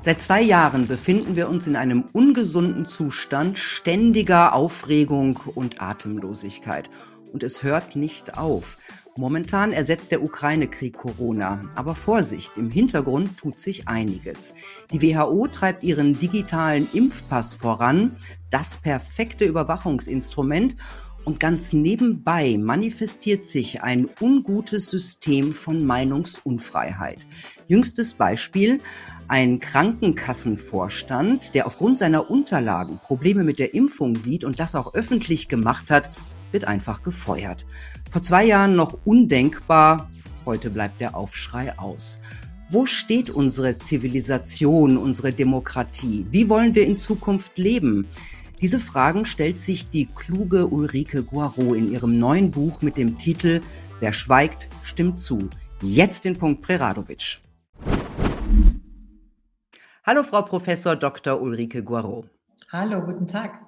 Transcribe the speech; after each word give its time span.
Seit 0.00 0.20
zwei 0.20 0.40
Jahren 0.40 0.86
befinden 0.86 1.34
wir 1.34 1.48
uns 1.48 1.66
in 1.66 1.74
einem 1.74 2.04
ungesunden 2.12 2.86
Zustand 2.86 3.58
ständiger 3.58 4.54
Aufregung 4.54 5.40
und 5.54 5.80
Atemlosigkeit. 5.82 6.90
Und 7.32 7.42
es 7.42 7.62
hört 7.62 7.96
nicht 7.96 8.38
auf. 8.38 8.78
Momentan 9.18 9.72
ersetzt 9.72 10.12
der 10.12 10.22
Ukraine-Krieg 10.22 10.96
Corona. 10.96 11.62
Aber 11.74 11.94
Vorsicht, 11.94 12.58
im 12.58 12.70
Hintergrund 12.70 13.38
tut 13.38 13.58
sich 13.58 13.88
einiges. 13.88 14.54
Die 14.92 15.00
WHO 15.00 15.48
treibt 15.48 15.82
ihren 15.82 16.18
digitalen 16.18 16.86
Impfpass 16.92 17.54
voran, 17.54 18.16
das 18.50 18.76
perfekte 18.76 19.46
Überwachungsinstrument. 19.46 20.76
Und 21.26 21.40
ganz 21.40 21.72
nebenbei 21.72 22.56
manifestiert 22.56 23.44
sich 23.44 23.82
ein 23.82 24.08
ungutes 24.20 24.88
System 24.92 25.54
von 25.54 25.84
Meinungsunfreiheit. 25.84 27.26
Jüngstes 27.66 28.14
Beispiel, 28.14 28.80
ein 29.26 29.58
Krankenkassenvorstand, 29.58 31.56
der 31.56 31.66
aufgrund 31.66 31.98
seiner 31.98 32.30
Unterlagen 32.30 33.00
Probleme 33.02 33.42
mit 33.42 33.58
der 33.58 33.74
Impfung 33.74 34.14
sieht 34.14 34.44
und 34.44 34.60
das 34.60 34.76
auch 34.76 34.94
öffentlich 34.94 35.48
gemacht 35.48 35.90
hat, 35.90 36.12
wird 36.52 36.64
einfach 36.64 37.02
gefeuert. 37.02 37.66
Vor 38.12 38.22
zwei 38.22 38.44
Jahren 38.44 38.76
noch 38.76 38.96
undenkbar, 39.04 40.08
heute 40.44 40.70
bleibt 40.70 41.00
der 41.00 41.16
Aufschrei 41.16 41.76
aus. 41.76 42.20
Wo 42.70 42.86
steht 42.86 43.30
unsere 43.30 43.78
Zivilisation, 43.78 44.96
unsere 44.96 45.32
Demokratie? 45.32 46.24
Wie 46.30 46.48
wollen 46.48 46.76
wir 46.76 46.86
in 46.86 46.96
Zukunft 46.96 47.58
leben? 47.58 48.06
Diese 48.62 48.80
Fragen 48.80 49.26
stellt 49.26 49.58
sich 49.58 49.90
die 49.90 50.06
kluge 50.06 50.66
Ulrike 50.68 51.22
Guarot 51.22 51.76
in 51.76 51.92
ihrem 51.92 52.18
neuen 52.18 52.50
Buch 52.50 52.80
mit 52.80 52.96
dem 52.96 53.18
Titel 53.18 53.60
Wer 54.00 54.14
schweigt, 54.14 54.68
stimmt 54.82 55.20
zu. 55.20 55.50
Jetzt 55.82 56.24
den 56.24 56.38
Punkt 56.38 56.62
Preradovic. 56.62 57.40
Hallo, 60.04 60.22
Frau 60.22 60.40
Professor 60.40 60.96
Dr. 60.96 61.40
Ulrike 61.40 61.82
Guarot. 61.82 62.30
Hallo, 62.72 63.02
guten 63.02 63.26
Tag. 63.26 63.60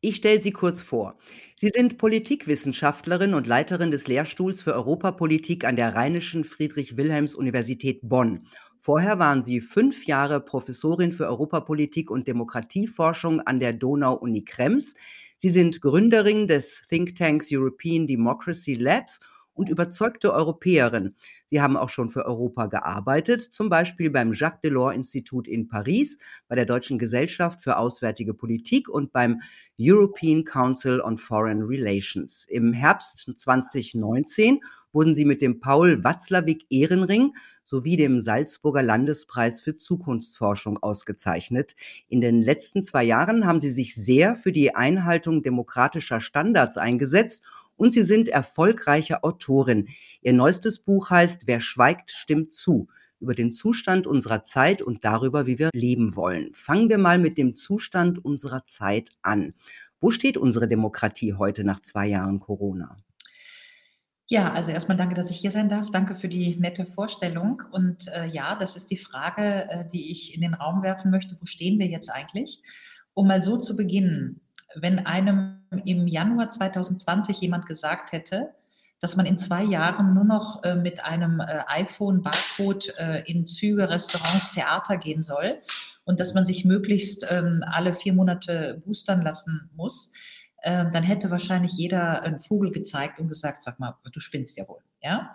Ich 0.00 0.16
stelle 0.16 0.40
Sie 0.40 0.52
kurz 0.52 0.80
vor. 0.80 1.16
Sie 1.56 1.70
sind 1.72 1.98
Politikwissenschaftlerin 1.98 3.34
und 3.34 3.46
Leiterin 3.46 3.90
des 3.90 4.08
Lehrstuhls 4.08 4.60
für 4.60 4.72
Europapolitik 4.72 5.64
an 5.64 5.76
der 5.76 5.94
Rheinischen 5.94 6.44
Friedrich-Wilhelms-Universität 6.44 8.00
Bonn 8.02 8.46
Vorher 8.82 9.18
waren 9.18 9.42
sie 9.42 9.60
fünf 9.60 10.06
Jahre 10.06 10.40
Professorin 10.40 11.12
für 11.12 11.26
Europapolitik 11.26 12.10
und 12.10 12.26
Demokratieforschung 12.26 13.42
an 13.42 13.60
der 13.60 13.74
Donau-Uni 13.74 14.42
Krems. 14.42 14.94
Sie 15.36 15.50
sind 15.50 15.82
Gründerin 15.82 16.48
des 16.48 16.84
Thinktanks 16.88 17.50
European 17.52 18.06
Democracy 18.06 18.74
Labs 18.74 19.20
und 19.54 19.68
überzeugte 19.68 20.32
Europäerin. 20.32 21.14
Sie 21.46 21.60
haben 21.60 21.76
auch 21.76 21.88
schon 21.88 22.08
für 22.08 22.24
Europa 22.24 22.66
gearbeitet, 22.66 23.42
zum 23.42 23.68
Beispiel 23.68 24.10
beim 24.10 24.32
Jacques 24.32 24.60
Delors 24.62 24.94
Institut 24.94 25.46
in 25.48 25.68
Paris, 25.68 26.18
bei 26.48 26.54
der 26.54 26.66
Deutschen 26.66 26.98
Gesellschaft 26.98 27.60
für 27.60 27.76
Auswärtige 27.76 28.34
Politik 28.34 28.88
und 28.88 29.12
beim 29.12 29.40
European 29.78 30.44
Council 30.44 31.00
on 31.00 31.18
Foreign 31.18 31.62
Relations. 31.62 32.46
Im 32.48 32.72
Herbst 32.72 33.30
2019 33.36 34.60
wurden 34.92 35.14
sie 35.14 35.24
mit 35.24 35.42
dem 35.42 35.60
Paul 35.60 36.02
Watzlawick 36.02 36.66
Ehrenring 36.70 37.34
sowie 37.64 37.96
dem 37.96 38.20
Salzburger 38.20 38.82
Landespreis 38.82 39.60
für 39.60 39.76
Zukunftsforschung 39.76 40.78
ausgezeichnet. 40.78 41.76
In 42.08 42.20
den 42.20 42.42
letzten 42.42 42.82
zwei 42.82 43.04
Jahren 43.04 43.46
haben 43.46 43.60
sie 43.60 43.70
sich 43.70 43.94
sehr 43.94 44.36
für 44.36 44.52
die 44.52 44.74
Einhaltung 44.74 45.42
demokratischer 45.42 46.20
Standards 46.20 46.76
eingesetzt 46.76 47.42
und 47.80 47.94
sie 47.94 48.02
sind 48.02 48.28
erfolgreiche 48.28 49.24
Autorin. 49.24 49.88
Ihr 50.20 50.34
neuestes 50.34 50.80
Buch 50.80 51.08
heißt 51.08 51.46
Wer 51.46 51.60
schweigt, 51.60 52.10
stimmt 52.10 52.52
zu 52.52 52.88
über 53.20 53.34
den 53.34 53.52
Zustand 53.52 54.06
unserer 54.06 54.42
Zeit 54.42 54.82
und 54.82 55.04
darüber, 55.04 55.46
wie 55.46 55.58
wir 55.58 55.70
leben 55.72 56.14
wollen. 56.14 56.52
Fangen 56.52 56.90
wir 56.90 56.98
mal 56.98 57.18
mit 57.18 57.38
dem 57.38 57.54
Zustand 57.54 58.22
unserer 58.22 58.66
Zeit 58.66 59.08
an. 59.22 59.54
Wo 59.98 60.10
steht 60.10 60.36
unsere 60.36 60.68
Demokratie 60.68 61.34
heute 61.34 61.64
nach 61.64 61.80
zwei 61.80 62.06
Jahren 62.06 62.38
Corona? 62.38 62.98
Ja, 64.26 64.52
also 64.52 64.72
erstmal 64.72 64.98
danke, 64.98 65.14
dass 65.14 65.30
ich 65.30 65.38
hier 65.38 65.50
sein 65.50 65.70
darf. 65.70 65.90
Danke 65.90 66.14
für 66.14 66.28
die 66.28 66.56
nette 66.56 66.84
Vorstellung. 66.84 67.62
Und 67.72 68.08
äh, 68.08 68.26
ja, 68.26 68.56
das 68.56 68.76
ist 68.76 68.90
die 68.90 68.96
Frage, 68.96 69.68
äh, 69.70 69.88
die 69.88 70.12
ich 70.12 70.34
in 70.34 70.42
den 70.42 70.54
Raum 70.54 70.82
werfen 70.82 71.10
möchte. 71.10 71.34
Wo 71.40 71.46
stehen 71.46 71.78
wir 71.78 71.86
jetzt 71.86 72.10
eigentlich? 72.10 72.60
Um 73.14 73.26
mal 73.26 73.40
so 73.40 73.56
zu 73.56 73.74
beginnen. 73.74 74.40
Wenn 74.74 75.06
einem 75.06 75.62
im 75.84 76.06
Januar 76.06 76.48
2020 76.48 77.40
jemand 77.40 77.66
gesagt 77.66 78.12
hätte, 78.12 78.54
dass 79.00 79.16
man 79.16 79.26
in 79.26 79.36
zwei 79.36 79.64
Jahren 79.64 80.14
nur 80.14 80.24
noch 80.24 80.62
äh, 80.62 80.74
mit 80.74 81.04
einem 81.04 81.40
äh, 81.40 81.62
iPhone-Barcode 81.66 82.92
äh, 82.98 83.22
in 83.24 83.46
Züge, 83.46 83.88
Restaurants, 83.88 84.52
Theater 84.52 84.98
gehen 84.98 85.22
soll 85.22 85.60
und 86.04 86.20
dass 86.20 86.34
man 86.34 86.44
sich 86.44 86.64
möglichst 86.64 87.26
ähm, 87.30 87.64
alle 87.66 87.94
vier 87.94 88.12
Monate 88.12 88.82
boostern 88.84 89.22
lassen 89.22 89.70
muss, 89.74 90.12
ähm, 90.62 90.90
dann 90.92 91.02
hätte 91.02 91.30
wahrscheinlich 91.30 91.72
jeder 91.72 92.22
einen 92.22 92.40
Vogel 92.40 92.70
gezeigt 92.70 93.18
und 93.18 93.28
gesagt, 93.28 93.62
sag 93.62 93.80
mal, 93.80 93.96
du 94.12 94.20
spinnst 94.20 94.58
ja 94.58 94.68
wohl, 94.68 94.82
ja. 95.02 95.32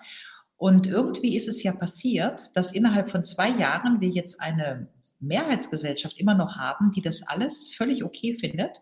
Und 0.58 0.88
irgendwie 0.88 1.36
ist 1.36 1.50
es 1.50 1.64
ja 1.64 1.74
passiert, 1.74 2.56
dass 2.56 2.72
innerhalb 2.72 3.10
von 3.10 3.24
zwei 3.24 3.50
Jahren 3.50 4.00
wir 4.00 4.08
jetzt 4.08 4.40
eine 4.40 4.88
Mehrheitsgesellschaft 5.20 6.18
immer 6.20 6.36
noch 6.36 6.56
haben, 6.56 6.92
die 6.92 7.02
das 7.02 7.24
alles 7.24 7.72
völlig 7.76 8.06
okay 8.06 8.36
findet, 8.36 8.82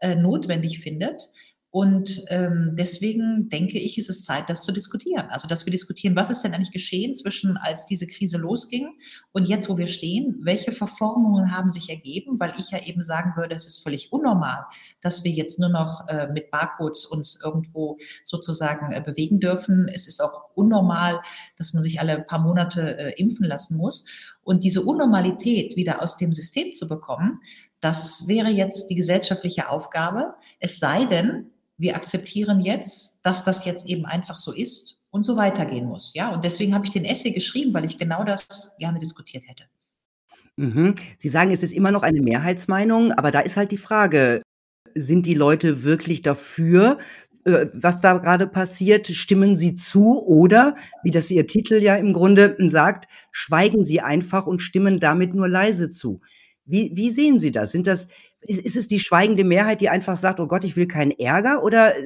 äh, 0.00 0.16
notwendig 0.16 0.80
findet 0.80 1.30
und 1.72 2.24
ähm, 2.26 2.74
deswegen 2.76 3.48
denke 3.48 3.78
ich, 3.78 3.96
ist 3.96 4.10
es 4.10 4.24
Zeit, 4.24 4.50
das 4.50 4.62
zu 4.62 4.72
diskutieren. 4.72 5.28
Also, 5.30 5.46
dass 5.46 5.66
wir 5.66 5.70
diskutieren, 5.70 6.16
was 6.16 6.28
ist 6.28 6.42
denn 6.42 6.52
eigentlich 6.52 6.72
geschehen 6.72 7.14
zwischen, 7.14 7.56
als 7.56 7.86
diese 7.86 8.08
Krise 8.08 8.38
losging 8.38 8.88
und 9.30 9.46
jetzt, 9.46 9.68
wo 9.68 9.78
wir 9.78 9.86
stehen? 9.86 10.40
Welche 10.42 10.72
Verformungen 10.72 11.52
haben 11.56 11.70
sich 11.70 11.88
ergeben? 11.88 12.40
Weil 12.40 12.54
ich 12.58 12.72
ja 12.72 12.82
eben 12.82 13.02
sagen 13.02 13.34
würde, 13.36 13.54
es 13.54 13.68
ist 13.68 13.84
völlig 13.84 14.10
unnormal, 14.10 14.64
dass 15.00 15.22
wir 15.22 15.30
jetzt 15.30 15.60
nur 15.60 15.68
noch 15.68 16.08
äh, 16.08 16.26
mit 16.32 16.50
Barcodes 16.50 17.04
uns 17.04 17.40
irgendwo 17.40 17.98
sozusagen 18.24 18.90
äh, 18.90 19.00
bewegen 19.00 19.38
dürfen. 19.38 19.88
Es 19.94 20.08
ist 20.08 20.20
auch 20.20 20.50
unnormal, 20.56 21.20
dass 21.56 21.72
man 21.72 21.84
sich 21.84 22.00
alle 22.00 22.22
paar 22.22 22.40
Monate 22.40 22.98
äh, 22.98 23.12
impfen 23.16 23.46
lassen 23.46 23.76
muss. 23.76 24.04
Und 24.42 24.64
diese 24.64 24.82
Unnormalität 24.82 25.76
wieder 25.76 26.02
aus 26.02 26.16
dem 26.16 26.34
System 26.34 26.72
zu 26.72 26.88
bekommen, 26.88 27.38
das 27.80 28.28
wäre 28.28 28.50
jetzt 28.50 28.88
die 28.90 28.94
gesellschaftliche 28.94 29.68
Aufgabe. 29.68 30.34
Es 30.58 30.78
sei 30.78 31.04
denn, 31.06 31.50
wir 31.78 31.96
akzeptieren 31.96 32.60
jetzt, 32.60 33.20
dass 33.22 33.44
das 33.44 33.64
jetzt 33.64 33.86
eben 33.88 34.04
einfach 34.04 34.36
so 34.36 34.52
ist 34.52 34.98
und 35.10 35.22
so 35.22 35.36
weitergehen 35.36 35.86
muss. 35.86 36.12
Ja, 36.14 36.30
und 36.32 36.44
deswegen 36.44 36.74
habe 36.74 36.84
ich 36.84 36.90
den 36.90 37.04
Essay 37.04 37.32
geschrieben, 37.32 37.72
weil 37.72 37.84
ich 37.84 37.98
genau 37.98 38.22
das 38.24 38.76
gerne 38.78 38.98
diskutiert 38.98 39.44
hätte. 39.48 39.64
Mhm. 40.56 40.94
Sie 41.18 41.28
sagen, 41.28 41.52
es 41.52 41.62
ist 41.62 41.72
immer 41.72 41.90
noch 41.90 42.02
eine 42.02 42.20
Mehrheitsmeinung, 42.20 43.12
aber 43.12 43.30
da 43.30 43.40
ist 43.40 43.56
halt 43.56 43.72
die 43.72 43.78
Frage, 43.78 44.42
sind 44.94 45.24
die 45.24 45.34
Leute 45.34 45.84
wirklich 45.84 46.20
dafür, 46.20 46.98
äh, 47.44 47.66
was 47.72 48.00
da 48.02 48.18
gerade 48.18 48.46
passiert? 48.46 49.06
Stimmen 49.06 49.56
sie 49.56 49.74
zu 49.74 50.22
oder, 50.22 50.76
wie 51.02 51.10
das 51.10 51.30
Ihr 51.30 51.46
Titel 51.46 51.76
ja 51.76 51.96
im 51.96 52.12
Grunde 52.12 52.56
sagt, 52.68 53.08
schweigen 53.30 53.82
sie 53.82 54.00
einfach 54.00 54.46
und 54.46 54.60
stimmen 54.60 55.00
damit 55.00 55.34
nur 55.34 55.48
leise 55.48 55.90
zu? 55.90 56.20
Wie, 56.70 56.92
wie 56.94 57.10
sehen 57.10 57.40
Sie 57.40 57.50
das? 57.50 57.72
Sind 57.72 57.86
das 57.86 58.08
ist, 58.40 58.60
ist 58.60 58.76
es 58.76 58.88
die 58.88 59.00
schweigende 59.00 59.44
Mehrheit, 59.44 59.80
die 59.80 59.88
einfach 59.88 60.16
sagt, 60.16 60.40
oh 60.40 60.46
Gott, 60.46 60.64
ich 60.64 60.76
will 60.76 60.86
keinen 60.86 61.12
Ärger? 61.12 61.62
Oder 61.62 61.96
äh, 61.96 62.00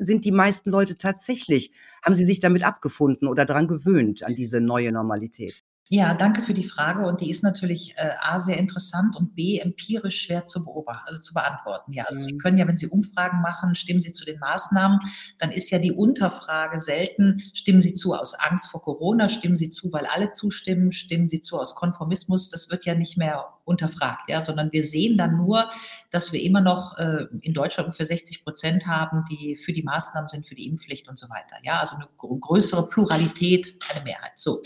sind 0.00 0.24
die 0.24 0.32
meisten 0.32 0.70
Leute 0.70 0.96
tatsächlich, 0.96 1.72
haben 2.02 2.14
sie 2.14 2.24
sich 2.24 2.40
damit 2.40 2.64
abgefunden 2.64 3.28
oder 3.28 3.44
daran 3.44 3.68
gewöhnt, 3.68 4.22
an 4.22 4.34
diese 4.34 4.60
neue 4.60 4.92
Normalität? 4.92 5.64
Ja, 5.90 6.12
danke 6.12 6.42
für 6.42 6.52
die 6.52 6.68
Frage 6.68 7.06
und 7.06 7.22
die 7.22 7.30
ist 7.30 7.42
natürlich 7.42 7.94
äh, 7.96 8.10
A 8.20 8.40
sehr 8.40 8.58
interessant 8.58 9.16
und 9.16 9.34
B 9.34 9.58
empirisch 9.58 10.20
schwer 10.20 10.44
zu 10.44 10.62
beobachten, 10.62 11.08
also 11.08 11.22
zu 11.22 11.32
beantworten. 11.32 11.92
Ja, 11.94 12.04
also 12.04 12.18
mhm. 12.18 12.24
Sie 12.24 12.36
können 12.36 12.58
ja, 12.58 12.68
wenn 12.68 12.76
Sie 12.76 12.88
Umfragen 12.88 13.40
machen, 13.40 13.74
stimmen 13.74 14.02
Sie 14.02 14.12
zu 14.12 14.26
den 14.26 14.38
Maßnahmen, 14.38 15.00
dann 15.38 15.50
ist 15.50 15.70
ja 15.70 15.78
die 15.78 15.92
Unterfrage 15.92 16.78
selten, 16.78 17.38
stimmen 17.54 17.80
Sie 17.80 17.94
zu 17.94 18.12
aus 18.12 18.34
Angst 18.34 18.68
vor 18.70 18.82
Corona, 18.82 19.30
stimmen 19.30 19.56
Sie 19.56 19.70
zu, 19.70 19.90
weil 19.90 20.04
alle 20.04 20.30
zustimmen, 20.30 20.92
stimmen 20.92 21.26
Sie 21.26 21.40
zu 21.40 21.58
aus 21.58 21.74
Konformismus, 21.74 22.50
das 22.50 22.70
wird 22.70 22.84
ja 22.84 22.94
nicht 22.94 23.16
mehr 23.16 23.46
unterfragt, 23.68 24.28
ja, 24.28 24.42
sondern 24.42 24.72
wir 24.72 24.82
sehen 24.82 25.16
dann 25.16 25.36
nur, 25.36 25.68
dass 26.10 26.32
wir 26.32 26.42
immer 26.42 26.60
noch 26.60 26.96
äh, 26.98 27.26
in 27.40 27.54
Deutschland 27.54 27.86
ungefähr 27.86 28.06
60 28.06 28.42
Prozent 28.42 28.86
haben, 28.86 29.24
die 29.30 29.56
für 29.56 29.72
die 29.72 29.82
Maßnahmen 29.82 30.28
sind, 30.28 30.48
für 30.48 30.54
die 30.54 30.66
Impfpflicht 30.66 31.08
und 31.08 31.18
so 31.18 31.28
weiter. 31.28 31.56
Ja, 31.62 31.80
also 31.80 31.96
eine 31.96 32.08
größere 32.16 32.88
Pluralität, 32.88 33.76
eine 33.88 34.02
Mehrheit. 34.02 34.32
So, 34.34 34.62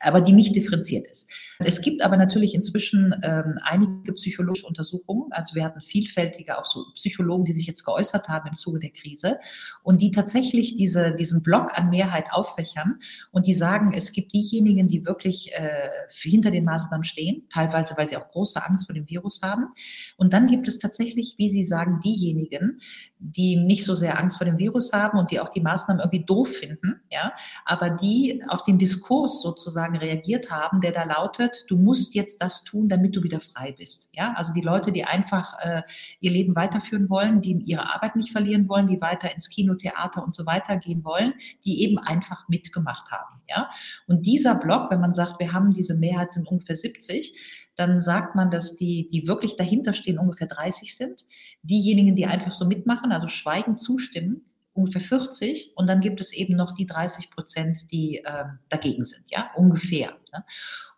aber 0.00 0.20
die 0.20 0.32
nicht 0.32 0.54
differenziert 0.54 1.06
ist. 1.08 1.28
Es 1.58 1.80
gibt 1.80 2.02
aber 2.02 2.16
natürlich 2.16 2.54
inzwischen 2.54 3.14
ähm, 3.22 3.58
einige 3.62 4.12
psychologische 4.12 4.66
Untersuchungen. 4.66 5.32
Also 5.32 5.54
wir 5.54 5.64
hatten 5.64 5.80
vielfältige 5.80 6.58
auch 6.58 6.64
so 6.64 6.84
Psychologen, 6.94 7.44
die 7.44 7.52
sich 7.52 7.66
jetzt 7.66 7.84
geäußert 7.84 8.28
haben 8.28 8.48
im 8.48 8.56
Zuge 8.56 8.78
der 8.78 8.90
Krise 8.90 9.38
und 9.82 10.00
die 10.00 10.10
tatsächlich 10.10 10.74
diese, 10.76 11.14
diesen 11.14 11.42
Block 11.42 11.76
an 11.76 11.90
Mehrheit 11.90 12.26
auffächern 12.30 12.98
und 13.30 13.46
die 13.46 13.54
sagen, 13.54 13.92
es 13.92 14.12
gibt 14.12 14.32
diejenigen, 14.32 14.88
die 14.88 15.06
wirklich 15.06 15.52
äh, 15.52 15.88
hinter 16.10 16.50
den 16.50 16.64
Maßnahmen 16.64 17.04
stehen, 17.04 17.44
teilweise 17.52 17.96
weil 17.96 18.06
sie 18.06 18.16
auch 18.16 18.28
große 18.28 18.62
Angst 18.64 18.86
vor 18.86 18.94
dem 18.94 19.08
Virus 19.08 19.40
haben. 19.42 19.68
Und 20.16 20.32
dann 20.32 20.46
gibt 20.46 20.68
es 20.68 20.78
tatsächlich, 20.78 21.34
wie 21.38 21.48
Sie 21.48 21.64
sagen, 21.64 22.00
diejenigen, 22.04 22.80
die 23.18 23.56
nicht 23.56 23.84
so 23.84 23.94
sehr 23.94 24.18
Angst 24.18 24.38
vor 24.38 24.44
dem 24.44 24.58
Virus 24.58 24.92
haben 24.92 25.18
und 25.18 25.30
die 25.30 25.40
auch 25.40 25.48
die 25.48 25.60
Maßnahmen 25.60 26.00
irgendwie 26.00 26.24
doof 26.24 26.48
finden, 26.48 27.00
ja, 27.10 27.32
aber 27.64 27.90
die 27.90 28.42
auf 28.48 28.62
den 28.62 28.78
Diskurs 28.78 29.42
sozusagen 29.42 29.96
reagiert 29.96 30.50
haben, 30.50 30.80
der 30.80 30.92
da 30.92 31.04
lautet, 31.04 31.45
du 31.68 31.76
musst 31.76 32.14
jetzt 32.14 32.42
das 32.42 32.64
tun, 32.64 32.88
damit 32.88 33.16
du 33.16 33.22
wieder 33.22 33.40
frei 33.40 33.72
bist. 33.72 34.10
Ja, 34.12 34.32
also 34.34 34.52
die 34.52 34.60
Leute, 34.60 34.92
die 34.92 35.04
einfach 35.04 35.54
äh, 35.60 35.82
ihr 36.20 36.30
Leben 36.30 36.54
weiterführen 36.54 37.08
wollen, 37.08 37.40
die 37.40 37.60
ihre 37.64 37.92
Arbeit 37.94 38.16
nicht 38.16 38.32
verlieren 38.32 38.68
wollen, 38.68 38.86
die 38.86 39.00
weiter 39.00 39.32
ins 39.32 39.48
Kino, 39.48 39.74
Theater 39.74 40.24
und 40.24 40.34
so 40.34 40.46
weiter 40.46 40.76
gehen 40.76 41.04
wollen, 41.04 41.34
die 41.64 41.82
eben 41.82 41.98
einfach 41.98 42.48
mitgemacht 42.48 43.10
haben. 43.10 43.40
Ja, 43.48 43.68
und 44.06 44.26
dieser 44.26 44.54
Block, 44.56 44.90
wenn 44.90 45.00
man 45.00 45.12
sagt, 45.12 45.38
wir 45.40 45.52
haben 45.52 45.72
diese 45.72 45.96
Mehrheit 45.96 46.32
sind 46.32 46.48
ungefähr 46.48 46.76
70, 46.76 47.66
dann 47.76 48.00
sagt 48.00 48.34
man, 48.34 48.50
dass 48.50 48.76
die, 48.76 49.06
die 49.08 49.28
wirklich 49.28 49.56
dahinter 49.56 49.92
stehen, 49.92 50.18
ungefähr 50.18 50.46
30 50.46 50.96
sind. 50.96 51.26
Diejenigen, 51.62 52.16
die 52.16 52.26
einfach 52.26 52.52
so 52.52 52.66
mitmachen, 52.66 53.12
also 53.12 53.28
schweigend 53.28 53.78
zustimmen, 53.78 54.44
ungefähr 54.76 55.00
40 55.00 55.72
und 55.74 55.88
dann 55.88 56.00
gibt 56.00 56.20
es 56.20 56.32
eben 56.32 56.56
noch 56.56 56.74
die 56.74 56.86
30 56.86 57.30
Prozent, 57.30 57.92
die 57.92 58.18
äh, 58.24 58.44
dagegen 58.68 59.04
sind, 59.04 59.24
ja, 59.30 59.50
ungefähr. 59.56 60.16
Ne? 60.32 60.44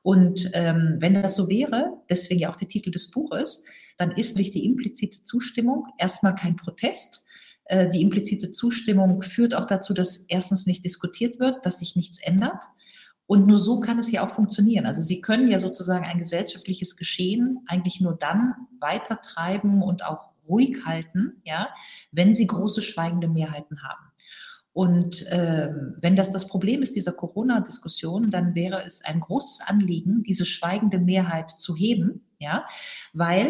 Und 0.02 0.50
ähm, 0.54 0.96
wenn 1.00 1.14
das 1.14 1.36
so 1.36 1.48
wäre, 1.48 1.92
deswegen 2.10 2.40
ja 2.40 2.50
auch 2.50 2.56
der 2.56 2.68
Titel 2.68 2.90
des 2.90 3.10
Buches, 3.10 3.64
dann 3.96 4.12
ist 4.12 4.36
nicht 4.36 4.54
die 4.54 4.64
implizite 4.64 5.22
Zustimmung 5.22 5.86
erstmal 5.98 6.34
kein 6.34 6.56
Protest. 6.56 7.24
Äh, 7.64 7.90
die 7.90 8.02
implizite 8.02 8.50
Zustimmung 8.52 9.22
führt 9.22 9.54
auch 9.54 9.66
dazu, 9.66 9.92
dass 9.92 10.24
erstens 10.28 10.66
nicht 10.66 10.84
diskutiert 10.84 11.38
wird, 11.38 11.66
dass 11.66 11.80
sich 11.80 11.96
nichts 11.96 12.18
ändert. 12.22 12.64
Und 13.26 13.46
nur 13.46 13.58
so 13.58 13.80
kann 13.80 13.98
es 13.98 14.10
ja 14.10 14.26
auch 14.26 14.30
funktionieren. 14.30 14.86
Also 14.86 15.02
Sie 15.02 15.20
können 15.20 15.48
ja 15.48 15.58
sozusagen 15.58 16.06
ein 16.06 16.18
gesellschaftliches 16.18 16.96
Geschehen 16.96 17.58
eigentlich 17.66 18.00
nur 18.00 18.16
dann 18.16 18.54
weitertreiben 18.80 19.82
und 19.82 20.02
auch 20.02 20.30
ruhig 20.48 20.84
halten, 20.84 21.42
ja, 21.44 21.68
wenn 22.12 22.32
sie 22.32 22.46
große 22.46 22.82
schweigende 22.82 23.28
Mehrheiten 23.28 23.82
haben. 23.82 24.04
Und 24.72 25.26
ähm, 25.30 25.96
wenn 26.00 26.14
das 26.14 26.30
das 26.30 26.46
Problem 26.46 26.82
ist 26.82 26.94
dieser 26.94 27.12
Corona-Diskussion, 27.12 28.30
dann 28.30 28.54
wäre 28.54 28.82
es 28.84 29.04
ein 29.04 29.18
großes 29.18 29.62
Anliegen, 29.66 30.22
diese 30.22 30.46
schweigende 30.46 31.00
Mehrheit 31.00 31.50
zu 31.50 31.74
heben, 31.74 32.26
ja, 32.38 32.64
weil 33.12 33.48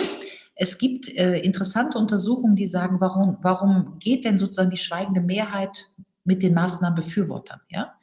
es 0.54 0.78
gibt 0.78 1.08
äh, 1.16 1.38
interessante 1.40 1.98
Untersuchungen, 1.98 2.56
die 2.56 2.66
sagen, 2.66 3.00
warum, 3.00 3.36
warum 3.42 3.98
geht 3.98 4.24
denn 4.24 4.38
sozusagen 4.38 4.70
die 4.70 4.78
schweigende 4.78 5.20
Mehrheit 5.20 5.92
mit 6.24 6.42
den 6.42 6.54
Maßnahmenbefürwortern, 6.54 7.60
ja? 7.68 7.94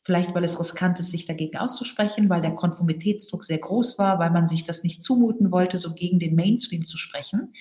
Vielleicht, 0.00 0.34
weil 0.34 0.44
es 0.44 0.58
riskant 0.58 0.98
ist, 1.00 1.10
sich 1.10 1.26
dagegen 1.26 1.58
auszusprechen, 1.58 2.30
weil 2.30 2.40
der 2.40 2.54
Konformitätsdruck 2.54 3.44
sehr 3.44 3.58
groß 3.58 3.98
war, 3.98 4.18
weil 4.18 4.30
man 4.30 4.48
sich 4.48 4.64
das 4.64 4.82
nicht 4.82 5.02
zumuten 5.02 5.52
wollte, 5.52 5.76
so 5.76 5.92
gegen 5.92 6.18
den 6.18 6.34
Mainstream 6.34 6.86
zu 6.86 6.96
sprechen. 6.96 7.52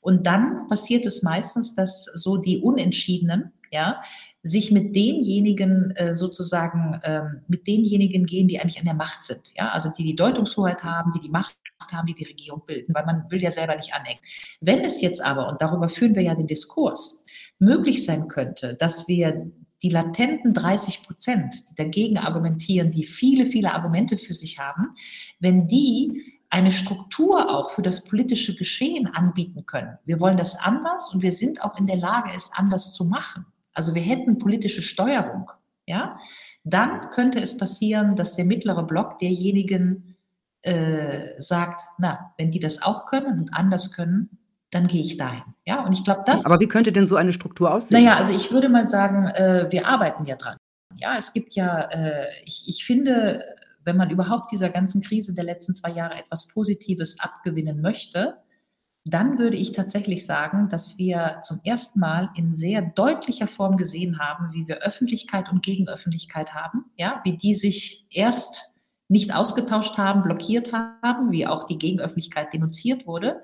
Und 0.00 0.26
dann 0.26 0.66
passiert 0.66 1.04
es 1.06 1.22
meistens, 1.22 1.74
dass 1.74 2.04
so 2.14 2.38
die 2.38 2.58
Unentschiedenen, 2.58 3.52
ja, 3.70 4.00
sich 4.42 4.72
mit 4.72 4.96
denjenigen 4.96 5.92
äh, 5.92 6.14
sozusagen, 6.14 7.00
ähm, 7.04 7.42
mit 7.46 7.66
denjenigen 7.66 8.26
gehen, 8.26 8.48
die 8.48 8.58
eigentlich 8.58 8.80
an 8.80 8.86
der 8.86 8.94
Macht 8.94 9.22
sind, 9.22 9.52
ja, 9.56 9.70
also 9.70 9.90
die 9.96 10.04
die 10.04 10.16
Deutungshoheit 10.16 10.82
haben, 10.82 11.12
die 11.12 11.20
die 11.20 11.30
Macht 11.30 11.56
haben, 11.92 12.06
die 12.06 12.14
die 12.14 12.24
Regierung 12.24 12.62
bilden, 12.66 12.94
weil 12.94 13.06
man 13.06 13.30
will 13.30 13.42
ja 13.42 13.50
selber 13.50 13.76
nicht 13.76 13.94
anecken. 13.94 14.20
Wenn 14.60 14.80
es 14.80 15.00
jetzt 15.00 15.22
aber, 15.22 15.48
und 15.48 15.60
darüber 15.60 15.88
führen 15.88 16.14
wir 16.14 16.22
ja 16.22 16.34
den 16.34 16.46
Diskurs, 16.46 17.22
möglich 17.58 18.04
sein 18.04 18.28
könnte, 18.28 18.74
dass 18.74 19.06
wir 19.06 19.50
die 19.82 19.90
latenten 19.90 20.52
30 20.52 21.02
Prozent, 21.02 21.70
die 21.70 21.74
dagegen 21.74 22.18
argumentieren, 22.18 22.90
die 22.90 23.06
viele, 23.06 23.46
viele 23.46 23.72
Argumente 23.72 24.18
für 24.18 24.34
sich 24.34 24.58
haben, 24.58 24.88
wenn 25.38 25.66
die 25.66 26.39
eine 26.50 26.72
Struktur 26.72 27.48
auch 27.48 27.70
für 27.70 27.82
das 27.82 28.04
politische 28.04 28.56
Geschehen 28.56 29.06
anbieten 29.06 29.64
können. 29.66 29.98
Wir 30.04 30.20
wollen 30.20 30.36
das 30.36 30.58
anders 30.58 31.14
und 31.14 31.22
wir 31.22 31.32
sind 31.32 31.62
auch 31.62 31.78
in 31.78 31.86
der 31.86 31.96
Lage, 31.96 32.30
es 32.34 32.50
anders 32.52 32.92
zu 32.92 33.04
machen. 33.04 33.46
Also 33.72 33.94
wir 33.94 34.02
hätten 34.02 34.38
politische 34.38 34.82
Steuerung, 34.82 35.50
ja. 35.86 36.16
Dann 36.64 37.10
könnte 37.10 37.40
es 37.40 37.56
passieren, 37.56 38.16
dass 38.16 38.36
der 38.36 38.44
mittlere 38.44 38.82
Block 38.82 39.18
derjenigen 39.20 40.16
äh, 40.62 41.40
sagt, 41.40 41.82
na, 41.98 42.32
wenn 42.36 42.50
die 42.50 42.58
das 42.58 42.82
auch 42.82 43.06
können 43.06 43.40
und 43.40 43.54
anders 43.54 43.92
können, 43.92 44.38
dann 44.70 44.86
gehe 44.86 45.00
ich 45.00 45.16
dahin. 45.16 45.42
Ja, 45.64 45.82
und 45.84 45.92
ich 45.92 46.04
glaube, 46.04 46.22
das. 46.26 46.44
Aber 46.46 46.60
wie 46.60 46.68
könnte 46.68 46.92
denn 46.92 47.06
so 47.06 47.16
eine 47.16 47.32
Struktur 47.32 47.72
aussehen? 47.72 48.02
Naja, 48.02 48.16
also 48.16 48.32
ich 48.32 48.52
würde 48.52 48.68
mal 48.68 48.86
sagen, 48.86 49.26
äh, 49.28 49.66
wir 49.70 49.88
arbeiten 49.88 50.24
ja 50.24 50.36
dran. 50.36 50.56
Ja, 50.96 51.16
es 51.16 51.32
gibt 51.32 51.54
ja, 51.54 51.82
äh, 51.90 52.26
ich, 52.44 52.68
ich 52.68 52.84
finde, 52.84 53.42
wenn 53.84 53.96
man 53.96 54.10
überhaupt 54.10 54.52
dieser 54.52 54.68
ganzen 54.68 55.00
Krise 55.00 55.34
der 55.34 55.44
letzten 55.44 55.74
zwei 55.74 55.90
Jahre 55.90 56.14
etwas 56.14 56.48
Positives 56.48 57.20
abgewinnen 57.20 57.80
möchte, 57.80 58.36
dann 59.04 59.38
würde 59.38 59.56
ich 59.56 59.72
tatsächlich 59.72 60.26
sagen, 60.26 60.68
dass 60.68 60.98
wir 60.98 61.40
zum 61.42 61.60
ersten 61.64 62.00
Mal 62.00 62.30
in 62.36 62.52
sehr 62.52 62.82
deutlicher 62.82 63.46
Form 63.46 63.76
gesehen 63.76 64.18
haben, 64.18 64.52
wie 64.52 64.68
wir 64.68 64.78
Öffentlichkeit 64.78 65.50
und 65.50 65.62
Gegenöffentlichkeit 65.62 66.54
haben, 66.54 66.84
ja, 66.96 67.20
wie 67.24 67.36
die 67.36 67.54
sich 67.54 68.06
erst 68.10 68.70
nicht 69.08 69.34
ausgetauscht 69.34 69.98
haben, 69.98 70.22
blockiert 70.22 70.72
haben, 70.72 71.32
wie 71.32 71.46
auch 71.46 71.64
die 71.64 71.78
Gegenöffentlichkeit 71.78 72.52
denunziert 72.52 73.06
wurde. 73.06 73.40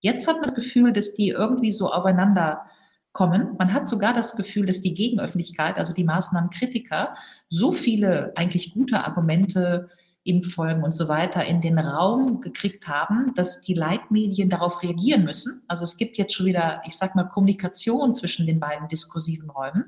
Jetzt 0.00 0.26
hat 0.26 0.36
man 0.36 0.46
das 0.46 0.56
Gefühl, 0.56 0.92
dass 0.92 1.12
die 1.12 1.28
irgendwie 1.28 1.70
so 1.70 1.92
aufeinander 1.92 2.64
kommen. 3.12 3.56
Man 3.58 3.72
hat 3.72 3.88
sogar 3.88 4.14
das 4.14 4.36
Gefühl, 4.36 4.66
dass 4.66 4.80
die 4.80 4.94
Gegenöffentlichkeit, 4.94 5.78
also 5.78 5.92
die 5.92 6.04
Maßnahmenkritiker, 6.04 7.14
so 7.48 7.72
viele 7.72 8.32
eigentlich 8.36 8.72
gute 8.72 9.04
Argumente 9.04 9.88
Impffolgen 10.22 10.84
und 10.84 10.92
so 10.92 11.08
weiter 11.08 11.44
in 11.44 11.62
den 11.62 11.78
Raum 11.78 12.42
gekriegt 12.42 12.86
haben, 12.86 13.32
dass 13.34 13.62
die 13.62 13.72
Leitmedien 13.72 14.50
darauf 14.50 14.82
reagieren 14.82 15.24
müssen. 15.24 15.62
Also 15.66 15.84
es 15.84 15.96
gibt 15.96 16.18
jetzt 16.18 16.34
schon 16.34 16.44
wieder, 16.44 16.82
ich 16.84 16.96
sag 16.96 17.16
mal, 17.16 17.24
Kommunikation 17.24 18.12
zwischen 18.12 18.46
den 18.46 18.60
beiden 18.60 18.86
diskursiven 18.88 19.48
Räumen. 19.48 19.86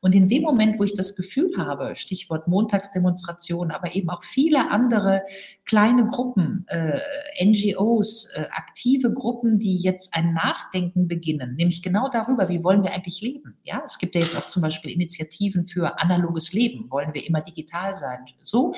Und 0.00 0.14
in 0.14 0.28
dem 0.28 0.42
Moment, 0.42 0.78
wo 0.78 0.84
ich 0.84 0.94
das 0.94 1.16
Gefühl 1.16 1.52
habe, 1.56 1.96
Stichwort 1.96 2.48
Montagsdemonstration, 2.48 3.70
aber 3.70 3.94
eben 3.94 4.10
auch 4.10 4.24
viele 4.24 4.70
andere 4.70 5.22
kleine 5.64 6.06
Gruppen, 6.06 6.64
äh, 6.68 7.00
NGOs, 7.44 8.32
äh, 8.34 8.46
aktive 8.50 9.12
Gruppen, 9.12 9.58
die 9.58 9.76
jetzt 9.76 10.14
ein 10.14 10.32
Nachdenken 10.32 11.08
beginnen, 11.08 11.56
nämlich 11.56 11.82
genau 11.82 12.08
darüber, 12.08 12.48
wie 12.48 12.62
wollen 12.62 12.82
wir 12.82 12.92
eigentlich 12.92 13.20
leben? 13.20 13.56
Ja, 13.62 13.82
es 13.84 13.98
gibt 13.98 14.14
ja 14.14 14.20
jetzt 14.20 14.36
auch 14.36 14.46
zum 14.46 14.62
Beispiel 14.62 14.92
Initiativen 14.92 15.66
für 15.66 15.98
analoges 16.00 16.52
Leben. 16.52 16.90
Wollen 16.90 17.14
wir 17.14 17.26
immer 17.26 17.40
digital 17.40 17.96
sein? 17.96 18.20
So, 18.42 18.74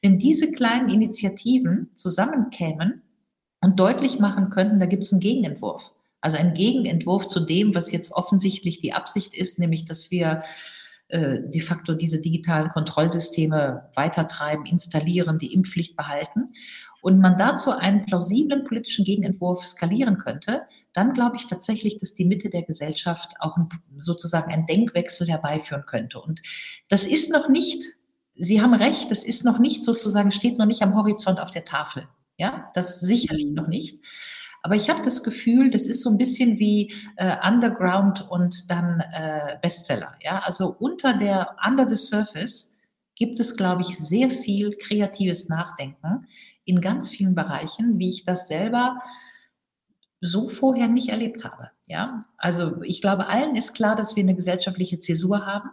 wenn 0.00 0.18
diese 0.18 0.50
kleinen 0.52 0.88
Initiativen 0.88 1.90
zusammenkämen 1.94 3.02
und 3.60 3.78
deutlich 3.78 4.18
machen 4.18 4.50
könnten, 4.50 4.78
da 4.78 4.86
gibt 4.86 5.04
es 5.04 5.12
einen 5.12 5.20
Gegenentwurf 5.20 5.92
also 6.22 6.38
ein 6.38 6.54
Gegenentwurf 6.54 7.26
zu 7.26 7.40
dem, 7.40 7.74
was 7.74 7.92
jetzt 7.92 8.12
offensichtlich 8.12 8.80
die 8.80 8.94
Absicht 8.94 9.34
ist, 9.34 9.58
nämlich 9.58 9.84
dass 9.84 10.10
wir 10.10 10.42
äh, 11.08 11.40
de 11.44 11.60
facto 11.60 11.92
diese 11.92 12.22
digitalen 12.22 12.70
Kontrollsysteme 12.70 13.90
weitertreiben, 13.94 14.64
installieren, 14.64 15.36
die 15.36 15.52
Impfpflicht 15.52 15.94
behalten 15.94 16.52
und 17.02 17.18
man 17.18 17.36
dazu 17.36 17.72
einen 17.72 18.06
plausiblen 18.06 18.64
politischen 18.64 19.04
Gegenentwurf 19.04 19.62
skalieren 19.64 20.16
könnte, 20.16 20.62
dann 20.94 21.12
glaube 21.12 21.36
ich 21.36 21.48
tatsächlich, 21.48 21.98
dass 21.98 22.14
die 22.14 22.24
Mitte 22.24 22.48
der 22.48 22.62
Gesellschaft 22.62 23.34
auch 23.40 23.58
sozusagen 23.98 24.52
einen 24.52 24.66
Denkwechsel 24.66 25.28
herbeiführen 25.28 25.84
könnte. 25.86 26.20
Und 26.20 26.40
das 26.88 27.06
ist 27.06 27.30
noch 27.30 27.48
nicht, 27.48 27.84
Sie 28.34 28.62
haben 28.62 28.72
recht, 28.72 29.10
das 29.10 29.24
ist 29.24 29.44
noch 29.44 29.58
nicht 29.58 29.84
sozusagen, 29.84 30.32
steht 30.32 30.56
noch 30.56 30.66
nicht 30.66 30.80
am 30.80 30.94
Horizont 30.94 31.40
auf 31.40 31.50
der 31.50 31.66
Tafel. 31.66 32.08
Ja, 32.38 32.70
das 32.72 33.00
sicherlich 33.00 33.50
noch 33.50 33.68
nicht. 33.68 34.00
Aber 34.62 34.76
ich 34.76 34.88
habe 34.88 35.02
das 35.02 35.24
Gefühl, 35.24 35.70
das 35.70 35.86
ist 35.86 36.02
so 36.02 36.10
ein 36.10 36.18
bisschen 36.18 36.58
wie 36.58 36.92
äh, 37.16 37.36
Underground 37.46 38.30
und 38.30 38.70
dann 38.70 39.00
äh, 39.00 39.58
Bestseller. 39.60 40.14
Ja, 40.22 40.38
also 40.44 40.76
unter 40.78 41.14
der 41.14 41.56
Under 41.66 41.88
the 41.88 41.96
Surface 41.96 42.78
gibt 43.16 43.40
es, 43.40 43.56
glaube 43.56 43.82
ich, 43.82 43.98
sehr 43.98 44.30
viel 44.30 44.76
kreatives 44.76 45.48
Nachdenken 45.48 46.26
in 46.64 46.80
ganz 46.80 47.10
vielen 47.10 47.34
Bereichen, 47.34 47.98
wie 47.98 48.08
ich 48.08 48.24
das 48.24 48.46
selber 48.46 48.98
so 50.20 50.48
vorher 50.48 50.86
nicht 50.86 51.08
erlebt 51.08 51.44
habe. 51.44 51.70
Ja, 51.86 52.20
also 52.38 52.80
ich 52.82 53.00
glaube, 53.00 53.26
allen 53.26 53.56
ist 53.56 53.74
klar, 53.74 53.96
dass 53.96 54.14
wir 54.14 54.22
eine 54.22 54.36
gesellschaftliche 54.36 55.00
Zäsur 55.00 55.44
haben. 55.44 55.70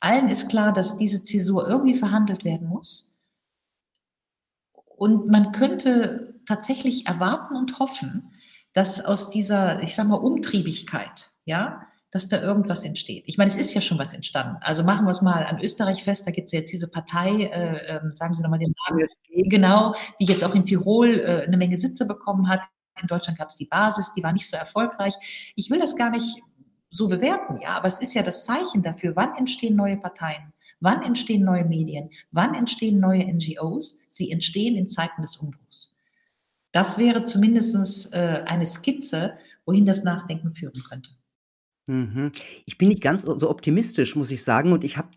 Allen 0.00 0.28
ist 0.28 0.48
klar, 0.48 0.72
dass 0.72 0.96
diese 0.96 1.22
Zäsur 1.22 1.68
irgendwie 1.68 1.94
verhandelt 1.94 2.44
werden 2.44 2.68
muss. 2.68 3.20
Und 4.96 5.28
man 5.28 5.52
könnte 5.52 6.31
tatsächlich 6.46 7.06
erwarten 7.06 7.56
und 7.56 7.78
hoffen, 7.78 8.32
dass 8.72 9.04
aus 9.04 9.30
dieser, 9.30 9.82
ich 9.82 9.94
sag 9.94 10.08
mal, 10.08 10.16
Umtriebigkeit, 10.16 11.30
ja, 11.44 11.82
dass 12.12 12.28
da 12.28 12.42
irgendwas 12.42 12.84
entsteht. 12.84 13.24
Ich 13.26 13.38
meine, 13.38 13.50
es 13.50 13.56
ist 13.56 13.72
ja 13.72 13.80
schon 13.80 13.98
was 13.98 14.12
entstanden. 14.12 14.58
Also 14.60 14.84
machen 14.84 15.06
wir 15.06 15.10
es 15.10 15.22
mal 15.22 15.46
an 15.46 15.58
Österreich 15.60 16.04
fest, 16.04 16.26
da 16.26 16.30
gibt 16.30 16.46
es 16.46 16.52
ja 16.52 16.58
jetzt 16.58 16.70
diese 16.70 16.88
Partei, 16.88 17.30
äh, 17.44 17.96
äh, 17.96 18.00
sagen 18.10 18.34
Sie 18.34 18.42
nochmal 18.42 18.58
den 18.58 18.74
Namen, 18.88 19.08
genau, 19.48 19.94
die 20.20 20.26
jetzt 20.26 20.44
auch 20.44 20.54
in 20.54 20.66
Tirol 20.66 21.08
äh, 21.08 21.44
eine 21.46 21.56
Menge 21.56 21.78
Sitze 21.78 22.04
bekommen 22.04 22.48
hat. 22.48 22.60
In 23.00 23.08
Deutschland 23.08 23.38
gab 23.38 23.48
es 23.48 23.56
die 23.56 23.64
Basis, 23.64 24.12
die 24.12 24.22
war 24.22 24.34
nicht 24.34 24.48
so 24.48 24.58
erfolgreich. 24.58 25.14
Ich 25.56 25.70
will 25.70 25.80
das 25.80 25.96
gar 25.96 26.10
nicht 26.10 26.42
so 26.90 27.08
bewerten, 27.08 27.58
ja, 27.62 27.70
aber 27.70 27.88
es 27.88 27.98
ist 27.98 28.12
ja 28.12 28.22
das 28.22 28.44
Zeichen 28.44 28.82
dafür, 28.82 29.16
wann 29.16 29.34
entstehen 29.36 29.74
neue 29.74 29.96
Parteien, 29.96 30.52
wann 30.80 31.02
entstehen 31.02 31.42
neue 31.42 31.64
Medien, 31.64 32.10
wann 32.30 32.54
entstehen 32.54 33.00
neue 33.00 33.24
NGOs. 33.24 34.00
Sie 34.10 34.30
entstehen 34.30 34.76
in 34.76 34.88
Zeiten 34.88 35.22
des 35.22 35.36
Umbruchs. 35.36 35.94
Das 36.74 36.96
wäre 36.98 37.22
zumindest 37.24 38.14
äh, 38.14 38.44
eine 38.46 38.64
Skizze, 38.66 39.34
wohin 39.66 39.84
das 39.84 40.04
Nachdenken 40.04 40.52
führen 40.52 40.82
könnte. 40.88 41.10
Mhm. 41.88 42.30
Ich 42.64 42.78
bin 42.78 42.88
nicht 42.88 43.02
ganz 43.02 43.22
so 43.24 43.50
optimistisch, 43.50 44.14
muss 44.14 44.30
ich 44.30 44.44
sagen, 44.44 44.72
und 44.72 44.84
ich 44.84 44.96
habe 44.98 45.08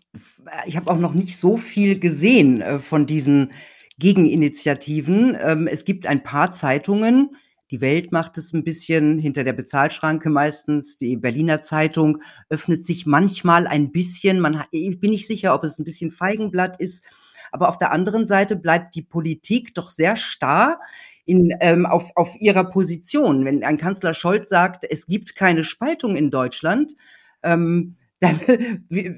äh, 0.46 0.68
ich 0.68 0.76
habe 0.76 0.90
auch 0.90 0.98
noch 0.98 1.14
nicht 1.14 1.38
so 1.38 1.56
viel 1.56 1.98
gesehen, 2.00 2.60
äh, 2.60 2.78
von 2.78 3.06
diesen 3.06 3.52
Gegeninitiativen. 3.98 5.36
Ähm, 5.40 5.68
es 5.68 5.84
gibt 5.84 6.06
ein 6.06 6.22
paar 6.24 6.50
Zeitungen. 6.52 7.36
Die 7.70 7.80
Welt 7.80 8.12
macht 8.12 8.36
es 8.38 8.52
'n 8.52 8.64
bisschen 8.64 9.18
hinter 9.20 9.44
der 9.44 9.52
Bezahlschranke 9.52 10.28
meistens. 10.30 10.98
Die 10.98 11.16
Berliner 11.16 11.62
Zeitung 11.62 12.18
öffnet 12.48 12.84
sich 12.84 13.06
manchmal 13.06 13.66
ein 13.68 13.92
bisschen. 13.92 14.40
Man 14.40 14.62
ich 14.72 14.98
bin 15.00 15.10
nicht 15.10 15.26
sicher, 15.28 15.54
ob 15.54 15.62
es 15.64 15.78
'n 15.78 15.84
bisschen 15.84 16.10
Feigenblatt 16.10 16.78
ist, 16.80 17.04
aber 17.52 17.68
auf 17.68 17.78
der 17.78 17.92
anderen 17.92 18.26
Seite 18.26 18.56
bleibt 18.56 18.94
die 18.96 19.02
Politik 19.02 19.74
doch 19.74 19.88
sehr 19.90 20.16
starr 20.16 20.80
in 21.26 21.52
ähm, 21.60 21.86
auf 21.86 22.10
auf 22.16 22.36
ihrer 22.40 22.64
Position. 22.64 23.44
Wenn 23.44 23.64
ein 23.64 23.76
Kanzler 23.78 24.14
Scholz 24.14 24.48
sagt: 24.48 24.84
„Es 24.88 25.06
gibt 25.06 25.36
keine 25.36 25.64
Spaltung 25.64 26.16
in 26.16 26.30
Deutschland“, 26.30 26.94
ähm, 27.42 27.96
dann 28.20 28.40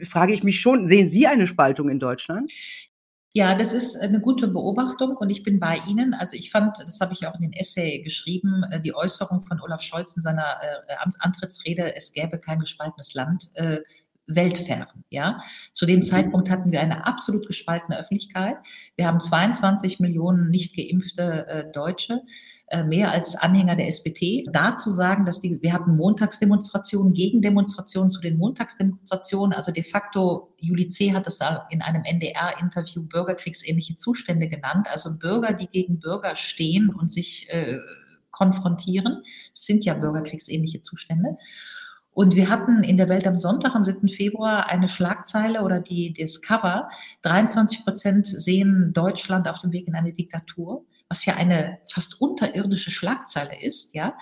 frage 0.02 0.32
ich 0.34 0.42
mich 0.42 0.60
schon, 0.60 0.86
sehen 0.88 1.08
Sie 1.08 1.26
eine 1.28 1.46
Spaltung 1.46 1.88
in 1.88 2.00
Deutschland? 2.00 2.50
Ja, 3.34 3.54
das 3.54 3.72
ist, 3.74 3.94
äh, 3.96 4.08
'ne 4.08 4.20
gute 4.20 4.48
Beobachtung 4.48 5.16
und 5.16 5.30
ich 5.30 5.42
bin 5.42 5.60
bei 5.60 5.78
Ihnen. 5.86 6.14
Also, 6.14 6.34
ich 6.36 6.50
fand, 6.50 6.76
das 6.78 6.98
habe 7.00 7.12
ich 7.12 7.26
auch 7.26 7.34
in 7.34 7.42
den 7.42 7.52
Essay 7.52 8.02
geschrieben, 8.02 8.62
äh, 8.72 8.80
die 8.80 8.94
Äußerung 8.94 9.42
von 9.42 9.60
Olaf 9.60 9.82
Scholz 9.82 10.16
in 10.16 10.22
seiner, 10.22 10.42
äh, 10.88 10.94
Ant 11.04 11.14
Antrittsrede, 11.20 11.94
es 11.94 12.12
gäbe 12.12 12.38
kein 12.40 12.58
gespaltenes 12.60 13.14
Land, 13.14 13.50
äh, 13.54 13.80
weltfern, 14.28 14.86
ja? 15.10 15.40
Zu 15.72 15.86
dem 15.86 16.00
Mhm. 16.00 16.04
Zeitpunkt 16.04 16.50
hatten 16.50 16.70
wir 16.70 16.80
eine 16.80 17.06
absolut 17.06 17.46
gespaltene 17.46 17.98
Öffentlichkeit. 17.98 18.56
Wir 18.96 19.06
haben 19.06 19.18
22.000.000 19.18 20.50
nicht 20.50 20.76
geimpfte, 20.76 21.46
äh, 21.48 21.72
Deutsche, 21.72 22.22
äh, 22.68 22.84
mehr 22.84 23.10
als 23.10 23.34
Anhänger 23.34 23.76
der 23.76 23.88
SPD. 23.88 24.46
Da 24.52 24.76
zu 24.76 24.90
sagen, 24.90 25.24
dass 25.24 25.40
die 25.40 25.58
wir 25.62 25.72
hatten 25.72 25.96
Montagsdemonstrationen, 25.96 27.14
Gegendemonstrationen 27.14 28.10
zu 28.10 28.20
den 28.20 28.36
Montagsdemonstrationen. 28.36 29.54
Also, 29.54 29.72
de 29.72 29.82
facto, 29.82 30.54
Juli 30.58 30.88
C. 30.88 31.14
hat 31.14 31.26
das 31.26 31.38
da 31.38 31.66
in 31.70 31.80
einem 31.80 32.02
NDR-Interview 32.04 33.02
bürgerkriegsähnliche 33.02 33.96
Zustände 33.96 34.48
genannt. 34.48 34.86
Also, 34.90 35.18
Bürger, 35.18 35.54
die 35.54 35.66
gegen 35.66 35.98
Bürger 35.98 36.36
stehen 36.36 36.90
und 36.90 37.10
sich, 37.10 37.48
äh, 37.48 37.78
konfrontieren. 38.30 39.22
Sind 39.52 39.84
ja 39.84 39.94
bürgerkriegsähnliche 39.94 40.80
Zustände. 40.80 41.36
Und 42.18 42.34
wir 42.34 42.50
hatten 42.50 42.82
in 42.82 42.96
der 42.96 43.08
Welt 43.08 43.28
am 43.28 43.36
Sonntag, 43.36 43.76
am 43.76 43.84
7. 43.84 44.08
Februar, 44.08 44.68
eine 44.68 44.88
Schlagzeile 44.88 45.62
oder 45.62 45.80
die 45.80 46.12
das 46.12 46.40
Cover: 46.40 46.88
„23 47.22 47.84
% 47.84 48.26
sehen 48.26 48.90
Deutschland 48.92 49.46
auf 49.46 49.60
dem 49.60 49.72
Weg 49.72 49.86
in 49.86 49.94
eine 49.94 50.12
Diktatur“, 50.12 50.84
was 51.08 51.24
ja 51.26 51.36
eine 51.36 51.78
fast 51.88 52.20
unterirdische 52.20 52.90
Schlagzeile 52.90 53.62
ist, 53.62 53.94
ja? 53.94 54.16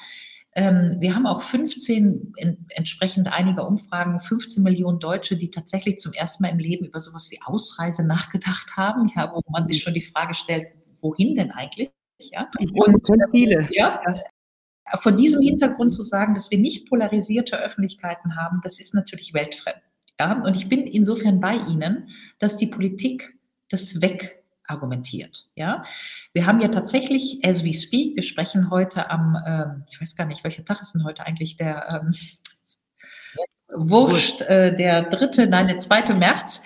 Ähm, 0.54 0.96
wir 1.00 1.14
haben 1.14 1.26
auch 1.26 1.40
15 1.40 2.34
en 2.36 2.66
entsprechend 2.68 3.32
einiger 3.32 3.66
Umfragen, 3.66 4.18
15.000.000 4.20 4.98
Deutsche, 4.98 5.38
die 5.38 5.50
tatsächlich 5.50 5.96
zum 5.98 6.12
1. 6.12 6.42
Mal 6.42 6.50
im 6.50 6.58
Leben 6.58 6.84
über 6.84 7.00
so 7.00 7.14
was 7.14 7.30
wie 7.30 7.38
Ausreise 7.46 8.06
nachgedacht 8.06 8.76
haben, 8.76 9.10
ja, 9.16 9.32
wo 9.34 9.40
man 9.50 9.66
sich 9.68 9.80
schon 9.80 9.94
die 9.94 10.02
Frage 10.02 10.34
stellt: 10.34 10.66
„Wohin 11.00 11.34
denn 11.34 11.50
eigentlich?“ 11.50 11.90
Ja? 12.20 12.46
Und 12.58 13.06
viele. 13.32 13.66
Ja. 13.70 14.02
Vor 14.98 15.12
diesem 15.12 15.42
Hintergrund 15.42 15.92
zu 15.92 16.02
sagen, 16.02 16.34
dass 16.34 16.50
wir 16.50 16.58
nicht 16.58 16.88
polarisierte 16.88 17.58
Öffentlichkeiten 17.58 18.36
haben, 18.36 18.60
das 18.62 18.78
ist 18.78 18.94
natürlich 18.94 19.34
weltfremd, 19.34 19.80
ja? 20.18 20.40
Und 20.42 20.56
ich 20.56 20.68
bin 20.68 20.86
insofern 20.86 21.40
bei 21.40 21.54
Ihnen, 21.68 22.08
dass 22.38 22.56
die 22.56 22.68
Politik 22.68 23.36
das 23.68 24.00
wegargumentiert, 24.00 25.50
ja? 25.56 25.82
Wir 26.32 26.46
haben 26.46 26.60
ja 26.60 26.68
tatsächlich 26.68 27.40
as 27.44 27.64
we 27.64 27.72
speak 27.72 28.16
wir 28.16 28.22
sprechen 28.22 28.70
heute 28.70 29.10
am, 29.10 29.36
ähm 29.46 29.84
ich 29.90 30.00
weiß 30.00 30.16
gar 30.16 30.26
nicht, 30.26 30.44
welcher 30.44 30.64
Tag 30.64 30.80
ist 30.80 30.92
denn 30.92 31.04
heute 31.04 31.26
eigentlich? 31.26 31.56
Der, 31.56 32.02
ähm 32.04 32.12
Wurscht, 33.74 34.42
äh, 34.42 34.76
der 34.76 35.10
3., 35.10 35.46
nein, 35.46 35.68
der 35.68 35.78
2. 35.78 36.14
März. 36.14 36.62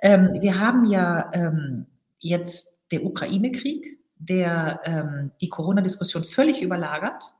Ähm, 0.00 0.38
wir 0.40 0.60
haben 0.60 0.84
ja, 0.84 1.30
ähm, 1.32 1.86
jetzt 2.20 2.68
der 2.92 3.04
Ukraine-Krieg, 3.04 3.98
der, 4.16 4.80
ähm, 4.84 5.32
die 5.40 5.48
Corona-Diskussion 5.48 6.24
völlig 6.24 6.62
überlagert. 6.62 7.33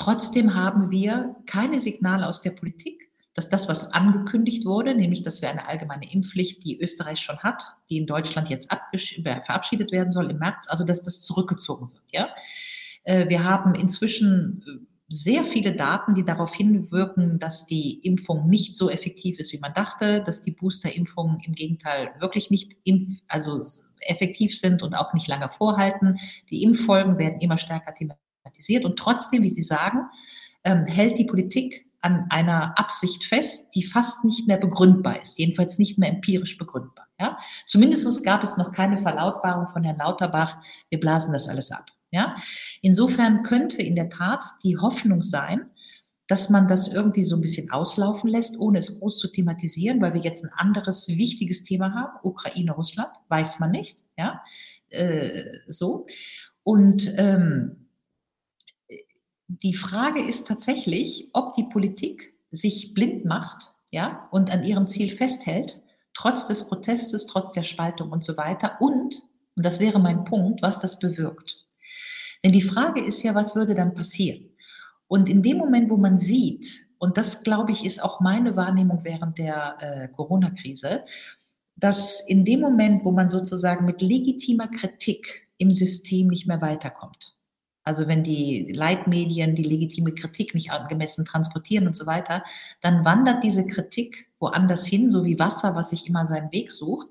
Trotzdem 0.00 0.54
haben 0.54 0.90
wir 0.90 1.36
keine 1.44 1.78
Signale 1.78 2.26
aus 2.26 2.40
der 2.40 2.52
Politik, 2.52 3.12
dass 3.34 3.50
das, 3.50 3.68
was 3.68 3.92
angekündigt 3.92 4.64
wurde, 4.64 4.94
nämlich, 4.94 5.22
dass 5.22 5.42
wir 5.42 5.50
eine 5.50 5.68
allgemeine 5.68 6.10
Impfpflicht, 6.10 6.64
die 6.64 6.80
Österreich 6.80 7.20
schon 7.20 7.38
hat, 7.40 7.62
die 7.90 7.98
in 7.98 8.06
Deutschland 8.06 8.48
jetzt 8.48 8.72
äh, 8.72 9.42
verabschiedet 9.42 9.92
werden 9.92 10.10
soll 10.10 10.30
im 10.30 10.38
März, 10.38 10.64
also, 10.68 10.84
dass 10.86 11.04
das 11.04 11.20
zurückgezogen 11.20 11.92
wird, 11.92 12.02
ja? 12.12 12.30
Äh, 13.04 13.28
wir 13.28 13.44
haben 13.44 13.74
inzwischen, 13.74 14.62
äh, 14.66 14.86
sehr 15.12 15.44
viele 15.44 15.74
Daten, 15.74 16.14
die 16.14 16.24
darauf 16.24 16.54
hinwirken, 16.54 17.38
dass 17.38 17.66
die 17.66 17.98
Impfung 17.98 18.48
nicht 18.48 18.76
so 18.76 18.88
effektiv 18.88 19.38
ist, 19.38 19.52
wie 19.52 19.58
man 19.58 19.74
dachte, 19.74 20.22
dass 20.22 20.40
die 20.40 20.52
Boosterimpfungen 20.52 21.40
im 21.44 21.52
Gegenteil 21.52 22.12
wirklich 22.20 22.48
nicht 22.48 22.78
also, 23.28 23.60
effektiv 24.02 24.56
sind 24.56 24.82
und 24.82 24.94
auch 24.94 25.12
nicht 25.12 25.26
lange 25.26 25.50
vorhalten. 25.50 26.16
Die 26.48 26.62
Impffolgen 26.62 27.18
werden 27.18 27.40
immer 27.40 27.58
stärker 27.58 27.92
thematisiert 27.92 28.29
und 28.84 28.98
trotzdem, 28.98 29.42
wie 29.42 29.50
Sie 29.50 29.62
sagen, 29.62 30.00
ähm, 30.64 30.86
hält 30.86 31.18
die 31.18 31.26
Politik 31.26 31.86
an 32.02 32.26
einer 32.30 32.78
Absicht 32.78 33.24
fest, 33.24 33.68
die 33.74 33.84
fast 33.84 34.24
nicht 34.24 34.46
mehr 34.46 34.56
begründbar 34.58 35.20
ist, 35.20 35.38
jedenfalls 35.38 35.78
nicht 35.78 35.98
mehr 35.98 36.10
empirisch 36.10 36.56
begründbar, 36.58 37.06
ja? 37.20 37.36
Zumindest 37.66 38.24
gab 38.24 38.42
es 38.42 38.56
noch 38.56 38.72
keine 38.72 38.98
Verlautbarung 38.98 39.66
von 39.68 39.84
Herrn 39.84 39.98
Lauterbach: 39.98 40.58
„Wir 40.90 41.00
blasen 41.00 41.32
das 41.32 41.48
alles 41.48 41.70
ab“, 41.72 41.90
ja? 42.10 42.34
Insofern 42.82 43.42
könnte 43.42 43.82
in 43.82 43.96
der 43.96 44.08
Tat 44.08 44.44
die 44.64 44.78
Hoffnung 44.78 45.22
sein, 45.22 45.70
dass 46.28 46.48
man 46.50 46.68
das 46.68 46.88
irgendwie 46.88 47.24
so 47.24 47.36
'n 47.36 47.42
bisschen 47.42 47.70
auslaufen 47.70 48.30
lässt, 48.30 48.58
ohne 48.58 48.78
es 48.80 48.98
groß 49.00 49.18
zu 49.18 49.28
thematisieren, 49.30 50.00
weil 50.00 50.14
wir 50.14 50.22
jetzt 50.22 50.44
'n 50.44 50.50
anderes 50.54 51.08
wichtiges 51.08 51.64
Thema 51.64 51.92
haben, 51.94 52.18
Ukraine, 52.22 52.72
Russland, 52.72 53.10
weiß 53.28 53.60
man 53.60 53.72
nicht, 53.72 54.04
ja? 54.18 54.42
Äh, 54.90 55.44
so. 55.68 56.06
Und, 56.64 57.12
ähm 57.18 57.76
äh, 57.78 57.79
die 59.58 59.74
Frage 59.74 60.22
ist 60.22 60.46
tatsächlich, 60.46 61.28
ob 61.32 61.54
die 61.54 61.64
Politik 61.64 62.34
sich 62.50 62.94
blind 62.94 63.24
macht, 63.24 63.74
ja, 63.90 64.28
und 64.30 64.50
an 64.50 64.62
ihrem 64.62 64.86
Ziel 64.86 65.10
festhält, 65.10 65.82
trotz 66.14 66.46
des 66.46 66.68
Protestes, 66.68 67.26
trotz 67.26 67.52
der 67.52 67.64
Spaltung 67.64 68.10
und 68.12 68.22
so 68.22 68.36
weiter 68.36 68.76
und 68.80 69.22
und 69.56 69.66
das 69.66 69.80
wäre 69.80 69.98
mein 69.98 70.24
Punkt, 70.24 70.62
was 70.62 70.80
das 70.80 70.98
bewirkt. 70.98 71.66
Denn 72.44 72.52
die 72.52 72.62
Frage 72.62 73.04
ist 73.04 73.22
ja, 73.22 73.34
was 73.34 73.56
würde 73.56 73.74
dann 73.74 73.92
passieren? 73.92 74.48
Und 75.08 75.28
in 75.28 75.42
dem 75.42 75.58
Moment, 75.58 75.90
wo 75.90 75.96
man 75.96 76.18
sieht 76.18 76.86
und 76.98 77.18
das, 77.18 77.42
glaube 77.42 77.72
ich, 77.72 77.84
ist 77.84 78.02
auch 78.02 78.20
meine 78.20 78.56
Wahrnehmung 78.56 79.00
während 79.02 79.38
der, 79.38 79.76
äh, 79.80 80.08
Corona-Krise, 80.08 81.04
dass 81.76 82.20
in 82.26 82.44
dem 82.44 82.60
Moment, 82.60 83.04
wo 83.04 83.10
man 83.10 83.28
sozusagen 83.28 83.84
mit 83.84 84.00
legitimer 84.00 84.68
Kritik 84.68 85.48
im 85.58 85.72
System 85.72 86.28
nicht 86.28 86.46
mehr 86.46 86.62
weiterkommt 86.62 87.36
also, 87.82 88.08
wenn 88.08 88.22
die 88.22 88.72
Leitmedien 88.72 89.54
die 89.54 89.62
legitime 89.62 90.12
Kritik 90.12 90.54
nicht 90.54 90.70
angemessen 90.70 91.24
transportieren 91.24 91.86
und 91.86 91.96
so 91.96 92.06
weiter, 92.06 92.44
dann 92.82 93.04
wandert 93.04 93.42
diese 93.42 93.66
Kritik 93.66 94.28
woanders 94.38 94.86
hin, 94.86 95.10
so 95.10 95.24
wie 95.24 95.38
Wasser, 95.38 95.74
was 95.74 95.90
sich 95.90 96.06
immer 96.06 96.26
seinen 96.26 96.52
Weg 96.52 96.72
sucht. 96.72 97.08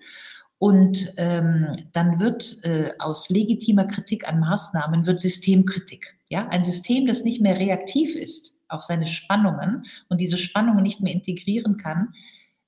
Und, 0.59 1.13
ähm, 1.17 1.71
dann 1.93 2.19
wird, 2.19 2.57
äh, 2.63 2.91
aus 2.99 3.29
legitimer 3.29 3.85
Kritik 3.85 4.27
an 4.27 4.41
Maßnahmen 4.41 5.05
wird 5.05 5.19
Systemkritik, 5.21 6.17
ja? 6.29 6.47
Ein 6.49 6.63
System, 6.63 7.07
das 7.07 7.23
nicht 7.23 7.41
mehr 7.41 7.57
reaktiv 7.57 8.15
ist 8.15 8.57
auf 8.67 8.83
seine 8.83 9.07
Spannungen 9.07 9.85
und 10.09 10.19
diese 10.19 10.37
Spannungen 10.37 10.83
nicht 10.83 11.01
mehr 11.01 11.13
integrieren 11.13 11.77
kann, 11.77 12.13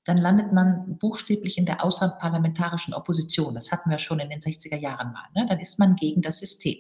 dann 0.06 0.18
landet 0.18 0.54
man 0.54 0.98
buchstäblich 0.98 1.58
in 1.58 1.66
der 1.66 1.84
außerparlamentarischen 1.84 2.94
Opposition. 2.94 3.54
Das 3.54 3.72
hatten 3.72 3.90
wir 3.90 4.00
schon 4.00 4.20
in 4.20 4.30
den 4.30 4.40
60er 4.40 4.78
Jahren 4.78 5.12
mal, 5.12 5.28
ne? 5.36 5.46
Dann 5.48 5.60
ist 5.60 5.78
man 5.78 5.96
gegen 5.96 6.22
das 6.22 6.40
System. 6.40 6.78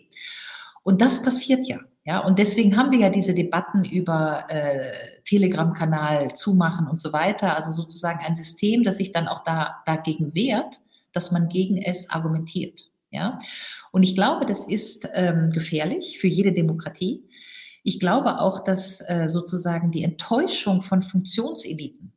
Und 0.83 1.01
das 1.01 1.21
passiert 1.21 1.67
ja, 1.67 1.79
ja? 2.05 2.19
Und 2.25 2.39
deswegen 2.39 2.75
haben 2.77 2.91
wir 2.91 2.99
ja 2.99 3.09
diese 3.09 3.33
Debatten 3.33 3.83
über, 3.85 4.45
äh, 4.49 4.91
Telegram-Kanal 5.25 6.33
zumachen 6.33 6.87
und 6.87 6.99
so 6.99 7.13
weiter. 7.13 7.55
Also, 7.55 7.71
sozusagen 7.71 8.19
ein 8.19 8.35
System, 8.35 8.83
das 8.83 8.97
sich 8.97 9.11
dann 9.11 9.27
auch 9.27 9.43
da 9.43 9.81
dagegen 9.85 10.33
wehrt, 10.33 10.81
dass 11.13 11.31
man 11.31 11.49
gegen 11.49 11.77
es 11.77 12.09
argumentiert, 12.09 12.91
ja? 13.11 13.37
Und 13.91 14.03
ich 14.03 14.15
glaube, 14.15 14.45
das 14.45 14.65
ist, 14.65 15.09
ähm, 15.13 15.49
gefährlich 15.51 16.19
für 16.19 16.27
jede 16.27 16.53
Demokratie. 16.53 17.25
Ich 17.83 17.99
glaube 17.99 18.39
auch, 18.39 18.63
dass, 18.63 19.01
äh, 19.01 19.27
sozusagen 19.29 19.91
die 19.91 20.03
Enttäuschung 20.03 20.81
von 20.81 21.01
Funktionseliten, 21.01 22.13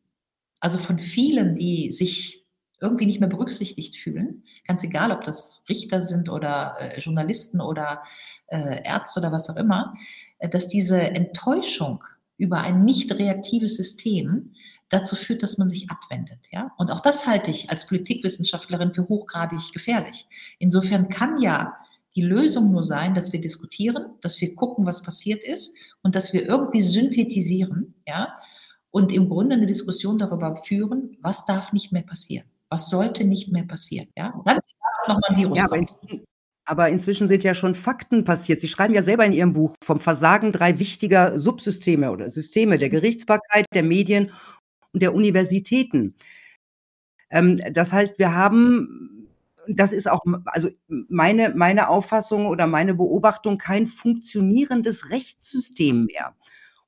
also, 0.60 0.78
von 0.78 0.98
vielen, 0.98 1.56
die 1.56 1.90
sich 1.90 2.43
irgendwie 2.84 3.06
nicht 3.06 3.20
mehr 3.20 3.28
berücksichtigt 3.28 3.96
fühlen, 3.96 4.44
ganz 4.66 4.84
egal, 4.84 5.10
ob 5.10 5.24
das 5.24 5.64
Richter 5.68 6.00
sind 6.00 6.28
oder, 6.28 6.76
äh, 6.78 7.00
Journalisten 7.00 7.60
oder, 7.60 8.02
äh, 8.46 8.82
Ärzte 8.84 9.20
oder 9.20 9.32
was 9.32 9.50
auch 9.50 9.56
immer, 9.56 9.94
äh, 10.38 10.48
dass 10.48 10.68
diese 10.68 11.00
Enttäuschung 11.00 12.04
über 12.36 12.58
ein 12.58 12.84
nicht 12.84 13.12
reaktives 13.18 13.76
System 13.76 14.52
dazu 14.88 15.16
führt, 15.16 15.42
dass 15.42 15.58
man 15.58 15.68
sich 15.68 15.90
abwendet, 15.90 16.48
ja? 16.52 16.72
Und 16.78 16.90
auch 16.90 17.00
das 17.00 17.26
halte 17.26 17.50
ich 17.50 17.70
als 17.70 17.86
Politikwissenschaftlerin 17.86 18.92
für 18.92 19.08
hochgradig 19.08 19.72
gefährlich. 19.72 20.26
Insofern 20.58 21.08
kann 21.08 21.40
ja 21.40 21.74
die 22.16 22.22
Lösung 22.22 22.70
nur 22.70 22.82
sein, 22.82 23.14
dass 23.14 23.32
wir 23.32 23.40
diskutieren, 23.40 24.04
dass 24.20 24.40
wir 24.40 24.54
gucken, 24.54 24.86
was 24.86 25.02
passiert 25.02 25.42
ist 25.42 25.76
und 26.02 26.14
dass 26.14 26.32
wir 26.32 26.46
irgendwie 26.46 26.82
synthetisieren, 26.82 27.94
ja? 28.06 28.36
und 28.94 29.12
im 29.12 29.28
Grunde 29.28 29.56
eine 29.56 29.66
Diskussion 29.66 30.18
darüber 30.18 30.54
führen, 30.62 31.16
was 31.20 31.46
darf 31.46 31.72
nicht 31.72 31.90
mehr 31.90 32.04
passieren, 32.04 32.46
was 32.70 32.88
sollte 32.88 33.24
nicht 33.24 33.52
mehr 33.52 33.64
passieren. 33.64 34.08
Ja, 34.16 34.32
ganz 34.44 34.74
nochmal 35.08 35.30
ein 35.30 35.36
Virus 35.36 35.58
ja, 35.58 35.64
aber, 35.64 35.76
in, 35.76 35.86
aber 36.64 36.88
inzwischen 36.88 37.28
sind 37.28 37.44
ja 37.44 37.54
schon 37.54 37.74
Fakten 37.74 38.24
passiert. 38.24 38.60
Sie 38.60 38.68
schreiben 38.68 38.94
ja 38.94 39.02
selber 39.02 39.24
in 39.24 39.32
Ihrem 39.32 39.52
Buch 39.52 39.74
vom 39.82 40.00
Versagen 40.00 40.52
drei 40.52 40.78
wichtiger 40.78 41.38
Subsysteme 41.38 42.10
oder 42.10 42.30
Systeme 42.30 42.78
der 42.78 42.88
Gerichtsbarkeit, 42.88 43.66
der 43.74 43.82
Medien 43.82 44.32
und 44.92 45.02
der 45.02 45.14
Universitäten. 45.14 46.14
Ähm, 47.30 47.60
das 47.72 47.92
heißt, 47.92 48.18
wir 48.18 48.34
haben, 48.34 49.28
das 49.68 49.92
ist 49.92 50.08
auch, 50.08 50.20
also 50.46 50.70
meine, 50.88 51.50
meine 51.54 51.88
Auffassung 51.88 52.46
oder 52.46 52.66
meine 52.66 52.94
Beobachtung, 52.94 53.58
kein 53.58 53.86
funktionierendes 53.86 55.10
Rechtssystem 55.10 56.06
mehr. 56.06 56.34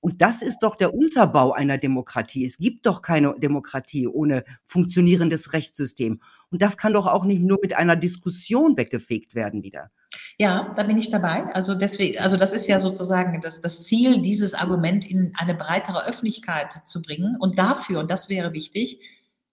Und 0.06 0.22
das 0.22 0.40
ist 0.40 0.60
doch 0.60 0.76
der 0.76 0.94
Unterbau 0.94 1.50
einer 1.50 1.78
Demokratie. 1.78 2.46
Es 2.46 2.58
gibt 2.58 2.86
doch 2.86 3.02
keine 3.02 3.34
Demokratie 3.40 4.06
ohne 4.06 4.44
funktionierendes 4.64 5.52
Rechtssystem. 5.52 6.20
Und 6.52 6.62
das 6.62 6.76
kann 6.76 6.92
doch 6.92 7.08
auch 7.08 7.24
nicht 7.24 7.42
nur 7.42 7.58
mit 7.60 7.76
einer 7.76 7.96
Diskussion 7.96 8.76
weggefegt 8.76 9.34
werden 9.34 9.64
wieder. 9.64 9.90
Ja, 10.38 10.72
da 10.76 10.84
bin 10.84 10.96
ich 10.96 11.10
dabei. 11.10 11.46
Also 11.46 11.74
deswegen, 11.74 12.20
also 12.20 12.36
das 12.36 12.52
ist 12.52 12.68
ja 12.68 12.78
sozusagen 12.78 13.40
das, 13.40 13.60
das 13.60 13.82
Ziel, 13.82 14.22
dieses 14.22 14.54
Argument 14.54 15.04
in 15.04 15.32
eine 15.38 15.56
breitere 15.56 16.06
Öffentlichkeit 16.06 16.82
zu 16.84 17.02
bringen. 17.02 17.36
Und 17.40 17.58
dafür, 17.58 17.98
und 17.98 18.08
das 18.08 18.28
wäre 18.28 18.52
wichtig, 18.52 19.00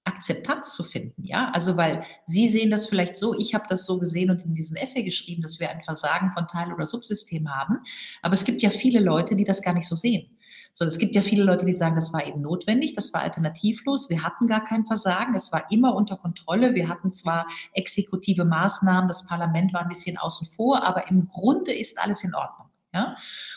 Akzeptanz 0.05 0.74
zu 0.74 0.83
finden, 0.83 1.24
ja, 1.24 1.50
also 1.53 1.77
weil 1.77 2.03
Sie 2.25 2.50
sehen 2.50 2.69
das 2.69 2.88
vielleicht 2.88 3.15
so, 3.15 3.33
ich 3.38 3.53
habe 3.53 3.65
das 3.69 3.86
so 3.86 4.00
gesehen 4.00 4.29
und 4.31 4.43
in 4.43 4.53
diesen 4.53 4.75
Essay 4.75 5.03
geschrieben, 5.03 5.41
dass 5.41 5.60
wir 5.60 5.69
ein 5.69 5.81
Versagen 5.81 6.31
von 6.31 6.48
Teil- 6.48 6.74
oder 6.74 6.86
Subsystem 6.86 7.50
haben, 7.50 7.79
aber 8.22 8.33
es 8.33 8.43
gibt 8.43 8.62
ja 8.62 8.69
viele 8.69 9.00
Leute, 9.00 9.36
die 9.36 9.45
das 9.45 9.62
gar 9.62 9.74
nicht 9.74 9.88
so 9.88 9.95
sehen. 9.95 10.29
So, 10.74 10.86
es 10.86 10.98
gibt 10.98 11.15
ja 11.15 11.22
viele 11.22 11.43
Leute, 11.43 11.65
die 11.65 11.74
sagen, 11.74 11.95
das 11.95 12.12
war 12.13 12.25
eben 12.25 12.41
notwendig, 12.41 12.93
das 12.95 13.13
war 13.13 13.22
alternativlos, 13.22 14.10
wir 14.10 14.24
hatten 14.24 14.48
gar 14.48 14.63
kein 14.63 14.86
Versagen, 14.86 15.36
es 15.36 15.51
war 15.51 15.72
immer 15.72 15.95
unter 15.95 16.17
Kontrolle, 16.17 16.74
wir 16.74 16.89
hatten 16.89 17.12
zwar 17.12 17.45
exekutive 17.74 18.43
Maßnahmen, 18.43 19.07
das 19.07 19.25
Parlament 19.25 19.74
war 19.74 19.81
ein 19.81 19.89
bisschen 19.89 20.17
außen 20.17 20.48
vor, 20.48 20.83
aber 20.83 21.10
im 21.10 21.27
Grunde 21.27 21.72
ist 21.72 22.00
alles 22.00 22.24
in 22.24 22.33
Ordnung. 22.33 22.62
Ja? 22.93 23.15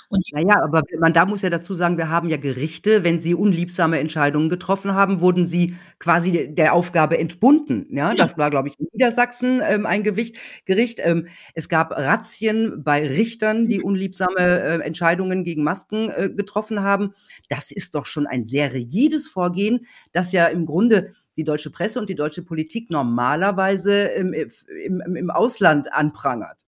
Und 0.09 0.25
naja, 0.33 0.63
aber 0.63 0.83
man 0.99 1.13
da 1.13 1.27
muss 1.27 1.43
ja 1.43 1.51
dazu 1.51 1.75
sagen, 1.75 1.99
wir 1.99 2.09
haben 2.09 2.29
ja 2.29 2.37
Gerichte, 2.37 3.05
wenn 3.05 3.21
sie 3.21 3.35
unliebsame 3.35 3.99
Entscheidungen 3.99 4.49
getroffen 4.49 4.95
haben, 4.95 5.21
wurden 5.21 5.45
sie 5.45 5.77
quasi 5.99 6.55
der 6.55 6.73
Aufgabe 6.73 7.19
entbunden. 7.19 7.87
Ja, 7.91 8.11
ja. 8.11 8.15
das 8.15 8.39
war, 8.39 8.51
glaube 8.51 8.69
ich, 8.69 8.79
in 8.79 8.87
Niedersachsen 8.93 9.61
ähm, 9.67 9.85
ein 9.85 10.05
Gewicht, 10.05 10.37
Gericht. 10.65 11.01
Ähm, 11.03 11.27
es 11.55 11.69
gab 11.69 11.91
Razzien 11.93 12.83
bei 12.83 13.07
Richtern, 13.07 13.69
die 13.69 13.79
mhm. 13.79 13.85
unliebsame 13.85 14.39
äh, 14.39 14.81
Entscheidungen 14.81 15.45
gegen 15.45 15.65
Masken 15.65 16.11
äh, 16.11 16.31
getroffen 16.31 16.83
haben. 16.83 17.13
Das 17.49 17.71
ist 17.71 17.95
doch 17.95 18.07
schon 18.07 18.27
ein 18.27 18.47
sehr 18.47 18.73
rigides 18.73 19.29
Vorgehen, 19.29 19.87
das 20.13 20.33
ja 20.33 20.47
im 20.47 20.67
Grunde 20.67 21.15
die 21.37 21.45
deutsche 21.45 21.71
Presse 21.71 22.01
und 22.01 22.09
die 22.09 22.15
deutsche 22.15 22.43
Politik 22.43 22.91
normalerweise 22.91 24.05
im, 24.05 24.33
im, 24.33 25.17
im 25.17 25.31
Ausland 25.31 25.93
anprangert 25.93 26.66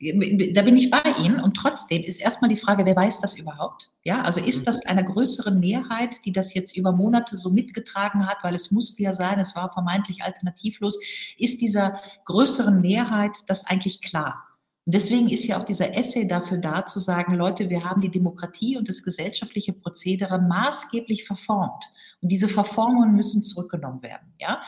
da 0.00 0.62
bin 0.62 0.78
ich 0.78 0.90
bei 0.90 1.02
Ihnen 1.22 1.40
und 1.40 1.54
trotzdem 1.54 2.02
ist 2.02 2.22
erstmal 2.22 2.48
die 2.48 2.56
Frage, 2.56 2.86
wer 2.86 2.96
weiß 2.96 3.20
das 3.20 3.36
überhaupt? 3.36 3.90
Ja, 4.02 4.22
also 4.22 4.40
ist 4.40 4.66
das 4.66 4.84
einer 4.86 5.02
größeren 5.02 5.60
Mehrheit, 5.60 6.24
die 6.24 6.32
das 6.32 6.54
jetzt 6.54 6.74
über 6.74 6.92
Monate 6.92 7.36
so 7.36 7.50
mitgetragen 7.50 8.26
hat, 8.26 8.38
weil 8.42 8.54
es 8.54 8.70
musste 8.70 9.02
ja 9.02 9.12
sein, 9.12 9.38
es 9.38 9.54
war 9.54 9.68
vermeintlich 9.68 10.22
alternativlos, 10.22 10.98
ist 11.36 11.60
dieser 11.60 12.00
größeren 12.24 12.80
Mehrheit 12.80 13.32
das 13.46 13.66
eigentlich 13.66 14.00
klar? 14.00 14.46
Und 14.86 14.94
deswegen 14.94 15.28
ist 15.28 15.44
ja 15.44 15.60
auch 15.60 15.64
dieser 15.64 15.94
Essay 15.94 16.26
dafür 16.26 16.56
da, 16.56 16.86
zu 16.86 16.98
sagen, 16.98 17.34
Leute, 17.34 17.68
wir 17.68 17.84
haben 17.84 18.00
die 18.00 18.10
Demokratie 18.10 18.78
und 18.78 18.88
das 18.88 19.02
gesellschaftliche 19.02 19.74
Prozedere 19.74 20.40
maßgeblich 20.40 21.24
verformt. 21.24 21.84
Und 22.22 22.32
diese 22.32 22.48
Verformungen 22.48 23.14
müssen 23.14 23.42
zurückgenommen 23.42 24.02
werden. 24.02 24.32
Ja? 24.40 24.62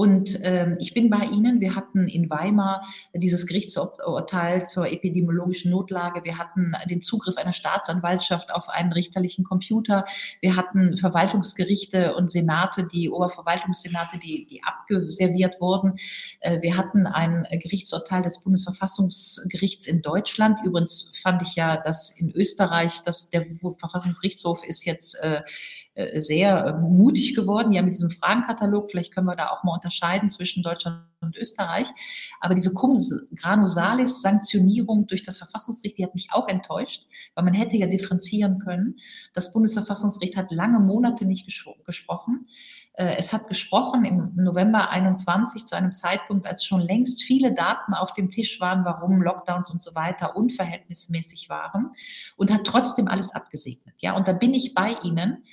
Und 0.00 0.38
ähm, 0.44 0.78
ich 0.80 0.94
bin 0.94 1.10
bei 1.10 1.26
Ihnen. 1.26 1.60
Wir 1.60 1.76
hatten 1.76 2.08
in 2.08 2.30
Weimar 2.30 2.82
dieses 3.12 3.46
Gerichtsurteil 3.46 4.66
zur 4.66 4.90
epidemiologischen 4.90 5.70
Notlage. 5.70 6.24
Wir 6.24 6.38
hatten 6.38 6.72
den 6.88 7.02
Zugriff 7.02 7.36
einer 7.36 7.52
Staatsanwaltschaft 7.52 8.50
auf 8.50 8.70
einen 8.70 8.94
richterlichen 8.94 9.44
Computer. 9.44 10.06
Wir 10.40 10.56
hatten 10.56 10.96
Verwaltungsgerichte 10.96 12.14
und 12.14 12.30
Senate, 12.30 12.86
die 12.86 13.10
Oberverwaltungssenate, 13.10 14.18
die, 14.18 14.46
die 14.46 14.62
abgeserviert 14.64 15.60
wurden. 15.60 15.92
Äh, 16.40 16.62
wir 16.62 16.78
hatten 16.78 17.06
ein 17.06 17.46
Gerichtsurteil 17.50 18.22
des 18.22 18.38
Bundesverfassungsgerichts 18.40 19.86
in 19.86 20.00
Deutschland. 20.00 20.60
Übrigens 20.64 21.10
fand 21.22 21.42
ich 21.42 21.56
ja, 21.56 21.76
dass 21.76 22.18
in 22.18 22.30
Österreich, 22.30 23.02
dass 23.02 23.28
der 23.28 23.44
Verfassungsgerichtshof 23.76 24.64
ist 24.64 24.86
jetzt 24.86 25.22
äh, 25.22 25.42
sehr 26.14 26.66
äh, 26.66 26.78
mutig 26.78 27.34
geworden, 27.34 27.72
ja, 27.72 27.82
mit 27.82 27.94
diesem 27.94 28.10
Fragenkatalog. 28.10 28.90
Vielleicht 28.90 29.12
können 29.12 29.26
wir 29.26 29.36
da 29.36 29.48
auch 29.48 29.64
mal 29.64 29.74
unterscheiden 29.74 30.28
zwischen 30.28 30.62
Deutschland 30.62 31.04
und 31.20 31.36
Österreich. 31.36 31.86
Aber 32.40 32.54
diese 32.54 32.72
Cum 32.72 32.94
Granusalis 33.34 34.22
Sanktionierung 34.22 35.06
durch 35.06 35.22
das 35.22 35.38
Verfassungsgericht, 35.38 35.98
die 35.98 36.04
hat 36.04 36.14
mich 36.14 36.28
auch 36.32 36.48
enttäuscht, 36.48 37.06
weil 37.34 37.44
man 37.44 37.54
hätte 37.54 37.76
ja 37.76 37.86
differenzieren 37.86 38.60
können. 38.60 38.96
Das 39.34 39.52
Bundesverfassungsgericht 39.52 40.36
hat 40.36 40.50
lange 40.52 40.80
Monate 40.80 41.24
nicht 41.26 41.46
gesprochen. 41.46 42.46
Äh, 42.94 43.16
es 43.18 43.32
hat 43.32 43.48
gesprochen 43.48 44.04
im 44.04 44.32
November 44.36 44.90
21 44.90 45.64
zu 45.64 45.76
einem 45.76 45.92
Zeitpunkt, 45.92 46.46
als 46.46 46.64
schon 46.64 46.80
längst 46.80 47.22
viele 47.22 47.52
Daten 47.52 47.94
auf 47.94 48.12
dem 48.12 48.30
Tisch 48.30 48.60
waren, 48.60 48.84
warum 48.84 49.22
Lockdowns 49.22 49.70
und 49.70 49.82
so 49.82 49.94
weiter 49.94 50.36
unverhältnismäßig 50.36 51.48
waren 51.48 51.90
und 52.36 52.52
hat 52.52 52.64
trotzdem 52.64 53.08
alles 53.08 53.32
abgesegnet. 53.32 53.94
Ja, 53.98 54.16
und 54.16 54.28
da 54.28 54.32
bin 54.32 54.54
ich 54.54 54.74
bei 54.74 54.94
Ihnen. 55.02 55.44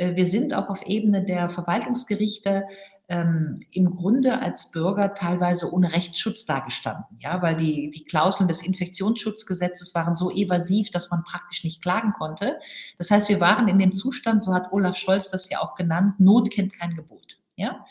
Äh, 0.00 0.16
wir 0.16 0.26
sind 0.26 0.54
auch 0.54 0.68
auf 0.68 0.82
Ebene 0.86 1.24
der 1.24 1.50
Verwaltungsgerichte 1.50 2.64
ähm, 3.08 3.60
im 3.70 3.90
Grunde 3.90 4.40
als 4.40 4.70
Bürger 4.70 5.14
teilweise 5.14 5.72
ohne 5.72 5.92
Rechtsschutz 5.92 6.46
dagestanden, 6.46 7.18
ja, 7.18 7.42
weil 7.42 7.56
die, 7.56 7.90
die 7.90 8.04
Klauseln 8.04 8.48
des 8.48 8.62
Infektionsschutzgesetzes 8.62 9.94
waren 9.94 10.14
so 10.14 10.30
evasiv, 10.30 10.90
dass 10.90 11.10
man 11.10 11.22
praktisch 11.24 11.64
nicht 11.64 11.82
klagen 11.82 12.12
konnte. 12.14 12.58
Das 12.98 13.10
heißt, 13.10 13.28
wir 13.28 13.40
waren 13.40 13.68
in 13.68 13.78
dem 13.78 13.92
Zustand, 13.92 14.42
so 14.42 14.54
hat 14.54 14.72
Olaf 14.72 14.96
Scholz 14.96 15.30
das 15.30 15.50
ja 15.50 15.60
auch 15.60 15.74
genannt, 15.74 16.18
Not 16.18 16.50
kennt 16.50 16.72
kein 16.72 16.94
Gebot, 16.94 17.38
ja. 17.56 17.84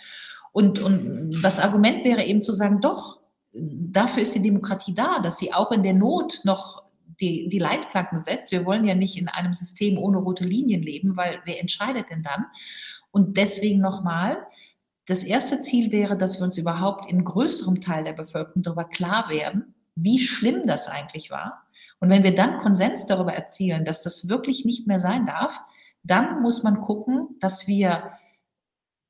Und, 0.52 0.80
und 0.80 1.40
das 1.44 1.60
Argument 1.60 2.04
wäre 2.04 2.24
eben 2.24 2.42
zu 2.42 2.54
sagen, 2.54 2.82
doch, 2.82 3.20
dafür 3.54 4.24
ist 4.24 4.34
die 4.34 4.42
Demokratie 4.42 4.96
da, 4.96 5.20
dass 5.20 5.38
sie 5.38 5.54
auch 5.54 5.72
in 5.72 5.84
der 5.84 5.94
Not 5.94 6.42
noch 6.44 6.89
die, 7.22 7.50
die 7.50 7.60
Leitplanken 7.60 8.20
setzt. 8.20 8.52
Wir 8.52 8.66
wollen 8.66 8.86
ja 8.86 8.96
nicht 8.96 9.18
in 9.18 9.28
einem 9.28 9.54
System 9.54 9.98
ohne 9.98 10.18
rote 10.18 10.44
Linien 10.44 10.82
leben, 10.82 11.18
weil 11.18 11.40
wer 11.46 11.60
entscheidet 11.60 12.10
denn 12.10 12.24
dann? 12.24 12.46
Und 13.12 13.38
deswegen 13.38 13.82
nochmal, 13.82 14.46
das 15.06 15.24
erste 15.24 15.60
Ziel 15.60 15.92
wäre, 15.92 16.18
dass 16.18 16.40
wir 16.40 16.44
uns 16.44 16.58
überhaupt 16.58 17.10
in 17.10 17.24
größerem 17.24 17.82
Teil 17.82 18.04
der 18.04 18.14
Bevölkerung 18.14 18.62
darüber 18.62 18.86
klar 18.86 19.30
werden, 19.30 19.74
wie 19.96 20.20
schlimm 20.20 20.68
das 20.68 20.88
eigentlich 20.88 21.32
war. 21.32 21.66
Und 22.00 22.10
wenn 22.10 22.24
wir 22.24 22.36
dann 22.36 22.60
Konsens 22.60 23.06
darüber 23.06 23.34
erzielen, 23.34 23.86
dass 23.86 24.02
das 24.02 24.30
wirklich 24.30 24.66
nicht 24.66 24.88
mehr 24.88 25.00
sein 25.00 25.26
darf, 25.26 25.60
dann 26.04 26.42
muss 26.42 26.64
man 26.64 26.82
gucken, 26.82 27.36
dass 27.40 27.68
wir 27.68 28.14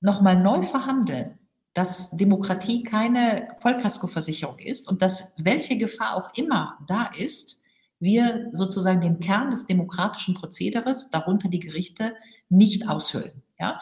nochmal 0.02 0.42
neu 0.42 0.64
verhandeln, 0.64 1.38
dass 1.74 2.12
Demokratie 2.12 2.84
keine 2.84 3.50
Vollkaskoversicherung 3.60 4.58
ist 4.58 4.90
und 4.90 5.02
dass 5.02 5.34
welche 5.38 5.78
Gefahr 5.78 6.16
auch 6.16 6.30
immer 6.36 6.80
da 6.88 7.12
ist, 7.18 7.59
wir 8.00 8.50
sozusagen 8.52 9.02
den 9.02 9.20
Kern 9.20 9.52
des 9.52 9.66
demokratischen 9.66 10.34
Prozederes, 10.34 11.10
darunter 11.10 11.50
die 11.50 11.60
Gerichte, 11.60 12.16
nicht 12.50 12.88
aushöhlen. 12.88 13.44
Ja? 13.60 13.80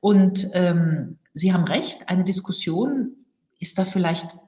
Und 0.00 0.48
ähm, 0.54 1.18
Sie 1.32 1.52
haben 1.52 1.64
recht, 1.64 2.08
eine 2.08 2.24
Diskussion 2.24 3.16
ist 3.58 3.78
da 3.78 3.84
vielleicht 3.84 4.38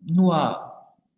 nur 0.00 0.70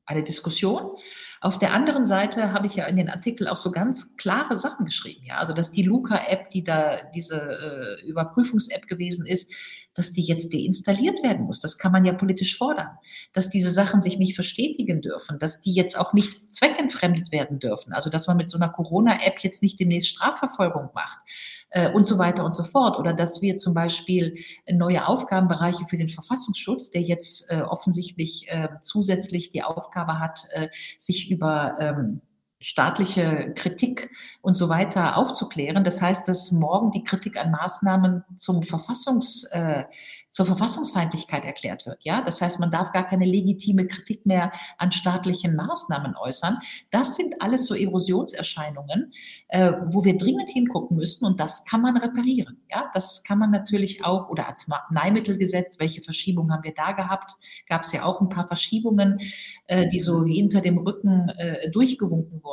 eine 0.05 0.25
Diskussion. 0.25 0.97
Auf 1.41 1.59
der 1.59 1.73
anderen 1.73 2.05
Seite 2.05 2.53
habe 2.53 2.67
ich 2.67 2.75
ja 2.75 2.87
in 2.87 2.97
den 2.97 3.09
Artikel 3.09 3.47
auch 3.47 3.57
so 3.57 3.71
ganz 3.71 4.17
klare 4.17 4.57
Sachen 4.57 4.85
geschrieben. 4.85 5.25
Ja, 5.25 5.37
also 5.37 5.53
dass 5.53 5.71
die 5.71 5.83
Luca-App, 5.83 6.49
die 6.49 6.65
da 6.65 7.05
diese 7.15 7.37
äh, 7.41 8.09
Überprüfungs-App 8.09 8.89
gewesen 8.89 9.27
ist, 9.27 9.53
dass 9.95 10.13
die 10.13 10.23
jetzt 10.23 10.53
deinstalliert 10.53 11.23
werden 11.23 11.45
muss. 11.47 11.61
Das 11.61 11.79
kann 11.79 11.93
man 11.93 12.05
ja 12.05 12.13
politisch 12.13 12.57
fordern. 12.57 12.89
Dass 13.33 13.51
diese 13.51 13.71
Sachen 13.71 14.03
sich 14.03 14.19
nicht 14.19 14.35
verstetigen 14.35 15.03
dürfen, 15.03 15.39
dass 15.39 15.61
die 15.61 15.73
jetzt 15.73 15.99
auch 15.99 16.13
nicht 16.13 16.53
zweckentfremdet 16.53 17.33
werden 17.33 17.59
dürfen. 17.59 17.93
Also 17.93 18.11
dass 18.11 18.27
man 18.27 18.37
mit 18.37 18.49
so 18.49 18.59
einer 18.59 18.69
Corona-App 18.69 19.41
jetzt 19.41 19.63
nicht 19.63 19.79
demnächst 19.81 20.09
Strafverfolgung 20.09 20.91
macht 20.95 21.19
äh, 21.71 21.91
und 21.91 22.05
so 22.05 22.19
weiter 22.19 22.45
und 22.45 22.55
so 22.55 22.65
fort. 22.65 22.99
Oder 22.99 23.13
dass 23.13 23.43
wir 23.43 23.57
zum 23.57 23.75
Beispiel 23.75 24.35
neue 24.71 25.07
Aufgabenbereiche 25.07 25.87
für 25.87 25.99
den 25.99 26.09
Verfassungsschutz, 26.09 26.91
der 26.91 27.03
jetzt 27.03 27.51
äh, 27.51 27.63
offensichtlich 27.63 28.47
äh, 28.49 28.69
zusätzlich 28.81 29.51
die 29.51 29.63
Aufgabe 29.63 30.19
hat, 30.19 30.45
äh, 30.53 30.69
sich 30.97 31.31
über 31.31 31.77
ähm, 31.79 32.21
staatliche 32.63 33.53
Kritik 33.55 34.11
und 34.41 34.55
so 34.55 34.69
weiter 34.69 35.17
aufzuklären. 35.17 35.85
Das 35.85 36.01
heißt, 36.01 36.27
dass 36.29 36.53
morgen 36.53 36.91
die 36.91 37.05
Kritik 37.05 37.39
an 37.39 37.51
Maßnahmen 37.51 38.25
zum 38.37 38.63
Verfassungs, 38.63 39.45
äh, 39.51 39.85
zur 40.31 40.47
Verfassungsfeindlichkeit 40.47 41.45
erklärt 41.45 41.87
wird. 41.87 42.05
Ja, 42.05 42.23
das 42.23 42.41
heißt, 42.41 42.59
man 42.59 42.71
darf 42.71 42.93
gar 42.93 43.05
keine 43.07 43.27
legitime 43.27 43.87
Kritik 43.87 44.25
mehr 44.25 44.51
an 44.79 44.91
staatlichen 44.91 45.55
Maßnahmen 45.55 46.17
äußern. 46.17 46.59
Das 46.91 47.17
sind 47.17 47.43
alles 47.43 47.67
so 47.67 47.75
Erosionserscheinungen, 47.75 49.13
äh, 49.49 49.73
wo 49.87 50.05
wir 50.05 50.17
dringend 50.17 50.49
hingucken 50.49 50.97
müssen 50.97 51.27
und 51.27 51.39
das 51.39 51.65
kann 51.65 51.83
man 51.83 51.97
reparieren. 51.97 52.63
Ja, 52.71 52.91
das 52.95 53.25
kann 53.25 53.39
man 53.39 53.51
natürlich 53.51 54.05
auch 54.05 54.31
oder 54.31 54.49
Arzneimittelgesetz. 54.49 55.79
Welche 55.79 56.03
Verschiebungen 56.03 56.53
haben 56.53 56.65
wir 56.65 56.75
da 56.75 56.93
gehabt? 56.93 57.33
Gab 57.69 57.83
es 57.83 57.93
ja 57.93 58.05
auch 58.05 58.21
ein 58.21 58.29
paar 58.29 58.47
Verschiebungen, 58.47 59.19
äh, 59.67 59.89
die 59.89 60.01
so 60.01 60.25
hinter 60.25 60.61
dem 60.61 60.79
Rücken 60.79 61.29
äh, 61.37 61.71
durchgewunken 61.71 62.43
wurden. 62.43 62.52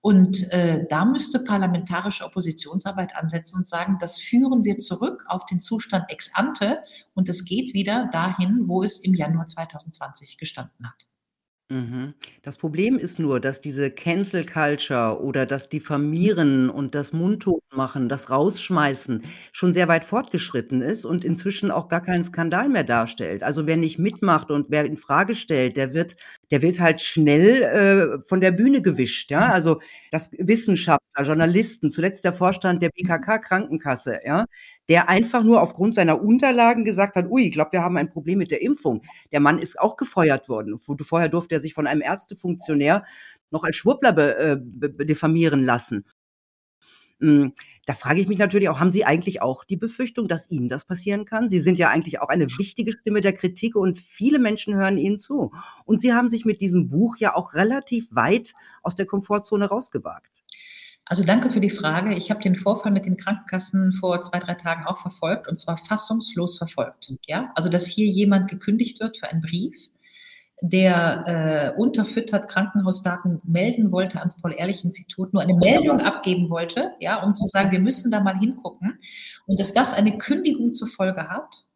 Und 0.00 0.50
äh, 0.52 0.86
da 0.88 1.04
müsste 1.04 1.40
parlamentarische 1.40 2.24
Oppositionsarbeit 2.24 3.16
ansetzen 3.16 3.58
und 3.58 3.66
sagen, 3.66 3.98
das 4.00 4.18
führen 4.18 4.62
wir 4.62 4.78
zurück 4.78 5.24
auf 5.28 5.44
den 5.46 5.58
Zustand 5.60 6.04
ex 6.10 6.30
ante 6.34 6.82
und 7.14 7.28
es 7.28 7.44
geht 7.44 7.74
wieder 7.74 8.08
dahin, 8.12 8.68
wo 8.68 8.82
es 8.82 9.00
im 9.00 9.14
Januar 9.14 9.46
2020 9.46 10.38
gestanden 10.38 10.86
hat. 10.86 11.06
Mhm. 11.68 12.14
Das 12.42 12.58
Problem 12.58 12.96
ist 12.96 13.18
nur, 13.18 13.40
dass 13.40 13.58
diese 13.58 13.90
Cancel 13.90 14.46
Culture 14.46 15.20
oder 15.20 15.46
das 15.46 15.68
Diffamieren 15.68 16.70
und 16.70 16.94
das 16.94 17.12
Mundtotmachen, 17.12 18.08
das 18.08 18.30
Rausschmeißen 18.30 19.24
schon 19.50 19.72
sehr 19.72 19.88
weit 19.88 20.04
fortgeschritten 20.04 20.80
ist 20.80 21.04
und 21.04 21.24
inzwischen 21.24 21.72
auch 21.72 21.88
gar 21.88 22.02
keinen 22.02 22.22
Skandal 22.22 22.68
mehr 22.68 22.84
darstellt. 22.84 23.42
Also 23.42 23.66
wer 23.66 23.76
nicht 23.76 23.98
mitmacht 23.98 24.52
und 24.52 24.66
wer 24.70 24.84
in 24.84 24.96
Frage 24.96 25.34
stellt, 25.34 25.76
der 25.76 25.92
wird, 25.92 26.14
der 26.52 26.62
wird 26.62 26.78
halt 26.78 27.00
schnell 27.00 27.62
äh, 27.62 28.24
von 28.28 28.40
der 28.40 28.52
Bühne 28.52 28.80
gewischt. 28.80 29.32
Ja, 29.32 29.50
also 29.50 29.80
das 30.12 30.30
Wissenschaftler, 30.38 31.24
Journalisten, 31.24 31.90
zuletzt 31.90 32.24
der 32.24 32.32
Vorstand 32.32 32.80
der 32.80 32.90
BKK 32.90 33.38
Krankenkasse, 33.38 34.20
ja, 34.24 34.44
der 34.88 35.08
einfach 35.08 35.42
nur 35.42 35.62
aufgrund 35.62 35.94
seiner 35.94 36.22
Unterlagen 36.22 36.84
gesagt 36.84 37.16
hat, 37.16 37.28
ui, 37.28 37.46
ich 37.46 37.52
glaube, 37.52 37.72
wir 37.72 37.82
haben 37.82 37.96
ein 37.96 38.10
Problem 38.10 38.38
mit 38.38 38.50
der 38.50 38.62
Impfung. 38.62 39.02
Der 39.32 39.40
Mann 39.40 39.58
ist 39.58 39.80
auch 39.80 39.96
gefeuert 39.96 40.48
worden. 40.48 40.78
Vorher 40.78 41.28
durfte 41.28 41.56
er 41.56 41.60
sich 41.60 41.74
von 41.74 41.86
einem 41.86 42.02
Ärztefunktionär 42.02 43.04
noch 43.50 43.64
als 43.64 43.76
Schwurbler 43.76 44.12
be, 44.12 44.36
äh, 44.38 44.56
be, 44.60 45.06
diffamieren 45.06 45.62
lassen. 45.62 46.04
Hm, 47.20 47.54
da 47.86 47.94
frage 47.94 48.20
ich 48.20 48.28
mich 48.28 48.36
natürlich 48.36 48.68
auch, 48.68 48.78
haben 48.78 48.90
Sie 48.90 49.06
eigentlich 49.06 49.40
auch 49.40 49.64
die 49.64 49.78
Befürchtung, 49.78 50.28
dass 50.28 50.50
Ihnen 50.50 50.68
das 50.68 50.84
passieren 50.84 51.24
kann? 51.24 51.48
Sie 51.48 51.60
sind 51.60 51.78
ja 51.78 51.88
eigentlich 51.88 52.20
auch 52.20 52.28
eine 52.28 52.46
wichtige 52.58 52.92
Stimme 52.92 53.22
der 53.22 53.32
Kritik 53.32 53.74
und 53.74 53.98
viele 53.98 54.38
Menschen 54.38 54.74
hören 54.74 54.98
Ihnen 54.98 55.18
zu. 55.18 55.50
Und 55.86 56.00
Sie 56.00 56.12
haben 56.12 56.28
sich 56.28 56.44
mit 56.44 56.60
diesem 56.60 56.88
Buch 56.88 57.16
ja 57.18 57.34
auch 57.34 57.54
relativ 57.54 58.08
weit 58.10 58.52
aus 58.82 58.96
der 58.96 59.06
Komfortzone 59.06 59.64
rausgewagt. 59.64 60.44
Also 61.08 61.22
danke 61.22 61.50
für 61.50 61.60
die 61.60 61.70
Frage. 61.70 62.14
Ich 62.14 62.30
habe 62.30 62.42
den 62.42 62.56
Vorfall 62.56 62.90
mit 62.90 63.06
den 63.06 63.16
Krankenkassen 63.16 63.92
vor 63.92 64.20
zwei, 64.22 64.40
drei 64.40 64.54
Tagen 64.54 64.84
auch 64.86 64.98
verfolgt 64.98 65.46
und 65.46 65.56
zwar 65.56 65.78
fassungslos 65.78 66.58
verfolgt. 66.58 67.12
Ja, 67.26 67.52
also 67.54 67.68
dass 67.68 67.86
hier 67.86 68.08
jemand 68.08 68.48
gekündigt 68.50 69.00
wird 69.00 69.16
für 69.16 69.28
einen 69.28 69.40
Brief, 69.40 69.88
der 70.62 71.74
äh, 71.76 71.80
unterfüttert 71.80 72.50
Krankenhausdaten 72.50 73.40
melden 73.44 73.92
wollte 73.92 74.18
ans 74.18 74.40
Paul-Ehrlich-Institut, 74.40 75.32
nur 75.32 75.42
eine 75.42 75.54
Meldung 75.54 76.00
abgeben 76.00 76.50
wollte, 76.50 76.92
ja, 76.98 77.22
um 77.22 77.34
zu 77.34 77.46
sagen, 77.46 77.70
wir 77.70 77.80
müssen 77.80 78.10
da 78.10 78.20
mal 78.20 78.36
hingucken. 78.36 78.98
Und 79.46 79.60
dass 79.60 79.74
das 79.74 79.94
eine 79.94 80.18
Kündigung 80.18 80.72
zur 80.72 80.88
Folge 80.88 81.28
hat, 81.28 81.66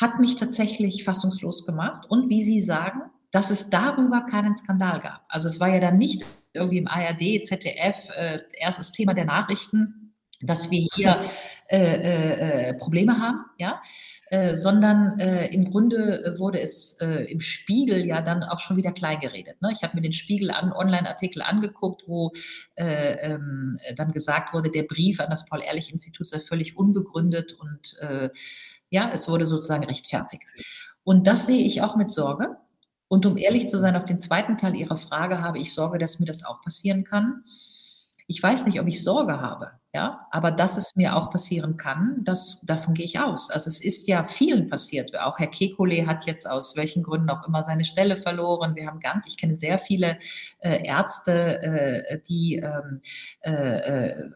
hat 0.00 0.18
mich 0.18 0.36
tatsächlich 0.36 1.04
fassungslos 1.04 1.66
gemacht. 1.66 2.04
Und 2.08 2.30
wie 2.30 2.42
Sie 2.42 2.62
sagen, 2.62 3.02
dass 3.32 3.50
es 3.50 3.70
darüber 3.70 4.22
keinen 4.22 4.54
Skandal 4.54 5.00
gab. 5.00 5.24
Also 5.28 5.48
es 5.48 5.60
war 5.60 5.68
ja 5.68 5.80
dann 5.80 5.98
nicht 5.98 6.24
irgendwie 6.54 6.78
im 6.78 6.88
ARD, 6.88 7.44
ZDF, 7.44 8.08
äh, 8.14 8.40
erstes 8.58 8.92
Thema 8.92 9.14
der 9.14 9.24
Nachrichten, 9.24 10.02
dass 10.42 10.70
wir 10.70 10.86
hier 10.94 11.20
äh, 11.68 11.78
äh, 11.78 12.68
äh, 12.70 12.74
Probleme 12.74 13.18
haben, 13.18 13.44
ja, 13.58 13.80
äh, 14.30 14.56
sondern 14.56 15.18
äh, 15.18 15.46
im 15.54 15.70
Grunde 15.70 16.34
wurde 16.38 16.60
es 16.60 16.98
äh, 17.00 17.30
im 17.30 17.40
Spiegel 17.40 18.04
ja 18.04 18.22
dann 18.22 18.42
auch 18.42 18.58
schon 18.58 18.76
wieder 18.76 18.92
klein 18.92 19.20
geredet. 19.20 19.60
Ne? 19.62 19.70
Ich 19.72 19.82
habe 19.82 19.94
mir 19.94 20.02
den 20.02 20.12
Spiegel 20.12 20.50
an 20.50 20.72
Online-Artikel 20.72 21.42
angeguckt, 21.42 22.02
wo 22.06 22.32
äh, 22.74 23.34
ähm, 23.34 23.78
dann 23.96 24.12
gesagt 24.12 24.52
wurde, 24.52 24.70
der 24.70 24.84
Brief 24.84 25.20
an 25.20 25.30
das 25.30 25.46
Paul-Ehrlich-Institut 25.46 26.28
sei 26.28 26.40
völlig 26.40 26.76
unbegründet 26.76 27.52
und 27.54 27.96
äh, 28.00 28.30
ja, 28.90 29.10
es 29.12 29.28
wurde 29.28 29.46
sozusagen 29.46 29.84
rechtfertigt. 29.84 30.44
Und 31.04 31.26
das 31.26 31.46
sehe 31.46 31.64
ich 31.64 31.82
auch 31.82 31.96
mit 31.96 32.10
Sorge. 32.10 32.56
Und 33.12 33.26
um 33.26 33.36
ehrlich 33.36 33.68
zu 33.68 33.78
sein, 33.78 33.94
auf 33.94 34.06
den 34.06 34.18
zweiten 34.18 34.56
Teil 34.56 34.74
Ihrer 34.74 34.96
Frage 34.96 35.42
habe 35.42 35.58
ich 35.58 35.74
Sorge, 35.74 35.98
dass 35.98 36.18
mir 36.18 36.24
das 36.24 36.46
auch 36.46 36.62
passieren 36.62 37.04
kann. 37.04 37.44
Ich 38.26 38.42
weiß 38.42 38.64
nicht, 38.64 38.80
ob 38.80 38.86
ich 38.86 39.04
Sorge 39.04 39.38
habe, 39.38 39.72
ja, 39.92 40.26
aber 40.30 40.50
dass 40.50 40.78
es 40.78 40.96
mir 40.96 41.14
auch 41.14 41.28
passieren 41.28 41.76
kann, 41.76 42.22
das, 42.24 42.62
davon 42.62 42.94
gehe 42.94 43.04
ich 43.04 43.20
aus. 43.20 43.50
Also 43.50 43.68
es 43.68 43.84
ist 43.84 44.08
ja 44.08 44.24
vielen 44.24 44.66
passiert. 44.66 45.14
Auch 45.20 45.38
Herr 45.38 45.50
Kekulé 45.50 46.06
hat 46.06 46.24
jetzt 46.24 46.48
aus 46.48 46.74
welchen 46.74 47.02
Gründen 47.02 47.28
auch 47.28 47.46
immer 47.46 47.62
seine 47.62 47.84
Stelle 47.84 48.16
verloren. 48.16 48.76
Wir 48.76 48.86
haben 48.86 48.98
ganz, 48.98 49.26
ich 49.26 49.36
kenne 49.36 49.56
sehr 49.56 49.78
viele 49.78 50.16
äh, 50.60 50.82
Ärzte, 50.82 51.60
äh, 51.60 52.18
die 52.26 52.62
ähm, 52.64 53.02
äh, 53.42 53.50
äh 53.50 54.30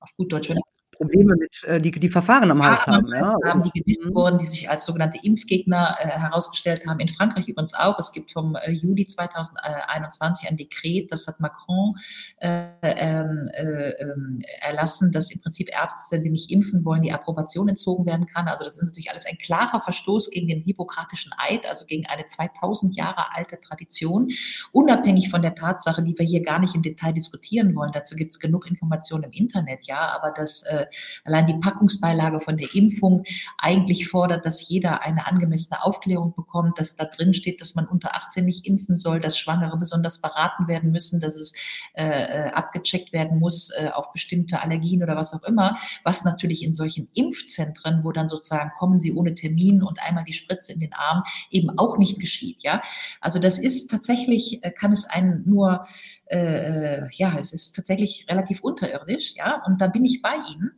auf 0.00 0.16
gut 0.16 0.32
Deutsch, 0.32 0.50
Probleme 0.96 1.34
mit, 1.36 1.64
äh, 1.64 1.80
die, 1.80 1.90
die 1.90 2.08
Verfahren 2.08 2.50
am 2.50 2.62
Hals 2.62 2.86
haben. 2.86 3.06
Ja. 3.08 3.36
haben 3.44 3.62
die 3.62 3.70
gedisst 3.70 4.04
mhm. 4.04 4.14
wurden, 4.14 4.38
die 4.38 4.46
sich 4.46 4.68
als 4.68 4.84
sogenannte 4.84 5.18
Impfgegner 5.22 5.96
äh, 5.98 6.08
herausgestellt 6.08 6.86
haben. 6.86 7.00
In 7.00 7.08
Frankreich 7.08 7.48
übrigens 7.48 7.74
auch. 7.74 7.98
Es 7.98 8.12
gibt 8.12 8.32
vom 8.32 8.56
äh, 8.56 8.70
Juli 8.70 9.06
2021 9.06 10.48
ein 10.48 10.56
Dekret, 10.56 11.12
das 11.12 11.26
hat 11.26 11.40
Macron 11.40 11.94
äh, 12.38 12.68
ähm, 12.82 13.48
äh, 13.54 13.90
ähm, 13.90 14.38
erlassen, 14.60 15.10
dass 15.12 15.30
im 15.30 15.40
Prinzip 15.40 15.70
Ärzte, 15.72 16.20
die 16.20 16.30
nicht 16.30 16.50
impfen 16.50 16.84
wollen, 16.84 17.02
die 17.02 17.12
Approbation 17.12 17.68
entzogen 17.68 18.06
werden 18.06 18.26
kann. 18.26 18.48
Also 18.48 18.64
das 18.64 18.76
ist 18.76 18.84
natürlich 18.84 19.10
alles 19.10 19.26
ein 19.26 19.38
klarer 19.38 19.80
Verstoß 19.80 20.30
gegen 20.30 20.48
den 20.48 20.62
hippokratischen 20.62 21.32
Eid, 21.38 21.68
also 21.68 21.84
gegen 21.86 22.06
eine 22.06 22.26
2000 22.26 22.96
Jahre 22.96 23.34
alte 23.34 23.60
Tradition, 23.60 24.28
unabhängig 24.72 25.30
von 25.30 25.42
der 25.42 25.54
Tatsache, 25.54 26.02
die 26.02 26.14
wir 26.16 26.26
hier 26.26 26.42
gar 26.42 26.58
nicht 26.58 26.74
im 26.74 26.82
Detail 26.82 27.12
diskutieren 27.12 27.74
wollen. 27.74 27.92
Dazu 27.92 28.16
gibt 28.16 28.32
es 28.32 28.40
genug 28.40 28.66
Informationen 28.66 29.24
im 29.24 29.32
Internet, 29.32 29.86
ja, 29.86 30.14
aber 30.14 30.32
das 30.32 30.62
äh, 30.62 30.83
allein 31.24 31.46
die 31.46 31.54
Packungsbeilage 31.54 32.40
von 32.40 32.56
der 32.56 32.74
Impfung 32.74 33.24
eigentlich 33.58 34.08
fordert, 34.08 34.46
dass 34.46 34.68
jeder 34.68 35.02
eine 35.02 35.26
angemessene 35.26 35.82
Aufklärung 35.82 36.34
bekommt, 36.34 36.78
dass 36.78 36.96
da 36.96 37.04
drin 37.04 37.34
steht, 37.34 37.60
dass 37.60 37.74
man 37.74 37.86
unter 37.86 38.14
18 38.14 38.44
nicht 38.44 38.66
impfen 38.66 38.96
soll, 38.96 39.20
dass 39.20 39.38
Schwangere 39.38 39.76
besonders 39.76 40.20
beraten 40.20 40.68
werden 40.68 40.90
müssen, 40.90 41.20
dass 41.20 41.36
es 41.36 41.54
äh, 41.94 42.50
abgecheckt 42.50 43.12
werden 43.12 43.38
muss 43.38 43.70
äh, 43.70 43.88
auf 43.88 44.12
bestimmte 44.12 44.60
Allergien 44.60 45.02
oder 45.02 45.16
was 45.16 45.34
auch 45.34 45.42
immer, 45.44 45.76
was 46.02 46.24
natürlich 46.24 46.62
in 46.62 46.72
solchen 46.72 47.08
Impfzentren, 47.14 48.04
wo 48.04 48.12
dann 48.12 48.28
sozusagen 48.28 48.70
kommen 48.76 49.00
sie 49.00 49.12
ohne 49.12 49.34
Termin 49.34 49.82
und 49.82 50.00
einmal 50.00 50.24
die 50.24 50.32
Spritze 50.32 50.72
in 50.72 50.80
den 50.80 50.92
Arm, 50.92 51.22
eben 51.50 51.78
auch 51.78 51.98
nicht 51.98 52.20
geschieht. 52.20 52.62
Ja, 52.62 52.80
also 53.20 53.38
das 53.38 53.58
ist 53.58 53.90
tatsächlich, 53.90 54.62
äh, 54.62 54.70
kann 54.70 54.92
es 54.92 55.04
einen 55.06 55.42
nur 55.48 55.86
äh, 56.26 57.08
ja, 57.12 57.36
es 57.38 57.52
ist 57.52 57.76
tatsächlich 57.76 58.26
relativ 58.28 58.60
unterirdisch, 58.62 59.34
ja, 59.36 59.62
und 59.66 59.80
da 59.80 59.88
bin 59.88 60.04
ich 60.04 60.22
bei 60.22 60.34
Ihnen. 60.52 60.72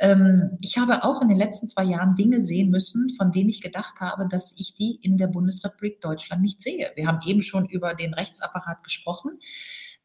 Ähm, 0.00 0.58
ich 0.60 0.78
habe 0.78 1.04
auch 1.04 1.22
in 1.22 1.28
den 1.28 1.38
letzten 1.38 1.68
zwei 1.68 1.84
Jahren 1.84 2.14
Dinge 2.14 2.40
sehen 2.40 2.70
müssen, 2.70 3.10
von 3.10 3.30
denen 3.30 3.48
ich 3.48 3.60
gedacht 3.60 4.00
habe, 4.00 4.26
dass 4.28 4.54
ich 4.58 4.74
die 4.74 4.98
in 5.02 5.16
der 5.16 5.28
Bundesrepublik 5.28 6.00
Deutschland 6.00 6.42
nicht 6.42 6.60
sehe. 6.60 6.90
Wir 6.96 7.06
haben 7.06 7.20
eben 7.24 7.42
schon 7.42 7.66
über 7.66 7.94
den 7.94 8.12
Rechtsapparat 8.12 8.82
gesprochen. 8.82 9.38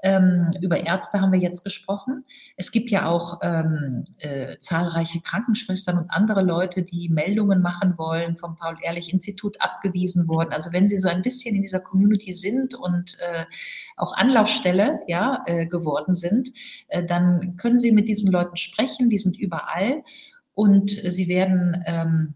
Ähm, 0.04 0.52
über 0.62 0.86
Ärzte 0.86 1.22
haben 1.22 1.32
wir 1.32 1.40
jetzt 1.40 1.64
gesprochen. 1.64 2.24
Es 2.56 2.72
gibt 2.72 2.92
ja 2.92 3.08
auch 3.08 3.40
ähm, 3.42 4.06
äh, 4.20 4.58
zahlreiche 4.58 5.22
Krankenschwestern 5.22 5.98
und 5.98 6.12
andere 6.12 6.44
Leute, 6.44 6.84
die 6.84 7.10
Meldungen 7.10 7.62
machen 7.62 7.98
wollen, 7.98 8.38
vom 8.38 8.56
Paul-Ehrlich-Institut 8.56 9.60
abgewiesen 9.60 10.28
wurden. 10.28 10.54
Also 10.54 10.72
wenn 10.72 10.88
Sie 10.88 10.98
so 10.98 11.10
ein 11.10 11.24
bisschen 11.24 11.56
in 11.56 11.64
dieser 11.64 11.80
Community 11.80 12.34
sind 12.34 12.76
und 12.76 13.18
äh, 13.20 13.46
auch 13.96 14.14
Anlaufstelle 14.16 15.00
ja, 15.08 15.42
äh, 15.46 15.66
geworden 15.66 16.14
sind, 16.14 16.52
äh, 16.90 17.04
dann 17.04 17.58
können 17.58 17.80
Sie 17.80 17.92
mit 17.92 18.08
diesen 18.08 18.32
Leuten 18.32 18.58
sprechen. 18.58 19.10
Die 19.10 19.18
sind 19.18 19.38
überall 19.38 20.04
und 20.54 20.92
Sie 20.92 21.28
werden 21.28 21.84
ähm, 21.86 22.36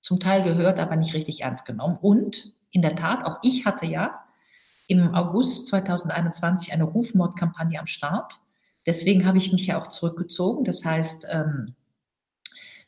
zum 0.00 0.20
Teil 0.20 0.42
gehört, 0.42 0.78
aber 0.78 0.96
nicht 0.96 1.14
richtig 1.14 1.42
ernst 1.42 1.64
genommen. 1.64 1.98
Und 2.00 2.54
in 2.72 2.82
der 2.82 2.94
Tat, 2.94 3.24
auch 3.24 3.38
ich 3.42 3.66
hatte 3.66 3.86
ja 3.86 4.20
im 4.90 5.14
August 5.14 5.68
2021 5.68 6.72
eine 6.72 6.84
Rufmordkampagne 6.84 7.78
am 7.78 7.86
Start. 7.86 8.40
Deswegen 8.86 9.24
habe 9.24 9.38
ich 9.38 9.52
mich 9.52 9.66
ja 9.68 9.80
auch 9.80 9.88
zurückgezogen. 9.88 10.64
Das 10.64 10.84
heißt, 10.84 11.26
ähm, 11.30 11.76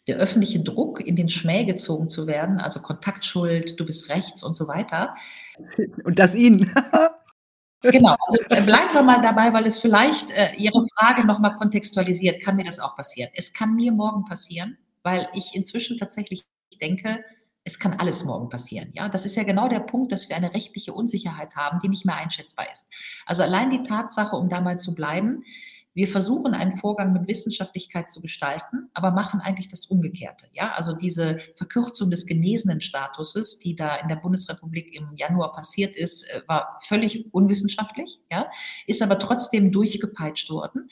der 0.08 0.16
öffentliche 0.16 0.60
Druck, 0.60 1.00
in 1.00 1.14
den 1.14 1.28
Schmäh 1.28 1.64
gezogen 1.64 2.08
zu 2.08 2.26
werden, 2.26 2.58
also 2.58 2.80
Kontaktschuld, 2.80 3.78
du 3.78 3.86
bist 3.86 4.10
rechts 4.10 4.42
und 4.42 4.54
so 4.54 4.66
weiter. 4.66 5.14
Und 6.02 6.18
das 6.18 6.34
Ihnen. 6.34 6.58
genau, 7.82 8.16
also 8.26 8.42
äh, 8.50 8.62
bleiben 8.62 8.92
wir 8.94 9.02
mal 9.02 9.20
dabei, 9.20 9.52
weil 9.52 9.64
es 9.64 9.78
vielleicht 9.78 10.32
äh, 10.32 10.54
Ihre 10.56 10.84
Frage 10.98 11.24
nochmal 11.24 11.54
kontextualisiert. 11.54 12.42
Kann 12.42 12.56
mir 12.56 12.64
das 12.64 12.80
auch 12.80 12.96
passieren? 12.96 13.30
Es 13.34 13.52
kann 13.52 13.76
mir 13.76 13.92
morgen 13.92 14.24
passieren, 14.24 14.76
weil 15.04 15.28
ich 15.34 15.54
inzwischen 15.54 15.96
tatsächlich 15.98 16.46
denke, 16.80 17.22
es 17.64 17.78
kann 17.78 17.94
alles 17.94 18.24
morgen 18.24 18.48
passieren. 18.48 18.90
Ja, 18.92 19.08
das 19.08 19.24
ist 19.24 19.36
ja 19.36 19.44
genau 19.44 19.68
der 19.68 19.80
Punkt, 19.80 20.12
dass 20.12 20.28
wir 20.28 20.36
eine 20.36 20.52
rechtliche 20.54 20.92
Unsicherheit 20.92 21.54
haben, 21.54 21.78
die 21.78 21.88
nicht 21.88 22.04
mehr 22.04 22.16
einschätzbar 22.16 22.66
ist. 22.72 22.88
Also 23.26 23.42
allein 23.42 23.70
die 23.70 23.82
Tatsache, 23.82 24.36
um 24.36 24.48
da 24.48 24.60
mal 24.60 24.78
zu 24.78 24.94
bleiben, 24.94 25.44
wir 25.94 26.08
versuchen 26.08 26.54
einen 26.54 26.72
Vorgang 26.72 27.12
mit 27.12 27.28
Wissenschaftlichkeit 27.28 28.08
zu 28.08 28.22
gestalten, 28.22 28.88
aber 28.94 29.10
machen 29.10 29.40
eigentlich 29.40 29.68
das 29.68 29.84
Umgekehrte. 29.86 30.46
Ja, 30.52 30.72
also 30.72 30.94
diese 30.94 31.36
Verkürzung 31.54 32.10
des 32.10 32.24
genesenen 32.24 32.80
Statuses, 32.80 33.58
die 33.58 33.76
da 33.76 33.96
in 33.96 34.08
der 34.08 34.16
Bundesrepublik 34.16 34.96
im 34.96 35.14
Januar 35.16 35.52
passiert 35.52 35.94
ist, 35.94 36.22
äh, 36.30 36.40
war 36.46 36.78
völlig 36.82 37.32
unwissenschaftlich. 37.34 38.20
Ja, 38.30 38.48
ist 38.86 39.02
aber 39.02 39.18
trotzdem 39.18 39.70
durchgepeitscht 39.70 40.48
worden. 40.48 40.88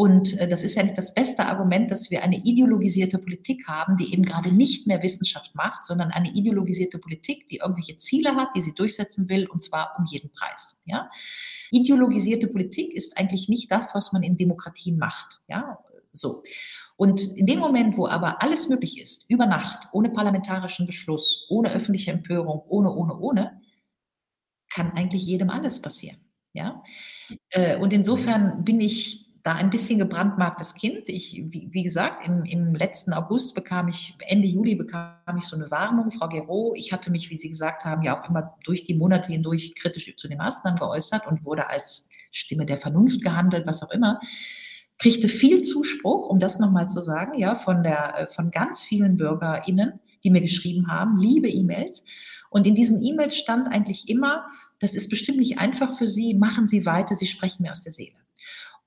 Und 0.00 0.38
äh, 0.38 0.48
das 0.48 0.64
ist 0.64 0.76
ja 0.76 0.82
nicht 0.82 0.96
das 0.96 1.12
beste 1.12 1.44
Argument, 1.44 1.90
dass 1.90 2.10
wir 2.10 2.22
eine 2.22 2.38
ideologisierte 2.38 3.18
Politik 3.18 3.68
haben, 3.68 3.98
die 3.98 4.14
eben 4.14 4.22
gerade 4.22 4.50
nicht 4.50 4.86
mehr 4.86 5.02
Wissenschaft 5.02 5.54
macht, 5.54 5.84
sondern 5.84 6.10
eine 6.10 6.30
ideologisierte 6.30 6.98
Politik, 6.98 7.48
die 7.48 7.58
irgendwelche 7.58 7.98
Ziele 7.98 8.34
hat, 8.34 8.48
die 8.56 8.62
sie 8.62 8.74
durchsetzen 8.74 9.28
will, 9.28 9.46
und 9.46 9.60
zwar 9.60 9.94
um 9.98 10.06
jeden 10.06 10.32
Preis. 10.32 10.78
Ja? 10.86 11.10
Ideologisierte 11.70 12.48
Politik 12.48 12.94
ist 12.94 13.18
eigentlich 13.18 13.50
nicht 13.50 13.70
das, 13.70 13.94
was 13.94 14.10
man 14.10 14.22
in 14.22 14.38
Demokratien 14.38 14.96
macht. 14.96 15.42
Ja, 15.48 15.80
so. 16.14 16.42
Und 16.96 17.36
in 17.36 17.44
dem 17.44 17.58
Moment, 17.58 17.98
wo 17.98 18.06
aber 18.06 18.42
alles 18.42 18.70
möglich 18.70 18.98
ist, 19.02 19.26
über 19.28 19.44
Nacht, 19.44 19.90
ohne 19.92 20.08
parlamentarischen 20.08 20.86
Beschluss, 20.86 21.46
ohne 21.50 21.72
öffentliche 21.72 22.12
Empörung, 22.12 22.62
ohne, 22.68 22.90
ohne, 22.90 23.18
ohne, 23.18 23.60
kann 24.72 24.92
eigentlich 24.92 25.26
jedem 25.26 25.50
alles 25.50 25.82
passieren. 25.82 26.24
Ja? 26.54 26.80
Äh, 27.50 27.76
und 27.76 27.92
insofern 27.92 28.64
bin 28.64 28.80
ich 28.80 29.29
da 29.42 29.54
ein 29.54 29.70
bisschen 29.70 29.98
gebrandmarktes 29.98 30.74
Kind. 30.74 31.08
Ich, 31.08 31.42
wie, 31.48 31.68
wie 31.70 31.82
gesagt, 31.82 32.26
im, 32.26 32.44
im, 32.44 32.74
letzten 32.74 33.12
August 33.12 33.54
bekam 33.54 33.88
ich, 33.88 34.14
Ende 34.26 34.46
Juli 34.46 34.74
bekam 34.74 35.36
ich 35.38 35.44
so 35.44 35.56
eine 35.56 35.70
Warnung, 35.70 36.10
Frau 36.10 36.28
Gero. 36.28 36.74
Ich 36.76 36.92
hatte 36.92 37.10
mich, 37.10 37.30
wie 37.30 37.36
Sie 37.36 37.48
gesagt 37.48 37.84
haben, 37.84 38.02
ja 38.02 38.20
auch 38.20 38.28
immer 38.28 38.56
durch 38.64 38.84
die 38.84 38.94
Monate 38.94 39.32
hindurch 39.32 39.74
kritisch 39.74 40.14
zu 40.16 40.28
den 40.28 40.38
Maßnahmen 40.38 40.78
geäußert 40.78 41.26
und 41.26 41.44
wurde 41.44 41.68
als 41.68 42.06
Stimme 42.30 42.66
der 42.66 42.78
Vernunft 42.78 43.22
gehandelt, 43.22 43.66
was 43.66 43.82
auch 43.82 43.90
immer. 43.90 44.20
Kriegte 44.98 45.28
viel 45.28 45.62
Zuspruch, 45.62 46.26
um 46.26 46.38
das 46.38 46.58
nochmal 46.58 46.86
zu 46.86 47.00
sagen, 47.00 47.38
ja, 47.38 47.54
von 47.54 47.82
der, 47.82 48.18
äh, 48.18 48.26
von 48.26 48.50
ganz 48.50 48.84
vielen 48.84 49.16
BürgerInnen, 49.16 50.00
die 50.22 50.30
mir 50.30 50.42
geschrieben 50.42 50.88
haben, 50.88 51.18
liebe 51.18 51.48
E-Mails. 51.48 52.04
Und 52.50 52.66
in 52.66 52.74
diesen 52.74 53.02
E-Mails 53.02 53.36
stand 53.36 53.68
eigentlich 53.68 54.10
immer, 54.10 54.44
das 54.80 54.94
ist 54.94 55.08
bestimmt 55.08 55.38
nicht 55.38 55.58
einfach 55.58 55.94
für 55.94 56.06
Sie, 56.06 56.34
machen 56.34 56.66
Sie 56.66 56.84
weiter, 56.84 57.14
Sie 57.14 57.26
sprechen 57.26 57.62
mir 57.62 57.70
aus 57.70 57.82
der 57.82 57.92
Seele. 57.92 58.16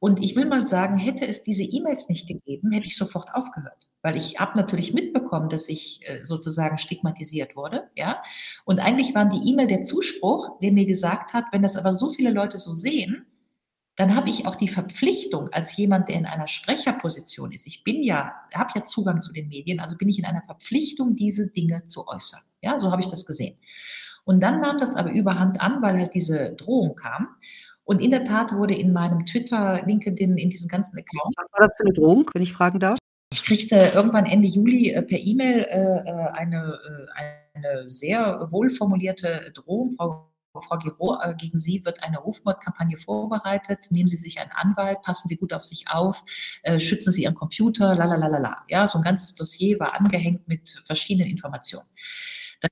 Und 0.04 0.22
ich 0.22 0.36
will 0.36 0.46
mal 0.46 0.68
sagen, 0.68 0.98
hätte 0.98 1.26
es 1.26 1.44
diese 1.44 1.63
E-Mails 1.63 2.10
nicht 2.10 2.28
gegeben, 2.28 2.74
hätte 2.74 2.88
ich 2.88 2.98
sofort 2.98 3.34
aufgehört. 3.34 3.88
Weil 4.02 4.18
ich 4.18 4.38
habe 4.38 4.60
natürlich 4.60 4.94
mitbekommen, 4.94 5.48
dass 5.48 5.70
ich 5.70 6.02
äh, 6.04 6.26
sozusagen 6.26 6.78
stigmatisiert 6.78 7.56
wurde. 7.56 7.89
Ja? 7.96 8.22
Und 8.66 8.82
eigentlich 8.82 9.16
waren 9.16 9.30
die 9.30 9.50
E-Mail 9.50 9.68
der 9.68 9.84
Zuspruch, 9.84 10.60
der 10.60 10.74
mir 10.74 10.86
gesagt 10.86 11.34
hat, 11.34 11.46
wenn 11.54 11.62
das 11.62 11.78
aber 11.78 11.94
so 11.94 12.10
viele 12.10 12.32
Leute 12.32 12.58
so 12.58 12.74
sehen, 12.74 13.26
dann 13.96 14.13
habe 14.13 14.30
ich 14.30 14.46
auch 14.46 14.56
die 14.56 14.68
Verpflichtung 14.68 15.48
als 15.54 15.78
jemand, 15.78 16.10
der 16.10 16.18
in 16.18 16.26
einer 16.26 16.50
Sprecherposition 16.50 17.54
ist. 17.54 17.66
Ich 17.66 17.86
bin 17.86 18.04
ja, 18.04 18.34
habe 18.54 18.74
ja 18.76 18.84
Zugang 18.84 19.22
zu 19.22 19.32
den 19.32 19.48
Medien, 19.48 19.80
also 19.80 19.96
bin 19.96 20.10
ich 20.10 20.20
in 20.20 20.26
einer 20.26 20.44
Verpflichtung, 20.46 21.16
diese 21.16 21.48
Dinge 21.48 21.86
zu 21.86 22.06
äußern. 22.10 22.42
Ja, 22.62 22.78
so 22.78 22.92
habe 22.92 23.02
ich 23.02 23.08
das 23.08 23.26
gesehen. 23.26 23.58
Und 24.26 24.44
dann 24.44 24.60
nahm 24.60 24.78
das 24.78 24.96
aber 24.96 25.12
überhand 25.12 25.62
an, 25.62 25.82
weil 25.82 25.98
halt 25.98 26.13
diese 26.13 26.54
Drohung 26.56 26.96
kam. 26.96 27.30
Und 27.86 28.02
in 28.02 28.12
der 28.12 28.24
Tat 28.24 28.54
wurde 28.54 28.76
in 28.76 28.93
meinem 28.93 29.26
Twitter, 29.26 29.84
LinkedIn, 29.86 30.38
in 30.38 30.50
diesen 30.50 30.67
ganzen 30.67 30.98
Accounts. 30.98 31.36
Was 31.36 31.52
war 31.52 31.67
das 31.67 31.78
für 31.78 31.84
eine 31.84 31.93
Drohung, 31.93 32.30
wenn 32.34 32.41
ich 32.41 32.54
fragen 32.54 32.80
darf? 32.80 32.98
Ich 33.34 33.43
kriegte 33.43 33.91
irgendwann 33.96 34.26
Ende 34.26 34.48
Juli 34.48 34.91
äh, 34.91 35.02
per 35.02 35.19
E-Mail 35.19 35.65
äh, 35.67 35.98
äh 36.06 36.28
eine, 36.34 36.80
eine 37.56 37.89
sehr 37.89 38.48
wohlformulierte 38.52 39.52
Drohung. 39.56 39.93
Frau 39.96 40.30
Frau 40.67 40.78
Giro, 40.78 41.17
gegen 41.39 41.58
Sie 41.58 41.84
wird 41.84 42.04
eine 42.04 42.19
Rufmordkampagne 42.19 43.00
vorbereitet. 43.00 43.88
Nehmen 43.89 44.08
Sie 44.08 44.17
sich 44.17 44.39
einen 44.39 44.52
Anwalt, 44.52 45.02
passen 45.02 45.28
Sie 45.28 45.36
gut 45.36 45.52
auf 45.52 45.63
sich 45.63 45.88
auf, 45.88 46.24
schützen 46.78 47.12
Sie 47.12 47.24
Ihren 47.24 47.34
Computer, 47.34 47.96
la 47.96 48.06
la 48.06 48.17
la 48.17 48.28
la 48.28 48.38
la. 48.38 48.63
Ja, 48.69 48.88
so 48.88 49.00
ein 49.00 49.04
ganzes 49.04 49.34
Dossier 49.34 49.80
war 49.80 50.00
angehängt 50.00 50.48
mit 50.48 50.84
verschiedenen 50.86 51.28
Informationen. 51.28 51.88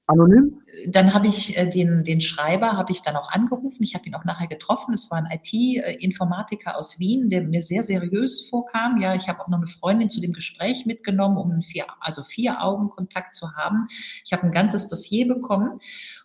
Anonym? 0.08 0.62
Dann 0.88 1.14
habe 1.14 1.28
ich 1.28 1.58
äh, 1.58 1.68
den, 1.70 2.04
den 2.04 2.22
Schreiber, 2.22 2.74
habe 2.74 2.92
ich 2.92 3.02
dann 3.02 3.16
auch 3.16 3.30
angerufen. 3.30 3.84
Ich 3.84 3.96
habe 3.96 4.06
ihn 4.08 4.16
auch 4.16 4.26
nachher 4.26 4.48
getroffen. 4.48 4.94
Es 4.94 5.10
war 5.12 5.18
ein 5.18 5.28
IT-Informatiker 5.32 6.78
aus 6.78 7.00
Wien, 7.00 7.30
der 7.30 7.44
mir 7.44 7.62
sehr 7.62 7.84
seriös 7.84 8.50
vorkam. 8.50 8.98
Ja, 8.98 9.16
ich 9.16 9.28
habe 9.28 9.42
auch 9.42 9.48
noch 9.48 9.58
eine 9.58 9.68
Freundin 9.68 10.10
zu 10.10 10.22
dem 10.22 10.34
Gespräch 10.34 10.86
mitgenommen, 10.86 11.38
um 11.38 11.52
einen 11.52 11.62
vier, 11.62 11.86
also 12.00 12.24
vier 12.24 12.62
Augen 12.64 12.90
Kontakt 12.90 13.34
zu 13.36 13.54
haben. 13.56 13.88
Ich 14.26 14.34
habe 14.34 14.44
ein 14.44 14.52
ganzes 14.52 14.88
Dossier 14.88 15.28
bekommen 15.28 15.80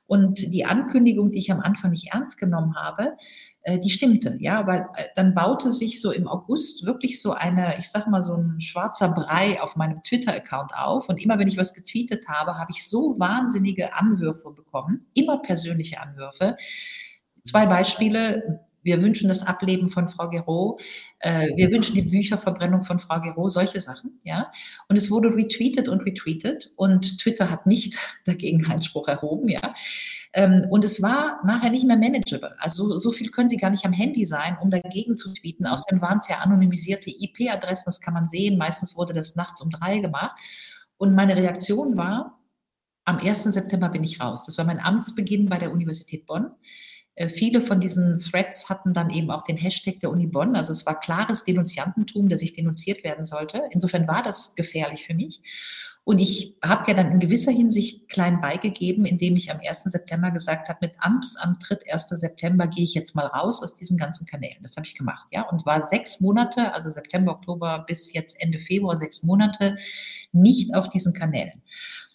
und 0.06 0.38
die 0.38 0.64
Ankündigung, 0.64 1.30
die 1.30 1.38
ich 1.38 1.50
am 1.50 1.60
Anfang 1.60 1.90
nicht 1.90 2.12
ernst 2.12 2.38
genommen 2.38 2.76
habe, 2.76 3.16
äh, 3.55 3.55
die 3.80 3.90
stimmte, 3.90 4.36
ja, 4.38 4.66
weil 4.66 4.86
äh, 4.94 5.04
dann 5.16 5.34
baute 5.34 5.72
sich 5.72 6.00
so 6.00 6.12
im 6.12 6.28
August 6.28 6.86
wirklich 6.86 7.20
so 7.20 7.32
eine, 7.32 7.78
ich 7.78 7.90
sag 7.90 8.06
mal, 8.06 8.22
so 8.22 8.34
ein 8.36 8.60
schwarzer 8.60 9.08
Brei 9.08 9.60
auf 9.60 9.74
meinem 9.76 10.02
Twitter-Account 10.02 10.72
auf. 10.76 11.08
Und 11.08 11.22
immer 11.22 11.38
wenn 11.38 11.48
ich 11.48 11.58
was 11.58 11.74
getweetet 11.74 12.28
habe, 12.28 12.58
habe 12.58 12.70
ich 12.70 12.88
so 12.88 13.18
wahnsinnige 13.18 13.94
Anwürfe 13.94 14.52
bekommen, 14.52 15.06
immer 15.14 15.42
persönliche 15.42 16.00
Anwürfe. 16.00 16.56
Zwei 17.44 17.66
Beispiele. 17.66 18.65
Wir 18.86 19.02
wünschen 19.02 19.28
das 19.28 19.42
Ableben 19.42 19.88
von 19.88 20.08
Frau 20.08 20.30
Gero. 20.30 20.78
Äh, 21.18 21.48
wir 21.56 21.70
wünschen 21.70 21.94
die 21.94 22.02
Bücherverbrennung 22.02 22.84
von 22.84 23.00
Frau 23.00 23.20
Gero, 23.20 23.48
solche 23.48 23.80
Sachen, 23.80 24.18
ja. 24.22 24.48
Und 24.88 24.96
es 24.96 25.10
wurde 25.10 25.34
retweetet 25.34 25.88
und 25.88 26.06
retweetet 26.06 26.72
und 26.76 27.18
Twitter 27.18 27.50
hat 27.50 27.66
nicht 27.66 27.98
dagegen 28.24 28.64
Einspruch 28.70 29.08
erhoben, 29.08 29.48
ja. 29.48 29.74
Ähm, 30.32 30.66
und 30.70 30.84
es 30.84 31.02
war 31.02 31.40
nachher 31.44 31.70
nicht 31.70 31.84
mehr 31.84 31.96
manageable. 31.96 32.54
Also 32.58 32.96
so 32.96 33.10
viel 33.10 33.30
können 33.30 33.48
Sie 33.48 33.56
gar 33.56 33.70
nicht 33.70 33.84
am 33.84 33.92
Handy 33.92 34.24
sein, 34.24 34.56
um 34.62 34.70
dagegen 34.70 35.16
zu 35.16 35.34
tweeten. 35.34 35.66
Außerdem 35.66 36.00
waren 36.00 36.18
es 36.18 36.28
ja 36.28 36.38
anonymisierte 36.38 37.10
IP-Adressen, 37.10 37.84
das 37.86 38.00
kann 38.00 38.14
man 38.14 38.28
sehen. 38.28 38.56
Meistens 38.56 38.96
wurde 38.96 39.12
das 39.12 39.34
nachts 39.34 39.60
um 39.60 39.70
drei 39.70 39.98
gemacht. 39.98 40.36
Und 40.96 41.14
meine 41.14 41.34
Reaktion 41.34 41.96
war, 41.96 42.38
am 43.04 43.18
1. 43.18 43.44
September 43.44 43.88
bin 43.88 44.04
ich 44.04 44.20
raus. 44.20 44.46
Das 44.46 44.58
war 44.58 44.64
mein 44.64 44.80
Amtsbeginn 44.80 45.48
bei 45.48 45.58
der 45.58 45.72
Universität 45.72 46.26
Bonn. 46.26 46.52
Äh, 47.16 47.28
viele 47.28 47.60
von 47.62 47.80
diesen 47.80 48.14
Threads 48.14 48.68
hatten 48.68 48.94
dann 48.94 49.10
eben 49.10 49.30
auch 49.30 49.42
den 49.42 49.56
Hashtag 49.56 50.00
der 50.00 50.10
Uni 50.10 50.26
Bonn. 50.26 50.54
Also 50.54 50.72
es 50.72 50.86
war 50.86 51.00
klares 51.00 51.44
Denunziantentum, 51.44 52.28
dass 52.28 52.42
ich 52.42 52.52
denunziert 52.52 53.02
werden 53.02 53.24
sollte. 53.24 53.62
Insofern 53.70 54.06
war 54.06 54.22
das 54.22 54.54
gefährlich 54.54 55.04
für 55.04 55.14
mich. 55.14 55.40
Und 56.04 56.20
ich 56.20 56.54
habe 56.62 56.84
ja 56.86 56.94
dann 56.94 57.10
in 57.10 57.18
gewisser 57.18 57.50
Hinsicht 57.50 58.08
klein 58.08 58.40
beigegeben, 58.40 59.06
indem 59.06 59.34
ich 59.34 59.50
am 59.50 59.58
1. 59.58 59.84
September 59.84 60.30
gesagt 60.30 60.68
habe, 60.68 60.78
mit 60.82 60.92
Amtsantritt 61.00 61.82
1. 61.90 62.10
September 62.10 62.68
gehe 62.68 62.84
ich 62.84 62.94
jetzt 62.94 63.16
mal 63.16 63.26
raus 63.26 63.60
aus 63.60 63.74
diesen 63.74 63.96
ganzen 63.96 64.24
Kanälen. 64.24 64.62
Das 64.62 64.76
habe 64.76 64.86
ich 64.86 64.94
gemacht, 64.94 65.26
ja, 65.32 65.48
und 65.48 65.66
war 65.66 65.82
sechs 65.82 66.20
Monate, 66.20 66.72
also 66.74 66.90
September, 66.90 67.32
Oktober 67.32 67.84
bis 67.88 68.12
jetzt 68.12 68.40
Ende 68.40 68.60
Februar, 68.60 68.96
sechs 68.96 69.24
Monate 69.24 69.74
nicht 70.30 70.76
auf 70.76 70.88
diesen 70.88 71.12
Kanälen. 71.12 71.60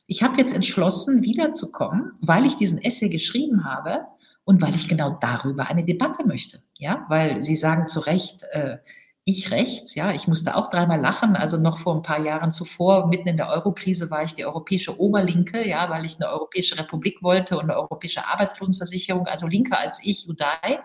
Ich 0.08 0.24
habe 0.24 0.38
jetzt 0.38 0.56
entschlossen, 0.56 1.22
wiederzukommen, 1.22 2.14
weil 2.22 2.46
ich 2.46 2.56
diesen 2.56 2.82
Essay 2.82 3.10
geschrieben 3.10 3.66
habe 3.66 4.08
und 4.44 4.62
weil 4.62 4.76
ich 4.76 4.88
genau 4.88 5.18
darüber 5.22 5.68
eine 5.68 5.84
Debatte 5.84 6.26
möchte, 6.26 6.64
ja, 6.78 7.06
weil 7.10 7.42
Sie 7.42 7.56
sagen 7.56 7.86
zu 7.86 8.00
Recht, 8.00 8.44
äh, 8.52 8.78
ich 9.24 9.52
rechts, 9.52 9.94
ja, 9.94 10.12
ich 10.12 10.28
musste 10.28 10.56
auch 10.56 10.70
dreimal 10.70 11.00
lachen. 11.00 11.36
Also 11.36 11.58
noch 11.58 11.78
vor 11.78 11.96
ein 11.96 12.02
paar 12.02 12.20
Jahren 12.22 12.52
zuvor, 12.52 13.08
mitten 13.08 13.28
in 13.28 13.38
der 13.38 13.50
Eurokrise, 13.50 14.10
war 14.10 14.24
ich 14.24 14.34
die 14.34 14.46
europäische 14.46 15.00
Oberlinke, 15.00 15.68
ja, 15.68 15.90
weil 15.92 16.06
ich 16.06 16.16
eine 16.20 16.32
europäische 16.32 16.78
Republik 16.78 17.22
wollte 17.22 17.56
und 17.58 17.70
eine 17.70 17.78
europäische 17.78 18.26
Arbeitslosenversicherung, 18.26 19.28
also 19.28 19.46
linker 19.46 19.78
als 19.78 20.04
ich, 20.04 20.28
Udai. 20.28 20.80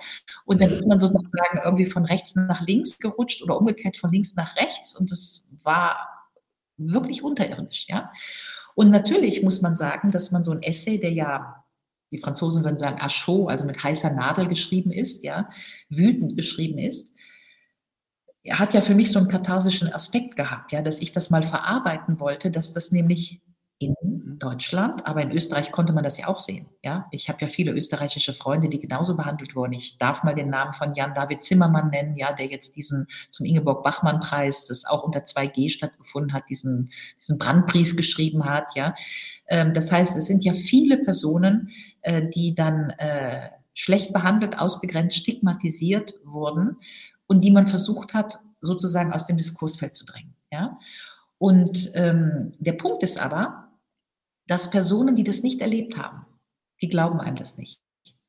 Und 0.45 0.61
dann 0.61 0.71
ist 0.71 0.87
man 0.87 1.01
sozusagen 1.01 1.61
irgendwie 1.64 1.87
von 1.87 2.05
rechts 2.05 2.35
nach 2.35 2.61
links 2.66 2.99
gerutscht 2.99 3.42
oder 3.42 3.57
umgekehrt 3.59 3.97
von 3.97 4.12
links 4.12 4.35
nach 4.35 4.55
rechts. 4.57 4.95
Und 4.95 5.11
das 5.11 5.47
war 5.62 6.07
wirklich 6.77 7.23
unterirdisch, 7.23 7.87
ja. 7.88 8.12
Und 8.75 8.90
natürlich 8.90 9.42
muss 9.42 9.62
man 9.62 9.75
sagen, 9.75 10.11
dass 10.11 10.31
man 10.31 10.45
so 10.45 10.53
ein 10.53 10.62
Essay, 10.62 11.01
der 11.01 11.12
ja 11.12 11.64
die 12.12 12.19
Franzosen 12.19 12.64
würden 12.64 12.77
sagen, 12.77 13.01
à 13.01 13.09
chaud, 13.09 13.49
also 13.51 13.64
mit 13.64 13.83
heißer 13.83 14.11
Nadel 14.11 14.49
geschrieben 14.49 14.92
ist, 14.92 15.25
ja, 15.25 15.49
wütend 15.88 16.37
geschrieben 16.37 16.79
ist, 16.79 17.12
hat 18.51 18.75
ja 18.75 18.81
für 18.81 18.95
mich 18.95 19.11
so 19.11 19.19
einen 19.19 19.29
katharsischen 19.29 19.92
Aspekt 19.92 20.37
gehabt, 20.37 20.73
ja, 20.73 20.83
dass 20.83 21.01
ich 21.01 21.12
das 21.12 21.31
mal 21.31 21.42
verarbeiten 21.42 22.21
wollte, 22.21 22.51
dass 22.51 22.73
das 22.73 22.92
nämlich 22.92 23.40
in 23.78 23.94
Deutschland, 24.38 25.06
aber 25.06 25.20
in 25.20 25.30
Österreich 25.30 25.70
konnte 25.70 25.92
man 25.92 26.02
das 26.02 26.16
ja 26.16 26.28
auch 26.28 26.38
sehen. 26.38 26.66
Ja, 26.82 27.06
ich 27.10 27.28
habe 27.28 27.42
ja 27.42 27.46
viele 27.46 27.72
österreichische 27.72 28.32
Freunde, 28.32 28.70
die 28.70 28.80
genauso 28.80 29.16
behandelt 29.16 29.54
wurden. 29.54 29.74
Ich 29.74 29.98
darf 29.98 30.24
mal 30.24 30.34
den 30.34 30.48
Namen 30.48 30.72
von 30.72 30.94
Jan 30.94 31.12
David 31.12 31.42
Zimmermann 31.42 31.90
nennen, 31.90 32.16
ja, 32.16 32.32
der 32.32 32.46
jetzt 32.46 32.76
diesen 32.76 33.06
zum 33.28 33.44
Ingeborg 33.44 33.82
Bachmann 33.82 34.20
Preis, 34.20 34.66
das 34.66 34.86
auch 34.86 35.02
unter 35.02 35.20
2G 35.20 35.68
stattgefunden 35.68 36.32
hat, 36.32 36.48
diesen 36.48 36.90
diesen 37.18 37.36
Brandbrief 37.36 37.96
geschrieben 37.96 38.46
hat. 38.46 38.74
Ja, 38.74 38.94
ähm, 39.48 39.74
das 39.74 39.92
heißt, 39.92 40.16
es 40.16 40.26
sind 40.26 40.44
ja 40.44 40.54
viele 40.54 40.98
Personen, 40.98 41.68
äh, 42.00 42.26
die 42.28 42.54
dann 42.54 42.90
äh, 42.98 43.50
schlecht 43.74 44.14
behandelt, 44.14 44.58
ausgegrenzt, 44.58 45.16
stigmatisiert 45.16 46.14
wurden 46.24 46.78
und 47.26 47.44
die 47.44 47.50
man 47.50 47.66
versucht 47.66 48.14
hat, 48.14 48.38
sozusagen 48.60 49.12
aus 49.12 49.26
dem 49.26 49.36
Diskursfeld 49.36 49.94
zu 49.94 50.06
drängen. 50.06 50.34
Ja? 50.50 50.78
Und 51.38 51.90
ähm, 51.94 52.52
der 52.58 52.72
Punkt 52.72 53.02
ist 53.02 53.20
aber, 53.20 53.65
dass 54.46 54.70
Personen, 54.70 55.16
die 55.16 55.24
das 55.24 55.42
nicht 55.42 55.61
erlebt 55.61 55.96
haben, 55.96 56.24
die 56.80 56.88
glauben 56.88 57.20
einem 57.20 57.37
das 57.37 57.56
nicht. 57.56 57.80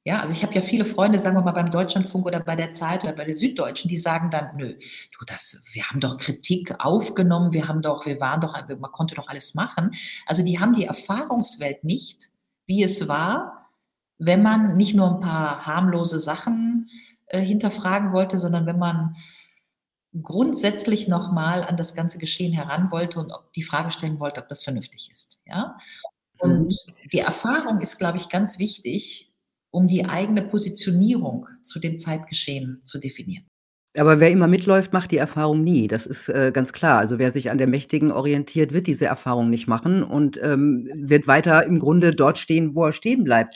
Ja, 0.07 0.21
also 0.21 0.33
ich 0.33 0.41
habe 0.41 0.55
ja 0.55 0.61
viele 0.61 0.85
Freunde, 0.85 1.19
sagen 1.19 1.35
wir 1.35 1.41
mal 1.41 1.51
beim 1.51 1.69
Deutschlandfunk 1.69 2.25
oder 2.25 2.39
bei 2.39 2.55
der 2.55 2.71
Zeit 2.71 3.03
oder 3.03 3.11
bei 3.11 3.25
der 3.25 3.35
Süddeutschen, 3.35 3.89
die 3.89 3.97
sagen 3.97 4.29
dann, 4.29 4.55
nö, 4.55 4.73
du, 4.73 5.25
das, 5.25 5.61
wir 5.73 5.83
haben 5.83 5.99
doch 5.99 6.17
Kritik 6.17 6.73
aufgenommen, 6.79 7.51
wir 7.51 7.67
haben 7.67 7.81
doch, 7.81 8.05
wir 8.05 8.17
waren 8.21 8.39
doch, 8.39 8.53
man 8.53 8.91
konnte 8.93 9.15
doch 9.15 9.27
alles 9.27 9.53
machen. 9.53 9.91
Also 10.25 10.43
die 10.43 10.61
haben 10.61 10.73
die 10.73 10.85
Erfahrungswelt 10.85 11.83
nicht, 11.83 12.29
wie 12.67 12.83
es 12.83 13.09
war, 13.09 13.69
wenn 14.17 14.41
man 14.41 14.77
nicht 14.77 14.95
nur 14.95 15.09
ein 15.09 15.19
paar 15.19 15.65
harmlose 15.65 16.21
Sachen 16.21 16.89
äh, 17.25 17.41
hinterfragen 17.41 18.13
wollte, 18.13 18.39
sondern 18.39 18.65
wenn 18.65 18.79
man 18.79 19.17
grundsätzlich 20.21 21.07
nochmal 21.07 21.63
an 21.63 21.77
das 21.77 21.95
ganze 21.95 22.17
Geschehen 22.17 22.53
heran 22.53 22.91
wollte 22.91 23.19
und 23.19 23.31
ob 23.31 23.51
die 23.53 23.63
Frage 23.63 23.91
stellen 23.91 24.19
wollte, 24.19 24.41
ob 24.41 24.49
das 24.49 24.63
vernünftig 24.63 25.09
ist. 25.11 25.39
Ja? 25.45 25.77
Und 26.39 26.85
mhm. 26.87 27.09
die 27.11 27.19
Erfahrung 27.19 27.79
ist, 27.79 27.97
glaube 27.97 28.17
ich, 28.17 28.29
ganz 28.29 28.59
wichtig, 28.59 29.33
um 29.71 29.87
die 29.87 30.05
eigene 30.05 30.43
Positionierung 30.43 31.47
zu 31.61 31.79
dem 31.79 31.97
Zeitgeschehen 31.97 32.81
zu 32.83 32.99
definieren. 32.99 33.45
Aber 33.97 34.19
wer 34.19 34.29
immer 34.31 34.47
mitläuft, 34.47 34.93
macht 34.93 35.11
die 35.11 35.17
Erfahrung 35.17 35.63
nie. 35.63 35.87
Das 35.87 36.05
ist 36.05 36.29
äh, 36.29 36.51
ganz 36.53 36.71
klar. 36.71 36.99
Also 36.99 37.19
wer 37.19 37.31
sich 37.31 37.49
an 37.49 37.57
der 37.57 37.67
Mächtigen 37.67 38.11
orientiert, 38.11 38.73
wird 38.73 38.87
diese 38.87 39.05
Erfahrung 39.05 39.49
nicht 39.49 39.67
machen 39.67 40.03
und 40.03 40.39
ähm, 40.43 40.89
wird 40.93 41.27
weiter 41.27 41.65
im 41.65 41.79
Grunde 41.79 42.13
dort 42.13 42.37
stehen, 42.37 42.75
wo 42.75 42.85
er 42.85 42.93
stehen 42.93 43.23
bleibt. 43.23 43.55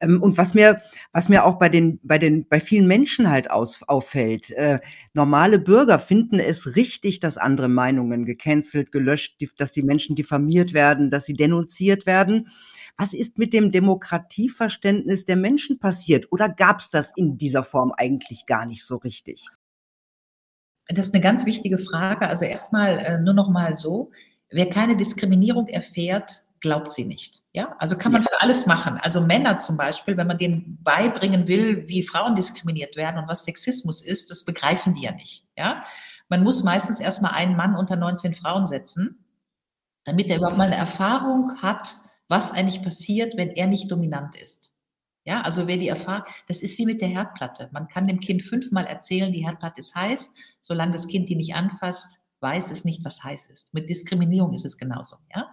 Ähm, 0.00 0.22
und 0.22 0.38
was 0.38 0.54
mir, 0.54 0.82
was 1.12 1.28
mir 1.28 1.44
auch 1.44 1.58
bei 1.58 1.68
den, 1.68 1.98
bei 2.02 2.18
den, 2.18 2.46
bei 2.48 2.60
vielen 2.60 2.86
Menschen 2.86 3.30
halt 3.30 3.50
aus, 3.50 3.82
auffällt, 3.86 4.50
äh, 4.52 4.80
normale 5.14 5.58
Bürger 5.58 5.98
finden 5.98 6.38
es 6.38 6.76
richtig, 6.76 7.20
dass 7.20 7.38
andere 7.38 7.68
Meinungen 7.68 8.24
gecancelt, 8.24 8.92
gelöscht, 8.92 9.40
die, 9.40 9.50
dass 9.56 9.72
die 9.72 9.82
Menschen 9.82 10.16
diffamiert 10.16 10.72
werden, 10.72 11.10
dass 11.10 11.24
sie 11.24 11.34
denunziert 11.34 12.06
werden. 12.06 12.48
Was 12.96 13.14
ist 13.14 13.38
mit 13.38 13.52
dem 13.52 13.70
Demokratieverständnis 13.70 15.24
der 15.24 15.36
Menschen 15.36 15.78
passiert? 15.78 16.26
Oder 16.32 16.48
gab 16.48 16.80
es 16.80 16.90
das 16.90 17.12
in 17.14 17.38
dieser 17.38 17.62
Form 17.62 17.92
eigentlich 17.96 18.44
gar 18.46 18.66
nicht 18.66 18.84
so 18.84 18.96
richtig? 18.96 19.46
Das 20.88 21.06
ist 21.06 21.14
eine 21.14 21.22
ganz 21.22 21.46
wichtige 21.46 21.78
Frage. 21.78 22.28
Also 22.28 22.44
erstmal 22.44 22.98
äh, 22.98 23.18
nur 23.20 23.34
noch 23.34 23.50
mal 23.50 23.76
so: 23.76 24.10
Wer 24.50 24.68
keine 24.68 24.96
Diskriminierung 24.96 25.68
erfährt, 25.68 26.44
glaubt 26.60 26.92
sie 26.92 27.04
nicht. 27.04 27.42
Ja, 27.52 27.74
also 27.78 27.96
kann 27.96 28.12
man 28.12 28.22
für 28.22 28.40
alles 28.40 28.66
machen. 28.66 28.98
Also 28.98 29.20
Männer 29.20 29.58
zum 29.58 29.76
Beispiel, 29.76 30.16
wenn 30.16 30.26
man 30.26 30.38
denen 30.38 30.78
beibringen 30.82 31.48
will, 31.48 31.88
wie 31.88 32.02
Frauen 32.02 32.34
diskriminiert 32.34 32.96
werden 32.96 33.18
und 33.18 33.28
was 33.28 33.44
Sexismus 33.44 34.02
ist, 34.02 34.30
das 34.30 34.44
begreifen 34.44 34.94
die 34.94 35.02
ja 35.02 35.12
nicht. 35.12 35.46
Ja, 35.56 35.82
man 36.28 36.42
muss 36.42 36.62
meistens 36.62 37.00
erstmal 37.00 37.32
einen 37.32 37.56
Mann 37.56 37.74
unter 37.74 37.96
19 37.96 38.34
Frauen 38.34 38.66
setzen, 38.66 39.24
damit 40.04 40.30
er 40.30 40.38
überhaupt 40.38 40.58
mal 40.58 40.66
eine 40.66 40.76
Erfahrung 40.76 41.60
hat, 41.62 41.96
was 42.28 42.52
eigentlich 42.52 42.82
passiert, 42.82 43.36
wenn 43.36 43.50
er 43.50 43.66
nicht 43.66 43.90
dominant 43.90 44.36
ist. 44.36 44.72
Ja, 45.24 45.42
also 45.42 45.66
wer 45.66 45.76
die 45.76 45.88
Erfahrung, 45.88 46.24
das 46.46 46.62
ist 46.62 46.78
wie 46.78 46.86
mit 46.86 47.00
der 47.02 47.08
Herdplatte. 47.08 47.68
Man 47.72 47.88
kann 47.88 48.06
dem 48.06 48.20
Kind 48.20 48.42
fünfmal 48.42 48.86
erzählen, 48.86 49.32
die 49.32 49.44
Herdplatte 49.44 49.80
ist 49.80 49.94
heiß, 49.94 50.30
solange 50.62 50.92
das 50.92 51.06
Kind 51.06 51.28
die 51.28 51.36
nicht 51.36 51.54
anfasst, 51.54 52.20
weiß 52.40 52.70
es 52.70 52.84
nicht, 52.84 53.04
was 53.04 53.22
heiß 53.24 53.46
ist. 53.48 53.74
Mit 53.74 53.90
Diskriminierung 53.90 54.52
ist 54.52 54.64
es 54.64 54.78
genauso. 54.78 55.16
Ja. 55.34 55.52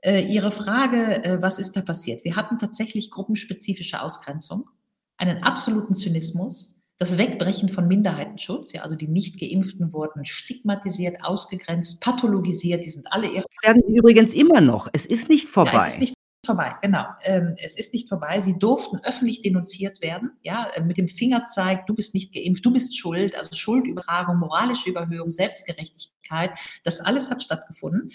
Äh, 0.00 0.22
Ihre 0.22 0.52
Frage, 0.52 1.24
äh, 1.24 1.42
was 1.42 1.58
ist 1.58 1.76
da 1.76 1.82
passiert? 1.82 2.24
Wir 2.24 2.36
hatten 2.36 2.58
tatsächlich 2.58 3.10
gruppenspezifische 3.10 4.00
Ausgrenzung, 4.00 4.68
einen 5.16 5.42
absoluten 5.42 5.94
Zynismus, 5.94 6.78
das 6.98 7.16
Wegbrechen 7.16 7.68
von 7.68 7.86
Minderheitenschutz, 7.86 8.72
ja, 8.72 8.82
also 8.82 8.96
die 8.96 9.08
nicht 9.08 9.38
geimpften 9.38 9.92
wurden 9.92 10.24
stigmatisiert, 10.24 11.24
ausgegrenzt, 11.24 12.00
pathologisiert, 12.00 12.84
die 12.84 12.90
sind 12.90 13.12
alle 13.12 13.28
irre. 13.28 13.46
Werden 13.62 13.82
sie 13.86 13.96
übrigens 13.96 14.34
immer 14.34 14.60
noch. 14.60 14.88
Es 14.92 15.06
ist 15.06 15.28
nicht 15.28 15.48
vorbei. 15.48 15.72
Ja, 15.72 15.86
es 15.86 15.92
ist 15.94 16.00
nicht 16.00 16.14
vorbei, 16.44 16.74
genau. 16.82 17.04
Ähm, 17.22 17.54
es 17.62 17.78
ist 17.78 17.92
nicht 17.92 18.08
vorbei. 18.08 18.40
Sie 18.40 18.58
durften 18.58 18.98
öffentlich 19.04 19.42
denunziert 19.42 20.02
werden, 20.02 20.32
ja, 20.42 20.68
äh, 20.74 20.82
mit 20.82 20.96
dem 20.96 21.06
Fingerzeig, 21.06 21.86
du 21.86 21.94
bist 21.94 22.14
nicht 22.14 22.34
geimpft, 22.34 22.64
du 22.64 22.72
bist 22.72 22.98
schuld, 22.98 23.36
also 23.36 23.54
Schuldübertragung, 23.54 24.38
moralische 24.38 24.90
Überhöhung, 24.90 25.30
Selbstgerechtigkeit, 25.30 26.50
das 26.84 27.00
alles 27.00 27.30
hat 27.30 27.42
stattgefunden. 27.42 28.10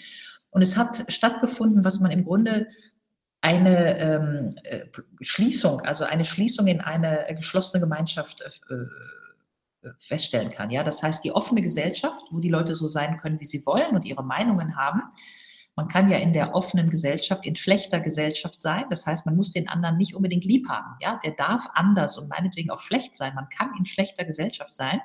Und 0.54 0.62
es 0.62 0.76
hat 0.76 1.04
stattgefunden, 1.08 1.84
was 1.84 1.98
man 1.98 2.12
im 2.12 2.24
Grunde 2.24 2.68
eine 3.40 3.98
ähm, 3.98 4.54
äh, 4.62 4.86
Schließung, 5.20 5.80
also 5.80 6.04
eine 6.04 6.24
Schließung 6.24 6.68
in 6.68 6.80
eine 6.80 7.26
geschlossene 7.34 7.80
Gemeinschaft 7.80 8.40
äh, 8.40 8.74
äh, 8.74 9.90
feststellen 9.98 10.50
kann. 10.50 10.70
Ja, 10.70 10.84
das 10.84 11.02
heißt, 11.02 11.24
die 11.24 11.32
offene 11.32 11.60
Gesellschaft, 11.60 12.26
wo 12.30 12.38
die 12.38 12.48
Leute 12.48 12.76
so 12.76 12.86
sein 12.86 13.18
können, 13.18 13.40
wie 13.40 13.46
sie 13.46 13.66
wollen 13.66 13.96
und 13.96 14.04
ihre 14.04 14.22
Meinungen 14.22 14.76
haben. 14.76 15.02
Man 15.74 15.88
kann 15.88 16.08
ja 16.08 16.18
in 16.18 16.32
der 16.32 16.54
offenen 16.54 16.88
Gesellschaft, 16.88 17.44
in 17.44 17.56
schlechter 17.56 17.98
Gesellschaft 17.98 18.60
sein. 18.60 18.84
Das 18.90 19.06
heißt, 19.06 19.26
man 19.26 19.34
muss 19.34 19.52
den 19.52 19.68
anderen 19.68 19.96
nicht 19.96 20.14
unbedingt 20.14 20.44
lieb 20.44 20.68
haben. 20.68 20.96
Ja, 21.00 21.18
der 21.24 21.32
darf 21.32 21.68
anders 21.74 22.16
und 22.16 22.28
meinetwegen 22.28 22.70
auch 22.70 22.78
schlecht 22.78 23.16
sein. 23.16 23.34
Man 23.34 23.48
kann 23.48 23.72
in 23.76 23.86
schlechter 23.86 24.24
Gesellschaft 24.24 24.72
sein. 24.72 25.00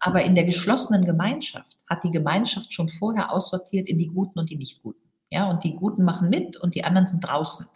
Aber 0.00 0.22
in 0.22 0.34
der 0.34 0.44
geschlossenen 0.44 1.04
Gemeinschaft 1.04 1.76
hat 1.88 2.04
die 2.04 2.10
Gemeinschaft 2.10 2.72
schon 2.72 2.88
vorher 2.88 3.32
aussortiert 3.32 3.88
in 3.88 3.98
die 3.98 4.08
Guten 4.08 4.38
und 4.38 4.50
die 4.50 4.56
Nicht-Guten. 4.56 5.00
Ja, 5.30 5.50
und 5.50 5.64
die 5.64 5.74
Guten 5.74 6.04
machen 6.04 6.30
mit 6.30 6.56
und 6.56 6.74
die 6.74 6.84
anderen 6.84 7.06
sind 7.06 7.20
draußen. 7.20 7.66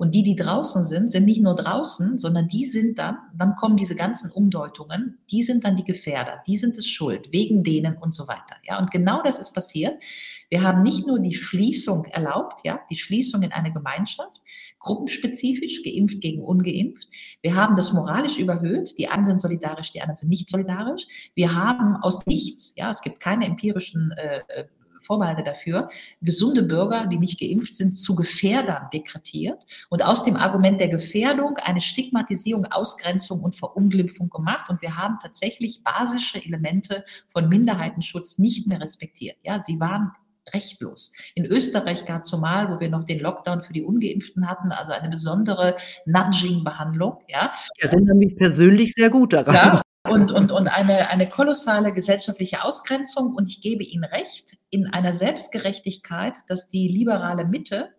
Und 0.00 0.14
die, 0.14 0.22
die 0.22 0.34
draußen 0.34 0.82
sind, 0.82 1.10
sind 1.10 1.26
nicht 1.26 1.42
nur 1.42 1.54
draußen, 1.54 2.16
sondern 2.16 2.48
die 2.48 2.64
sind 2.64 2.98
dann, 2.98 3.18
dann 3.36 3.54
kommen 3.54 3.76
diese 3.76 3.94
ganzen 3.94 4.30
Umdeutungen, 4.30 5.18
die 5.30 5.42
sind 5.42 5.62
dann 5.62 5.76
die 5.76 5.84
Gefährder, 5.84 6.42
die 6.46 6.56
sind 6.56 6.78
es 6.78 6.88
schuld, 6.88 7.28
wegen 7.32 7.62
denen 7.62 7.98
und 7.98 8.14
so 8.14 8.26
weiter. 8.26 8.56
Ja, 8.64 8.78
und 8.78 8.90
genau 8.90 9.20
das 9.22 9.38
ist 9.38 9.52
passiert. 9.52 10.02
Wir 10.48 10.62
haben 10.62 10.80
nicht 10.80 11.06
nur 11.06 11.18
die 11.18 11.34
Schließung 11.34 12.06
erlaubt, 12.06 12.60
ja, 12.64 12.80
die 12.88 12.96
Schließung 12.96 13.42
in 13.42 13.52
eine 13.52 13.74
Gemeinschaft, 13.74 14.40
gruppenspezifisch, 14.78 15.82
geimpft 15.82 16.22
gegen 16.22 16.42
ungeimpft. 16.42 17.06
Wir 17.42 17.54
haben 17.54 17.74
das 17.74 17.92
moralisch 17.92 18.38
überhöht. 18.38 18.98
Die 18.98 19.08
einen 19.08 19.26
sind 19.26 19.42
solidarisch, 19.42 19.92
die 19.92 20.00
anderen 20.00 20.16
sind 20.16 20.30
nicht 20.30 20.48
solidarisch. 20.48 21.30
Wir 21.34 21.54
haben 21.54 21.96
aus 21.96 22.24
nichts, 22.24 22.72
ja, 22.74 22.88
es 22.88 23.02
gibt 23.02 23.20
keine 23.20 23.44
empirischen 23.44 24.14
äh, 24.16 24.38
äh 24.48 24.64
Vorbehalte 25.00 25.42
dafür, 25.42 25.88
gesunde 26.20 26.62
Bürger, 26.62 27.06
die 27.06 27.18
nicht 27.18 27.40
geimpft 27.40 27.74
sind, 27.74 27.92
zu 27.92 28.14
Gefährdern 28.14 28.88
dekretiert 28.92 29.64
und 29.88 30.04
aus 30.04 30.24
dem 30.24 30.36
Argument 30.36 30.80
der 30.80 30.88
Gefährdung 30.88 31.56
eine 31.62 31.80
Stigmatisierung, 31.80 32.66
Ausgrenzung 32.66 33.40
und 33.42 33.56
Verunglimpfung 33.56 34.30
gemacht. 34.30 34.68
Und 34.68 34.82
wir 34.82 34.96
haben 34.96 35.18
tatsächlich 35.22 35.82
basische 35.82 36.44
Elemente 36.44 37.04
von 37.26 37.48
Minderheitenschutz 37.48 38.38
nicht 38.38 38.66
mehr 38.66 38.80
respektiert. 38.80 39.36
Ja, 39.42 39.58
sie 39.58 39.80
waren 39.80 40.12
rechtlos. 40.52 41.12
In 41.34 41.44
Österreich 41.44 42.04
gar 42.04 42.22
zumal, 42.22 42.70
wo 42.70 42.80
wir 42.80 42.88
noch 42.88 43.04
den 43.04 43.20
Lockdown 43.20 43.60
für 43.60 43.72
die 43.72 43.82
Ungeimpften 43.82 44.48
hatten, 44.48 44.72
also 44.72 44.92
eine 44.92 45.08
besondere 45.08 45.76
Nudging-Behandlung. 46.06 47.18
Ja. 47.28 47.52
Ich 47.76 47.84
erinnere 47.84 48.16
mich 48.16 48.36
persönlich 48.36 48.92
sehr 48.94 49.10
gut 49.10 49.32
daran. 49.32 49.54
Ja, 49.54 49.82
und, 50.08 50.32
und, 50.32 50.50
und 50.50 50.68
eine, 50.68 51.10
eine 51.10 51.28
kolossale 51.28 51.92
gesellschaftliche 51.92 52.64
Ausgrenzung. 52.64 53.34
Und 53.34 53.48
ich 53.48 53.60
gebe 53.60 53.84
Ihnen 53.84 54.04
recht, 54.04 54.58
in 54.70 54.86
einer 54.86 55.12
Selbstgerechtigkeit, 55.12 56.34
dass 56.48 56.68
die 56.68 56.88
liberale 56.88 57.44
Mitte 57.44 57.90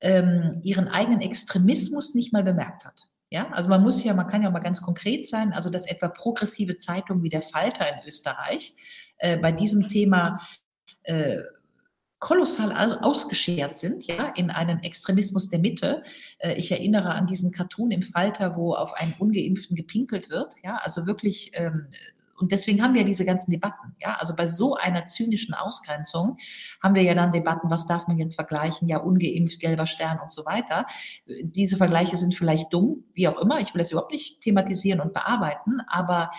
ähm, 0.00 0.60
ihren 0.62 0.88
eigenen 0.88 1.20
Extremismus 1.20 2.14
nicht 2.14 2.32
mal 2.32 2.42
bemerkt 2.42 2.84
hat. 2.84 3.08
Ja, 3.32 3.48
also 3.52 3.68
man 3.68 3.82
muss 3.82 4.02
ja, 4.02 4.12
man 4.12 4.26
kann 4.26 4.42
ja 4.42 4.50
mal 4.50 4.58
ganz 4.58 4.82
konkret 4.82 5.28
sein, 5.28 5.52
also 5.52 5.70
dass 5.70 5.86
etwa 5.86 6.08
progressive 6.08 6.78
Zeitungen 6.78 7.22
wie 7.22 7.28
der 7.28 7.42
Falter 7.42 7.86
in 7.88 8.06
Österreich 8.06 8.74
äh, 9.18 9.38
bei 9.38 9.52
diesem 9.52 9.86
Thema 9.86 10.40
äh, 11.04 11.38
kolossal 12.20 12.98
ausgeschert 13.00 13.78
sind, 13.78 14.06
ja, 14.06 14.28
in 14.36 14.50
einen 14.50 14.82
Extremismus 14.82 15.48
der 15.48 15.58
Mitte. 15.58 16.02
Äh, 16.38 16.54
ich 16.54 16.70
erinnere 16.70 17.14
an 17.14 17.26
diesen 17.26 17.50
Cartoon 17.50 17.90
im 17.90 18.02
Falter, 18.02 18.56
wo 18.56 18.74
auf 18.74 18.92
einen 18.94 19.14
Ungeimpften 19.18 19.74
gepinkelt 19.74 20.30
wird, 20.30 20.54
ja, 20.62 20.76
also 20.76 21.06
wirklich, 21.06 21.50
ähm, 21.54 21.88
und 22.38 22.52
deswegen 22.52 22.82
haben 22.82 22.94
wir 22.94 23.04
diese 23.04 23.24
ganzen 23.24 23.50
Debatten, 23.50 23.94
ja, 24.00 24.16
also 24.18 24.34
bei 24.36 24.46
so 24.46 24.74
einer 24.74 25.06
zynischen 25.06 25.54
Ausgrenzung 25.54 26.36
haben 26.82 26.94
wir 26.94 27.02
ja 27.02 27.14
dann 27.14 27.32
Debatten, 27.32 27.70
was 27.70 27.86
darf 27.86 28.06
man 28.06 28.18
jetzt 28.18 28.34
vergleichen, 28.34 28.88
ja, 28.88 28.98
ungeimpft, 28.98 29.60
gelber 29.60 29.86
Stern 29.86 30.20
und 30.22 30.30
so 30.30 30.44
weiter. 30.44 30.86
Diese 31.26 31.76
Vergleiche 31.76 32.16
sind 32.16 32.34
vielleicht 32.34 32.72
dumm, 32.72 33.04
wie 33.14 33.28
auch 33.28 33.38
immer, 33.40 33.60
ich 33.60 33.74
will 33.74 33.80
das 33.80 33.92
überhaupt 33.92 34.12
nicht 34.12 34.40
thematisieren 34.42 35.00
und 35.00 35.12
bearbeiten, 35.14 35.80
aber 35.86 36.30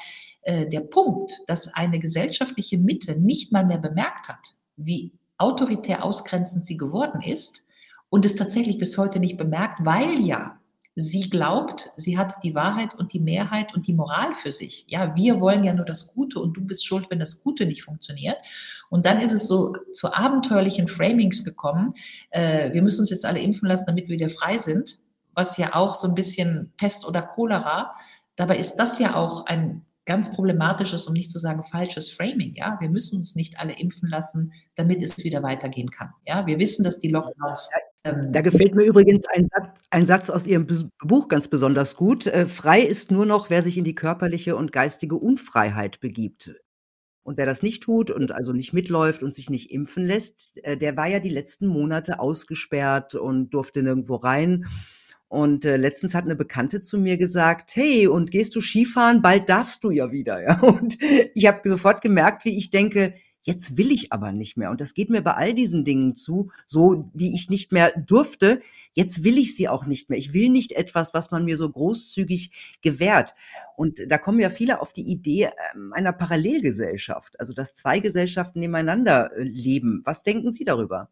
äh, 0.43 0.67
der 0.67 0.81
Punkt, 0.81 1.33
dass 1.47 1.73
eine 1.73 1.99
gesellschaftliche 1.99 2.77
Mitte 2.77 3.19
nicht 3.19 3.51
mal 3.51 3.65
mehr 3.65 3.79
bemerkt 3.79 4.27
hat, 4.27 4.55
wie 4.75 5.13
autoritär 5.41 6.03
ausgrenzend 6.03 6.65
sie 6.65 6.77
geworden 6.77 7.21
ist 7.21 7.63
und 8.09 8.25
es 8.25 8.35
tatsächlich 8.35 8.77
bis 8.77 8.97
heute 8.97 9.19
nicht 9.19 9.37
bemerkt, 9.37 9.85
weil 9.85 10.19
ja 10.19 10.57
sie 10.95 11.29
glaubt, 11.29 11.91
sie 11.95 12.17
hat 12.17 12.43
die 12.43 12.53
Wahrheit 12.53 12.93
und 12.95 13.13
die 13.13 13.19
Mehrheit 13.19 13.73
und 13.73 13.87
die 13.87 13.93
Moral 13.93 14.35
für 14.35 14.51
sich. 14.51 14.85
Ja, 14.87 15.15
wir 15.15 15.39
wollen 15.39 15.63
ja 15.63 15.73
nur 15.73 15.85
das 15.85 16.13
Gute 16.13 16.39
und 16.39 16.53
du 16.53 16.61
bist 16.61 16.85
schuld, 16.85 17.07
wenn 17.09 17.19
das 17.19 17.43
Gute 17.43 17.65
nicht 17.65 17.83
funktioniert. 17.83 18.37
Und 18.89 19.05
dann 19.05 19.19
ist 19.19 19.31
es 19.31 19.47
so 19.47 19.73
zu 19.93 20.13
abenteuerlichen 20.13 20.87
Framings 20.87 21.45
gekommen. 21.45 21.93
Äh, 22.31 22.73
wir 22.73 22.81
müssen 22.81 23.01
uns 23.01 23.09
jetzt 23.09 23.25
alle 23.25 23.39
impfen 23.39 23.67
lassen, 23.67 23.85
damit 23.87 24.09
wir 24.09 24.19
wieder 24.19 24.29
frei 24.29 24.57
sind, 24.57 24.99
was 25.33 25.55
ja 25.57 25.75
auch 25.75 25.95
so 25.95 26.07
ein 26.07 26.15
bisschen 26.15 26.73
Pest 26.77 27.07
oder 27.07 27.21
Cholera. 27.21 27.93
Dabei 28.35 28.57
ist 28.57 28.75
das 28.75 28.99
ja 28.99 29.15
auch 29.15 29.45
ein 29.45 29.85
ganz 30.05 30.31
problematisches, 30.31 31.07
um 31.07 31.13
nicht 31.13 31.31
zu 31.31 31.39
sagen 31.39 31.63
falsches 31.63 32.11
Framing. 32.11 32.53
Ja, 32.55 32.77
wir 32.79 32.89
müssen 32.89 33.17
uns 33.17 33.35
nicht 33.35 33.59
alle 33.59 33.73
impfen 33.73 34.09
lassen, 34.09 34.53
damit 34.75 35.01
es 35.01 35.23
wieder 35.23 35.43
weitergehen 35.43 35.91
kann. 35.91 36.09
Ja, 36.27 36.45
wir 36.47 36.59
wissen, 36.59 36.83
dass 36.83 36.99
die 36.99 37.09
Lockdowns 37.09 37.69
Ähm, 38.03 38.31
da 38.31 38.41
gefällt 38.41 38.73
mir 38.73 38.85
übrigens 38.85 39.25
ein 39.35 39.47
Satz 39.53 39.83
ein 39.91 40.05
Satz 40.07 40.29
aus 40.31 40.47
Ihrem 40.47 40.65
Buch 41.03 41.27
ganz 41.27 41.47
besonders 41.47 41.95
gut. 41.95 42.25
Äh, 42.25 42.47
„Frei 42.47 42.81
ist 42.81 43.11
nur 43.11 43.27
noch, 43.27 43.49
wer 43.51 43.61
sich 43.61 43.77
in 43.77 43.83
die 43.83 43.93
körperliche 43.93 44.55
und 44.55 44.71
geistige 44.71 45.15
Unfreiheit 45.15 45.99
begibt.“ 45.99 46.51
Und 47.23 47.37
wer 47.37 47.45
das 47.45 47.61
nicht 47.61 47.83
tut 47.83 48.09
und 48.09 48.31
also 48.31 48.51
nicht 48.53 48.73
mitläuft 48.73 49.21
und 49.21 49.33
sich 49.33 49.49
nicht 49.51 49.71
impfen 49.71 50.05
lässt, 50.05 50.63
äh, 50.63 50.77
der 50.77 50.97
war 50.97 51.07
ja 51.07 51.19
die 51.19 51.29
letzten 51.29 51.67
Monate 51.67 52.19
ausgesperrt 52.19 53.13
und 53.13 53.51
durfte 53.51 53.83
nirgendwo 53.83 54.15
rein. 54.15 54.65
Und, 55.31 55.63
äh, 55.63 55.77
letztens 55.77 56.13
hat 56.13 56.25
'ne 56.25 56.35
Bekannte 56.35 56.81
zu 56.81 56.97
mir 56.99 57.15
gesagt: 57.15 57.73
„Hey, 57.77 58.05
und 58.07 58.31
gehst 58.31 58.53
du 58.53 58.59
Skifahren? 58.59 59.21
Bald 59.21 59.47
darfst 59.47 59.81
du 59.85 59.89
ja 59.89 60.11
wieder“, 60.11 60.43
ja? 60.43 60.59
Und 60.59 60.97
ich 61.33 61.47
habe 61.47 61.61
sofort 61.69 62.01
gemerkt, 62.01 62.43
wie 62.43 62.57
ich 62.57 62.69
denke: 62.69 63.13
Jetzt 63.43 63.77
will 63.77 63.91
ich 63.91 64.11
aber 64.11 64.33
nicht 64.33 64.57
mehr. 64.57 64.69
Und 64.71 64.81
das 64.81 64.93
geht 64.93 65.09
mir 65.09 65.21
bei 65.21 65.33
all 65.33 65.53
diesen 65.53 65.85
Dingen 65.85 66.15
zu, 66.15 66.51
so 66.67 67.09
die 67.13 67.33
ich 67.33 67.49
nicht 67.49 67.71
mehr 67.71 67.93
durfte. 67.97 68.59
Jetzt 68.93 69.23
will 69.23 69.37
ich 69.37 69.55
sie 69.55 69.69
auch 69.69 69.85
nicht 69.85 70.09
mehr. 70.09 70.19
Ich 70.19 70.33
will 70.33 70.49
nicht 70.49 70.73
etwas, 70.73 71.13
was 71.13 71.31
man 71.31 71.45
mir 71.45 71.55
so 71.57 71.69
großzügig 71.69 72.51
gewährt. 72.81 73.33
Und 73.77 74.01
da 74.11 74.17
kommen 74.17 74.39
ja 74.41 74.49
viele 74.49 74.81
auf 74.81 74.91
die 74.93 75.09
Idee 75.09 75.49
ähm, 75.73 75.93
einer 75.93 76.11
Parallelgesellschaft, 76.13 77.39
also 77.39 77.53
dass 77.53 77.73
zwei 77.73 77.99
Gesellschaften 77.99 78.59
nebeneinander 78.59 79.31
äh, 79.37 79.43
leben. 79.43 80.01
Was 80.03 80.23
denken 80.23 80.51
Sie 80.51 80.65
darüber? 80.65 81.09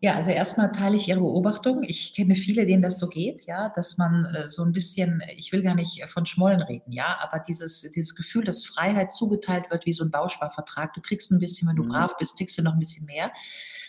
Ja, 0.00 0.14
also 0.14 0.30
erstmal 0.30 0.70
teile 0.70 0.94
ich 0.94 1.08
Ihre 1.08 1.18
Beobachtung. 1.18 1.82
Ich 1.82 2.14
kenne 2.14 2.36
viele, 2.36 2.66
denen 2.66 2.82
das 2.82 3.00
so 3.00 3.08
geht, 3.08 3.46
ja, 3.46 3.68
dass 3.68 3.98
man 3.98 4.26
äh, 4.26 4.48
so 4.48 4.62
ein 4.62 4.70
bisschen, 4.70 5.20
ich 5.36 5.50
will 5.50 5.60
gar 5.60 5.74
nicht 5.74 6.08
von 6.08 6.24
Schmollen 6.24 6.62
reden, 6.62 6.92
ja, 6.92 7.18
aber 7.20 7.40
dieses, 7.40 7.80
dieses 7.90 8.14
Gefühl, 8.14 8.44
dass 8.44 8.64
Freiheit 8.64 9.12
zugeteilt 9.12 9.64
wird 9.70 9.86
wie 9.86 9.92
so 9.92 10.04
ein 10.04 10.12
Bausparvertrag. 10.12 10.94
Du 10.94 11.00
kriegst 11.00 11.32
ein 11.32 11.40
bisschen, 11.40 11.68
wenn 11.68 11.74
du 11.74 11.82
mhm. 11.82 11.88
brav 11.88 12.16
bist, 12.16 12.36
kriegst 12.36 12.56
du 12.56 12.62
noch 12.62 12.74
ein 12.74 12.78
bisschen 12.78 13.06
mehr. 13.06 13.32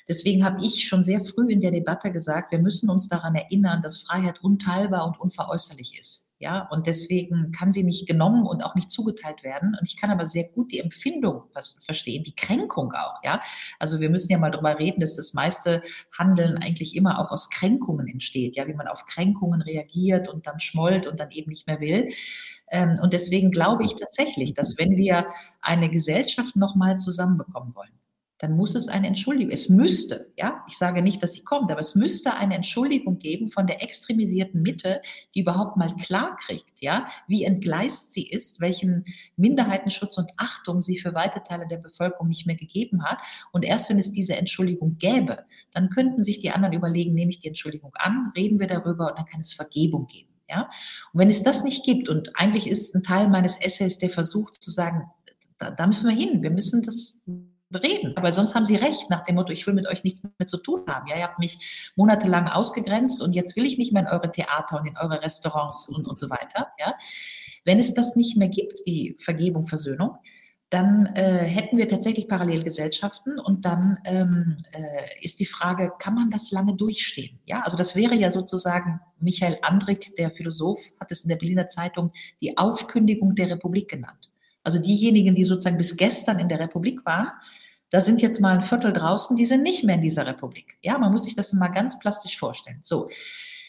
Deswegen 0.08 0.44
habe 0.44 0.58
ich 0.66 0.88
schon 0.88 1.04
sehr 1.04 1.24
früh 1.24 1.52
in 1.52 1.62
der 1.62 1.70
Debatte 1.70 2.12
gesagt, 2.12 2.52
wir 2.52 2.60
müssen 2.60 2.90
uns 2.90 3.08
daran 3.08 3.36
erinnern, 3.36 3.84
dass 3.84 4.00
Freiheit 4.00 4.44
unteilbar 4.44 5.06
und 5.06 5.20
unveräußerlich 5.20 5.96
ist. 6.00 6.29
Ja, 6.42 6.70
und 6.72 6.88
deswegen 6.88 7.52
kann 7.52 7.74
sie 7.74 7.84
nicht 7.84 8.08
genommen 8.08 8.46
und 8.46 8.64
auch 8.64 8.74
nicht 8.74 8.90
zugeteilt 8.90 9.44
werden. 9.44 9.76
Und 9.78 9.86
ich 9.86 9.98
kann 9.98 10.10
aber 10.10 10.26
sehr 10.26 10.46
gut 10.50 10.72
die 10.72 10.80
Empfindung 10.80 11.44
verstehen, 11.84 12.24
die 12.24 12.36
Kränkung 12.36 12.94
auch. 12.94 13.16
Ja, 13.26 13.42
also 13.78 14.00
wir 14.00 14.10
müssen 14.10 14.32
ja 14.32 14.38
mal 14.38 14.50
drüber 14.50 14.80
reden, 14.80 15.02
dass 15.02 15.16
das 15.16 15.34
meiste 15.34 15.82
Handeln 16.18 16.58
eigentlich 16.58 16.96
immer 16.96 17.20
auch 17.20 17.32
aus 17.32 17.50
Kränkungen 17.50 18.08
entsteht. 18.08 18.56
Ja, 18.56 18.68
wie 18.68 18.74
man 18.74 18.88
auf 18.88 19.06
Kränkungen 19.06 19.62
reagiert 19.62 20.30
und 20.30 20.48
dann 20.48 20.62
schmollt 20.62 21.08
und 21.08 21.20
dann 21.20 21.32
eben 21.32 21.50
nicht 21.50 21.68
mehr 21.68 21.82
will. 21.82 22.08
Ähm, 22.72 22.96
und 23.04 23.12
deswegen 23.12 23.52
glaube 23.52 23.84
ich 23.84 23.96
tatsächlich, 23.96 24.54
dass 24.54 24.78
wenn 24.78 24.96
wir 24.96 25.28
eine 25.62 25.90
Gesellschaft 25.90 26.56
nochmal 26.56 26.98
zusammenbekommen 26.98 27.76
wollen, 27.76 28.00
dann 28.40 28.56
muss 28.56 28.74
es 28.74 28.88
eine 28.88 29.08
Entschuldigung, 29.08 29.54
es 29.54 29.70
müsste, 29.70 30.32
ja, 30.38 30.64
ich 30.68 30.78
sage 30.78 31.02
nicht, 31.02 31.22
dass 31.22 31.34
sie 31.34 31.44
kommt, 31.44 31.72
aber 31.72 31.82
es 31.82 31.94
müsste 31.94 32.34
eine 32.34 32.56
Entschuldigung 32.56 33.18
geben 33.18 33.50
von 33.50 33.68
der 33.68 33.84
extremisierten 33.84 34.62
Mitte, 34.62 35.02
die 35.36 35.42
überhaupt 35.42 35.76
mal 35.76 35.94
klar 35.96 36.38
kriegt, 36.38 36.82
ja, 36.82 37.06
wie 37.28 37.44
entgleist 37.44 38.14
sie 38.14 38.28
ist, 38.28 38.62
welchen 38.62 39.04
Minderheitenschutz 39.36 40.18
und 40.18 40.32
Achtung 40.38 40.82
sie 40.82 40.98
für 40.98 41.14
weite 41.14 41.44
Teile 41.44 41.68
der 41.68 41.78
Bevölkerung 41.78 42.30
nicht 42.30 42.48
mehr 42.48 42.56
gegeben 42.56 43.04
hat. 43.04 43.20
Und 43.52 43.66
erst 43.66 43.90
wenn 43.90 44.00
es 44.00 44.14
diese 44.14 44.38
Entschuldigung 44.38 44.98
gäbe, 44.98 45.44
dann 45.74 45.90
könnten 45.90 46.24
sich 46.24 46.40
die 46.40 46.52
anderen 46.52 46.74
überlegen, 46.74 47.14
nehme 47.14 47.32
ich 47.32 47.40
die 47.40 47.50
Entschuldigung 47.50 47.92
an, 47.96 48.32
reden 48.36 48.60
wir 48.60 48.68
darüber 48.68 49.10
und 49.10 49.20
dann 49.20 49.26
kann 49.26 49.42
es 49.42 49.54
Vergebung 49.54 50.08
geben. 50.08 50.30
Ja? 50.48 50.70
Und 51.12 51.20
wenn 51.20 51.30
es 51.30 51.44
das 51.44 51.64
nicht 51.64 51.84
gibt, 51.84 52.08
und 52.08 52.40
eigentlich 52.40 52.68
ist 52.68 52.96
ein 52.96 53.04
Teil 53.04 53.28
meines 53.28 53.58
Essays 53.58 53.98
der 53.98 54.10
Versuch 54.10 54.52
zu 54.52 54.72
sagen, 54.72 55.04
da, 55.58 55.72
da 55.72 55.88
müssen 55.88 56.08
wir 56.08 56.16
hin, 56.16 56.42
wir 56.42 56.52
müssen 56.52 56.82
das 56.82 57.22
reden. 57.74 58.16
Aber 58.18 58.34
sonst 58.34 58.56
haben 58.56 58.66
sie 58.66 58.76
recht 58.76 59.10
nach 59.10 59.24
dem 59.24 59.36
Motto, 59.36 59.54
ich 59.54 59.66
will 59.68 59.74
mit 59.74 59.88
euch 59.88 60.04
nichts 60.04 60.24
mehr 60.24 60.48
zu 60.48 60.58
tun 60.58 60.86
haben. 60.88 61.08
Ja, 61.08 61.18
ihr 61.18 61.24
habt 61.24 61.40
mich 61.40 61.92
monatelang 61.96 62.48
ausgegrenzt 62.48 63.22
und 63.22 63.34
jetzt 63.34 63.56
will 63.56 63.66
ich 63.66 63.78
nicht 63.78 63.94
mehr 63.94 64.04
in 64.04 64.08
eure 64.08 64.32
Theater 64.32 64.80
und 64.80 64.88
in 64.88 64.98
eure 64.98 65.22
Restaurants 65.22 65.88
und, 65.90 66.08
und 66.08 66.18
so 66.18 66.30
weiter. 66.30 66.68
Ja, 66.80 66.96
wenn 67.66 67.80
es 67.80 67.94
das 67.94 68.16
nicht 68.16 68.38
mehr 68.38 68.50
gibt, 68.50 68.86
die 68.86 69.16
Vergebung, 69.20 69.68
Versöhnung, 69.68 70.18
dann 70.70 71.08
äh, 71.16 71.46
hätten 71.46 71.78
wir 71.78 71.88
tatsächlich 71.88 72.28
Parallelgesellschaften 72.28 73.40
und 73.40 73.66
dann 73.66 73.98
ähm, 74.06 74.56
äh, 74.72 75.26
ist 75.26 75.40
die 75.40 75.48
Frage, 75.48 75.92
kann 75.98 76.14
man 76.14 76.30
das 76.30 76.52
lange 76.52 76.76
durchstehen? 76.76 77.40
Ja, 77.46 77.62
also 77.62 77.76
das 77.76 77.96
wäre 77.96 78.14
ja 78.14 78.32
sozusagen, 78.32 79.00
Michael 79.20 79.58
Andrik, 79.64 80.16
der 80.16 80.30
Philosoph, 80.30 80.80
hat 81.00 81.12
es 81.12 81.22
in 81.22 81.30
der 81.30 81.38
Berliner 81.38 81.70
Zeitung 81.70 82.12
die 82.40 82.56
Aufkündigung 82.58 83.34
der 83.34 83.50
Republik 83.50 83.90
genannt. 83.90 84.30
Also 84.64 84.78
diejenigen, 84.78 85.34
die 85.34 85.46
sozusagen 85.46 85.78
bis 85.78 85.98
gestern 85.98 86.38
in 86.38 86.50
der 86.50 86.60
Republik 86.60 87.04
waren, 87.04 87.32
da 87.90 88.02
sind 88.02 88.22
jetzt 88.22 88.40
mal 88.40 88.56
ein 88.56 88.62
Viertel 88.62 88.94
draußen, 88.94 89.36
die 89.36 89.46
sind 89.46 89.64
nicht 89.64 89.84
mehr 89.84 89.96
in 89.96 90.02
dieser 90.02 90.28
Republik. 90.28 90.78
Ja, 90.82 90.98
man 90.98 91.12
muss 91.12 91.24
sich 91.24 91.36
das 91.36 91.54
mal 91.54 91.70
ganz 91.70 92.00
plastisch 92.00 92.38
vorstellen. 92.38 92.80
So, 92.82 93.10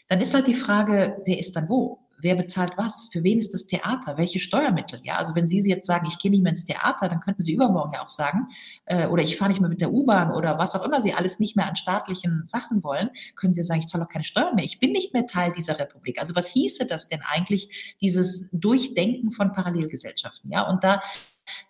dann 0.08 0.20
ist 0.20 0.34
halt 0.34 0.46
die 0.46 0.54
Frage, 0.54 1.22
wer 1.24 1.38
ist 1.38 1.56
dann 1.56 1.68
wo? 1.68 2.00
Wer 2.22 2.34
bezahlt 2.34 2.72
was? 2.76 3.08
Für 3.12 3.24
wen 3.24 3.38
ist 3.38 3.54
das 3.54 3.66
Theater? 3.66 4.18
Welche 4.18 4.40
Steuermittel? 4.40 5.00
Ja, 5.04 5.16
also 5.16 5.34
wenn 5.34 5.46
Sie 5.46 5.58
jetzt 5.66 5.86
sagen, 5.86 6.06
ich 6.06 6.18
gehe 6.18 6.30
nicht 6.30 6.42
mehr 6.42 6.50
ins 6.50 6.66
Theater, 6.66 7.08
dann 7.08 7.20
könnten 7.20 7.42
Sie 7.42 7.54
übermorgen 7.54 7.92
ja 7.94 8.02
auch 8.02 8.10
sagen, 8.10 8.48
äh, 8.84 9.06
oder 9.06 9.22
ich 9.22 9.38
fahre 9.38 9.50
nicht 9.50 9.60
mehr 9.60 9.70
mit 9.70 9.80
der 9.80 9.92
U-Bahn 9.92 10.32
oder 10.32 10.58
was 10.58 10.74
auch 10.74 10.84
immer 10.84 11.00
Sie 11.00 11.14
alles 11.14 11.38
nicht 11.38 11.56
mehr 11.56 11.66
an 11.66 11.76
staatlichen 11.76 12.42
Sachen 12.46 12.82
wollen, 12.82 13.08
können 13.36 13.54
Sie 13.54 13.62
sagen, 13.62 13.80
ich 13.80 13.86
zahle 13.86 14.04
auch 14.04 14.08
keine 14.08 14.24
Steuern 14.24 14.54
mehr. 14.54 14.64
Ich 14.64 14.80
bin 14.80 14.92
nicht 14.92 15.14
mehr 15.14 15.26
Teil 15.26 15.52
dieser 15.52 15.78
Republik. 15.78 16.20
Also 16.20 16.34
was 16.36 16.48
hieße 16.48 16.86
das 16.86 17.08
denn 17.08 17.22
eigentlich, 17.22 17.96
dieses 18.02 18.46
Durchdenken 18.52 19.30
von 19.30 19.52
Parallelgesellschaften? 19.52 20.50
Ja, 20.50 20.68
und 20.68 20.84
da 20.84 21.00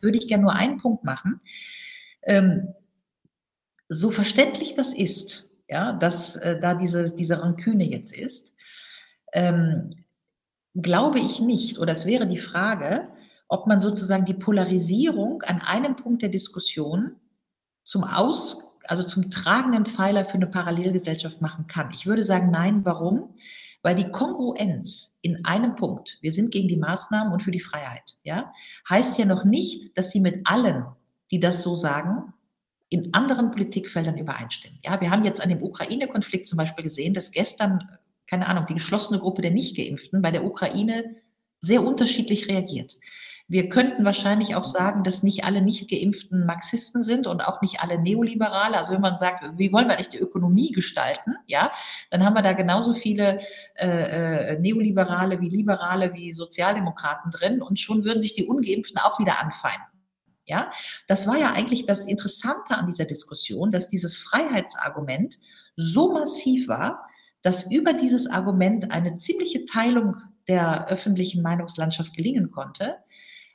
würde 0.01 0.19
ich 0.19 0.27
gerne 0.27 0.43
nur 0.43 0.55
einen 0.55 0.79
Punkt 0.79 1.05
machen. 1.05 1.41
Ähm, 2.23 2.75
so 3.89 4.11
verständlich 4.11 4.75
das 4.75 4.93
ist, 4.93 5.49
ja, 5.69 5.93
dass 5.93 6.37
äh, 6.37 6.59
da 6.59 6.75
diese, 6.75 7.15
diese 7.15 7.43
Ranküne 7.43 7.85
jetzt 7.85 8.17
ist, 8.17 8.55
ähm, 9.33 9.91
glaube 10.75 11.19
ich 11.19 11.41
nicht, 11.41 11.79
oder 11.79 11.93
es 11.93 12.07
wäre 12.07 12.27
die 12.27 12.39
Frage, 12.39 13.09
ob 13.49 13.67
man 13.67 13.81
sozusagen 13.81 14.25
die 14.25 14.35
Polarisierung 14.35 15.43
an 15.43 15.61
einem 15.61 15.97
Punkt 15.97 16.23
der 16.23 16.29
Diskussion 16.29 17.17
zum 17.83 18.05
Aus, 18.05 18.77
also 18.85 19.03
zum 19.03 19.31
tragenden 19.31 19.87
Pfeiler 19.87 20.25
für 20.25 20.35
eine 20.35 20.47
Parallelgesellschaft 20.47 21.41
machen 21.41 21.67
kann. 21.67 21.91
Ich 21.93 22.07
würde 22.07 22.23
sagen, 22.23 22.51
nein, 22.51 22.85
warum? 22.85 23.35
Weil 23.83 23.97
die 23.97 24.11
Kongruenz 24.11 25.15
in 25.23 25.45
einem 25.45 25.75
Punkt, 25.75 26.19
wir 26.21 26.33
sind 26.33 26.53
gegen 26.53 26.69
die 26.69 26.77
Maßnahmen 26.77 27.33
und 27.33 27.43
für 27.43 27.51
die 27.51 27.61
Freiheit, 27.61 28.17
ja, 28.23 28.53
heißt 28.89 29.19
ja 29.19 29.25
noch 29.25 29.45
nicht, 29.45 29.97
dass 29.99 30.11
sie 30.11 30.21
mit 30.21 30.47
allen 30.47 30.85
die 31.31 31.41
das 31.41 31.63
so 31.63 31.75
sagen, 31.75 32.33
in 32.89 33.15
anderen 33.15 33.53
Politikfeldern 33.53 34.19
übereinstimmen. 34.19 34.81
Ja, 34.85 35.01
wir 35.01 35.11
haben 35.11 35.25
jetzt 35.25 35.41
an 35.41 35.49
dem 35.49 35.63
Ukraine-Konflikt 35.63 36.47
zum 36.47 36.59
Beispiel 36.59 36.85
gesehen, 36.85 37.15
dass 37.15 37.31
gestern, 37.31 37.89
keine 38.29 38.49
Ahnung, 38.49 38.67
die 38.69 38.75
geschlossene 38.75 39.21
Gruppe 39.21 39.43
der 39.43 39.53
Nicht-Geimpften 39.53 40.23
bei 40.23 40.33
der 40.33 40.45
Ukraine 40.45 41.17
sehr 41.61 41.85
unterschiedlich 41.85 42.49
reagiert. 42.49 42.97
Wir 43.47 43.69
könnten 43.69 44.05
wahrscheinlich 44.05 44.55
auch 44.55 44.65
sagen, 44.65 45.03
dass 45.03 45.25
nicht 45.25 45.43
alle 45.43 45.61
nicht 45.61 45.91
geimpften 45.91 46.47
Marxisten 46.47 47.03
sind 47.03 47.27
und 47.27 47.41
auch 47.41 47.61
nicht 47.63 47.81
alle 47.81 48.01
Neoliberale. 48.01 48.77
Also 48.77 48.93
wenn 48.93 49.01
man 49.01 49.17
sagt, 49.17 49.45
wie 49.59 49.73
wollen 49.73 49.89
wir 49.89 49.95
eigentlich 49.95 50.11
die 50.11 50.21
Ökonomie 50.21 50.71
gestalten, 50.71 51.35
ja, 51.49 51.73
dann 52.11 52.25
haben 52.25 52.35
wir 52.35 52.43
da 52.43 52.53
genauso 52.53 52.95
viele 52.95 53.41
äh, 53.75 54.53
äh, 54.53 54.59
Neoliberale 54.61 55.41
wie 55.41 55.49
Liberale 55.49 56.15
wie 56.15 56.31
Sozialdemokraten 56.31 57.33
drin 57.33 57.61
und 57.61 57.81
schon 57.81 58.05
würden 58.05 58.21
sich 58.21 58.35
die 58.35 58.47
Ungeimpften 58.47 58.99
auch 58.99 59.19
wieder 59.19 59.41
anfeinden. 59.43 59.90
Ja, 60.51 60.69
das 61.07 61.29
war 61.29 61.39
ja 61.39 61.53
eigentlich 61.53 61.87
das 61.87 62.07
Interessante 62.07 62.77
an 62.77 62.87
dieser 62.87 63.05
Diskussion, 63.05 63.71
dass 63.71 63.87
dieses 63.87 64.17
Freiheitsargument 64.17 65.39
so 65.77 66.13
massiv 66.13 66.67
war, 66.67 67.07
dass 67.41 67.71
über 67.71 67.93
dieses 67.93 68.27
Argument 68.29 68.91
eine 68.91 69.15
ziemliche 69.15 69.65
Teilung 69.65 70.17
der 70.49 70.89
öffentlichen 70.89 71.41
Meinungslandschaft 71.41 72.17
gelingen 72.17 72.51
konnte. 72.51 72.97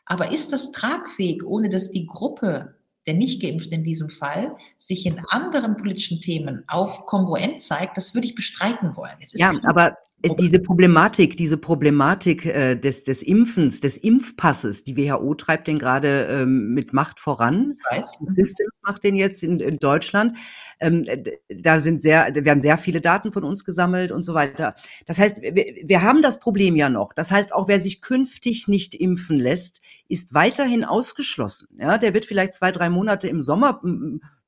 Aber 0.05 0.31
ist 0.31 0.53
das 0.53 0.71
tragfähig, 0.71 1.43
ohne 1.43 1.67
dass 1.67 1.91
die 1.91 2.05
Gruppe 2.05 2.75
der 3.05 3.15
Nicht-Geimpften 3.15 3.73
in 3.73 3.83
diesem 3.83 4.09
Fall, 4.09 4.55
sich 4.79 5.05
in 5.05 5.19
anderen 5.29 5.75
politischen 5.75 6.21
Themen 6.21 6.63
auch 6.67 7.05
kongruent 7.05 7.59
zeigt, 7.59 7.97
das 7.97 8.13
würde 8.13 8.25
ich 8.25 8.35
bestreiten 8.35 8.95
wollen. 8.95 9.17
ja, 9.33 9.51
aber 9.63 9.97
diese 10.33 10.59
Problematik, 10.59 11.37
diese 11.37 11.57
Problematik 11.57 12.45
äh, 12.45 12.75
des, 12.75 13.03
des 13.03 13.21
Impfens, 13.21 13.79
des 13.79 13.97
Impfpasses, 13.97 14.83
die 14.83 14.97
WHO 14.97 15.35
treibt 15.35 15.67
den 15.67 15.77
gerade 15.77 16.27
ähm, 16.29 16.73
mit 16.73 16.93
Macht 16.93 17.19
voran. 17.19 17.73
Ich 17.73 17.97
weiß. 17.97 18.25
Systems 18.35 18.73
macht 18.81 19.03
den 19.03 19.15
jetzt 19.15 19.43
in, 19.43 19.59
in 19.59 19.77
Deutschland. 19.77 20.33
Ähm, 20.79 21.05
da 21.49 21.79
sind 21.79 22.01
sehr, 22.01 22.31
da 22.31 22.43
werden 22.43 22.61
sehr 22.61 22.77
viele 22.77 23.01
Daten 23.01 23.31
von 23.31 23.43
uns 23.43 23.63
gesammelt 23.63 24.11
und 24.11 24.23
so 24.23 24.33
weiter. 24.33 24.75
Das 25.05 25.19
heißt, 25.19 25.41
wir, 25.41 25.53
wir 25.53 26.01
haben 26.01 26.21
das 26.21 26.39
Problem 26.39 26.75
ja 26.75 26.89
noch. 26.89 27.13
Das 27.13 27.31
heißt, 27.31 27.53
auch 27.53 27.67
wer 27.67 27.79
sich 27.79 28.01
künftig 28.01 28.67
nicht 28.67 28.95
impfen 28.95 29.37
lässt, 29.37 29.81
ist 30.07 30.33
weiterhin 30.33 30.83
ausgeschlossen. 30.83 31.67
Ja, 31.79 31.97
der 31.97 32.13
wird 32.13 32.25
vielleicht 32.25 32.53
zwei, 32.53 32.71
drei 32.71 32.89
Monate 32.89 33.27
im 33.27 33.41
Sommer 33.41 33.81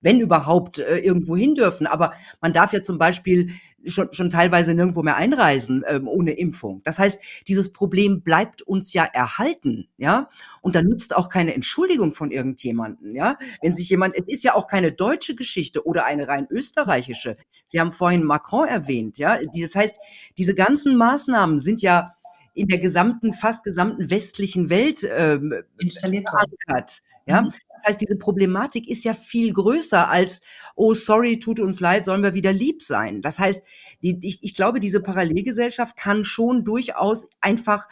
wenn 0.08 0.22
überhaupt, 0.22 0.80
äh, 0.80 1.00
irgendwo 1.00 1.36
hin 1.36 1.54
dürfen. 1.54 1.86
Aber 1.86 2.14
man 2.40 2.54
darf 2.54 2.72
ja 2.72 2.82
zum 2.82 2.98
Beispiel 2.98 3.50
schon, 3.86 4.08
schon 4.14 4.30
teilweise 4.30 4.74
nirgendwo 4.74 5.04
mehr 5.04 5.18
einreisen 5.18 5.84
ähm, 5.86 6.08
ohne 6.08 6.32
Impfung. 6.32 6.82
Das 6.86 6.98
heißt, 6.98 7.20
dieses 7.50 7.74
Problem 7.74 8.22
bleibt 8.22 8.62
uns 8.62 8.94
ja 8.94 9.04
erhalten, 9.04 9.90
ja. 9.98 10.30
Und 10.62 10.76
da 10.76 10.82
nutzt 10.82 11.14
auch 11.14 11.28
keine 11.28 11.54
Entschuldigung 11.54 12.14
von 12.14 12.32
irgendjemanden, 12.32 13.16
ja. 13.16 13.38
Wenn 13.62 13.76
sich 13.76 13.90
jemand, 13.90 14.16
es 14.16 14.24
ist 14.28 14.46
ja 14.46 14.56
auch 14.56 14.68
keine 14.68 14.94
deutsche 14.94 15.36
Geschichte 15.36 15.86
oder 15.86 16.06
eine 16.06 16.30
rein 16.30 16.48
österreichische. 16.50 17.36
Sie 17.66 17.82
haben 17.82 17.92
vorhin 17.92 18.24
Macron 18.24 18.66
erwähnt, 18.66 19.18
ja. 19.18 19.38
Das 19.62 19.76
heißt, 19.76 20.00
diese 20.38 20.56
ganzen 20.56 20.96
Maßnahmen 20.96 21.60
sind 21.60 21.82
ja 21.82 22.14
in 22.54 22.70
der 22.70 22.80
gesamten, 22.80 23.34
fast 23.34 23.66
gesamten 23.66 24.10
westlichen 24.10 24.70
Welt 24.70 25.06
ähm, 25.12 25.54
installiert 25.80 26.30
verankert. 26.30 27.04
Ja, 27.28 27.42
mhm. 27.42 27.52
das 27.76 27.86
heißt, 27.86 28.02
diese 28.02 28.18
Problematik 28.18 28.88
ist 28.88 29.04
ja 29.04 29.14
viel 29.14 29.52
größer 29.52 30.10
als, 30.10 30.40
oh, 30.76 30.94
sorry, 30.94 31.40
tut 31.40 31.60
uns 31.60 31.80
leid, 31.80 32.06
sollen 32.06 32.24
wir 32.24 32.34
wieder 32.34 32.54
lieb 32.54 32.82
sein. 32.82 33.22
Das 33.22 33.38
heißt, 33.38 33.64
die, 34.02 34.18
ich, 34.22 34.44
ich 34.44 34.56
glaube, 34.56 34.80
diese 34.80 35.02
Parallelgesellschaft 35.02 35.98
kann 35.98 36.24
schon 36.24 36.64
durchaus 36.64 37.28
einfach 37.42 37.88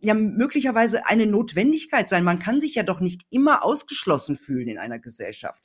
ja 0.00 0.14
möglicherweise 0.14 1.06
eine 1.06 1.26
Notwendigkeit 1.26 2.08
sein. 2.08 2.24
Man 2.24 2.38
kann 2.38 2.60
sich 2.60 2.74
ja 2.74 2.82
doch 2.82 3.00
nicht 3.00 3.22
immer 3.30 3.64
ausgeschlossen 3.64 4.36
fühlen 4.36 4.68
in 4.68 4.78
einer 4.78 4.98
Gesellschaft. 4.98 5.62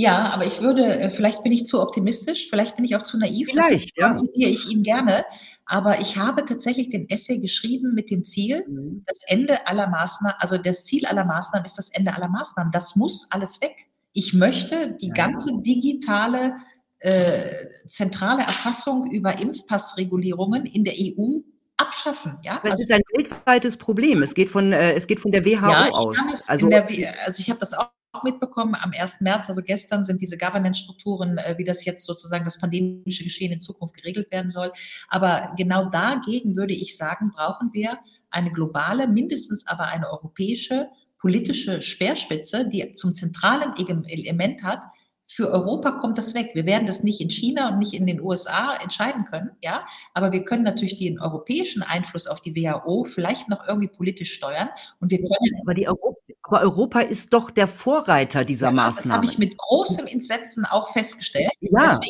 Ja, 0.00 0.32
aber 0.32 0.46
ich 0.46 0.60
würde, 0.60 0.84
äh, 0.84 1.10
vielleicht 1.10 1.42
bin 1.42 1.50
ich 1.50 1.66
zu 1.66 1.82
optimistisch, 1.82 2.48
vielleicht 2.48 2.76
bin 2.76 2.84
ich 2.84 2.94
auch 2.94 3.02
zu 3.02 3.18
naiv. 3.18 3.48
Vielleicht, 3.50 3.98
das 3.98 4.06
konzipiere 4.06 4.48
ich 4.48 4.70
Ihnen 4.70 4.84
gerne. 4.84 5.24
Aber 5.66 6.00
ich 6.00 6.16
habe 6.16 6.44
tatsächlich 6.44 6.88
den 6.88 7.10
Essay 7.10 7.38
geschrieben 7.38 7.94
mit 7.94 8.08
dem 8.08 8.22
Ziel, 8.22 8.64
mhm. 8.68 9.02
das 9.08 9.18
Ende 9.26 9.66
aller 9.66 9.88
Maßnahmen, 9.88 10.36
also 10.38 10.56
das 10.56 10.84
Ziel 10.84 11.04
aller 11.04 11.24
Maßnahmen 11.24 11.66
ist 11.66 11.78
das 11.78 11.90
Ende 11.90 12.14
aller 12.14 12.28
Maßnahmen. 12.28 12.70
Das 12.70 12.94
muss 12.94 13.26
alles 13.30 13.60
weg. 13.60 13.74
Ich 14.12 14.34
möchte 14.34 14.96
die 15.00 15.08
ja. 15.08 15.14
ganze 15.14 15.60
digitale 15.62 16.54
äh, 17.00 17.40
zentrale 17.88 18.42
Erfassung 18.42 19.10
über 19.10 19.40
Impfpassregulierungen 19.40 20.64
in 20.64 20.84
der 20.84 20.94
EU 20.96 21.40
abschaffen. 21.76 22.38
Ja? 22.44 22.60
Das 22.62 22.74
also, 22.74 22.84
ist 22.84 22.92
ein 22.92 23.02
weltweites 23.16 23.76
Problem. 23.76 24.22
Es 24.22 24.34
geht 24.34 24.48
von, 24.48 24.72
äh, 24.72 24.92
es 24.92 25.08
geht 25.08 25.18
von 25.18 25.32
der 25.32 25.44
WHO 25.44 25.70
ja, 25.70 25.88
aus. 25.90 26.16
Also, 26.46 26.68
also 26.68 27.40
ich 27.40 27.50
habe 27.50 27.58
das 27.58 27.74
auch 27.74 27.90
mitbekommen, 28.24 28.74
am 28.74 28.92
1. 28.98 29.20
März, 29.20 29.48
also 29.48 29.62
gestern, 29.62 30.04
sind 30.04 30.20
diese 30.20 30.38
Governance-Strukturen, 30.38 31.38
äh, 31.38 31.54
wie 31.58 31.64
das 31.64 31.84
jetzt 31.84 32.04
sozusagen 32.04 32.44
das 32.44 32.58
pandemische 32.58 33.24
Geschehen 33.24 33.52
in 33.52 33.58
Zukunft 33.58 33.94
geregelt 33.94 34.30
werden 34.32 34.50
soll. 34.50 34.72
Aber 35.08 35.52
genau 35.56 35.88
dagegen 35.90 36.56
würde 36.56 36.74
ich 36.74 36.96
sagen, 36.96 37.30
brauchen 37.34 37.70
wir 37.72 37.98
eine 38.30 38.50
globale, 38.50 39.08
mindestens 39.08 39.66
aber 39.66 39.88
eine 39.88 40.10
europäische 40.10 40.88
politische 41.18 41.82
Speerspitze, 41.82 42.68
die 42.68 42.92
zum 42.92 43.12
zentralen 43.12 43.74
Element 43.76 44.62
hat, 44.62 44.84
für 45.30 45.50
Europa 45.50 45.92
kommt 45.92 46.16
das 46.16 46.34
weg. 46.34 46.50
Wir 46.54 46.64
werden 46.64 46.86
das 46.86 47.02
nicht 47.02 47.20
in 47.20 47.30
China 47.30 47.68
und 47.68 47.78
nicht 47.78 47.92
in 47.92 48.06
den 48.06 48.20
USA 48.20 48.74
entscheiden 48.82 49.26
können, 49.26 49.50
ja. 49.62 49.84
Aber 50.14 50.32
wir 50.32 50.44
können 50.44 50.64
natürlich 50.64 50.96
den 50.96 51.20
europäischen 51.20 51.82
Einfluss 51.82 52.26
auf 52.26 52.40
die 52.40 52.56
WHO 52.56 53.04
vielleicht 53.04 53.48
noch 53.48 53.68
irgendwie 53.68 53.88
politisch 53.88 54.32
steuern 54.32 54.70
und 55.00 55.10
wir 55.10 55.18
können. 55.18 55.60
Aber 55.62 55.74
die 55.74 55.86
Europa 55.86 56.18
aber 56.48 56.62
Europa 56.62 57.00
ist 57.00 57.32
doch 57.32 57.50
der 57.50 57.68
Vorreiter 57.68 58.44
dieser 58.44 58.68
ja, 58.68 58.72
Maßnahmen. 58.72 59.08
Das 59.08 59.16
habe 59.16 59.26
ich 59.26 59.38
mit 59.38 59.56
großem 59.56 60.06
Entsetzen 60.06 60.64
auch 60.64 60.88
festgestellt. 60.88 61.50
Ja, 61.60 61.82
also 61.82 62.00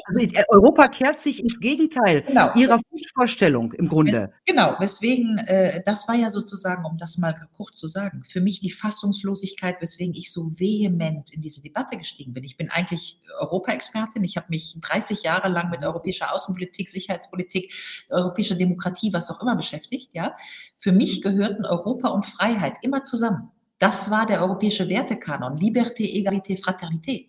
Europa 0.49 0.89
kehrt 0.89 1.19
sich 1.19 1.43
ins 1.43 1.59
Gegenteil 1.59 2.23
genau. 2.23 2.55
ihrer 2.55 2.79
Vorstellung 3.15 3.73
im 3.73 3.89
Grunde. 3.89 4.33
Genau, 4.47 4.77
weswegen, 4.79 5.39
äh, 5.47 5.83
das 5.85 6.07
war 6.07 6.15
ja 6.15 6.31
sozusagen, 6.31 6.85
um 6.85 6.97
das 6.99 7.19
mal 7.19 7.35
kurz 7.57 7.77
zu 7.77 7.89
sagen, 7.89 8.23
für 8.25 8.41
mich 8.41 8.61
die 8.61 8.71
Fassungslosigkeit, 8.71 9.81
weswegen 9.81 10.15
ich 10.15 10.31
so 10.31 10.51
vehement 10.59 11.33
in 11.33 11.41
diese 11.41 11.61
Debatte 11.61 11.99
gestiegen 11.99 12.33
bin. 12.33 12.45
Ich 12.45 12.57
bin 12.57 12.71
eigentlich 12.71 13.21
Europa-Expertin. 13.41 14.23
Ich 14.23 14.37
habe 14.37 14.47
mich 14.51 14.77
30 14.81 15.25
Jahre 15.25 15.49
lang 15.49 15.71
mit 15.71 15.85
europäischer 15.85 16.33
Außenpolitik, 16.33 16.91
Sicherheitspolitik, 16.91 17.75
europäischer 18.09 18.55
Demokratie, 18.55 19.13
was 19.13 19.31
auch 19.31 19.43
immer 19.43 19.57
beschäftigt. 19.57 20.11
Ja, 20.15 20.37
Für 20.77 20.93
mich 20.93 21.23
gehörten 21.23 21.65
Europa 21.65 22.09
und 22.09 22.25
Freiheit 22.25 22.75
immer 22.83 23.03
zusammen. 23.03 23.51
Das 23.79 24.11
war 24.11 24.27
der 24.27 24.43
europäische 24.43 24.89
Wertekanon. 24.89 25.57
Liberté, 25.57 26.05
Egalité, 26.05 26.57
Fraternité 26.57 27.29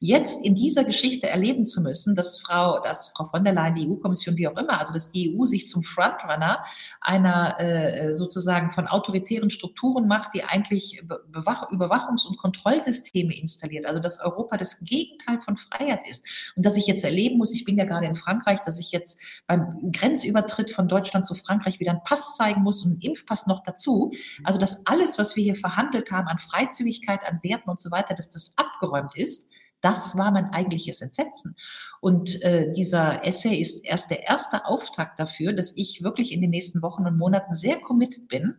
jetzt 0.00 0.44
in 0.44 0.54
dieser 0.54 0.84
Geschichte 0.84 1.28
erleben 1.28 1.64
zu 1.64 1.80
müssen, 1.80 2.14
dass 2.14 2.40
Frau, 2.40 2.78
dass 2.80 3.08
Frau 3.16 3.24
von 3.24 3.42
der 3.42 3.54
Leyen, 3.54 3.74
die 3.74 3.88
EU-Kommission, 3.88 4.36
wie 4.36 4.48
auch 4.48 4.58
immer, 4.58 4.78
also 4.78 4.92
dass 4.92 5.12
die 5.12 5.34
EU 5.34 5.46
sich 5.46 5.66
zum 5.66 5.82
Frontrunner 5.82 6.62
einer 7.00 7.58
äh, 7.58 8.12
sozusagen 8.12 8.70
von 8.72 8.86
autoritären 8.86 9.50
Strukturen 9.50 10.06
macht, 10.06 10.34
die 10.34 10.44
eigentlich 10.44 11.02
Bewach 11.28 11.70
Überwachungs- 11.70 12.26
und 12.26 12.36
Kontrollsysteme 12.36 13.34
installiert, 13.34 13.86
also 13.86 14.00
dass 14.00 14.20
Europa 14.20 14.56
das 14.58 14.80
Gegenteil 14.80 15.40
von 15.40 15.56
Freiheit 15.56 16.06
ist. 16.08 16.52
Und 16.56 16.66
dass 16.66 16.76
ich 16.76 16.86
jetzt 16.86 17.04
erleben 17.04 17.38
muss, 17.38 17.54
ich 17.54 17.64
bin 17.64 17.78
ja 17.78 17.84
gerade 17.84 18.06
in 18.06 18.16
Frankreich, 18.16 18.60
dass 18.60 18.78
ich 18.78 18.92
jetzt 18.92 19.18
beim 19.46 19.90
Grenzübertritt 19.92 20.70
von 20.70 20.86
Deutschland 20.86 21.24
zu 21.24 21.34
Frankreich 21.34 21.80
wieder 21.80 21.92
einen 21.92 22.02
Pass 22.04 22.36
zeigen 22.36 22.62
muss 22.62 22.82
und 22.82 22.92
einen 22.92 23.00
Impfpass 23.00 23.46
noch 23.46 23.62
dazu. 23.62 24.10
Also 24.42 24.58
dass 24.58 24.86
alles, 24.86 25.18
was 25.18 25.36
wir 25.36 25.44
hier 25.44 25.56
verhandelt 25.56 26.10
haben 26.10 26.28
an 26.28 26.38
Freizügigkeit, 26.38 27.20
an 27.26 27.40
Werten 27.42 27.70
und 27.70 27.80
so 27.80 27.90
weiter, 27.90 28.14
dass 28.14 28.28
das 28.28 28.52
abgeräumt 28.56 29.16
ist. 29.16 29.43
Das 29.84 30.16
war 30.16 30.30
mein 30.30 30.46
eigentliches 30.46 31.02
Entsetzen. 31.02 31.56
Und 32.00 32.42
äh, 32.42 32.72
dieser 32.72 33.26
Essay 33.26 33.54
ist 33.54 33.84
erst 33.84 34.10
der 34.10 34.22
erste 34.22 34.64
Auftakt 34.64 35.20
dafür, 35.20 35.52
dass 35.52 35.76
ich 35.76 36.02
wirklich 36.02 36.32
in 36.32 36.40
den 36.40 36.48
nächsten 36.48 36.80
Wochen 36.80 37.06
und 37.06 37.18
Monaten 37.18 37.54
sehr 37.54 37.78
committed 37.78 38.26
bin, 38.26 38.56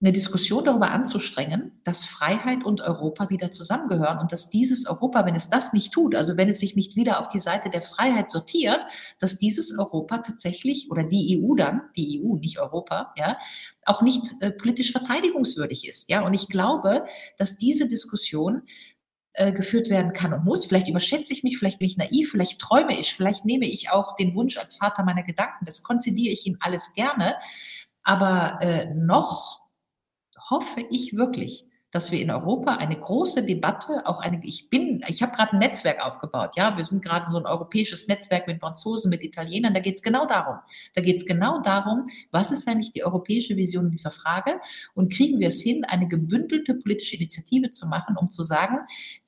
eine 0.00 0.12
Diskussion 0.12 0.64
darüber 0.64 0.92
anzustrengen, 0.92 1.80
dass 1.82 2.04
Freiheit 2.04 2.64
und 2.64 2.80
Europa 2.80 3.28
wieder 3.28 3.50
zusammengehören 3.50 4.18
und 4.18 4.30
dass 4.30 4.50
dieses 4.50 4.86
Europa, 4.86 5.26
wenn 5.26 5.34
es 5.34 5.50
das 5.50 5.72
nicht 5.72 5.92
tut, 5.92 6.14
also 6.14 6.36
wenn 6.36 6.48
es 6.48 6.60
sich 6.60 6.76
nicht 6.76 6.94
wieder 6.94 7.18
auf 7.18 7.26
die 7.26 7.40
Seite 7.40 7.68
der 7.68 7.82
Freiheit 7.82 8.30
sortiert, 8.30 8.80
dass 9.18 9.38
dieses 9.38 9.76
Europa 9.76 10.18
tatsächlich 10.18 10.92
oder 10.92 11.02
die 11.02 11.42
EU 11.42 11.56
dann, 11.56 11.80
die 11.96 12.22
EU, 12.22 12.36
nicht 12.36 12.60
Europa, 12.60 13.14
ja, 13.16 13.36
auch 13.84 14.02
nicht 14.02 14.34
äh, 14.40 14.52
politisch 14.52 14.92
verteidigungswürdig 14.92 15.88
ist, 15.88 16.08
ja. 16.08 16.24
Und 16.24 16.34
ich 16.34 16.48
glaube, 16.48 17.04
dass 17.36 17.56
diese 17.56 17.88
Diskussion 17.88 18.62
äh, 19.36 19.52
geführt 19.52 19.90
werden 19.90 20.14
kann 20.14 20.32
und 20.32 20.44
muss. 20.44 20.64
Vielleicht 20.64 20.88
überschätze 20.88 21.32
ich 21.32 21.42
mich, 21.42 21.58
vielleicht 21.58 21.78
bin 21.78 21.88
ich 21.88 21.98
naiv, 21.98 22.30
vielleicht 22.30 22.58
träume 22.58 22.98
ich, 22.98 23.12
vielleicht 23.12 23.44
nehme 23.44 23.66
ich 23.66 23.90
auch 23.90 24.16
den 24.16 24.34
Wunsch 24.34 24.56
als 24.56 24.76
Vater 24.76 25.04
meiner 25.04 25.22
Gedanken. 25.22 25.66
Das 25.66 25.82
konzidiere 25.82 26.32
ich 26.32 26.46
Ihnen 26.46 26.56
alles 26.60 26.94
gerne. 26.94 27.34
Aber 28.02 28.58
äh, 28.62 28.86
noch 28.94 29.60
hoffe 30.48 30.80
ich 30.90 31.16
wirklich, 31.16 31.65
dass 31.96 32.12
wir 32.12 32.20
in 32.20 32.30
Europa 32.30 32.76
eine 32.76 32.94
große 32.94 33.46
Debatte, 33.46 34.02
auch 34.04 34.20
eine, 34.20 34.38
ich 34.44 34.68
bin, 34.68 35.02
ich 35.08 35.22
habe 35.22 35.32
gerade 35.32 35.54
ein 35.54 35.60
Netzwerk 35.60 36.04
aufgebaut, 36.04 36.50
ja, 36.54 36.76
wir 36.76 36.84
sind 36.84 37.02
gerade 37.02 37.24
so 37.24 37.38
ein 37.38 37.46
europäisches 37.46 38.06
Netzwerk 38.06 38.46
mit 38.46 38.60
Franzosen, 38.60 39.08
mit 39.08 39.24
Italienern, 39.24 39.72
da 39.72 39.80
geht 39.80 39.96
es 39.96 40.02
genau 40.02 40.26
darum. 40.26 40.56
Da 40.94 41.00
geht 41.00 41.16
es 41.16 41.24
genau 41.24 41.62
darum, 41.62 42.04
was 42.32 42.50
ist 42.52 42.68
eigentlich 42.68 42.92
die 42.92 43.02
europäische 43.02 43.56
Vision 43.56 43.86
in 43.86 43.92
dieser 43.92 44.10
Frage 44.10 44.60
und 44.92 45.10
kriegen 45.10 45.40
wir 45.40 45.48
es 45.48 45.62
hin, 45.62 45.86
eine 45.86 46.06
gebündelte 46.06 46.74
politische 46.74 47.16
Initiative 47.16 47.70
zu 47.70 47.86
machen, 47.86 48.14
um 48.18 48.28
zu 48.28 48.42
sagen, 48.42 48.76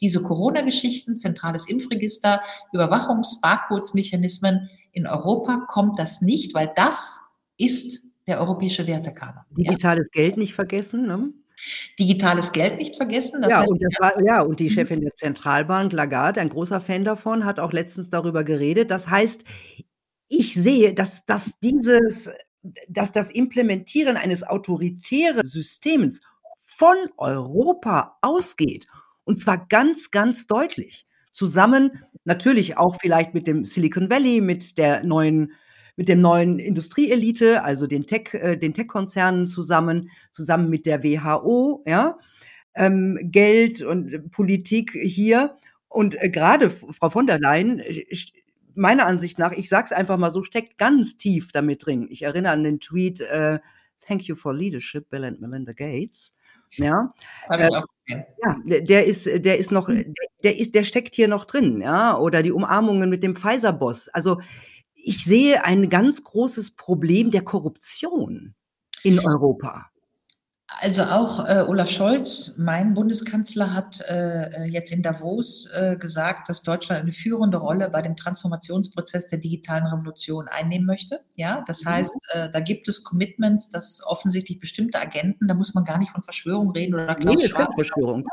diese 0.03 0.23
Corona-Geschichten, 0.23 1.17
zentrales 1.17 1.71
Impfregister, 1.71 2.43
Überwachungs-, 2.75 3.41
Barcodes-Mechanismen 3.41 4.69
in 4.93 5.07
Europa 5.07 5.65
kommt 5.69 5.99
das 5.99 6.21
nicht, 6.21 6.53
weil 6.53 6.71
das 6.77 7.23
ist 7.57 8.05
der 8.27 8.41
europäische 8.41 8.87
Wertekanon. 8.87 9.45
Digitales 9.53 10.11
ja. 10.13 10.23
Geld 10.23 10.37
nicht 10.37 10.53
vergessen, 10.53 11.07
ne? 11.07 11.33
Digitales 11.99 12.53
Geld 12.53 12.79
nicht 12.79 12.97
vergessen. 12.97 13.43
Das 13.43 13.51
ja, 13.51 13.61
heißt, 13.61 13.71
und 13.71 13.83
das 13.83 13.93
war, 13.99 14.25
ja, 14.25 14.43
und 14.43 14.61
die 14.61 14.69
mhm. 14.69 14.73
Chefin 14.73 15.01
der 15.01 15.15
Zentralbank, 15.15 15.93
Lagarde, 15.93 16.41
ein 16.41 16.49
großer 16.49 16.81
Fan 16.81 17.05
davon, 17.05 17.45
hat 17.45 17.61
auch 17.61 17.73
letztens 17.73 18.11
darüber 18.11 18.45
geredet. 18.45 18.91
Das 18.91 19.11
heißt, 19.11 19.45
ich 20.29 20.55
sehe, 20.55 20.95
dass, 20.95 21.25
dass 21.27 21.59
dieses, 21.61 22.31
dass 22.89 23.13
das 23.13 23.31
Implementieren 23.31 24.17
eines 24.17 24.43
autoritären 24.43 25.45
Systems 25.45 26.21
von 26.61 26.97
Europa 27.17 28.19
ausgeht. 28.23 28.87
Und 29.25 29.39
zwar 29.39 29.67
ganz, 29.67 30.11
ganz 30.11 30.47
deutlich. 30.47 31.07
Zusammen 31.33 32.05
natürlich 32.25 32.77
auch 32.77 32.97
vielleicht 33.01 33.35
mit 33.35 33.47
dem 33.47 33.65
Silicon 33.65 34.11
Valley, 34.11 34.41
mit 34.41 34.79
der 34.79 35.05
neuen 35.05 35.53
mit 35.99 36.09
dem 36.09 36.21
neuen 36.21 36.61
Industrieelite, 36.61 37.65
also 37.65 37.89
den 37.89 38.07
Tech, 38.07 38.33
äh, 38.33 38.57
den 38.57 38.73
Tech-Konzernen 38.73 39.47
zusammen, 39.47 40.11
zusammen 40.31 40.71
mit 40.71 40.87
der 40.87 41.03
WHO, 41.03 41.83
ja, 41.87 42.19
ähm, 42.77 43.19
Geld 43.21 43.83
und 43.83 44.31
Politik 44.31 44.93
hier. 44.93 45.57
Und 45.89 46.15
äh, 46.23 46.31
gerade 46.31 46.71
Frau 46.71 47.11
von 47.11 47.27
der 47.27 47.41
Leyen, 47.41 47.81
äh, 47.81 48.05
meiner 48.77 49.07
Ansicht 49.07 49.41
nach, 49.41 49.51
ich 49.51 49.69
sage 49.69 49.87
es 49.87 49.93
einfach 49.93 50.17
mal 50.19 50.31
so, 50.31 50.45
steckt 50.45 50.79
ganz 50.79 51.17
tief 51.17 51.51
damit 51.51 51.85
drin. 51.85 52.07
Ich 52.11 52.23
erinnere 52.23 52.53
an 52.53 52.63
den 52.63 52.79
Tweet, 52.79 53.21
äh, 53.23 53.59
Thank 54.07 54.23
you 54.23 54.37
for 54.37 54.55
leadership, 54.55 55.11
Bill 55.11 55.25
and 55.25 55.41
Melinda 55.41 55.73
Gates. 55.73 56.33
Ja, 56.77 57.13
äh, 57.51 57.69
ja, 58.07 58.57
der 58.65 59.05
ist, 59.05 59.27
der 59.27 59.59
ist 59.59 59.73
noch, 59.73 59.89
der 60.45 60.59
ist, 60.59 60.77
der 60.77 60.85
steckt 60.85 61.17
hier 61.17 61.27
noch 61.27 61.45
drin, 61.45 61.81
ja, 61.81 62.17
oder 62.17 62.43
die 62.43 62.53
Umarmungen 62.53 63.11
mit 63.11 63.25
dem 63.25 63.35
Pfizer-Boss. 63.35 64.09
Also 64.11 64.39
ich 65.09 65.25
sehe 65.25 65.65
ein 65.65 65.89
ganz 65.89 66.23
großes 66.23 66.77
Problem 66.77 67.31
der 67.31 67.43
Korruption 67.43 68.55
in 69.03 69.19
Europa. 69.19 69.87
Also 70.81 71.05
auch 71.05 71.47
äh, 71.47 71.65
Olaf 71.67 71.89
Scholz, 71.89 72.53
mein 72.59 72.93
Bundeskanzler, 72.93 73.73
hat 73.73 74.03
äh, 74.03 74.67
jetzt 74.67 74.93
in 74.93 75.03
Davos 75.03 75.67
äh, 75.73 75.97
gesagt, 75.97 76.51
dass 76.51 76.63
Deutschland 76.63 77.01
eine 77.01 77.13
führende 77.13 77.57
Rolle 77.57 77.89
bei 77.89 78.03
dem 78.03 78.17
Transformationsprozess 78.17 79.29
der 79.29 79.39
digitalen 79.39 79.87
Revolution 79.87 80.47
einnehmen 80.47 80.85
möchte. 80.85 81.21
Ja, 81.37 81.65
das 81.67 81.85
mhm. 81.85 81.89
heißt, 81.89 82.29
äh, 82.35 82.51
da 82.51 82.61
gibt 82.61 82.87
es 82.87 83.03
Commitments, 83.03 83.71
dass 83.71 84.03
offensichtlich 84.07 84.61
bestimmte 84.61 85.01
Agenten, 85.01 85.49
da 85.49 85.55
muss 85.55 85.73
man 85.73 85.85
gar 85.85 85.97
nicht 85.97 86.11
von 86.11 86.23
Verschwörung 86.23 86.71
reden 86.73 86.93
oder 86.93 87.15
Klaus 87.15 87.37
nee, 87.41 87.49
Schwab, 87.49 87.73
Verschwörung. 87.73 88.27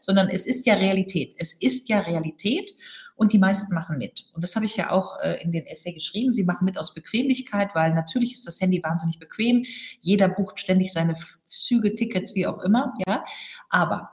sondern 0.00 0.30
es 0.30 0.46
ist 0.46 0.64
ja 0.64 0.76
Realität. 0.76 1.34
Es 1.36 1.52
ist 1.52 1.90
ja 1.90 1.98
Realität 2.00 2.72
und 3.16 3.32
die 3.32 3.38
meisten 3.38 3.74
machen 3.74 3.98
mit. 3.98 4.26
Und 4.34 4.44
das 4.44 4.54
habe 4.54 4.66
ich 4.66 4.76
ja 4.76 4.90
auch 4.90 5.18
äh, 5.20 5.42
in 5.42 5.50
den 5.50 5.66
Essay 5.66 5.92
geschrieben. 5.92 6.32
Sie 6.32 6.44
machen 6.44 6.64
mit 6.64 6.78
aus 6.78 6.94
Bequemlichkeit, 6.94 7.70
weil 7.74 7.94
natürlich 7.94 8.34
ist 8.34 8.46
das 8.46 8.60
Handy 8.60 8.82
wahnsinnig 8.82 9.18
bequem. 9.18 9.62
Jeder 10.00 10.28
bucht 10.28 10.60
ständig 10.60 10.92
seine 10.92 11.14
Züge, 11.42 11.94
Tickets, 11.94 12.34
wie 12.34 12.46
auch 12.46 12.62
immer. 12.62 12.94
Ja, 13.06 13.24
aber 13.70 14.10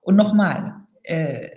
und 0.00 0.16
nochmal. 0.16 0.84
Äh, 1.04 1.48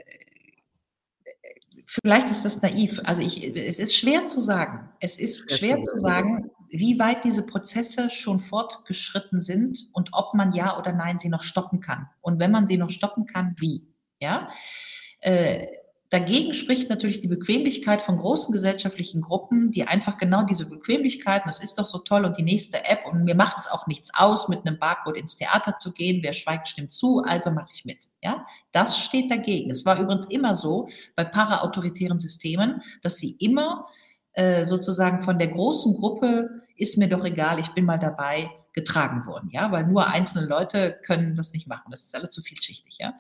vielleicht 1.86 2.30
ist 2.30 2.46
das 2.46 2.62
naiv. 2.62 3.02
Also 3.06 3.22
ich, 3.22 3.56
es 3.56 3.80
ist 3.80 3.96
schwer 3.96 4.28
zu 4.28 4.40
sagen. 4.40 4.90
Es 5.00 5.18
ist 5.18 5.52
schwer 5.52 5.82
zu 5.82 5.98
sagen, 5.98 6.52
wie 6.70 7.00
weit 7.00 7.26
diese 7.26 7.44
Prozesse 7.44 8.10
schon 8.10 8.40
fortgeschritten 8.40 9.42
sind 9.42 9.90
und 9.94 10.10
ob 10.14 10.34
man 10.34 10.54
ja 10.54 10.78
oder 10.78 10.94
nein 10.94 11.18
sie 11.18 11.30
noch 11.30 11.44
stoppen 11.44 11.80
kann. 11.80 12.08
Und 12.22 12.40
wenn 12.40 12.52
man 12.52 12.66
sie 12.66 12.78
noch 12.78 12.90
stoppen 12.90 13.26
kann, 13.26 13.56
wie? 13.58 13.88
Ja. 14.22 14.50
Äh, 15.20 15.68
Dagegen 16.12 16.54
spricht 16.54 16.90
natürlich 16.90 17.22
die 17.22 17.30
Bequemlichkeit 17.30 18.02
von 18.02 18.18
großen 18.18 18.52
gesellschaftlichen 18.52 19.22
Gruppen, 19.22 19.70
die 19.70 19.88
einfach 19.88 20.18
genau 20.18 20.44
diese 20.44 20.66
Bequemlichkeiten, 20.66 21.48
das 21.48 21.64
ist 21.64 21.80
doch 21.80 21.86
so 21.86 22.00
toll 22.00 22.26
und 22.26 22.38
die 22.38 22.44
nächste 22.44 22.84
App 22.84 23.06
und 23.10 23.24
mir 23.24 23.34
macht 23.34 23.60
es 23.60 23.68
auch 23.68 23.88
nichts 23.88 24.12
aus, 24.14 24.50
mit 24.50 24.68
einem 24.68 24.78
Barcode 24.78 25.16
ins 25.16 25.38
Theater 25.38 25.78
zu 25.80 25.94
gehen. 25.94 26.20
Wer 26.22 26.34
schweigt, 26.34 26.68
stimmt 26.68 26.92
zu, 26.92 27.22
also 27.24 27.52
mache 27.52 27.70
ich 27.74 27.86
mit. 27.86 28.10
Ja, 28.22 28.46
das 28.74 29.00
steht 29.00 29.32
dagegen. 29.32 29.72
Es 29.72 29.86
war 29.86 30.02
übrigens 30.02 30.26
immer 30.26 30.58
so 30.58 30.90
bei 31.16 31.24
paraautoritären 31.24 32.20
Systemen, 32.20 32.82
dass 33.02 33.16
sie 33.16 33.38
immer 33.40 33.86
äh, 34.34 34.66
sozusagen 34.66 35.22
von 35.22 35.40
der 35.40 35.48
großen 35.48 35.94
Gruppe 35.94 36.50
ist 36.76 36.98
mir 36.98 37.08
doch 37.08 37.24
egal, 37.24 37.58
ich 37.58 37.70
bin 37.70 37.86
mal 37.86 38.00
dabei, 38.00 38.52
getragen 38.74 39.26
wurden, 39.26 39.50
ja, 39.50 39.72
weil 39.72 39.86
nur 39.86 40.08
einzelne 40.08 40.48
Leute 40.48 41.00
können 41.06 41.36
das 41.36 41.54
nicht 41.54 41.68
machen. 41.68 41.92
Das 41.92 42.04
ist 42.04 42.16
alles 42.16 42.32
zu 42.32 42.42
vielschichtig, 42.42 42.98
ja. 43.00 43.14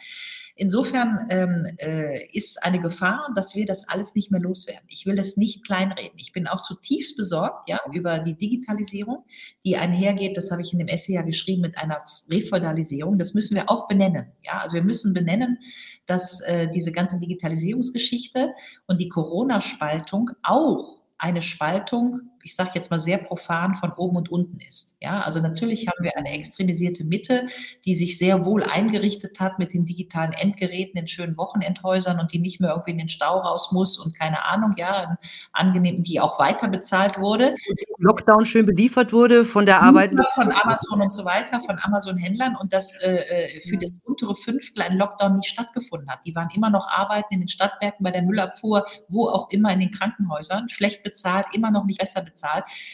Insofern 0.55 1.25
ähm, 1.29 1.65
äh, 1.77 2.27
ist 2.31 2.63
eine 2.63 2.79
Gefahr, 2.79 3.31
dass 3.35 3.55
wir 3.55 3.65
das 3.65 3.87
alles 3.87 4.15
nicht 4.15 4.31
mehr 4.31 4.41
loswerden. 4.41 4.85
Ich 4.87 5.05
will 5.05 5.15
das 5.15 5.37
nicht 5.37 5.65
kleinreden. 5.65 6.17
Ich 6.17 6.33
bin 6.33 6.47
auch 6.47 6.61
zutiefst 6.61 7.17
besorgt 7.17 7.69
ja, 7.69 7.79
über 7.93 8.19
die 8.19 8.35
Digitalisierung, 8.35 9.25
die 9.65 9.77
einhergeht, 9.77 10.37
das 10.37 10.51
habe 10.51 10.61
ich 10.61 10.71
in 10.73 10.79
dem 10.79 10.87
Essay 10.87 11.13
ja 11.13 11.21
geschrieben, 11.21 11.61
mit 11.61 11.77
einer 11.77 11.99
Refeudalisierung. 12.29 13.17
Das 13.17 13.33
müssen 13.33 13.55
wir 13.55 13.69
auch 13.69 13.87
benennen. 13.87 14.31
Ja? 14.43 14.59
Also 14.59 14.75
wir 14.75 14.83
müssen 14.83 15.13
benennen, 15.13 15.57
dass 16.05 16.41
äh, 16.41 16.69
diese 16.69 16.91
ganze 16.91 17.19
Digitalisierungsgeschichte 17.19 18.53
und 18.87 19.01
die 19.01 19.09
Corona-Spaltung 19.09 20.31
auch 20.43 21.01
eine 21.17 21.41
Spaltung, 21.41 22.30
ich 22.43 22.55
sage 22.55 22.71
jetzt 22.75 22.91
mal 22.91 22.99
sehr 22.99 23.17
profan, 23.17 23.75
von 23.75 23.91
oben 23.93 24.17
und 24.17 24.29
unten 24.29 24.57
ist. 24.67 24.97
Ja, 25.01 25.21
also 25.21 25.39
natürlich 25.39 25.87
haben 25.87 26.03
wir 26.03 26.17
eine 26.17 26.31
extremisierte 26.33 27.03
Mitte, 27.03 27.45
die 27.85 27.95
sich 27.95 28.17
sehr 28.17 28.45
wohl 28.45 28.63
eingerichtet 28.63 29.39
hat 29.39 29.59
mit 29.59 29.73
den 29.73 29.85
digitalen 29.85 30.33
Endgeräten 30.33 30.99
in 30.99 31.07
schönen 31.07 31.37
Wochenendhäusern 31.37 32.19
und 32.19 32.33
die 32.33 32.39
nicht 32.39 32.59
mehr 32.59 32.71
irgendwie 32.71 32.91
in 32.91 32.97
den 32.97 33.09
Stau 33.09 33.39
raus 33.39 33.71
muss 33.71 33.97
und 33.97 34.17
keine 34.17 34.45
Ahnung, 34.45 34.73
ja, 34.77 35.17
angenehm, 35.51 36.03
die 36.03 36.19
auch 36.19 36.39
weiter 36.39 36.67
bezahlt 36.67 37.17
wurde. 37.17 37.55
Lockdown 37.97 38.45
schön 38.45 38.65
beliefert 38.65 39.13
wurde 39.13 39.45
von 39.45 39.65
der 39.65 39.81
Arbeit. 39.81 40.11
Von 40.33 40.51
Amazon 40.51 41.01
und 41.01 41.13
so 41.13 41.25
weiter, 41.25 41.59
von 41.61 41.77
Amazon-Händlern 41.81 42.55
und 42.55 42.73
dass 42.73 43.01
äh, 43.03 43.15
äh, 43.15 43.61
für 43.61 43.77
das 43.77 43.97
untere 44.03 44.35
Fünftel 44.35 44.81
ein 44.81 44.97
Lockdown 44.97 45.35
nicht 45.35 45.47
stattgefunden 45.47 46.09
hat. 46.09 46.19
Die 46.25 46.35
waren 46.35 46.49
immer 46.55 46.69
noch 46.69 46.87
arbeiten 46.87 47.33
in 47.33 47.41
den 47.41 47.47
Stadtwerken, 47.47 48.03
bei 48.03 48.11
der 48.11 48.23
Müllabfuhr, 48.23 48.85
wo 49.07 49.27
auch 49.27 49.49
immer 49.51 49.71
in 49.71 49.79
den 49.79 49.91
Krankenhäusern, 49.91 50.69
schlecht 50.69 51.03
bezahlt, 51.03 51.45
immer 51.53 51.71
noch 51.71 51.85
nicht 51.85 51.99
besser 51.99 52.21
bezahlt. 52.21 52.30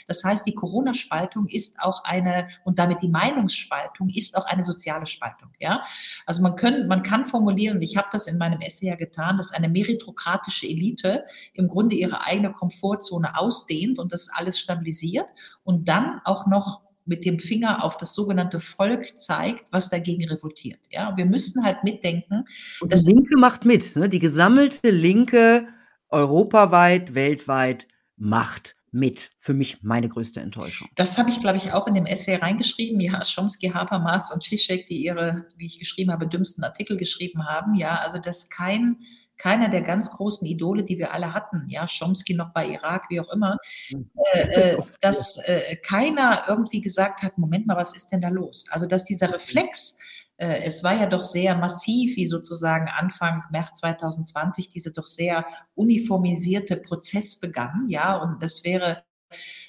Das 0.07 0.23
heißt, 0.23 0.45
die 0.45 0.53
Corona-Spaltung 0.53 1.47
ist 1.47 1.79
auch 1.79 2.03
eine, 2.03 2.47
und 2.65 2.79
damit 2.79 3.01
die 3.01 3.09
Meinungsspaltung 3.09 4.09
ist 4.09 4.37
auch 4.37 4.45
eine 4.45 4.63
soziale 4.63 5.07
Spaltung. 5.07 5.49
Ja? 5.59 5.83
Also 6.25 6.41
man, 6.41 6.55
können, 6.55 6.87
man 6.87 7.03
kann 7.03 7.25
formulieren, 7.25 7.77
und 7.77 7.83
ich 7.83 7.97
habe 7.97 8.07
das 8.11 8.27
in 8.27 8.37
meinem 8.37 8.59
Essay 8.61 8.87
ja 8.87 8.95
getan, 8.95 9.37
dass 9.37 9.51
eine 9.51 9.69
meritokratische 9.69 10.67
Elite 10.67 11.23
im 11.53 11.67
Grunde 11.67 11.95
ihre 11.95 12.25
eigene 12.25 12.51
Komfortzone 12.51 13.37
ausdehnt 13.37 13.99
und 13.99 14.13
das 14.13 14.29
alles 14.29 14.59
stabilisiert 14.59 15.31
und 15.63 15.87
dann 15.87 16.21
auch 16.23 16.47
noch 16.47 16.87
mit 17.07 17.25
dem 17.25 17.39
Finger 17.39 17.83
auf 17.83 17.97
das 17.97 18.13
sogenannte 18.13 18.59
Volk 18.59 19.17
zeigt, 19.17 19.71
was 19.71 19.89
dagegen 19.89 20.27
revoltiert. 20.27 20.79
Ja, 20.91 21.15
wir 21.15 21.25
müssen 21.25 21.63
halt 21.63 21.83
mitdenken. 21.83 22.45
Und 22.81 22.93
die 22.93 22.97
Linke 22.97 23.37
macht 23.37 23.65
mit, 23.65 23.95
ne? 23.95 24.09
die 24.09 24.19
gesammelte 24.19 24.89
Linke 24.89 25.67
europaweit, 26.09 27.15
weltweit 27.15 27.87
macht 28.15 28.75
mit. 28.91 29.31
Für 29.39 29.53
mich 29.53 29.83
meine 29.83 30.09
größte 30.09 30.39
Enttäuschung. 30.39 30.89
Das 30.95 31.17
habe 31.17 31.29
ich, 31.29 31.39
glaube 31.39 31.57
ich, 31.57 31.73
auch 31.73 31.87
in 31.87 31.93
dem 31.93 32.05
Essay 32.05 32.35
reingeschrieben. 32.35 32.99
Ja, 32.99 33.21
Chomsky, 33.23 33.69
Habermas 33.69 34.31
und 34.31 34.43
Zizek, 34.43 34.85
die 34.87 35.03
ihre, 35.03 35.45
wie 35.57 35.65
ich 35.65 35.79
geschrieben 35.79 36.11
habe, 36.11 36.27
dümmsten 36.27 36.63
Artikel 36.63 36.97
geschrieben 36.97 37.45
haben. 37.45 37.75
Ja, 37.75 37.97
also 37.97 38.19
dass 38.19 38.49
kein 38.49 38.97
keiner 39.37 39.69
der 39.69 39.81
ganz 39.81 40.11
großen 40.11 40.47
Idole, 40.47 40.83
die 40.83 40.97
wir 40.97 41.13
alle 41.13 41.33
hatten, 41.33 41.65
ja, 41.67 41.85
Chomsky 41.87 42.33
noch 42.33 42.53
bei 42.53 42.67
Irak, 42.67 43.05
wie 43.09 43.19
auch 43.19 43.31
immer, 43.31 43.57
hm. 43.89 44.09
äh, 44.33 44.39
äh, 44.73 44.81
dass 45.01 45.37
äh, 45.37 45.75
keiner 45.83 46.43
irgendwie 46.47 46.81
gesagt 46.81 47.21
hat, 47.23 47.37
Moment 47.37 47.67
mal, 47.67 47.77
was 47.77 47.95
ist 47.95 48.11
denn 48.11 48.21
da 48.21 48.29
los? 48.29 48.65
Also, 48.71 48.87
dass 48.87 49.05
dieser 49.05 49.33
Reflex, 49.33 49.95
es 50.37 50.83
war 50.83 50.93
ja 50.93 51.07
doch 51.07 51.21
sehr 51.21 51.55
massiv, 51.55 52.15
wie 52.15 52.27
sozusagen 52.27 52.87
Anfang 52.87 53.43
März 53.51 53.79
2020 53.79 54.69
diese 54.69 54.91
doch 54.91 55.05
sehr 55.07 55.45
uniformisierte 55.75 56.77
Prozess 56.77 57.39
begann, 57.39 57.87
ja, 57.89 58.15
und 58.15 58.41
das 58.43 58.63
wäre 58.63 59.03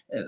äh, 0.08 0.22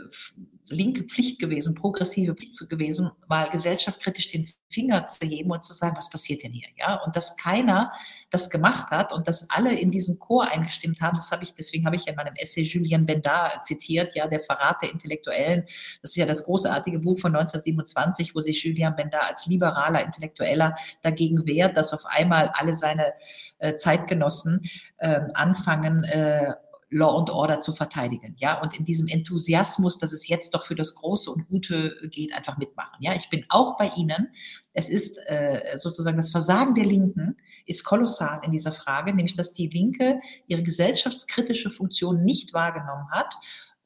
linke 0.68 1.05
Pflicht 1.05 1.41
gewesen, 1.41 1.74
progressive 1.74 2.35
Pflicht 2.35 2.68
gewesen, 2.68 3.11
mal 3.28 3.49
gesellschaftskritisch 3.51 4.28
den 4.28 4.47
Finger 4.70 5.07
zu 5.07 5.26
heben 5.26 5.51
und 5.51 5.64
zu 5.64 5.72
sagen, 5.72 5.97
was 5.97 6.11
passiert 6.11 6.43
denn 6.43 6.53
hier? 6.53 6.68
Ja, 6.78 6.97
und 7.03 7.16
dass 7.16 7.37
keiner 7.37 7.91
das 8.31 8.51
gemacht 8.51 8.91
hat 8.91 9.12
und 9.12 9.26
dass 9.26 9.51
alle 9.51 9.74
in 9.74 9.91
diesen 9.91 10.18
Chor 10.18 10.49
eingestimmt 10.49 11.01
haben, 11.01 11.16
das 11.16 11.33
habe 11.33 11.43
ich, 11.43 11.55
deswegen 11.55 11.87
habe 11.87 11.97
ich 11.97 12.07
in 12.07 12.14
meinem 12.14 12.35
Essay 12.37 12.62
Julien 12.62 13.05
Bendard 13.05 13.66
zitiert, 13.66 14.14
ja, 14.14 14.28
der 14.28 14.41
Verrat 14.41 14.83
der 14.83 14.93
Intellektuellen. 14.93 15.62
Das 16.03 16.11
ist 16.11 16.16
ja 16.16 16.26
das 16.26 16.45
großartige 16.45 17.01
Buch 17.01 17.18
von 17.18 17.35
1927, 17.35 18.35
wo 18.35 18.41
sich 18.41 18.62
Julien 18.62 18.95
Bendard 18.95 19.28
als 19.28 19.47
liberaler 19.47 20.05
Intellektueller 20.05 20.76
dagegen 21.03 21.47
wehrt, 21.47 21.76
dass 21.76 21.93
auf 21.93 22.05
einmal 22.07 22.51
alle 22.55 22.74
seine 22.74 23.12
äh, 23.59 23.74
Zeitgenossen 23.74 24.62
äh, 24.99 25.20
anfangen, 25.35 26.05
äh, 26.05 26.55
Law 26.91 27.18
and 27.18 27.30
Order 27.30 27.61
zu 27.61 27.72
verteidigen. 27.72 28.34
Ja, 28.38 28.61
und 28.61 28.78
in 28.78 28.84
diesem 28.84 29.07
Enthusiasmus, 29.07 29.99
dass 29.99 30.12
es 30.12 30.26
jetzt 30.28 30.55
doch 30.55 30.64
für 30.64 30.74
das 30.74 30.95
Große 30.97 31.30
und 31.30 31.49
Gute 31.49 31.97
geht, 32.11 32.32
einfach 32.32 32.59
mitmachen. 32.59 32.99
Ja, 33.01 33.14
ich 33.14 33.30
bin 33.30 33.47
auch 33.49 33.76
bei 33.76 33.91
Ihnen. 33.97 34.28
Es 34.72 34.88
ist 34.88 35.18
äh, 35.26 35.76
sozusagen 35.76 36.16
das 36.16 36.30
Versagen 36.30 36.74
der 36.74 36.84
Linken 36.84 37.36
ist 37.66 37.84
kolossal 37.84 38.41
in 38.45 38.51
dieser 38.51 38.72
Frage, 38.72 39.14
nämlich 39.14 39.34
dass 39.34 39.53
die 39.53 39.68
Linke 39.68 40.20
ihre 40.47 40.62
gesellschaftskritische 40.62 41.70
Funktion 41.70 42.24
nicht 42.24 42.53
wahrgenommen 42.55 43.09
hat 43.11 43.36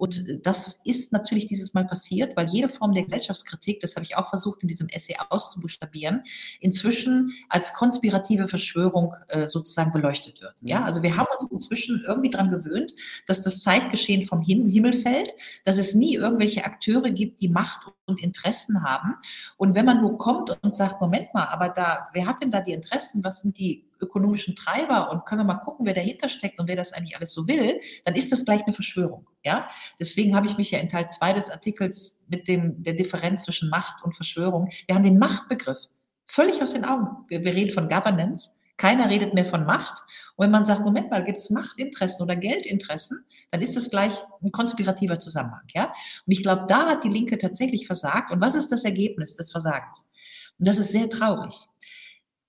und 0.05 0.29
äh, 0.29 0.39
das 0.43 0.83
ist 0.85 1.13
natürlich 1.13 1.47
dieses 1.47 1.73
Mal 1.73 1.87
passiert, 1.87 2.37
weil 2.37 2.47
jede 2.49 2.69
Form 2.69 2.93
der 2.93 3.05
Gesellschaftskritik, 3.05 3.81
das 3.81 3.97
habe 3.97 4.05
ich 4.05 4.17
auch 4.17 4.29
versucht 4.29 4.61
in 4.63 4.69
diesem 4.69 4.89
Essay 4.89 5.17
auszubuchstabieren, 5.31 6.23
inzwischen 6.61 7.33
als 7.49 7.73
konspirative 7.73 8.47
Verschwörung 8.47 9.15
äh, 9.29 9.49
sozusagen 9.49 9.93
beleuchtet 9.93 10.43
wird. 10.43 10.55
Ja, 10.61 10.85
also 10.85 11.03
wir 11.03 11.17
haben 11.17 11.27
uns 11.33 11.51
inzwischen 11.51 12.05
irgendwie 12.07 12.29
daran 12.29 12.51
gewöhnt, 12.51 12.93
dass 13.27 13.43
das 13.43 13.61
Zeitgeschehen 13.61 14.25
vom 14.25 14.43
Himmel 14.43 14.93
fällt, 14.93 15.33
dass 15.65 15.79
es 15.79 15.95
nie 15.95 16.17
irgendwelche 16.17 16.65
Akteure 16.65 17.11
gibt, 17.11 17.41
die 17.41 17.49
Macht 17.49 17.81
und 18.05 18.23
Interessen 18.23 18.83
haben. 18.83 19.15
Und 19.57 19.75
wenn 19.75 19.87
man 19.87 20.03
nur 20.03 20.19
kommt 20.19 20.55
und 20.63 20.75
sagt, 20.75 21.01
Moment 21.01 21.33
mal, 21.33 21.47
aber 21.47 21.71
da, 21.71 22.07
wer 22.13 22.27
hat 22.27 22.43
denn 22.43 22.51
da 22.51 22.61
die 22.61 22.73
Interessen? 22.73 23.25
Was 23.25 23.41
sind 23.41 23.59
die 23.59 23.87
ökonomischen 24.05 24.55
Treiber 24.55 25.11
und 25.11 25.27
können 25.27 25.41
wir 25.41 25.55
mal 25.55 25.61
gucken, 25.61 25.87
wer 25.87 25.95
dahinter 25.95 26.29
steckt 26.29 26.61
und 26.61 26.69
wer 26.69 26.77
das 26.77 26.93
eigentlich 26.93 27.17
alles 27.17 27.33
so 27.33 27.47
will, 27.49 27.81
dann 28.05 28.15
ist 28.15 28.33
das 28.33 28.45
gleich 28.45 28.63
eine 28.63 28.73
Verschwörung. 28.73 29.27
Ja? 29.45 29.67
Deswegen 29.99 30.35
habe 30.35 30.47
ich 30.47 30.57
mich 30.57 30.71
ja 30.71 30.79
in 30.79 30.89
Teil 30.89 31.09
2 31.09 31.33
des 31.33 31.51
Artikels 31.51 32.19
mit 32.29 32.49
dem, 32.49 32.83
der 32.83 32.95
Differenz 32.95 33.45
zwischen 33.45 33.69
Macht 33.69 34.05
und 34.05 34.15
Verschwörung, 34.15 34.69
wir 34.87 34.95
haben 34.95 35.05
den 35.05 35.19
Machtbegriff 35.19 35.89
völlig 36.25 36.63
aus 36.63 36.73
den 36.73 36.85
Augen. 36.85 37.25
Wir, 37.29 37.45
wir 37.45 37.55
reden 37.55 37.73
von 37.73 37.89
Governance. 37.89 38.51
Keiner 38.77 39.09
redet 39.09 39.35
mehr 39.35 39.45
von 39.45 39.65
Macht. 39.65 40.03
Und 40.35 40.45
wenn 40.45 40.51
man 40.51 40.65
sagt, 40.65 40.81
Moment 40.81 41.11
mal, 41.11 41.25
gibt 41.25 41.39
es 41.39 41.51
Machtinteressen 41.51 42.25
oder 42.25 42.35
Geldinteressen, 42.35 43.25
dann 43.53 43.63
ist 43.63 43.77
das 43.77 43.89
gleich 43.89 44.15
ein 44.43 44.51
konspirativer 44.51 45.19
Zusammenhang. 45.21 45.63
Ja? 45.73 45.93
Und 46.27 46.33
ich 46.33 46.43
glaube, 46.43 46.65
da 46.69 46.89
hat 46.89 47.05
die 47.05 47.09
Linke 47.09 47.39
tatsächlich 47.39 47.87
versagt. 47.87 48.33
Und 48.33 48.41
was 48.41 48.57
ist 48.57 48.73
das 48.73 48.85
Ergebnis 48.85 49.37
des 49.37 49.53
Versagens? 49.53 50.11
Und 50.59 50.67
das 50.67 50.79
ist 50.79 50.91
sehr 50.91 51.09
traurig. 51.09 51.69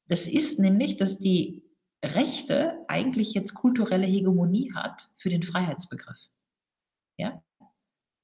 Das 0.07 0.27
ist 0.27 0.59
nämlich, 0.59 0.97
dass 0.97 1.19
die 1.19 1.63
Rechte 2.03 2.85
eigentlich 2.87 3.33
jetzt 3.33 3.53
kulturelle 3.53 4.05
Hegemonie 4.05 4.71
hat 4.73 5.09
für 5.15 5.29
den 5.29 5.43
Freiheitsbegriff. 5.43 6.29
Ja? 7.17 7.41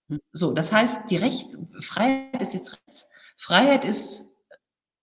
Hm. 0.09 0.19
So, 0.31 0.53
das 0.53 0.71
heißt, 0.71 1.09
die 1.09 1.17
Recht, 1.17 1.57
Freiheit 1.79 2.41
ist 2.41 2.53
jetzt 2.53 2.73
Rechts. 2.73 3.07
Freiheit 3.37 3.85
ist 3.85 4.29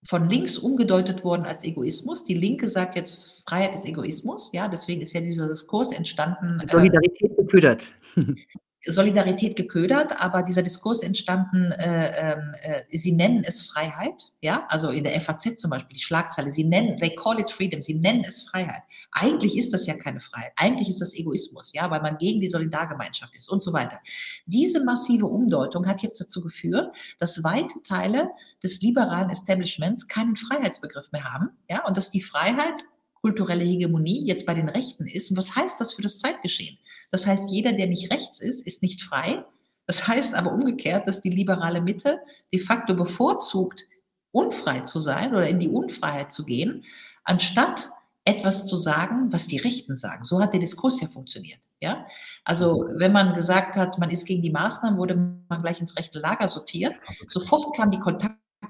von 0.07 0.29
links 0.29 0.59
umgedeutet 0.59 1.25
worden 1.25 1.45
als 1.45 1.65
Egoismus. 1.65 2.25
Die 2.25 2.35
Linke 2.35 2.69
sagt 2.69 2.95
jetzt, 2.95 3.43
Freiheit 3.49 3.75
ist 3.75 3.85
Egoismus. 3.85 4.53
Ja, 4.53 4.69
deswegen 4.69 5.01
ist 5.01 5.13
ja 5.13 5.21
dieser 5.21 5.49
Diskurs 5.49 5.93
entstanden. 5.93 6.63
Solidarität 6.71 7.33
äh, 7.33 7.35
beködert. 7.35 7.93
Solidarität 8.87 9.57
geködert, 9.57 10.13
aber 10.21 10.43
dieser 10.43 10.63
Diskurs 10.63 11.03
entstanden, 11.03 11.73
äh, 11.73 12.33
ähm, 12.33 12.55
äh, 12.63 12.83
sie 12.97 13.13
nennen 13.13 13.43
es 13.45 13.63
Freiheit, 13.63 14.31
ja, 14.41 14.67
also 14.69 14.91
in 14.91 15.03
der 15.05 15.21
FAZ 15.21 15.61
zum 15.61 15.71
Beispiel, 15.71 15.97
die 15.97 16.03
Schlagzeile, 16.03 16.53
sie 16.53 16.65
nennen, 16.65 16.97
they 16.97 17.15
call 17.15 17.41
it 17.41 17.51
freedom, 17.51 17.83
sie 17.83 17.95
nennen 17.95 18.25
es 18.27 18.43
Freiheit. 18.43 18.83
Eigentlich 19.11 19.59
ist 19.59 19.75
das 19.75 19.87
ja 19.87 19.97
keine 19.97 20.21
Freiheit, 20.21 20.53
eigentlich 20.57 20.89
ist 20.89 21.01
das 21.01 21.15
Egoismus, 21.15 21.73
ja, 21.73 21.91
weil 21.91 22.03
man 22.03 22.19
gegen 22.19 22.41
die 22.41 22.49
Solidargemeinschaft 22.49 23.35
ist 23.35 23.49
und 23.49 23.63
so 23.63 23.73
weiter. 23.73 23.99
Diese 24.47 24.85
massive 24.85 25.27
Umdeutung 25.27 25.87
hat 25.87 26.01
jetzt 26.01 26.21
dazu 26.21 26.41
geführt, 26.41 26.97
dass 27.19 27.43
weite 27.43 27.83
Teile 27.83 28.31
des 28.63 28.81
liberalen 28.81 29.31
Establishments 29.31 30.07
keinen 30.07 30.37
Freiheitsbegriff 30.37 31.11
mehr 31.11 31.25
haben, 31.25 31.51
ja, 31.69 31.85
und 31.85 31.97
dass 31.97 32.11
die 32.11 32.23
Freiheit 32.23 32.85
kulturelle 33.29 33.65
Hegemonie 33.65 34.25
jetzt 34.27 34.47
bei 34.47 34.55
den 34.55 34.71
Rechten 34.71 35.07
ist. 35.07 35.31
Und 35.31 35.37
was 35.37 35.55
heißt 35.55 35.79
das 35.79 35.93
für 35.93 36.01
das 36.01 36.19
Zeitgeschehen? 36.19 36.79
Das 37.11 37.27
heißt, 37.27 37.51
jeder, 37.51 37.75
der 37.75 37.87
nicht 37.87 38.11
rechts 38.11 38.41
ist, 38.41 38.67
ist 38.67 38.83
nicht 38.83 39.03
frei. 39.03 39.45
Das 39.87 40.09
heißt 40.09 40.35
aber 40.35 40.51
umgekehrt, 40.53 41.07
dass 41.07 41.21
die 41.21 41.29
liberale 41.29 41.83
Mitte 41.83 42.21
de 42.53 42.59
facto 42.59 42.95
bevorzugt, 42.95 43.87
unfrei 44.31 44.81
zu 44.81 44.99
sein 44.99 45.31
oder 45.31 45.47
in 45.47 45.61
die 45.61 45.69
Unfreiheit 45.69 46.33
zu 46.33 46.45
gehen, 46.45 46.85
anstatt 47.25 47.91
etwas 48.25 48.67
zu 48.67 48.77
sagen, 48.77 49.31
was 49.31 49.47
die 49.47 49.59
Rechten 49.59 49.99
sagen. 49.99 50.25
So 50.25 50.41
hat 50.41 50.55
der 50.55 50.61
Diskurs 50.61 51.01
ja 51.01 51.09
funktioniert. 51.09 51.61
Ja? 51.81 52.07
Also 52.45 52.87
wenn 52.97 53.13
man 53.13 53.35
gesagt 53.35 53.77
hat, 53.77 53.99
man 53.99 54.11
ist 54.11 54.27
gegen 54.27 54.43
die 54.43 54.51
Maßnahmen, 54.51 54.99
wurde 54.99 55.17
man 55.17 55.63
gleich 55.63 55.81
ins 55.81 55.97
rechte 55.97 56.19
Lager 56.19 56.49
sortiert. 56.49 56.97
Sofort 57.27 57.77
kam 57.77 57.91
die 57.91 58.01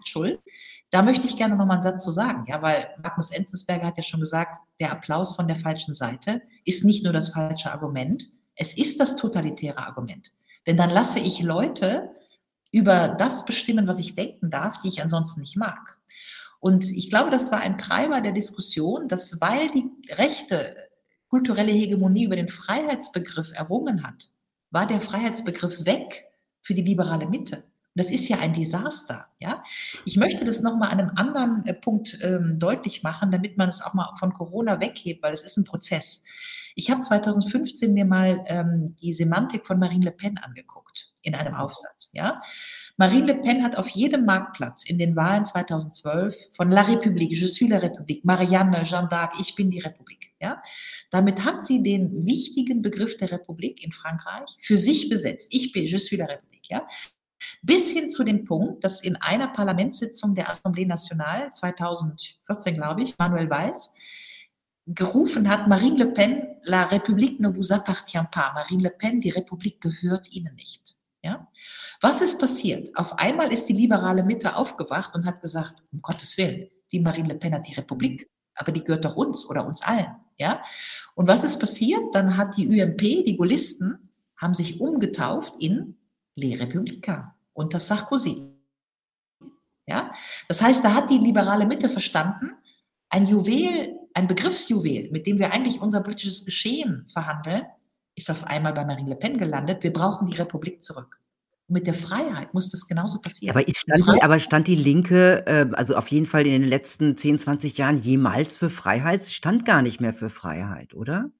Kontaktschuld. 0.08 0.40
Da 0.90 1.02
möchte 1.02 1.26
ich 1.26 1.36
gerne 1.36 1.54
noch 1.54 1.66
mal 1.66 1.74
einen 1.74 1.82
Satz 1.82 2.02
zu 2.02 2.12
sagen, 2.12 2.44
ja, 2.48 2.62
weil 2.62 2.88
Magnus 3.02 3.30
Enzensberger 3.30 3.86
hat 3.86 3.98
ja 3.98 4.02
schon 4.02 4.20
gesagt, 4.20 4.58
der 4.80 4.90
Applaus 4.90 5.36
von 5.36 5.46
der 5.46 5.56
falschen 5.56 5.92
Seite 5.92 6.40
ist 6.64 6.84
nicht 6.84 7.04
nur 7.04 7.12
das 7.12 7.28
falsche 7.28 7.70
Argument, 7.70 8.28
es 8.54 8.76
ist 8.76 8.98
das 8.98 9.16
totalitäre 9.16 9.78
Argument. 9.78 10.32
Denn 10.66 10.76
dann 10.76 10.90
lasse 10.90 11.18
ich 11.18 11.42
Leute 11.42 12.10
über 12.72 13.08
das 13.08 13.44
bestimmen, 13.44 13.86
was 13.86 14.00
ich 14.00 14.14
denken 14.14 14.50
darf, 14.50 14.80
die 14.80 14.88
ich 14.88 15.02
ansonsten 15.02 15.40
nicht 15.40 15.56
mag. 15.56 15.98
Und 16.58 16.90
ich 16.90 17.10
glaube, 17.10 17.30
das 17.30 17.52
war 17.52 17.60
ein 17.60 17.78
Treiber 17.78 18.20
der 18.20 18.32
Diskussion, 18.32 19.08
dass 19.08 19.40
weil 19.40 19.68
die 19.68 19.90
rechte 20.14 20.74
kulturelle 21.28 21.72
Hegemonie 21.72 22.24
über 22.24 22.36
den 22.36 22.48
Freiheitsbegriff 22.48 23.52
errungen 23.52 24.02
hat, 24.02 24.30
war 24.70 24.86
der 24.86 25.00
Freiheitsbegriff 25.00 25.84
weg 25.84 26.24
für 26.62 26.74
die 26.74 26.82
liberale 26.82 27.28
Mitte 27.28 27.67
das 27.98 28.10
ist 28.10 28.28
ja 28.28 28.38
ein 28.38 28.52
Desaster. 28.52 29.26
Ja? 29.40 29.62
Ich 30.04 30.16
möchte 30.16 30.44
das 30.44 30.60
nochmal 30.60 30.90
an 30.90 31.00
einem 31.00 31.12
anderen 31.16 31.66
äh, 31.66 31.74
Punkt 31.74 32.18
ähm, 32.22 32.58
deutlich 32.58 33.02
machen, 33.02 33.30
damit 33.30 33.58
man 33.58 33.68
es 33.68 33.82
auch 33.82 33.94
mal 33.94 34.14
von 34.18 34.32
Corona 34.32 34.80
weghebt, 34.80 35.22
weil 35.22 35.32
es 35.32 35.42
ist 35.42 35.56
ein 35.56 35.64
Prozess. 35.64 36.22
Ich 36.74 36.90
habe 36.90 37.00
2015 37.00 37.92
mir 37.92 38.04
mal 38.04 38.44
ähm, 38.46 38.94
die 39.02 39.12
Semantik 39.12 39.66
von 39.66 39.78
Marine 39.78 40.06
Le 40.06 40.12
Pen 40.12 40.38
angeguckt 40.38 41.12
in 41.22 41.34
einem 41.34 41.54
Aufsatz. 41.54 42.10
Ja? 42.12 42.40
Marine 42.96 43.32
Le 43.32 43.34
Pen 43.34 43.64
hat 43.64 43.76
auf 43.76 43.88
jedem 43.88 44.24
Marktplatz 44.24 44.84
in 44.84 44.96
den 44.96 45.16
Wahlen 45.16 45.44
2012 45.44 46.36
von 46.52 46.70
La 46.70 46.82
République, 46.82 47.34
Je 47.34 47.46
suis 47.46 47.68
la 47.68 47.78
République, 47.78 48.24
Marianne, 48.24 48.84
Jeanne 48.84 49.08
d'Arc, 49.08 49.40
ich 49.40 49.54
bin 49.54 49.70
die 49.70 49.80
Republik. 49.80 50.32
Ja? 50.40 50.62
Damit 51.10 51.44
hat 51.44 51.64
sie 51.64 51.82
den 51.82 52.26
wichtigen 52.26 52.80
Begriff 52.82 53.16
der 53.16 53.32
Republik 53.32 53.84
in 53.84 53.92
Frankreich 53.92 54.56
für 54.60 54.76
sich 54.76 55.08
besetzt. 55.08 55.48
Ich 55.50 55.72
bin, 55.72 55.84
je 55.84 55.98
suis 55.98 56.18
la 56.18 56.26
République. 56.26 56.68
Ja? 56.70 56.86
Bis 57.62 57.90
hin 57.90 58.10
zu 58.10 58.24
dem 58.24 58.44
Punkt, 58.44 58.84
dass 58.84 59.02
in 59.02 59.16
einer 59.16 59.48
Parlamentssitzung 59.48 60.34
der 60.34 60.50
Assemblée 60.50 60.86
Nationale 60.86 61.50
2014, 61.50 62.74
glaube 62.74 63.02
ich, 63.02 63.18
Manuel 63.18 63.50
Valls, 63.50 63.90
gerufen 64.86 65.48
hat, 65.48 65.66
Marine 65.66 65.98
Le 65.98 66.06
Pen, 66.12 66.56
la 66.62 66.84
République 66.84 67.40
ne 67.40 67.54
vous 67.54 67.72
appartient 67.72 68.26
pas. 68.30 68.52
Marine 68.54 68.84
Le 68.84 68.90
Pen, 68.90 69.20
die 69.20 69.30
Republik 69.30 69.80
gehört 69.80 70.32
Ihnen 70.32 70.54
nicht. 70.54 70.96
Ja? 71.22 71.46
Was 72.00 72.22
ist 72.22 72.40
passiert? 72.40 72.88
Auf 72.96 73.18
einmal 73.18 73.52
ist 73.52 73.66
die 73.66 73.74
liberale 73.74 74.22
Mitte 74.22 74.56
aufgewacht 74.56 75.14
und 75.14 75.26
hat 75.26 75.42
gesagt, 75.42 75.82
um 75.92 76.00
Gottes 76.00 76.38
Willen, 76.38 76.68
die 76.90 77.00
Marine 77.00 77.28
Le 77.28 77.34
Pen 77.34 77.54
hat 77.54 77.68
die 77.68 77.74
Republik, 77.74 78.30
aber 78.54 78.72
die 78.72 78.82
gehört 78.82 79.04
doch 79.04 79.16
uns 79.16 79.48
oder 79.48 79.66
uns 79.66 79.82
allen. 79.82 80.16
Ja? 80.38 80.62
Und 81.14 81.28
was 81.28 81.44
ist 81.44 81.58
passiert? 81.58 82.14
Dann 82.14 82.36
hat 82.36 82.56
die 82.56 82.66
UMP, 82.66 83.00
die 83.00 83.36
Gaullisten, 83.36 84.10
haben 84.38 84.54
sich 84.54 84.80
umgetauft 84.80 85.54
in 85.58 85.97
Les 86.38 86.56
Républicains 86.56 87.24
unter 87.52 87.80
Sarkozy. 87.80 88.58
Ja? 89.86 90.12
Das 90.48 90.62
heißt, 90.62 90.84
da 90.84 90.94
hat 90.94 91.10
die 91.10 91.18
liberale 91.18 91.66
Mitte 91.66 91.88
verstanden, 91.88 92.52
ein 93.10 93.26
Juwel, 93.26 93.96
ein 94.14 94.26
Begriffsjuwel, 94.26 95.10
mit 95.10 95.26
dem 95.26 95.38
wir 95.38 95.52
eigentlich 95.52 95.80
unser 95.80 96.02
politisches 96.02 96.44
Geschehen 96.44 97.06
verhandeln, 97.08 97.62
ist 98.14 98.30
auf 98.30 98.44
einmal 98.44 98.72
bei 98.72 98.84
Marine 98.84 99.10
Le 99.10 99.16
Pen 99.16 99.38
gelandet. 99.38 99.82
Wir 99.82 99.92
brauchen 99.92 100.26
die 100.26 100.36
Republik 100.36 100.82
zurück. 100.82 101.18
Und 101.68 101.74
mit 101.74 101.86
der 101.86 101.94
Freiheit 101.94 102.52
muss 102.54 102.70
das 102.70 102.86
genauso 102.86 103.20
passieren. 103.20 103.56
Aber, 103.56 103.64
stand, 103.70 104.22
aber 104.22 104.38
stand 104.38 104.66
die 104.66 104.74
Linke, 104.74 105.46
äh, 105.46 105.66
also 105.72 105.96
auf 105.96 106.08
jeden 106.08 106.26
Fall 106.26 106.46
in 106.46 106.60
den 106.60 106.68
letzten 106.68 107.16
10, 107.16 107.38
20 107.38 107.78
Jahren 107.78 107.96
jemals 107.96 108.56
für 108.56 108.70
Freiheit? 108.70 109.22
Stand 109.22 109.64
gar 109.64 109.82
nicht 109.82 110.00
mehr 110.00 110.14
für 110.14 110.30
Freiheit, 110.30 110.94
oder? 110.94 111.30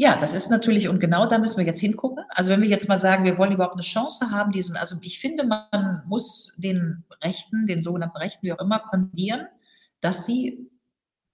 Ja, 0.00 0.16
das 0.16 0.32
ist 0.32 0.48
natürlich, 0.48 0.88
und 0.88 1.00
genau 1.00 1.26
da 1.26 1.40
müssen 1.40 1.58
wir 1.58 1.66
jetzt 1.66 1.80
hingucken. 1.80 2.24
Also 2.28 2.50
wenn 2.50 2.62
wir 2.62 2.68
jetzt 2.68 2.88
mal 2.88 3.00
sagen, 3.00 3.24
wir 3.24 3.36
wollen 3.36 3.50
überhaupt 3.50 3.74
eine 3.74 3.82
Chance 3.82 4.30
haben, 4.30 4.52
diesen, 4.52 4.76
also 4.76 4.94
ich 5.02 5.18
finde, 5.18 5.44
man 5.44 6.04
muss 6.06 6.54
den 6.56 7.02
Rechten, 7.20 7.66
den 7.66 7.82
sogenannten 7.82 8.16
Rechten, 8.16 8.46
wie 8.46 8.52
auch 8.52 8.60
immer, 8.60 8.78
kondieren, 8.78 9.48
dass 10.00 10.24
sie 10.24 10.70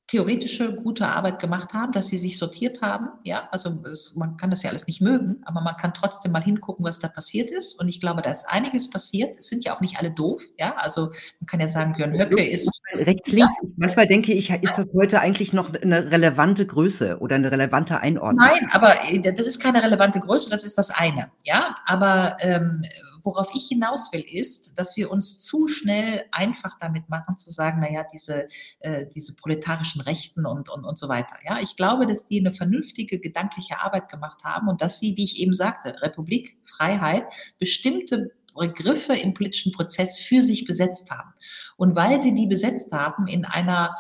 theoretische 0.07 0.75
gute 0.75 1.07
Arbeit 1.09 1.39
gemacht 1.39 1.73
haben, 1.73 1.93
dass 1.93 2.09
sie 2.09 2.19
sich 2.19 2.37
sortiert 2.37 2.83
haben. 2.83 3.09
Ja, 3.25 3.49
also 3.53 3.83
es, 3.91 4.15
man 4.15 4.37
kann 4.37 4.51
das 4.51 4.63
ja 4.63 4.69
alles 4.69 4.87
nicht 4.87 5.01
mögen, 5.01 5.41
aber 5.47 5.63
man 5.63 5.77
kann 5.77 5.95
trotzdem 5.95 6.33
mal 6.33 6.43
hingucken, 6.43 6.85
was 6.85 6.99
da 6.99 7.09
passiert 7.09 7.51
ist. 7.51 7.81
Und 7.81 7.89
ich 7.89 8.01
glaube, 8.01 8.21
da 8.21 8.31
ist 8.31 8.47
einiges 8.49 8.91
passiert. 8.91 9.35
Es 9.39 9.49
sind 9.49 9.65
ja 9.65 9.75
auch 9.75 9.81
nicht 9.81 9.99
alle 9.99 10.11
doof. 10.11 10.43
Ja, 10.59 10.77
also 10.77 11.07
man 11.41 11.47
kann 11.47 11.61
ja 11.61 11.69
sagen, 11.69 11.95
Björn 11.95 12.13
Höcke 12.13 12.43
ist 12.43 12.81
rechts 12.93 13.33
links. 13.33 13.55
Ja. 13.63 13.69
Manchmal 13.77 14.07
denke 14.07 14.35
ich, 14.35 14.51
ist 14.51 14.77
das 14.77 14.87
heute 14.95 15.21
eigentlich 15.21 15.55
noch 15.55 15.73
eine 15.73 16.11
relevante 16.11 16.67
Größe 16.67 17.19
oder 17.21 17.37
eine 17.37 17.51
relevante 17.51 18.01
Einordnung? 18.01 18.47
Nein, 18.47 18.69
aber 18.73 18.97
äh, 19.09 19.21
das 19.21 19.47
ist 19.47 19.61
keine 19.61 19.83
relevante 19.83 20.21
Größe. 20.21 20.51
Das 20.51 20.65
ist 20.65 20.77
das 20.77 20.91
eine. 20.91 21.31
Ja, 21.45 21.77
aber 21.87 22.37
ähm, 22.41 22.83
worauf 23.25 23.55
ich 23.55 23.67
hinaus 23.67 24.13
will, 24.13 24.25
ist, 24.27 24.79
dass 24.79 24.97
wir 24.97 25.11
uns 25.11 25.41
zu 25.41 25.67
schnell 25.69 26.25
einfach 26.31 26.79
damit 26.79 27.09
machen, 27.09 27.37
zu 27.37 27.51
sagen, 27.51 27.81
naja, 27.81 28.05
diese, 28.13 28.47
äh, 28.81 29.07
diese 29.15 29.35
proletarischen 29.35 30.01
Rechten 30.03 30.47
und, 30.47 30.69
und, 30.69 30.85
und 30.85 30.99
so 30.99 31.09
weiter. 31.09 31.37
Ja, 31.45 31.59
ich 31.61 31.77
glaube, 31.77 32.07
dass 32.07 32.27
die 32.27 32.41
eine 32.41 32.55
vernünftige 32.55 33.19
gedankliche 33.19 33.81
Arbeit 33.81 34.09
gemacht 34.09 34.45
haben 34.45 34.69
und 34.69 34.83
dass 34.83 35.01
sie, 35.01 35.17
wie 35.17 35.25
ich 35.25 35.41
eben 35.41 35.55
sagte, 35.55 36.01
Republik, 36.03 36.57
Freiheit, 36.65 37.25
bestimmte 37.59 38.33
Begriffe 38.55 39.15
im 39.15 39.35
politischen 39.35 39.73
Prozess 39.73 40.19
für 40.19 40.41
sich 40.41 40.65
besetzt 40.65 41.11
haben. 41.11 41.33
Und 41.77 41.97
weil 41.97 42.23
sie 42.23 42.35
die 42.35 42.47
besetzt 42.47 42.93
haben 42.93 43.27
in 43.27 43.45
einer 43.45 43.97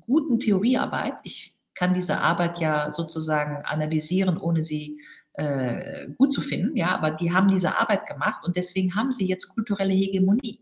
guten 0.00 0.38
Theoriearbeit, 0.38 1.14
ich 1.24 1.54
kann 1.74 1.94
diese 1.94 2.20
Arbeit 2.20 2.60
ja 2.60 2.90
sozusagen 2.90 3.56
analysieren, 3.64 4.36
ohne 4.36 4.62
sie 4.62 4.98
äh, 5.40 6.08
gut 6.18 6.32
zu 6.32 6.42
finden, 6.42 6.76
ja, 6.76 6.94
aber 6.94 7.12
die 7.12 7.32
haben 7.32 7.48
diese 7.48 7.80
Arbeit 7.80 8.06
gemacht 8.06 8.44
und 8.44 8.56
deswegen 8.56 8.94
haben 8.94 9.12
sie 9.12 9.26
jetzt 9.26 9.48
kulturelle 9.48 9.92
Hegemonie. 9.92 10.60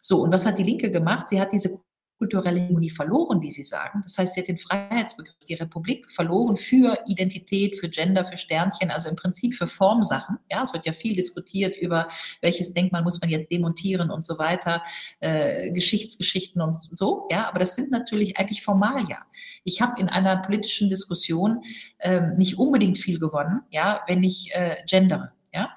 So, 0.00 0.22
und 0.22 0.32
was 0.32 0.46
hat 0.46 0.58
die 0.58 0.62
Linke 0.62 0.90
gemacht? 0.90 1.28
Sie 1.28 1.40
hat 1.40 1.52
diese 1.52 1.80
kulturelle 2.22 2.60
Hegemonie 2.60 2.90
verloren, 2.90 3.42
wie 3.42 3.50
Sie 3.50 3.64
sagen. 3.64 4.00
Das 4.04 4.16
heißt, 4.16 4.34
sie 4.34 4.40
hat 4.40 4.46
den 4.46 4.56
Freiheitsbegriff, 4.56 5.34
die 5.48 5.54
Republik 5.54 6.08
verloren 6.12 6.54
für 6.54 6.96
Identität, 7.06 7.76
für 7.76 7.88
Gender, 7.88 8.24
für 8.24 8.38
Sternchen, 8.38 8.92
also 8.92 9.08
im 9.08 9.16
Prinzip 9.16 9.56
für 9.56 9.66
Formsachen. 9.66 10.38
Ja, 10.48 10.62
es 10.62 10.72
wird 10.72 10.86
ja 10.86 10.92
viel 10.92 11.16
diskutiert 11.16 11.76
über, 11.78 12.06
welches 12.40 12.74
Denkmal 12.74 13.02
muss 13.02 13.20
man 13.20 13.28
jetzt 13.28 13.50
demontieren 13.50 14.12
und 14.12 14.24
so 14.24 14.38
weiter, 14.38 14.82
äh, 15.18 15.72
Geschichtsgeschichten 15.72 16.62
und 16.62 16.76
so. 16.92 17.26
Ja, 17.28 17.48
aber 17.48 17.58
das 17.58 17.74
sind 17.74 17.90
natürlich 17.90 18.36
eigentlich 18.36 18.62
Formalia. 18.62 19.18
Ich 19.64 19.80
habe 19.80 20.00
in 20.00 20.08
einer 20.08 20.36
politischen 20.42 20.88
Diskussion 20.88 21.60
ähm, 21.98 22.36
nicht 22.36 22.56
unbedingt 22.56 22.98
viel 22.98 23.18
gewonnen, 23.18 23.62
ja, 23.70 24.02
wenn 24.06 24.22
ich 24.22 24.54
äh, 24.54 24.76
gendere. 24.86 25.32
Ja, 25.52 25.74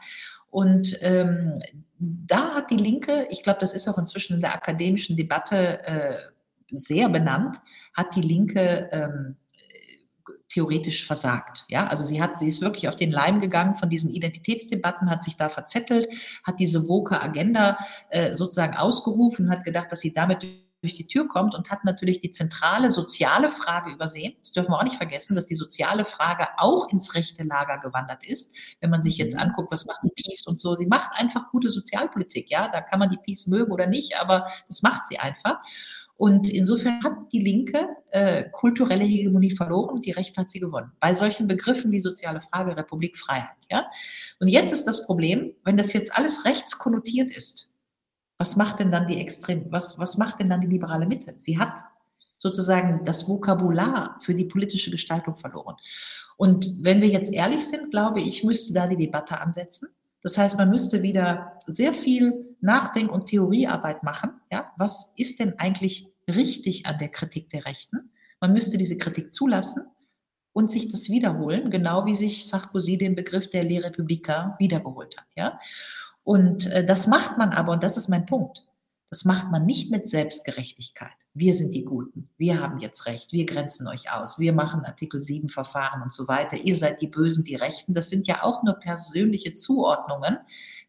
und 0.51 0.97
ähm, 1.01 1.55
da 1.99 2.55
hat 2.55 2.71
die 2.71 2.77
Linke, 2.77 3.27
ich 3.29 3.43
glaube, 3.43 3.59
das 3.59 3.73
ist 3.73 3.87
auch 3.87 3.97
inzwischen 3.97 4.35
in 4.35 4.41
der 4.41 4.53
akademischen 4.53 5.15
Debatte 5.15 5.83
äh, 5.85 6.15
sehr 6.71 7.09
benannt, 7.09 7.61
hat 7.95 8.15
die 8.15 8.21
Linke 8.21 8.89
ähm, 8.91 9.37
theoretisch 10.47 11.05
versagt. 11.05 11.65
Ja, 11.69 11.87
also 11.87 12.03
sie 12.03 12.21
hat, 12.21 12.39
sie 12.39 12.47
ist 12.47 12.61
wirklich 12.61 12.87
auf 12.87 12.95
den 12.95 13.11
Leim 13.11 13.41
gegangen 13.41 13.75
von 13.75 13.89
diesen 13.89 14.09
Identitätsdebatten, 14.09 15.09
hat 15.09 15.23
sich 15.23 15.35
da 15.35 15.49
verzettelt, 15.49 16.07
hat 16.43 16.59
diese 16.59 16.87
woke 16.87 17.21
Agenda 17.21 17.77
äh, 18.09 18.35
sozusagen 18.35 18.75
ausgerufen, 18.75 19.49
hat 19.49 19.65
gedacht, 19.65 19.91
dass 19.91 19.99
sie 19.99 20.13
damit 20.13 20.43
die 20.43 21.07
Tür 21.07 21.27
kommt 21.27 21.55
und 21.55 21.71
hat 21.71 21.83
natürlich 21.83 22.19
die 22.19 22.31
zentrale 22.31 22.91
soziale 22.91 23.49
Frage 23.49 23.91
übersehen. 23.91 24.35
Das 24.39 24.51
dürfen 24.51 24.71
wir 24.71 24.77
auch 24.77 24.83
nicht 24.83 24.97
vergessen, 24.97 25.35
dass 25.35 25.47
die 25.47 25.55
soziale 25.55 26.05
Frage 26.05 26.47
auch 26.57 26.87
ins 26.89 27.15
rechte 27.15 27.43
Lager 27.43 27.79
gewandert 27.79 28.25
ist. 28.25 28.55
Wenn 28.81 28.91
man 28.91 29.01
sich 29.01 29.17
jetzt 29.17 29.33
mhm. 29.33 29.41
anguckt, 29.41 29.71
was 29.71 29.85
macht 29.85 30.01
die 30.03 30.11
Peace 30.15 30.45
und 30.45 30.59
so, 30.59 30.75
sie 30.75 30.85
macht 30.85 31.09
einfach 31.19 31.49
gute 31.49 31.69
Sozialpolitik. 31.69 32.51
Ja, 32.51 32.67
da 32.67 32.81
kann 32.81 32.99
man 32.99 33.09
die 33.09 33.17
Peace 33.17 33.47
mögen 33.47 33.71
oder 33.71 33.87
nicht, 33.87 34.19
aber 34.19 34.47
das 34.67 34.83
macht 34.83 35.05
sie 35.05 35.17
einfach. 35.17 35.57
Und 36.17 36.49
insofern 36.49 37.03
hat 37.03 37.13
die 37.33 37.39
Linke 37.39 37.89
äh, 38.11 38.45
kulturelle 38.51 39.03
Hegemonie 39.03 39.51
verloren 39.51 39.95
und 39.95 40.05
die 40.05 40.11
Rechte 40.11 40.39
hat 40.39 40.49
sie 40.49 40.61
gewonnen. 40.61 40.91
Bei 41.01 41.13
solchen 41.13 41.47
Begriffen 41.47 41.91
wie 41.91 41.99
soziale 41.99 42.39
Frage, 42.39 42.77
Republik, 42.77 43.17
Freiheit. 43.17 43.57
Ja? 43.69 43.85
Und 44.39 44.47
jetzt 44.47 44.71
ist 44.71 44.85
das 44.85 45.05
Problem, 45.05 45.53
wenn 45.65 45.75
das 45.75 45.91
jetzt 45.91 46.15
alles 46.15 46.45
rechts 46.45 46.77
konnotiert 46.77 47.35
ist, 47.35 47.71
was 48.37 48.55
macht 48.55 48.79
denn 48.79 48.91
dann 48.91 49.07
die 49.07 49.19
Extrem, 49.19 49.71
was, 49.71 49.99
was 49.99 50.17
macht 50.17 50.39
denn 50.39 50.49
dann 50.49 50.61
die 50.61 50.67
liberale 50.67 51.05
Mitte? 51.05 51.33
Sie 51.37 51.59
hat 51.59 51.79
sozusagen 52.37 53.03
das 53.03 53.27
Vokabular 53.27 54.17
für 54.19 54.35
die 54.35 54.45
politische 54.45 54.91
Gestaltung 54.91 55.35
verloren. 55.35 55.75
Und 56.37 56.77
wenn 56.81 57.01
wir 57.01 57.07
jetzt 57.07 57.33
ehrlich 57.33 57.65
sind, 57.65 57.91
glaube 57.91 58.19
ich, 58.19 58.43
müsste 58.43 58.73
da 58.73 58.87
die 58.87 58.97
Debatte 58.97 59.39
ansetzen. 59.39 59.87
Das 60.21 60.37
heißt, 60.37 60.57
man 60.57 60.69
müsste 60.69 61.01
wieder 61.01 61.59
sehr 61.65 61.93
viel 61.93 62.44
Nachdenk- 62.65 63.11
und 63.11 63.27
Theoriearbeit 63.27 64.03
machen. 64.03 64.41
Ja, 64.51 64.73
was 64.77 65.13
ist 65.15 65.39
denn 65.39 65.57
eigentlich 65.59 66.07
richtig 66.27 66.85
an 66.85 66.97
der 66.97 67.09
Kritik 67.09 67.49
der 67.49 67.65
Rechten? 67.65 68.11
Man 68.41 68.53
müsste 68.53 68.77
diese 68.77 68.97
Kritik 68.97 69.33
zulassen 69.33 69.85
und 70.53 70.71
sich 70.71 70.87
das 70.87 71.09
wiederholen, 71.09 71.69
genau 71.69 72.05
wie 72.05 72.13
sich 72.13 72.47
Sarkozy 72.47 72.97
den 72.97 73.15
Begriff 73.15 73.49
der 73.49 73.63
Les 73.63 73.83
Républicains 73.83 74.57
wiedergeholt 74.59 75.17
hat. 75.17 75.27
Ja? 75.35 75.59
Und 76.23 76.67
äh, 76.67 76.85
das 76.85 77.07
macht 77.07 77.37
man 77.37 77.51
aber, 77.51 77.73
und 77.73 77.83
das 77.83 77.97
ist 77.97 78.09
mein 78.09 78.25
Punkt, 78.25 78.65
das 79.09 79.23
macht 79.23 79.51
man 79.51 79.65
nicht 79.65 79.91
mit 79.91 80.09
Selbstgerechtigkeit. 80.09 81.13
Wir 81.33 81.53
sind 81.53 81.73
die 81.75 81.85
Guten, 81.85 82.29
wir 82.37 82.59
haben 82.59 82.79
jetzt 82.79 83.05
Recht, 83.05 83.31
wir 83.31 83.45
grenzen 83.45 83.87
euch 83.87 84.11
aus, 84.11 84.39
wir 84.39 84.51
machen 84.51 84.83
Artikel 84.83 85.21
7 85.21 85.49
Verfahren 85.49 86.01
und 86.01 86.11
so 86.11 86.27
weiter, 86.27 86.57
ihr 86.57 86.75
seid 86.75 87.01
die 87.01 87.07
Bösen, 87.07 87.43
die 87.43 87.55
Rechten. 87.55 87.93
Das 87.93 88.09
sind 88.09 88.25
ja 88.25 88.43
auch 88.43 88.63
nur 88.63 88.75
persönliche 88.75 89.53
Zuordnungen, 89.53 90.37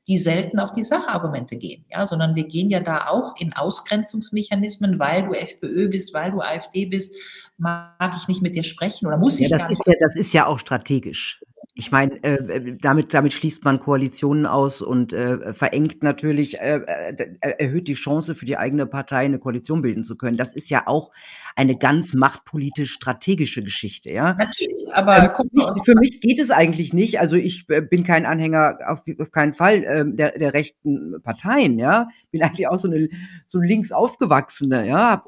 die 0.09 0.19
selten 0.19 0.61
auf 0.61 0.73
die 0.73 0.85
Sachargumente 0.85 1.57
gehen, 1.57 1.85
ja, 1.91 2.07
sondern 2.07 2.37
wir 2.37 2.45
gehen 2.45 2.71
ja 2.71 2.81
da 2.81 3.09
auch 3.09 3.35
in 3.39 3.53
Ausgrenzungsmechanismen, 3.53 4.99
weil 4.99 5.27
du 5.27 5.33
FPÖ 5.33 5.89
bist, 5.89 6.15
weil 6.15 6.31
du 6.31 6.41
AfD 6.41 6.87
bist, 6.87 7.17
mag 7.59 8.15
ich 8.17 8.29
nicht 8.29 8.43
mit 8.43 8.55
dir 8.55 8.63
sprechen 8.63 9.07
oder 9.07 9.19
muss 9.19 9.41
ja, 9.41 9.47
ich 9.47 9.51
das 9.51 9.61
gar 9.61 9.69
nicht. 9.69 9.83
Ja, 9.87 9.95
das 10.01 10.15
ist 10.15 10.33
ja 10.33 10.47
auch 10.47 10.59
strategisch. 10.59 11.41
Ich 11.79 11.93
meine, 11.93 12.25
äh, 12.25 12.37
äh, 12.37 12.77
damit 12.81 13.13
damit 13.13 13.35
schließt 13.35 13.63
man 13.65 13.79
Koalitionen 13.79 14.47
aus 14.47 14.81
und, 14.81 15.13
äh, 15.13 15.53
verengt 15.53 16.03
natürlich 16.03 16.59
äh, 16.59 16.81
äh, 16.87 17.51
erhöht 17.59 17.87
die 17.87 17.93
Chance 17.93 18.35
für 18.35 18.47
die 18.47 18.57
eigene 18.57 18.87
Partei, 18.87 19.27
eine 19.27 19.39
Koalition 19.39 19.83
bilden 19.83 20.03
zu 20.03 20.17
können. 20.17 20.39
Das 20.39 20.55
ist 20.55 20.71
ja 20.71 20.87
auch 20.87 21.13
eine 21.55 21.77
ganz 21.77 22.15
machtpolitisch 22.15 22.93
strategische 22.93 23.63
Geschichte, 23.63 24.11
ja? 24.11 24.33
Natürlich, 24.39 24.87
aber 24.95 25.19
ähm, 25.19 25.31
guck 25.37 25.53
mal, 25.53 25.71
für 25.85 25.95
mich 25.97 26.23
geht 26.23 26.39
es 26.39 26.51
eigentlich 26.51 26.95
nicht. 26.95 27.21
Also, 27.21 27.37
ich 27.37 27.67
äh, 27.69 27.83
bin 27.83 28.05
kein 28.05 28.25
Anhänger 28.25 28.79
auf 28.87 29.03
auf 29.19 29.31
keinen 29.31 29.53
Fall, 29.53 29.85
ähm, 29.87 30.17
der 30.17 30.39
der 30.39 30.55
rechten 30.55 31.21
Parteien, 31.23 31.79
ja? 31.79 32.09
Bin 32.31 32.43
eigentlich 32.43 32.69
auch 32.69 32.79
so 32.79 32.89
eine 32.89 33.09
so 33.45 33.61
links 33.61 33.93
Aufgewachsene, 33.93 34.87
ja, 34.89 35.23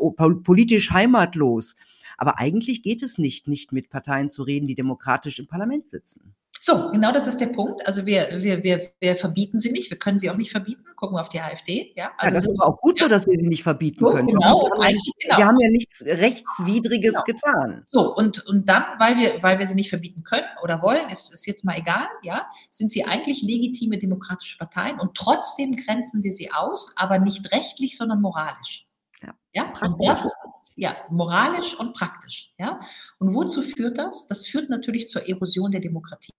politisch 0.44 0.92
heimatlos. 0.92 1.76
Aber 2.18 2.38
eigentlich 2.38 2.82
geht 2.82 3.02
es 3.02 3.16
nicht, 3.16 3.48
nicht 3.48 3.72
mit 3.72 3.88
Parteien 3.88 4.28
zu 4.28 4.42
reden, 4.42 4.66
die 4.66 4.74
demokratisch 4.74 5.38
im 5.38 5.46
Parlament 5.46 5.88
sitzen. 5.88 6.34
So, 6.60 6.90
genau 6.90 7.12
das 7.12 7.28
ist 7.28 7.38
der 7.38 7.46
Punkt. 7.46 7.86
Also 7.86 8.04
wir, 8.04 8.26
wir, 8.40 8.64
wir, 8.64 8.82
wir 9.00 9.16
verbieten 9.16 9.60
sie 9.60 9.70
nicht, 9.70 9.90
wir 9.90 9.98
können 9.98 10.18
sie 10.18 10.28
auch 10.28 10.36
nicht 10.36 10.50
verbieten. 10.50 10.84
Gucken 10.96 11.16
wir 11.16 11.20
auf 11.20 11.28
die 11.28 11.40
AfD. 11.40 11.92
Ja, 11.96 12.10
also 12.18 12.34
ja 12.34 12.40
das 12.40 12.50
ist 12.50 12.60
auch 12.60 12.80
gut 12.80 12.98
so, 12.98 13.06
dass 13.06 13.26
wir 13.26 13.38
sie 13.38 13.46
nicht 13.46 13.62
verbieten 13.62 14.00
so, 14.00 14.10
können. 14.10 14.26
Genau, 14.26 14.62
wir, 14.62 14.84
haben, 14.84 14.96
genau. 15.22 15.38
wir 15.38 15.46
haben 15.46 15.60
ja 15.60 15.70
nichts 15.70 16.04
Rechtswidriges 16.04 17.12
genau. 17.12 17.24
getan. 17.24 17.82
So, 17.86 18.14
und, 18.14 18.44
und 18.46 18.68
dann, 18.68 18.82
weil 18.98 19.16
wir, 19.18 19.40
weil 19.42 19.60
wir 19.60 19.66
sie 19.66 19.76
nicht 19.76 19.90
verbieten 19.90 20.24
können 20.24 20.46
oder 20.62 20.82
wollen, 20.82 21.08
ist, 21.10 21.32
ist 21.32 21.46
jetzt 21.46 21.64
mal 21.64 21.78
egal, 21.78 22.08
ja, 22.22 22.48
sind 22.70 22.90
sie 22.90 23.04
eigentlich 23.04 23.42
legitime 23.42 23.98
demokratische 23.98 24.58
Parteien 24.58 24.98
und 24.98 25.14
trotzdem 25.14 25.76
grenzen 25.76 26.24
wir 26.24 26.32
sie 26.32 26.50
aus, 26.50 26.92
aber 26.96 27.20
nicht 27.20 27.52
rechtlich, 27.52 27.96
sondern 27.96 28.20
moralisch. 28.20 28.87
Ja, 29.58 29.72
ja? 29.80 29.88
und 29.88 30.06
das 30.06 30.24
ist 30.24 30.36
ja 30.76 30.94
moralisch 31.10 31.78
und 31.78 31.94
praktisch. 31.94 32.52
Ja, 32.58 32.78
und 33.18 33.34
wozu 33.34 33.62
führt 33.62 33.98
das? 33.98 34.26
Das 34.26 34.46
führt 34.46 34.70
natürlich 34.70 35.08
zur 35.08 35.28
Erosion 35.28 35.70
der 35.70 35.80
Demokratie. 35.80 36.32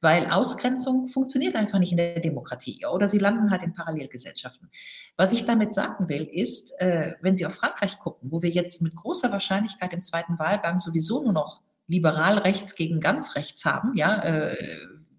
Weil 0.00 0.26
Ausgrenzung 0.32 1.06
funktioniert 1.06 1.54
einfach 1.54 1.78
nicht 1.78 1.92
in 1.92 1.96
der 1.96 2.18
Demokratie 2.18 2.84
oder 2.86 3.08
sie 3.08 3.18
landen 3.18 3.52
halt 3.52 3.62
in 3.62 3.72
Parallelgesellschaften. 3.72 4.68
Was 5.16 5.32
ich 5.32 5.44
damit 5.44 5.74
sagen 5.74 6.08
will, 6.08 6.28
ist, 6.30 6.72
äh, 6.80 7.12
wenn 7.20 7.36
Sie 7.36 7.46
auf 7.46 7.54
Frankreich 7.54 8.00
gucken, 8.00 8.32
wo 8.32 8.42
wir 8.42 8.50
jetzt 8.50 8.82
mit 8.82 8.96
großer 8.96 9.30
Wahrscheinlichkeit 9.30 9.92
im 9.92 10.02
zweiten 10.02 10.40
Wahlgang 10.40 10.80
sowieso 10.80 11.22
nur 11.22 11.32
noch 11.32 11.62
liberal 11.86 12.38
rechts 12.38 12.74
gegen 12.74 12.98
ganz 12.98 13.36
rechts 13.36 13.64
haben, 13.64 13.94
ja, 13.94 14.18
äh, 14.24 14.56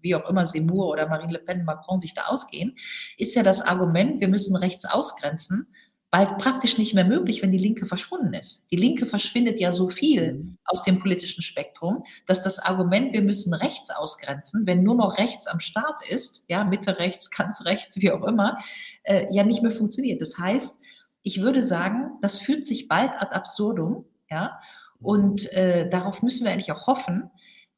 wie 0.02 0.14
auch 0.14 0.28
immer 0.28 0.46
Seymour 0.46 0.88
oder 0.88 1.08
Marine 1.08 1.32
Le 1.32 1.38
Pen, 1.38 1.64
Macron 1.64 1.96
sich 1.96 2.12
da 2.12 2.26
ausgehen, 2.26 2.74
ist 3.16 3.34
ja 3.34 3.42
das 3.42 3.62
Argument, 3.62 4.20
wir 4.20 4.28
müssen 4.28 4.54
rechts 4.54 4.84
ausgrenzen, 4.84 5.66
bald 6.14 6.38
praktisch 6.38 6.78
nicht 6.78 6.94
mehr 6.94 7.04
möglich, 7.04 7.42
wenn 7.42 7.50
die 7.50 7.58
Linke 7.58 7.86
verschwunden 7.86 8.34
ist. 8.34 8.68
Die 8.70 8.76
Linke 8.76 9.06
verschwindet 9.06 9.58
ja 9.58 9.72
so 9.72 9.88
viel 9.88 10.34
mhm. 10.34 10.58
aus 10.64 10.84
dem 10.84 11.00
politischen 11.00 11.42
Spektrum, 11.42 12.04
dass 12.28 12.44
das 12.44 12.60
Argument, 12.60 13.12
wir 13.12 13.22
müssen 13.22 13.52
rechts 13.52 13.90
ausgrenzen, 13.90 14.64
wenn 14.64 14.84
nur 14.84 14.94
noch 14.94 15.18
rechts 15.18 15.48
am 15.48 15.58
Start 15.58 16.08
ist, 16.08 16.44
ja, 16.48 16.62
Mitte 16.62 17.00
rechts, 17.00 17.30
ganz 17.36 17.64
rechts, 17.64 17.96
wie 17.96 18.12
auch 18.12 18.22
immer, 18.22 18.56
äh, 19.02 19.26
ja 19.32 19.42
nicht 19.42 19.62
mehr 19.62 19.72
funktioniert. 19.72 20.20
Das 20.20 20.38
heißt, 20.38 20.78
ich 21.22 21.40
würde 21.40 21.64
sagen, 21.64 22.12
das 22.20 22.38
führt 22.38 22.64
sich 22.64 22.86
bald 22.86 23.10
ad 23.20 23.34
absurdum, 23.34 24.04
ja, 24.30 24.60
und 25.00 25.52
äh, 25.52 25.88
darauf 25.88 26.22
müssen 26.22 26.44
wir 26.44 26.52
eigentlich 26.52 26.70
auch 26.70 26.86
hoffen, 26.86 27.28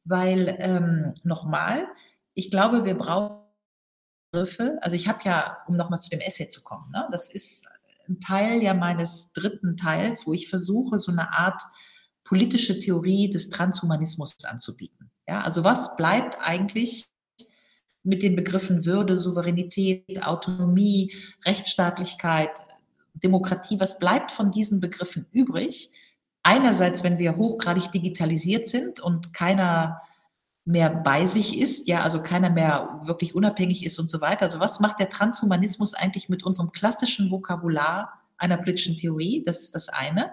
weil 0.03 0.57
ähm, 0.59 1.15
nochmal, 1.23 1.87
ich 2.35 2.51
glaube, 2.51 2.85
wir 2.85 2.95
brauchen 2.95 3.47
Begriffe. 4.31 4.77
Also 4.81 4.95
ich 4.95 5.07
habe 5.07 5.19
ja, 5.23 5.57
um 5.67 5.75
nochmal 5.75 5.99
zu 5.99 6.09
dem 6.09 6.19
Essay 6.19 6.49
zu 6.49 6.61
kommen, 6.61 6.91
ne, 6.91 7.07
das 7.11 7.33
ist 7.33 7.67
ein 8.09 8.19
Teil 8.19 8.61
ja 8.61 8.73
meines 8.73 9.31
dritten 9.33 9.77
Teils, 9.77 10.25
wo 10.25 10.33
ich 10.33 10.49
versuche, 10.49 10.97
so 10.97 11.11
eine 11.11 11.33
Art 11.33 11.61
politische 12.23 12.79
Theorie 12.79 13.29
des 13.29 13.49
Transhumanismus 13.49 14.37
anzubieten. 14.43 15.11
Ja, 15.27 15.41
also 15.41 15.63
was 15.63 15.95
bleibt 15.95 16.37
eigentlich 16.41 17.07
mit 18.03 18.23
den 18.23 18.35
Begriffen 18.35 18.85
Würde, 18.85 19.17
Souveränität, 19.17 20.23
Autonomie, 20.23 21.13
Rechtsstaatlichkeit, 21.45 22.51
Demokratie, 23.13 23.79
was 23.79 23.99
bleibt 23.99 24.31
von 24.31 24.51
diesen 24.51 24.79
Begriffen 24.79 25.25
übrig? 25.31 25.91
Einerseits, 26.43 27.03
wenn 27.03 27.17
wir 27.17 27.35
hochgradig 27.35 27.91
digitalisiert 27.91 28.69
sind 28.69 28.99
und 28.99 29.33
keiner 29.33 30.01
mehr 30.67 30.89
bei 30.89 31.25
sich 31.25 31.57
ist, 31.57 31.87
ja, 31.87 32.03
also 32.03 32.21
keiner 32.21 32.49
mehr 32.49 32.99
wirklich 33.03 33.33
unabhängig 33.35 33.85
ist 33.85 33.99
und 33.99 34.09
so 34.09 34.19
weiter. 34.19 34.41
Also 34.41 34.59
was 34.59 34.81
macht 34.81 34.99
der 34.99 35.09
Transhumanismus 35.09 35.93
eigentlich 35.93 36.27
mit 36.27 36.43
unserem 36.43 36.73
klassischen 36.73 37.31
Vokabular 37.31 38.11
einer 38.37 38.57
politischen 38.57 38.97
Theorie? 38.97 39.43
Das 39.45 39.61
ist 39.61 39.73
das 39.73 39.87
eine. 39.87 40.29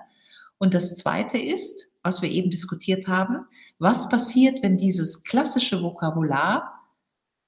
Und 0.58 0.74
das 0.74 0.96
zweite 0.96 1.38
ist, 1.38 1.92
was 2.02 2.20
wir 2.20 2.30
eben 2.30 2.50
diskutiert 2.50 3.06
haben, 3.06 3.46
was 3.78 4.08
passiert, 4.08 4.62
wenn 4.62 4.76
dieses 4.76 5.22
klassische 5.22 5.80
Vokabular 5.80 6.80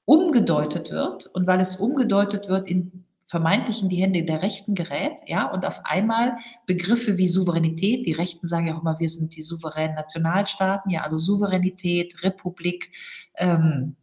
umgedeutet 0.04 0.92
wird 0.92 1.26
und 1.26 1.48
weil 1.48 1.60
es 1.60 1.76
umgedeutet 1.76 2.48
wird 2.48 2.68
in 2.68 3.04
vermeintlich 3.26 3.82
in 3.82 3.88
die 3.88 4.00
Hände 4.00 4.24
der 4.24 4.42
Rechten 4.42 4.74
gerät, 4.74 5.14
ja, 5.26 5.50
und 5.50 5.66
auf 5.66 5.84
einmal 5.84 6.36
Begriffe 6.66 7.18
wie 7.18 7.28
Souveränität, 7.28 8.06
die 8.06 8.12
Rechten 8.12 8.46
sagen 8.46 8.68
ja 8.68 8.76
auch 8.76 8.82
immer, 8.82 9.00
wir 9.00 9.08
sind 9.08 9.36
die 9.36 9.42
souveränen 9.42 9.96
Nationalstaaten, 9.96 10.90
ja, 10.90 11.02
also 11.02 11.18
Souveränität, 11.18 12.22
Republik, 12.22 12.92
ähm, 13.36 13.96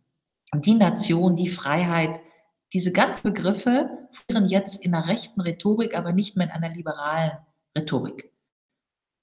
die 0.54 0.74
Nation, 0.74 1.36
die 1.36 1.48
Freiheit, 1.48 2.20
diese 2.74 2.92
ganzen 2.92 3.34
Begriffe 3.34 3.90
führen 4.12 4.46
jetzt 4.46 4.84
in 4.84 4.94
einer 4.94 5.08
rechten 5.08 5.42
Rhetorik, 5.42 5.98
aber 5.98 6.12
nicht 6.12 6.36
mehr 6.36 6.48
in 6.48 6.52
einer 6.52 6.74
liberalen 6.76 7.38
Rhetorik. 7.78 8.32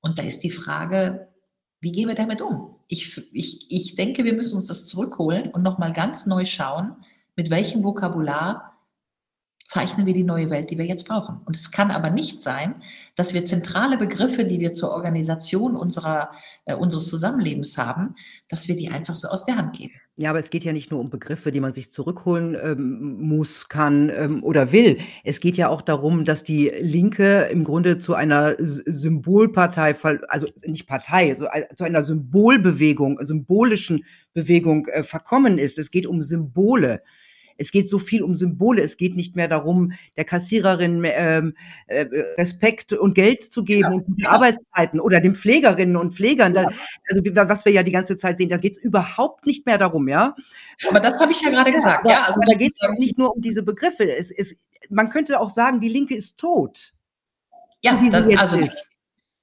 Und 0.01 0.18
da 0.18 0.22
ist 0.22 0.42
die 0.42 0.51
Frage, 0.51 1.28
wie 1.80 1.92
gehen 1.92 2.09
wir 2.09 2.14
damit 2.14 2.40
um? 2.40 2.76
Ich, 2.88 3.18
ich, 3.32 3.70
ich 3.70 3.94
denke, 3.96 4.24
wir 4.24 4.34
müssen 4.34 4.57
uns 4.57 4.66
das 4.66 4.86
zurückholen 4.86 5.51
und 5.51 5.62
nochmal 5.62 5.92
ganz 5.92 6.26
neu 6.26 6.46
schauen, 6.46 6.96
mit 7.36 7.51
welchem 7.51 7.84
Vokabular 7.84 8.69
zeichnen 9.64 10.06
wir 10.06 10.14
die 10.14 10.24
neue 10.24 10.50
Welt, 10.50 10.70
die 10.70 10.78
wir 10.78 10.86
jetzt 10.86 11.06
brauchen. 11.06 11.40
Und 11.44 11.54
es 11.54 11.70
kann 11.70 11.90
aber 11.90 12.11
nicht 12.11 12.40
sein, 12.40 12.76
dass 13.14 13.34
wir 13.34 13.44
zentrale 13.44 13.98
Begriffe, 13.98 14.44
die 14.44 14.58
wir 14.58 14.72
zur 14.72 14.90
Organisation 14.90 15.76
unserer, 15.76 16.30
äh, 16.64 16.74
unseres 16.74 17.08
Zusammenlebens 17.08 17.78
haben, 17.78 18.14
dass 18.48 18.68
wir 18.68 18.76
die 18.76 18.88
einfach 18.88 19.14
so 19.14 19.28
aus 19.28 19.44
der 19.44 19.56
Hand 19.56 19.76
geben. 19.76 19.94
Ja, 20.16 20.30
aber 20.30 20.38
es 20.38 20.50
geht 20.50 20.64
ja 20.64 20.72
nicht 20.72 20.90
nur 20.90 21.00
um 21.00 21.08
Begriffe, 21.08 21.50
die 21.50 21.61
man 21.61 21.72
sich 21.72 21.92
zurückholen 21.92 22.56
ähm, 22.62 23.20
muss, 23.20 23.68
kann 23.68 24.11
ähm, 24.14 24.44
oder 24.44 24.72
will. 24.72 24.98
Es 25.24 25.40
geht 25.40 25.56
ja 25.56 25.68
auch 25.68 25.82
darum, 25.82 26.24
dass 26.24 26.44
die 26.44 26.70
Linke 26.80 27.48
im 27.50 27.64
Grunde 27.64 27.98
zu 27.98 28.14
einer 28.14 28.54
Symbolpartei, 28.58 29.96
also 30.28 30.46
nicht 30.64 30.86
Partei, 30.86 31.32
so, 31.34 31.46
zu 31.74 31.84
einer 31.84 32.02
Symbolbewegung, 32.02 33.18
symbolischen 33.22 34.04
Bewegung 34.34 34.88
äh, 34.88 35.04
verkommen 35.04 35.58
ist. 35.58 35.78
Es 35.78 35.90
geht 35.90 36.06
um 36.06 36.22
Symbole. 36.22 37.02
Es 37.57 37.72
geht 37.72 37.88
so 37.88 37.98
viel 37.98 38.22
um 38.22 38.34
Symbole. 38.34 38.82
Es 38.82 38.96
geht 38.96 39.16
nicht 39.16 39.36
mehr 39.36 39.48
darum, 39.48 39.92
der 40.16 40.24
Kassiererin 40.24 41.03
ähm, 41.05 41.55
äh, 41.86 42.07
Respekt 42.38 42.92
und 42.92 43.14
Geld 43.14 43.44
zu 43.44 43.64
geben 43.64 43.90
ja, 43.90 43.96
und 43.96 44.07
gute 44.07 44.22
ja. 44.22 44.30
Arbeitszeiten 44.30 45.01
oder 45.01 45.20
den 45.20 45.34
Pflegerinnen 45.34 45.96
und 45.96 46.14
Pflegern. 46.14 46.55
Ja. 46.55 46.64
Da, 46.64 46.70
also 47.09 47.48
was 47.48 47.64
wir 47.64 47.72
ja 47.72 47.82
die 47.82 47.92
ganze 47.92 48.16
Zeit 48.16 48.38
sehen, 48.38 48.48
da 48.48 48.57
geht 48.57 48.72
es 48.76 48.78
überhaupt 48.78 49.46
nicht 49.46 49.66
mehr 49.66 49.78
darum, 49.78 50.09
ja. 50.09 50.34
Aber 50.88 51.01
das 51.01 51.20
habe 51.20 51.32
ich 51.32 51.40
ja 51.42 51.51
gerade 51.51 51.72
gesagt, 51.72 52.07
ja. 52.09 52.22
Also 52.22 52.40
da 52.46 52.57
geht 52.57 52.72
es 52.72 52.98
nicht 52.98 53.18
nur 53.18 53.34
um 53.34 53.42
diese 53.42 53.62
Begriffe. 53.62 54.11
Es, 54.11 54.30
es, 54.30 54.57
man 54.88 55.11
könnte 55.11 55.40
auch 55.40 55.51
sagen, 55.51 55.80
die 55.80 55.88
Linke 55.88 56.14
ist 56.14 56.38
tot. 56.38 56.92
Ja, 57.82 58.01
das, 58.11 58.26
also 58.38 58.59
ist. 58.59 58.90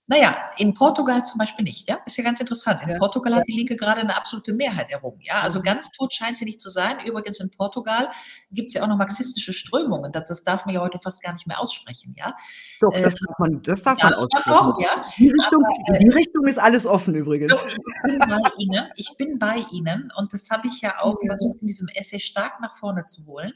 Naja, 0.09 0.37
in 0.57 0.73
Portugal 0.73 1.25
zum 1.25 1.37
Beispiel 1.37 1.65
nicht, 1.65 1.89
ja. 1.89 1.97
Ist 2.05 2.17
ja 2.17 2.23
ganz 2.23 2.39
interessant. 2.39 2.81
In 2.81 2.89
ja. 2.89 2.97
Portugal 2.97 3.35
hat 3.35 3.43
die 3.45 3.57
Linke 3.57 3.75
gerade 3.75 3.99
eine 3.99 4.15
absolute 4.15 4.53
Mehrheit 4.53 4.89
errungen, 4.89 5.19
ja. 5.21 5.41
Also 5.41 5.61
ganz 5.61 5.91
tot 5.91 6.13
scheint 6.13 6.37
sie 6.37 6.45
nicht 6.45 6.61
zu 6.61 6.69
sein. 6.69 6.97
Übrigens 7.05 7.41
in 7.41 7.49
Portugal 7.49 8.09
gibt 8.51 8.69
es 8.69 8.75
ja 8.75 8.83
auch 8.83 8.87
noch 8.87 8.97
marxistische 8.97 9.51
Strömungen. 9.51 10.13
Das, 10.13 10.25
das, 10.25 10.43
darf 10.43 10.65
man 10.65 10.73
ja 10.73 10.81
heute 10.81 10.97
fast 10.99 11.21
gar 11.21 11.33
nicht 11.33 11.45
mehr 11.45 11.59
aussprechen, 11.59 12.15
ja. 12.17 12.33
Doch, 12.79 12.93
das 12.93 13.15
äh, 13.15 13.17
darf 13.27 13.39
man, 13.39 13.61
das 13.63 13.83
darf 13.83 13.97
ja, 13.97 14.05
man 14.05 14.13
aussprechen. 14.13 14.51
Auch, 14.53 14.81
ja. 14.81 15.01
Die 15.17 15.29
Richtung, 15.29 15.63
Aber, 15.65 15.95
äh, 15.95 15.99
die 15.99 16.09
Richtung 16.09 16.47
ist 16.47 16.57
alles 16.57 16.85
offen 16.85 17.13
übrigens. 17.13 17.51
Doch, 17.51 17.67
ich 17.67 17.77
bin 18.03 18.19
bei 18.19 18.49
Ihnen. 18.59 18.85
Ich 18.95 19.17
bin 19.17 19.39
bei 19.39 19.57
Ihnen 19.73 20.09
und 20.15 20.31
das 20.31 20.49
habe 20.49 20.69
ich 20.69 20.79
ja 20.79 21.01
auch 21.01 21.17
versucht 21.25 21.61
in 21.61 21.67
diesem 21.67 21.89
Essay 21.93 22.21
stark 22.21 22.61
nach 22.61 22.73
vorne 22.75 23.03
zu 23.03 23.25
holen 23.25 23.51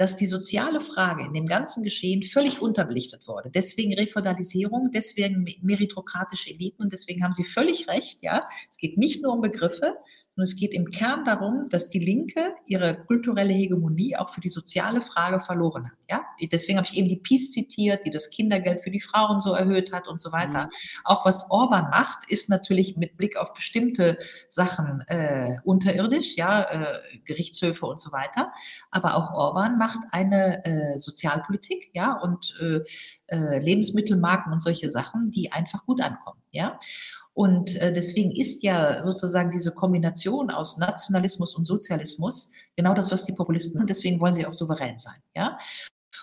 dass 0.00 0.16
die 0.16 0.26
soziale 0.26 0.80
Frage 0.80 1.26
in 1.26 1.34
dem 1.34 1.44
ganzen 1.44 1.82
Geschehen 1.82 2.22
völlig 2.22 2.62
unterbelichtet 2.62 3.28
wurde. 3.28 3.50
Deswegen 3.50 3.92
Refeudalisierung, 3.92 4.90
deswegen 4.94 5.44
meritokratische 5.60 6.48
Eliten 6.48 6.82
und 6.84 6.90
deswegen 6.90 7.22
haben 7.22 7.34
Sie 7.34 7.44
völlig 7.44 7.86
recht, 7.86 8.20
ja. 8.22 8.40
Es 8.70 8.78
geht 8.78 8.96
nicht 8.96 9.22
nur 9.22 9.34
um 9.34 9.42
Begriffe, 9.42 9.92
und 10.40 10.44
es 10.44 10.56
geht 10.56 10.72
im 10.72 10.90
Kern 10.90 11.26
darum, 11.26 11.68
dass 11.68 11.90
die 11.90 11.98
Linke 11.98 12.54
ihre 12.66 13.04
kulturelle 13.04 13.52
Hegemonie 13.52 14.16
auch 14.16 14.30
für 14.30 14.40
die 14.40 14.48
soziale 14.48 15.02
Frage 15.02 15.38
verloren 15.38 15.84
hat. 15.84 15.98
Ja? 16.08 16.24
Deswegen 16.50 16.78
habe 16.78 16.88
ich 16.90 16.96
eben 16.96 17.08
die 17.08 17.18
Peace 17.18 17.52
zitiert, 17.52 18.06
die 18.06 18.10
das 18.10 18.30
Kindergeld 18.30 18.82
für 18.82 18.90
die 18.90 19.02
Frauen 19.02 19.42
so 19.42 19.52
erhöht 19.52 19.92
hat 19.92 20.08
und 20.08 20.18
so 20.18 20.32
weiter. 20.32 20.64
Mhm. 20.64 20.70
Auch 21.04 21.26
was 21.26 21.50
Orban 21.50 21.90
macht, 21.90 22.30
ist 22.30 22.48
natürlich 22.48 22.96
mit 22.96 23.18
Blick 23.18 23.36
auf 23.36 23.52
bestimmte 23.52 24.16
Sachen 24.48 25.02
äh, 25.08 25.58
unterirdisch, 25.64 26.36
ja, 26.36 26.62
äh, 26.62 27.18
Gerichtshöfe 27.26 27.84
und 27.84 28.00
so 28.00 28.10
weiter. 28.10 28.50
Aber 28.90 29.16
auch 29.16 29.34
Orban 29.34 29.76
macht 29.76 29.98
eine 30.10 30.64
äh, 30.64 30.98
Sozialpolitik, 30.98 31.90
ja, 31.92 32.14
und 32.14 32.54
äh, 32.62 32.80
äh, 33.26 33.58
Lebensmittelmarken 33.58 34.52
und 34.52 34.58
solche 34.58 34.88
Sachen, 34.88 35.30
die 35.30 35.52
einfach 35.52 35.84
gut 35.84 36.00
ankommen, 36.00 36.40
ja. 36.50 36.78
Und 37.32 37.76
äh, 37.76 37.92
deswegen 37.92 38.32
ist 38.32 38.62
ja 38.62 39.02
sozusagen 39.02 39.50
diese 39.50 39.72
Kombination 39.72 40.50
aus 40.50 40.78
Nationalismus 40.78 41.54
und 41.54 41.64
Sozialismus 41.64 42.52
genau 42.76 42.92
das, 42.94 43.10
was 43.12 43.24
die 43.24 43.32
Populisten, 43.32 43.86
deswegen 43.86 44.20
wollen 44.20 44.34
sie 44.34 44.46
auch 44.46 44.52
souverän 44.52 44.98
sein, 44.98 45.20
ja. 45.36 45.56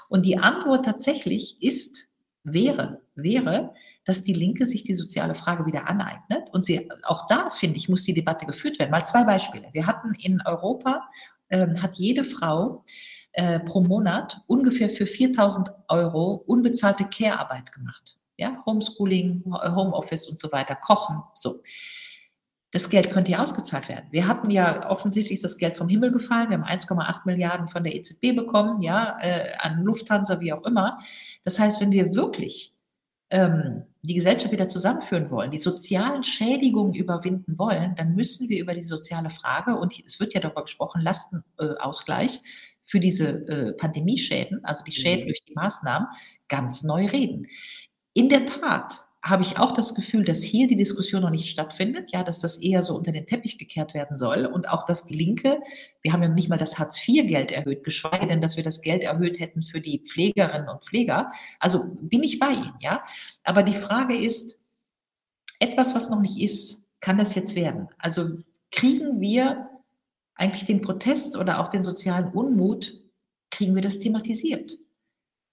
Und 0.09 0.25
die 0.25 0.37
Antwort 0.37 0.85
tatsächlich 0.85 1.61
ist, 1.61 2.09
wäre, 2.43 3.01
wäre, 3.15 3.73
dass 4.05 4.23
die 4.23 4.33
Linke 4.33 4.65
sich 4.65 4.83
die 4.83 4.93
soziale 4.93 5.35
Frage 5.35 5.65
wieder 5.65 5.89
aneignet. 5.89 6.49
Und 6.53 6.65
sie, 6.65 6.89
auch 7.03 7.27
da, 7.27 7.49
finde 7.49 7.77
ich, 7.77 7.89
muss 7.89 8.05
die 8.05 8.13
Debatte 8.13 8.45
geführt 8.45 8.79
werden. 8.79 8.91
Mal 8.91 9.05
zwei 9.05 9.25
Beispiele. 9.25 9.67
Wir 9.73 9.85
hatten 9.85 10.13
in 10.13 10.41
Europa, 10.45 11.01
äh, 11.49 11.67
hat 11.75 11.97
jede 11.97 12.23
Frau 12.23 12.85
äh, 13.33 13.59
pro 13.59 13.81
Monat 13.81 14.39
ungefähr 14.47 14.89
für 14.89 15.05
4000 15.05 15.71
Euro 15.89 16.43
unbezahlte 16.45 17.05
Care-Arbeit 17.05 17.73
gemacht 17.73 18.16
ja, 18.37 18.61
Homeschooling, 18.65 19.43
Homeoffice 19.45 20.27
und 20.27 20.39
so 20.39 20.51
weiter, 20.51 20.75
Kochen, 20.75 21.21
so. 21.35 21.61
Das 22.71 22.89
Geld 22.89 23.11
könnte 23.11 23.31
ja 23.31 23.41
ausgezahlt 23.41 23.87
werden. 23.87 24.07
Wir 24.11 24.27
hatten 24.27 24.51
ja 24.51 24.89
offensichtlich 24.89 25.41
das 25.41 25.57
Geld 25.57 25.77
vom 25.77 25.87
Himmel 25.87 26.11
gefallen. 26.11 26.49
Wir 26.49 26.57
haben 26.57 26.65
1,8 26.65 27.21
Milliarden 27.25 27.69
von 27.69 27.81
der 27.81 27.95
EZB 27.95 28.35
bekommen, 28.35 28.81
ja, 28.81 29.17
äh, 29.21 29.53
an 29.59 29.83
Lufthansa, 29.83 30.41
wie 30.41 30.51
auch 30.51 30.65
immer. 30.65 30.99
Das 31.43 31.59
heißt, 31.59 31.79
wenn 31.79 31.91
wir 31.91 32.13
wirklich 32.13 32.75
ähm, 33.29 33.83
die 34.01 34.15
Gesellschaft 34.15 34.51
wieder 34.51 34.67
zusammenführen 34.67 35.29
wollen, 35.29 35.51
die 35.51 35.57
sozialen 35.57 36.23
Schädigungen 36.23 36.93
überwinden 36.93 37.57
wollen, 37.57 37.95
dann 37.95 38.15
müssen 38.15 38.47
wir 38.49 38.61
über 38.61 38.73
die 38.73 38.81
soziale 38.81 39.29
Frage, 39.29 39.77
und 39.77 39.93
es 40.05 40.19
wird 40.19 40.33
ja 40.33 40.39
darüber 40.39 40.63
gesprochen, 40.63 41.01
Lastenausgleich 41.01 42.41
für 42.83 42.99
diese 42.99 43.29
äh, 43.47 43.73
Pandemieschäden, 43.73 44.63
also 44.63 44.83
die 44.83 44.93
Schäden 44.93 45.23
mhm. 45.23 45.27
durch 45.27 45.43
die 45.43 45.53
Maßnahmen, 45.53 46.07
ganz 46.47 46.83
neu 46.83 47.05
reden. 47.05 47.47
In 48.17 48.29
der 48.29 48.47
Tat 48.47 49.05
habe 49.21 49.43
ich 49.43 49.59
auch 49.59 49.75
das 49.75 49.93
Gefühl, 49.93 50.25
dass 50.25 50.41
hier 50.41 50.65
die 50.65 50.75
Diskussion 50.75 51.21
noch 51.21 51.29
nicht 51.29 51.47
stattfindet, 51.47 52.09
ja, 52.11 52.23
dass 52.23 52.39
das 52.39 52.57
eher 52.57 52.81
so 52.81 52.95
unter 52.95 53.11
den 53.11 53.27
Teppich 53.27 53.59
gekehrt 53.59 53.93
werden 53.93 54.17
soll 54.17 54.47
und 54.47 54.69
auch, 54.69 54.85
dass 54.85 55.05
die 55.05 55.13
Linke, 55.15 55.61
wir 56.01 56.13
haben 56.13 56.23
ja 56.23 56.29
nicht 56.29 56.49
mal 56.49 56.57
das 56.57 56.79
Hartz-IV-Geld 56.79 57.51
erhöht, 57.51 57.83
geschweige 57.83 58.25
denn, 58.25 58.41
dass 58.41 58.57
wir 58.57 58.63
das 58.63 58.81
Geld 58.81 59.03
erhöht 59.03 59.39
hätten 59.39 59.61
für 59.61 59.81
die 59.81 59.99
Pflegerinnen 59.99 60.67
und 60.67 60.83
Pfleger. 60.83 61.29
Also 61.59 61.83
bin 62.01 62.23
ich 62.23 62.39
bei 62.39 62.49
Ihnen, 62.49 62.73
ja. 62.79 63.03
Aber 63.43 63.61
die 63.61 63.75
Frage 63.75 64.17
ist, 64.17 64.57
etwas, 65.59 65.93
was 65.93 66.09
noch 66.09 66.19
nicht 66.19 66.41
ist, 66.41 66.81
kann 67.01 67.19
das 67.19 67.35
jetzt 67.35 67.55
werden? 67.55 67.87
Also 67.99 68.39
kriegen 68.71 69.21
wir 69.21 69.69
eigentlich 70.33 70.65
den 70.65 70.81
Protest 70.81 71.37
oder 71.37 71.59
auch 71.59 71.67
den 71.67 71.83
sozialen 71.83 72.33
Unmut, 72.33 72.99
kriegen 73.51 73.75
wir 73.75 73.83
das 73.83 73.99
thematisiert? 73.99 74.79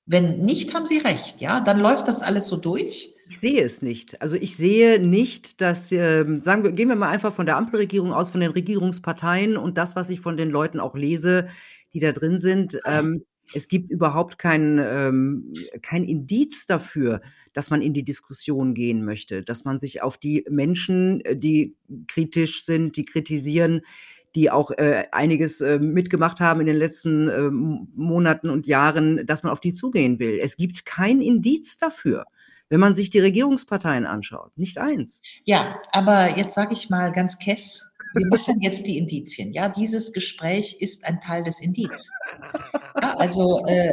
Wenn 0.07 0.41
nicht, 0.45 0.75
haben 0.75 0.87
Sie 0.87 0.99
recht, 0.99 1.41
ja, 1.41 1.61
dann 1.61 1.81
läuft 1.81 2.09
das 2.09 2.21
alles 2.23 2.47
so 2.47 2.57
durch. 2.57 3.15
Ich 3.29 3.41
sehe 3.41 3.63
es 3.63 3.81
nicht. 3.81 4.21
Also 4.21 4.37
ich 4.37 4.57
sehe 4.57 4.99
nicht, 5.01 5.63
dass, 5.63 5.91
ähm, 5.93 6.41
sagen 6.41 6.63
wir, 6.63 6.73
gehen 6.73 6.89
wir 6.89 6.97
mal 6.97 7.09
einfach 7.09 7.33
von 7.33 7.47
der 7.47 7.57
Ampelregierung 7.57 8.13
aus, 8.13 8.29
von 8.29 8.41
den 8.41 8.51
Regierungsparteien 8.51 9.57
und 9.57 9.79
das, 9.79 9.97
was 9.97 10.11
ich 10.11 10.21
von 10.21 10.37
den 10.37 10.51
Leuten 10.51 10.79
auch 10.79 10.95
lese, 10.95 11.49
die 11.95 12.01
da 12.01 12.13
drin 12.13 12.39
sind. 12.39 12.79
Ähm, 12.85 13.25
es 13.53 13.69
gibt 13.69 13.91
überhaupt 13.91 14.39
kein, 14.39 14.79
ähm, 14.83 15.53
kein 15.83 16.05
Indiz 16.05 16.67
dafür, 16.67 17.21
dass 17.53 17.71
man 17.71 17.83
in 17.83 17.93
die 17.93 18.05
Diskussion 18.05 18.75
gehen 18.75 19.05
möchte, 19.05 19.43
dass 19.43 19.65
man 19.65 19.79
sich 19.79 20.03
auf 20.03 20.17
die 20.19 20.45
Menschen, 20.49 21.21
äh, 21.23 21.37
die 21.37 21.77
kritisch 22.09 22.65
sind, 22.65 22.97
die 22.97 23.05
kritisieren, 23.05 23.83
die 24.35 24.51
auch 24.51 24.70
äh, 24.72 25.05
einiges 25.12 25.61
äh, 25.61 25.78
mitgemacht 25.78 26.41
haben 26.41 26.61
in 26.61 26.66
den 26.66 26.76
letzten 26.76 27.28
äh, 27.28 27.51
Monaten 27.51 28.51
und 28.51 28.66
Jahren, 28.66 29.24
dass 29.26 29.43
man 29.43 29.53
auf 29.53 29.61
die 29.61 29.74
zugehen 29.74 30.18
will. 30.18 30.39
Es 30.43 30.57
gibt 30.57 30.85
kein 30.85 31.20
Indiz 31.20 31.76
dafür, 31.76 32.26
wenn 32.68 32.80
man 32.80 32.95
sich 32.95 33.11
die 33.11 33.20
Regierungsparteien 33.20 34.07
anschaut. 34.07 34.57
Nicht 34.57 34.78
eins. 34.78 35.22
Ja, 35.45 35.80
aber 35.93 36.37
jetzt 36.37 36.55
sage 36.55 36.72
ich 36.72 36.91
mal 36.91 37.12
ganz 37.12 37.39
kess, 37.39 37.93
wir 38.15 38.27
machen 38.29 38.61
jetzt 38.61 38.87
die 38.87 38.99
Indizien. 38.99 39.53
Ja, 39.53 39.69
dieses 39.69 40.12
Gespräch 40.12 40.77
ist 40.81 41.05
ein 41.05 41.21
Teil 41.21 41.45
des 41.45 41.61
Indiz. 41.61 42.11
Ja, 43.03 43.15
also 43.17 43.65
äh, 43.67 43.93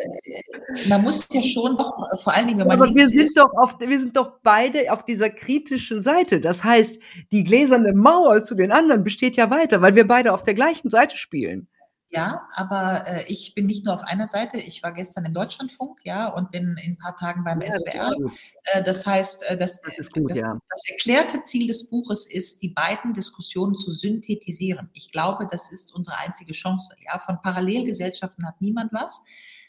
man 0.87 1.01
muss 1.01 1.27
ja 1.31 1.41
schon 1.41 1.77
doch, 1.77 1.93
vor 2.21 2.33
allen 2.33 2.47
Dingen, 2.47 2.59
wenn 2.59 2.67
man 2.67 2.81
Aber 2.81 2.93
wir 2.93 3.07
sind 3.07 3.25
ist, 3.25 3.37
doch 3.37 3.51
auf, 3.57 3.75
wir 3.79 3.99
sind 3.99 4.15
doch 4.15 4.39
beide 4.43 4.91
auf 4.91 5.03
dieser 5.03 5.29
kritischen 5.29 6.01
Seite. 6.01 6.39
Das 6.39 6.63
heißt, 6.63 6.99
die 7.31 7.43
gläserne 7.43 7.93
Mauer 7.93 8.43
zu 8.43 8.55
den 8.55 8.71
anderen 8.71 9.03
besteht 9.03 9.37
ja 9.37 9.49
weiter, 9.49 9.81
weil 9.81 9.95
wir 9.95 10.07
beide 10.07 10.33
auf 10.33 10.43
der 10.43 10.53
gleichen 10.53 10.89
Seite 10.89 11.17
spielen. 11.17 11.67
Ja, 12.13 12.45
aber 12.55 13.07
äh, 13.07 13.23
ich 13.27 13.55
bin 13.55 13.67
nicht 13.67 13.85
nur 13.85 13.93
auf 13.93 14.03
einer 14.03 14.27
Seite. 14.27 14.57
Ich 14.57 14.83
war 14.83 14.91
gestern 14.91 15.23
im 15.23 15.33
Deutschlandfunk, 15.33 16.01
ja, 16.03 16.27
und 16.27 16.51
bin 16.51 16.75
in 16.83 16.93
ein 16.93 16.97
paar 16.97 17.15
Tagen 17.15 17.45
beim 17.45 17.61
ja, 17.61 17.71
SWR. 17.71 18.15
Äh, 18.65 18.83
das 18.83 19.05
heißt, 19.05 19.43
äh, 19.43 19.57
das, 19.57 19.79
das, 19.79 20.11
gut, 20.11 20.29
das, 20.29 20.37
ja. 20.37 20.59
das, 20.69 20.81
erklärte 20.89 21.41
Ziel 21.43 21.67
des 21.67 21.89
Buches 21.89 22.29
ist, 22.29 22.61
die 22.61 22.69
beiden 22.69 23.13
Diskussionen 23.13 23.75
zu 23.75 23.91
synthetisieren. 23.91 24.89
Ich 24.91 25.11
glaube, 25.11 25.47
das 25.49 25.71
ist 25.71 25.95
unsere 25.95 26.17
einzige 26.17 26.51
Chance. 26.51 26.93
Ja, 27.05 27.17
von 27.19 27.41
Parallelgesellschaften 27.41 28.45
hat 28.45 28.59
niemand 28.59 28.91
was 28.91 29.23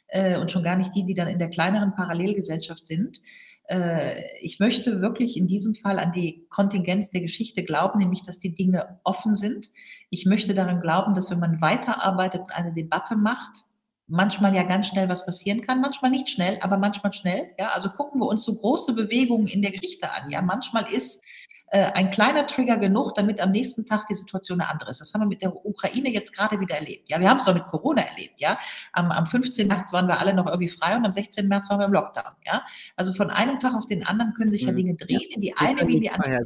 äh, 0.09 0.37
und 0.37 0.51
schon 0.51 0.65
gar 0.65 0.77
nicht 0.77 0.97
die, 0.97 1.07
die 1.07 1.15
dann 1.15 1.29
in 1.29 1.39
der 1.39 1.49
kleineren 1.49 1.95
Parallelgesellschaft 1.95 2.87
sind. 2.87 3.21
Äh, 3.69 4.21
ich 4.41 4.59
möchte 4.59 5.01
wirklich 5.01 5.37
in 5.37 5.47
diesem 5.47 5.75
Fall 5.75 5.99
an 5.99 6.13
die 6.13 6.45
Kontingenz 6.49 7.11
der 7.11 7.21
Geschichte 7.21 7.65
glauben, 7.65 7.99
nämlich 7.99 8.23
dass 8.23 8.39
die 8.39 8.55
Dinge 8.55 9.01
offen 9.05 9.35
sind. 9.35 9.71
Ich 10.15 10.27
möchte 10.27 10.53
daran 10.53 10.83
glauben, 10.83 11.15
dass 11.15 11.31
wenn 11.31 11.41
man 11.41 11.63
weiterarbeitet 11.63 12.43
und 12.43 12.55
eine 12.55 12.75
Debatte 12.75 13.17
macht, 13.17 13.65
manchmal 14.07 14.55
ja 14.55 14.63
ganz 14.63 14.89
schnell 14.89 15.09
was 15.09 15.25
passieren 15.25 15.63
kann, 15.63 15.81
manchmal 15.81 16.11
nicht 16.11 16.29
schnell, 16.29 16.59
aber 16.61 16.77
manchmal 16.77 17.15
schnell. 17.15 17.49
Ja, 17.59 17.69
also 17.69 17.89
gucken 17.89 18.21
wir 18.21 18.27
uns 18.27 18.45
so 18.45 18.55
große 18.55 18.93
Bewegungen 18.93 19.47
in 19.47 19.63
der 19.63 19.71
Geschichte 19.71 20.13
an. 20.13 20.29
Ja, 20.29 20.43
manchmal 20.43 20.85
ist 20.93 21.25
äh, 21.69 21.93
ein 21.93 22.11
kleiner 22.11 22.47
Trigger 22.47 22.77
genug, 22.77 23.15
damit 23.15 23.41
am 23.41 23.53
nächsten 23.53 23.87
Tag 23.87 24.07
die 24.07 24.15
Situation 24.15 24.61
eine 24.61 24.69
andere 24.69 24.91
ist. 24.91 25.01
Das 25.01 25.15
haben 25.15 25.23
wir 25.23 25.29
mit 25.29 25.41
der 25.41 25.57
Ukraine 25.65 26.11
jetzt 26.11 26.35
gerade 26.35 26.61
wieder 26.61 26.75
erlebt. 26.75 27.09
Ja, 27.09 27.19
wir 27.19 27.31
haben 27.31 27.39
es 27.39 27.47
doch 27.47 27.55
mit 27.55 27.67
Corona 27.69 28.03
erlebt. 28.03 28.39
Ja, 28.39 28.59
am, 28.93 29.11
am 29.11 29.25
15. 29.25 29.67
März 29.67 29.95
waren 29.95 30.09
wir 30.09 30.21
alle 30.21 30.35
noch 30.35 30.45
irgendwie 30.45 30.69
frei 30.69 30.95
und 30.95 31.07
am 31.07 31.13
16. 31.13 31.49
März 31.49 31.71
waren 31.71 31.79
wir 31.79 31.87
im 31.87 31.93
Lockdown. 31.95 32.33
Ja, 32.45 32.63
also 32.97 33.15
von 33.15 33.31
einem 33.31 33.61
Tag 33.61 33.75
auf 33.75 33.87
den 33.87 34.07
anderen 34.07 34.35
können 34.35 34.51
sich 34.51 34.61
ja 34.61 34.73
mhm. 34.73 34.77
Dinge 34.77 34.95
drehen 34.95 35.23
in 35.31 35.41
die 35.41 35.57
eine 35.57 35.89
wie 35.89 35.97
in 35.97 36.03
die 36.03 36.11
andere. 36.11 36.41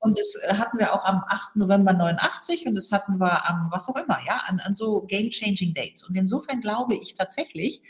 Und 0.00 0.18
das 0.18 0.34
äh, 0.42 0.54
hatten 0.54 0.78
wir 0.78 0.94
auch 0.94 1.04
am 1.04 1.22
8. 1.26 1.56
November 1.56 1.92
89 1.92 2.66
und 2.66 2.74
das 2.74 2.92
hatten 2.92 3.18
wir 3.18 3.48
am 3.48 3.68
was 3.70 3.88
auch 3.88 3.96
immer, 3.96 4.18
ja, 4.26 4.42
an, 4.46 4.60
an 4.60 4.74
so 4.74 5.02
game-changing 5.02 5.74
Dates. 5.74 6.04
Und 6.04 6.14
insofern 6.16 6.60
glaube 6.60 6.94
ich 6.94 7.14
tatsächlich, 7.14 7.82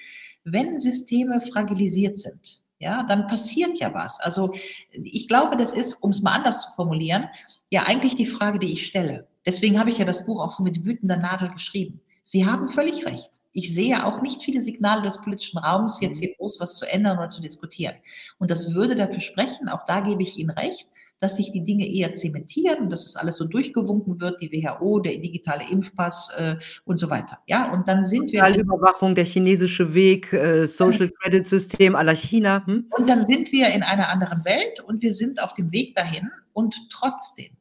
wenn 0.45 0.79
Systeme 0.79 1.41
fragilisiert 1.41 2.19
sind, 2.19 2.65
ja, 2.79 3.03
dann 3.03 3.27
passiert 3.27 3.79
ja 3.79 3.93
was. 3.93 4.19
Also 4.21 4.55
ich 4.93 5.29
glaube, 5.29 5.57
das 5.57 5.73
ist, 5.73 5.95
um 5.95 6.11
es 6.11 6.23
mal 6.23 6.33
anders 6.33 6.63
zu 6.63 6.73
formulieren, 6.75 7.29
ja 7.71 7.83
eigentlich 7.85 8.15
die 8.15 8.27
Frage, 8.27 8.59
die 8.59 8.73
ich 8.73 8.87
stelle. 8.87 9.27
Deswegen 9.45 9.79
habe 9.79 9.91
ich 9.91 9.99
ja 9.99 10.05
das 10.05 10.27
Buch 10.27 10.41
auch 10.41 10.53
so 10.53 10.63
mit 10.63 10.85
wütender 10.85 11.17
Nadel 11.17 11.51
geschrieben. 11.51 12.01
Sie 12.23 12.47
haben 12.47 12.69
völlig 12.69 13.05
recht. 13.05 13.38
Ich 13.53 13.75
sehe 13.75 14.05
auch 14.05 14.21
nicht 14.21 14.43
viele 14.43 14.63
Signale 14.63 15.03
des 15.03 15.23
politischen 15.23 15.59
Raums, 15.59 16.01
jetzt 16.01 16.19
hier 16.19 16.35
groß 16.37 16.61
was 16.61 16.77
zu 16.77 16.87
ändern 16.87 17.19
oder 17.19 17.31
zu 17.31 17.41
diskutieren. 17.41 17.95
Und 18.39 18.51
das 18.51 18.75
würde 18.75 18.95
dafür 18.95 19.21
sprechen, 19.21 19.69
auch 19.69 19.85
da 19.87 20.01
gebe 20.01 20.23
ich 20.23 20.39
Ihnen 20.39 20.51
recht, 20.51 20.89
dass 21.19 21.37
sich 21.37 21.51
die 21.51 21.65
Dinge 21.65 21.87
eher 21.87 22.15
zementieren 22.15 22.85
und 22.85 22.91
dass 22.91 23.05
es 23.05 23.17
alles 23.17 23.37
so 23.37 23.45
durchgewunken 23.45 24.21
wird, 24.21 24.41
die 24.41 24.53
WHO, 24.53 25.01
der 25.01 25.19
digitale 25.19 25.69
Impfpass 25.69 26.31
äh, 26.37 26.57
und 26.85 26.99
so 26.99 27.11
weiter. 27.11 27.39
Ja, 27.47 27.73
und 27.73 27.89
dann 27.89 28.05
sind 28.05 28.33
wir. 28.33 28.47
Überwachung, 28.55 29.15
der 29.15 29.25
chinesische 29.25 29.95
Weg, 29.95 30.33
äh, 30.33 30.67
Social 30.67 31.11
Credit 31.11 31.47
System 31.47 31.97
aller 31.97 32.15
China. 32.15 32.65
Hm? 32.67 32.87
Und 32.97 33.09
dann 33.09 33.25
sind 33.25 33.51
wir 33.51 33.69
in 33.69 33.83
einer 33.83 34.09
anderen 34.09 34.45
Welt 34.45 34.81
und 34.81 35.03
wir 35.03 35.13
sind 35.13 35.43
auf 35.43 35.55
dem 35.55 35.73
Weg 35.73 35.95
dahin 35.97 36.31
und 36.53 36.77
trotzdem. 36.91 37.57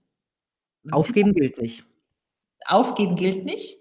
Aufgeben 0.92 1.34
gilt 1.34 1.60
nicht. 1.60 1.84
Aufgeben 2.68 3.16
gilt 3.16 3.46
nicht 3.46 3.78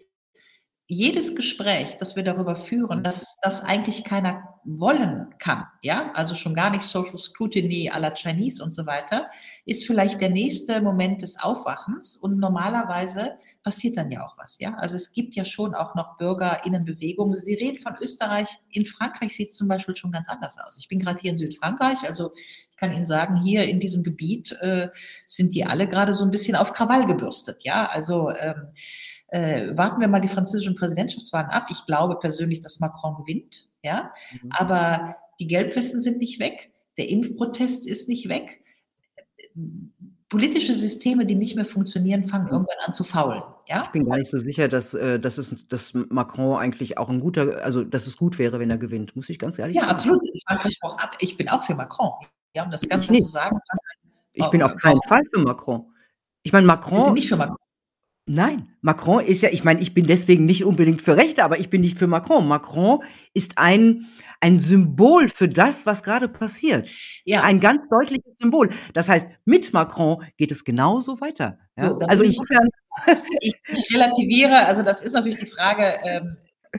jedes 0.88 1.34
Gespräch, 1.34 1.96
das 1.98 2.14
wir 2.14 2.22
darüber 2.22 2.54
führen, 2.54 3.02
dass 3.02 3.38
das 3.42 3.64
eigentlich 3.64 4.04
keiner 4.04 4.56
wollen 4.64 5.34
kann, 5.38 5.64
ja, 5.82 6.12
also 6.14 6.34
schon 6.34 6.54
gar 6.54 6.70
nicht 6.70 6.82
Social 6.82 7.18
Scrutiny 7.18 7.90
à 7.90 7.98
la 7.98 8.12
Chinese 8.14 8.62
und 8.62 8.72
so 8.72 8.86
weiter, 8.86 9.28
ist 9.64 9.84
vielleicht 9.84 10.20
der 10.20 10.30
nächste 10.30 10.80
Moment 10.80 11.22
des 11.22 11.40
Aufwachens 11.40 12.16
und 12.16 12.38
normalerweise 12.38 13.36
passiert 13.64 13.96
dann 13.96 14.12
ja 14.12 14.24
auch 14.24 14.38
was, 14.38 14.58
ja. 14.60 14.74
Also 14.74 14.94
es 14.94 15.12
gibt 15.12 15.34
ja 15.34 15.44
schon 15.44 15.74
auch 15.74 15.96
noch 15.96 16.18
BürgerInnenbewegungen. 16.18 17.36
Sie 17.36 17.54
reden 17.54 17.80
von 17.80 17.94
Österreich. 18.00 18.48
In 18.70 18.86
Frankreich 18.86 19.36
sieht 19.36 19.50
es 19.50 19.56
zum 19.56 19.68
Beispiel 19.68 19.96
schon 19.96 20.12
ganz 20.12 20.28
anders 20.28 20.56
aus. 20.58 20.78
Ich 20.78 20.88
bin 20.88 21.00
gerade 21.00 21.20
hier 21.20 21.32
in 21.32 21.36
Südfrankreich, 21.36 22.06
also 22.06 22.32
ich 22.70 22.76
kann 22.76 22.92
Ihnen 22.92 23.06
sagen, 23.06 23.36
hier 23.36 23.64
in 23.64 23.80
diesem 23.80 24.04
Gebiet 24.04 24.52
äh, 24.60 24.88
sind 25.26 25.54
die 25.54 25.64
alle 25.64 25.88
gerade 25.88 26.14
so 26.14 26.24
ein 26.24 26.30
bisschen 26.30 26.54
auf 26.54 26.72
Krawall 26.72 27.06
gebürstet, 27.06 27.64
ja. 27.64 27.86
Also 27.86 28.30
ähm, 28.30 28.68
äh, 29.28 29.76
warten 29.76 30.00
wir 30.00 30.08
mal 30.08 30.20
die 30.20 30.28
französischen 30.28 30.74
Präsidentschaftswahlen 30.74 31.50
ab. 31.50 31.66
Ich 31.70 31.86
glaube 31.86 32.18
persönlich, 32.18 32.60
dass 32.60 32.80
Macron 32.80 33.16
gewinnt, 33.16 33.68
ja. 33.82 34.12
Mhm. 34.42 34.50
Aber 34.52 35.16
die 35.40 35.46
Gelbwesten 35.46 36.00
sind 36.00 36.18
nicht 36.18 36.40
weg. 36.40 36.72
Der 36.98 37.08
Impfprotest 37.08 37.88
ist 37.88 38.08
nicht 38.08 38.28
weg. 38.28 38.62
Politische 40.28 40.74
Systeme, 40.74 41.26
die 41.26 41.34
nicht 41.34 41.56
mehr 41.56 41.64
funktionieren, 41.64 42.24
fangen 42.24 42.46
mhm. 42.46 42.52
irgendwann 42.52 42.76
an 42.84 42.92
zu 42.92 43.04
faulen. 43.04 43.42
Ja? 43.68 43.82
Ich 43.84 43.90
bin 43.90 44.08
gar 44.08 44.16
nicht 44.16 44.30
so 44.30 44.38
sicher, 44.38 44.68
dass, 44.68 44.94
äh, 44.94 45.18
dass, 45.18 45.38
es, 45.38 45.66
dass 45.68 45.92
Macron 45.94 46.56
eigentlich 46.56 46.98
auch 46.98 47.08
ein 47.08 47.20
guter, 47.20 47.64
also 47.64 47.84
dass 47.84 48.06
es 48.06 48.16
gut 48.16 48.38
wäre, 48.38 48.60
wenn 48.60 48.70
er 48.70 48.78
gewinnt, 48.78 49.16
muss 49.16 49.28
ich 49.28 49.38
ganz 49.38 49.58
ehrlich 49.58 49.76
ja, 49.76 49.82
sagen. 49.82 49.90
Ja, 49.90 49.94
absolut. 49.94 50.22
Ich, 50.32 51.30
ich 51.30 51.36
bin 51.36 51.48
auch 51.48 51.62
für 51.62 51.74
Macron. 51.74 52.12
Ja, 52.54 52.64
um 52.64 52.70
das 52.70 52.88
Ganze 52.88 53.12
zu 53.12 53.26
sagen. 53.26 53.58
Ich 54.32 54.46
bin 54.50 54.62
auf 54.62 54.76
keinen 54.76 55.00
Fall 55.08 55.22
für 55.32 55.40
Macron. 55.40 55.92
Ich 56.42 56.52
meine, 56.52 56.66
Macron. 56.66 56.98
Sie 56.98 57.04
sind 57.04 57.14
nicht 57.14 57.28
für 57.28 57.36
Macron. 57.36 57.56
Nein, 58.28 58.68
Macron 58.80 59.24
ist 59.24 59.42
ja 59.42 59.50
ich 59.50 59.62
meine, 59.62 59.80
ich 59.80 59.94
bin 59.94 60.04
deswegen 60.04 60.46
nicht 60.46 60.64
unbedingt 60.64 61.00
für 61.00 61.16
Rechte, 61.16 61.44
aber 61.44 61.60
ich 61.60 61.70
bin 61.70 61.80
nicht 61.80 61.96
für 61.96 62.08
Macron. 62.08 62.48
Macron 62.48 63.00
ist 63.34 63.56
ein 63.56 64.08
ein 64.40 64.58
Symbol 64.58 65.28
für 65.28 65.48
das, 65.48 65.86
was 65.86 66.02
gerade 66.02 66.28
passiert. 66.28 66.92
Ja. 67.24 67.42
Ein 67.42 67.60
ganz 67.60 67.82
deutliches 67.88 68.36
Symbol. 68.38 68.70
Das 68.94 69.08
heißt, 69.08 69.28
mit 69.44 69.72
Macron 69.72 70.24
geht 70.36 70.50
es 70.50 70.64
genauso 70.64 71.20
weiter, 71.20 71.58
ja? 71.78 71.88
So, 71.88 71.98
also 72.00 72.24
insofern 72.24 72.68
ich 73.40 73.54
ich 73.68 73.94
relativiere 73.94 74.66
also, 74.66 74.82
das 74.82 75.02
ist 75.02 75.12
natürlich 75.12 75.38
die 75.38 75.46
Frage, 75.46 75.84
ähm, 76.04 76.36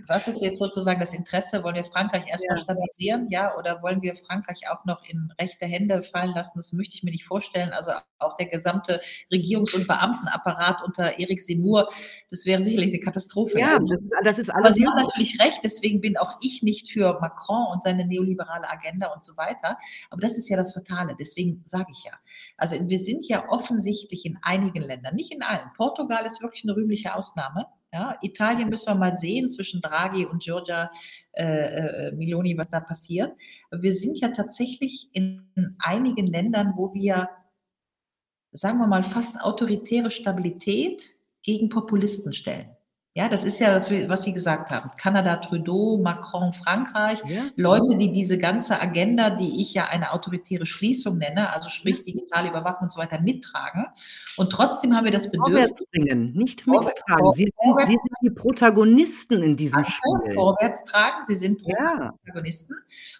was 0.08 0.28
ist 0.28 0.42
jetzt 0.42 0.60
sozusagen 0.60 1.00
das 1.00 1.14
Interesse? 1.14 1.64
Wollen 1.64 1.76
wir 1.76 1.86
Frankreich 1.86 2.24
erstmal 2.28 2.58
ja. 2.58 2.64
stabilisieren, 2.64 3.28
ja, 3.30 3.56
oder 3.58 3.82
wollen 3.82 4.02
wir 4.02 4.16
Frankreich 4.16 4.70
auch 4.70 4.86
noch 4.86 5.04
in 5.04 5.34
rechte 5.40 5.66
Hände 5.66 6.04
fallen 6.04 6.34
lassen? 6.34 6.60
Das 6.60 6.74
möchte 6.74 6.96
ich 6.96 7.04
mir 7.04 7.12
nicht 7.12 7.26
vorstellen. 7.26 7.72
Also 7.72 7.92
auch 8.20 8.38
der 8.38 8.48
gesamte 8.48 9.02
Regierungs- 9.32 9.76
und 9.76 9.88
Beamtenapparat 9.88 10.78
unter 10.86 11.20
Erik 11.20 11.42
Seymour, 11.42 11.90
das 12.30 12.46
wäre 12.46 12.62
sicherlich 12.62 12.94
eine 12.94 13.00
Katastrophe. 13.00 13.60
Ja, 13.60 13.80
das 13.80 13.90
ist, 13.92 14.10
das 14.24 14.40
ist 14.40 14.50
alles. 14.50 14.66
Aber 14.66 14.74
Sie 14.74 14.86
haben 14.86 14.98
natürlich 14.98 15.40
recht, 15.42 15.62
deswegen 15.64 16.02
bin 16.02 16.18
auch 16.18 16.38
ich 16.42 16.64
nicht 16.64 16.92
für 16.92 17.20
Macron 17.20 17.68
und 17.72 17.82
seine 17.82 18.06
neoliberale 18.06 18.70
Agenda 18.70 19.14
und 19.14 19.24
so 19.24 19.36
weiter. 19.38 19.78
Aber 20.10 20.22
das 20.22 20.38
ist 20.38 20.50
ja 20.50 20.58
das 20.58 20.74
Fatale. 20.74 21.16
Deswegen 21.20 21.62
sage 21.66 21.92
ich 21.92 22.04
ja. 22.04 22.14
Also 22.58 22.76
wir 22.88 23.00
sind 23.00 23.28
ja 23.28 23.50
offensichtlich 23.50 24.26
in 24.26 24.38
einigen 24.42 24.82
Ländern, 24.82 25.16
nicht 25.16 25.34
in 25.34 25.44
allen. 25.44 25.70
Portugal 25.76 26.26
ist 26.26 26.42
wirklich 26.42 26.64
eine 26.64 26.76
rühmliche 26.76 27.16
Ausnahme. 27.16 27.68
Ja, 27.94 28.18
Italien 28.22 28.70
müssen 28.70 28.90
wir 28.90 28.96
mal 28.96 29.18
sehen 29.18 29.50
zwischen 29.50 29.82
Draghi 29.82 30.26
und 30.26 30.44
Giorgia 30.44 30.92
äh, 31.32 32.10
äh, 32.10 32.12
Miloni, 32.14 32.58
was 32.58 32.70
da 32.70 32.82
passiert. 32.82 33.32
Wir 33.72 33.94
sind 33.94 34.20
ja 34.20 34.30
tatsächlich 34.30 35.10
in 35.14 35.50
einigen 35.80 36.28
Ländern, 36.28 36.74
wo 36.76 36.94
wir, 36.94 37.30
sagen 38.52 38.80
wir 38.80 38.88
mal, 38.88 39.04
fast 39.04 39.40
autoritäre 39.42 40.12
Stabilität 40.12 41.16
gegen 41.44 41.70
Populisten 41.70 42.34
stellen. 42.34 42.77
Ja, 43.18 43.28
das 43.30 43.46
ist 43.46 43.58
ja 43.58 43.74
das, 43.74 43.90
was 43.90 44.22
Sie 44.22 44.32
gesagt 44.32 44.70
haben. 44.70 44.92
Kanada, 44.96 45.38
Trudeau, 45.38 45.98
Macron, 45.98 46.54
Frankreich. 46.54 47.20
Ja. 47.26 47.46
Leute, 47.56 47.98
die 47.98 48.12
diese 48.12 48.38
ganze 48.38 48.80
Agenda, 48.80 49.32
die 49.32 49.64
ich 49.64 49.74
ja 49.74 49.86
eine 49.88 50.12
autoritäre 50.12 50.68
Schließung 50.68 51.18
nenne, 51.18 51.52
also 51.52 51.68
sprich 51.68 52.04
digitale 52.04 52.50
Überwachung 52.50 52.84
und 52.84 52.92
so 52.92 53.00
weiter, 53.00 53.20
mittragen. 53.20 53.88
Und 54.38 54.52
trotzdem 54.52 54.96
haben 54.96 55.06
wir 55.06 55.12
das 55.12 55.32
Bedürfnis. 55.32 55.56
Vorwärts 55.56 55.84
bringen, 55.92 56.34
nicht 56.34 56.68
mittragen. 56.68 57.32
Sie 57.32 57.46
sind, 57.46 57.88
Sie 57.88 57.96
sind 57.96 58.18
die 58.22 58.30
Protagonisten 58.30 59.42
in 59.42 59.58
diesem 59.58 59.84
Spiel. 59.84 60.36
Vorwärts 60.36 60.84
tragen, 60.84 61.26
Sie 61.26 61.36
sind 61.38 61.64
ja. 61.66 62.14
Protagonisten. 62.24 62.76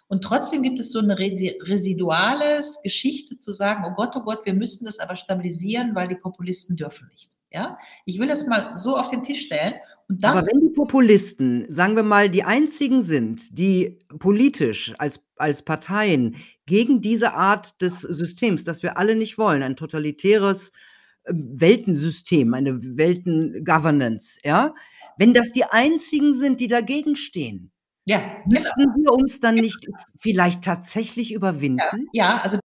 Und 0.06 0.22
trotzdem 0.22 0.62
gibt 0.62 0.78
es 0.78 0.92
so 0.92 1.00
eine 1.00 1.18
residuales 1.18 2.78
Geschichte 2.84 3.36
zu 3.36 3.50
sagen, 3.50 3.82
oh 3.84 3.94
Gott, 3.96 4.14
oh 4.14 4.22
Gott, 4.22 4.46
wir 4.46 4.54
müssen 4.54 4.84
das 4.84 5.00
aber 5.00 5.16
stabilisieren, 5.16 5.96
weil 5.96 6.06
die 6.06 6.14
Populisten 6.14 6.76
dürfen 6.76 7.08
nicht. 7.08 7.32
Ja, 7.50 7.78
ich 8.04 8.18
will 8.18 8.28
das 8.28 8.46
mal 8.46 8.74
so 8.74 8.96
auf 8.96 9.10
den 9.10 9.22
Tisch 9.22 9.42
stellen. 9.42 9.74
Und 10.08 10.22
das 10.22 10.36
Aber 10.36 10.46
wenn 10.46 10.60
die 10.60 10.74
Populisten, 10.74 11.64
sagen 11.68 11.96
wir 11.96 12.02
mal, 12.02 12.28
die 12.28 12.44
einzigen 12.44 13.00
sind, 13.00 13.58
die 13.58 13.98
politisch 14.18 14.92
als, 14.98 15.24
als 15.36 15.62
Parteien 15.62 16.36
gegen 16.66 17.00
diese 17.00 17.32
Art 17.32 17.80
des 17.80 18.00
Systems, 18.00 18.64
das 18.64 18.82
wir 18.82 18.98
alle 18.98 19.16
nicht 19.16 19.38
wollen, 19.38 19.62
ein 19.62 19.76
totalitäres 19.76 20.72
ähm, 21.26 21.60
Weltensystem, 21.60 22.52
eine 22.52 22.80
Weltengovernance, 22.82 24.40
ja, 24.44 24.74
wenn 25.16 25.32
das 25.32 25.52
die 25.52 25.64
einzigen 25.64 26.32
sind, 26.32 26.60
die 26.60 26.68
dagegen 26.68 27.16
stehen, 27.16 27.72
ja, 28.06 28.22
müssten 28.46 28.80
genau. 28.80 28.94
wir 28.96 29.12
uns 29.12 29.40
dann 29.40 29.56
nicht 29.56 29.86
vielleicht 30.16 30.64
tatsächlich 30.64 31.32
überwinden? 31.32 32.08
Ja, 32.12 32.36
ja, 32.36 32.38
also 32.38 32.58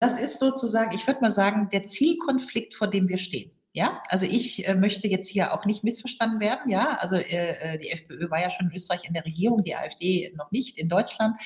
das 0.00 0.20
ist 0.20 0.38
sozusagen, 0.38 0.94
ich 0.94 1.06
würde 1.06 1.20
mal 1.20 1.30
sagen, 1.30 1.68
der 1.72 1.82
Zielkonflikt, 1.82 2.74
vor 2.74 2.88
dem 2.88 3.08
wir 3.08 3.18
stehen. 3.18 3.52
Ja, 3.74 4.02
also 4.08 4.24
ich 4.24 4.66
äh, 4.66 4.74
möchte 4.74 5.08
jetzt 5.08 5.28
hier 5.28 5.52
auch 5.52 5.66
nicht 5.66 5.84
missverstanden 5.84 6.40
werden. 6.40 6.70
Ja, 6.70 6.96
also 7.00 7.16
äh, 7.16 7.74
äh 7.74 7.78
die 7.78 7.90
FPÖ 7.90 8.30
war 8.30 8.40
ja 8.40 8.48
schon 8.48 8.68
in 8.68 8.74
Österreich 8.74 9.04
in 9.04 9.12
der 9.12 9.26
Regierung, 9.26 9.62
die 9.62 9.76
AfD 9.76 10.32
noch 10.36 10.50
nicht 10.50 10.78
in 10.78 10.88
Deutschland. 10.88 11.36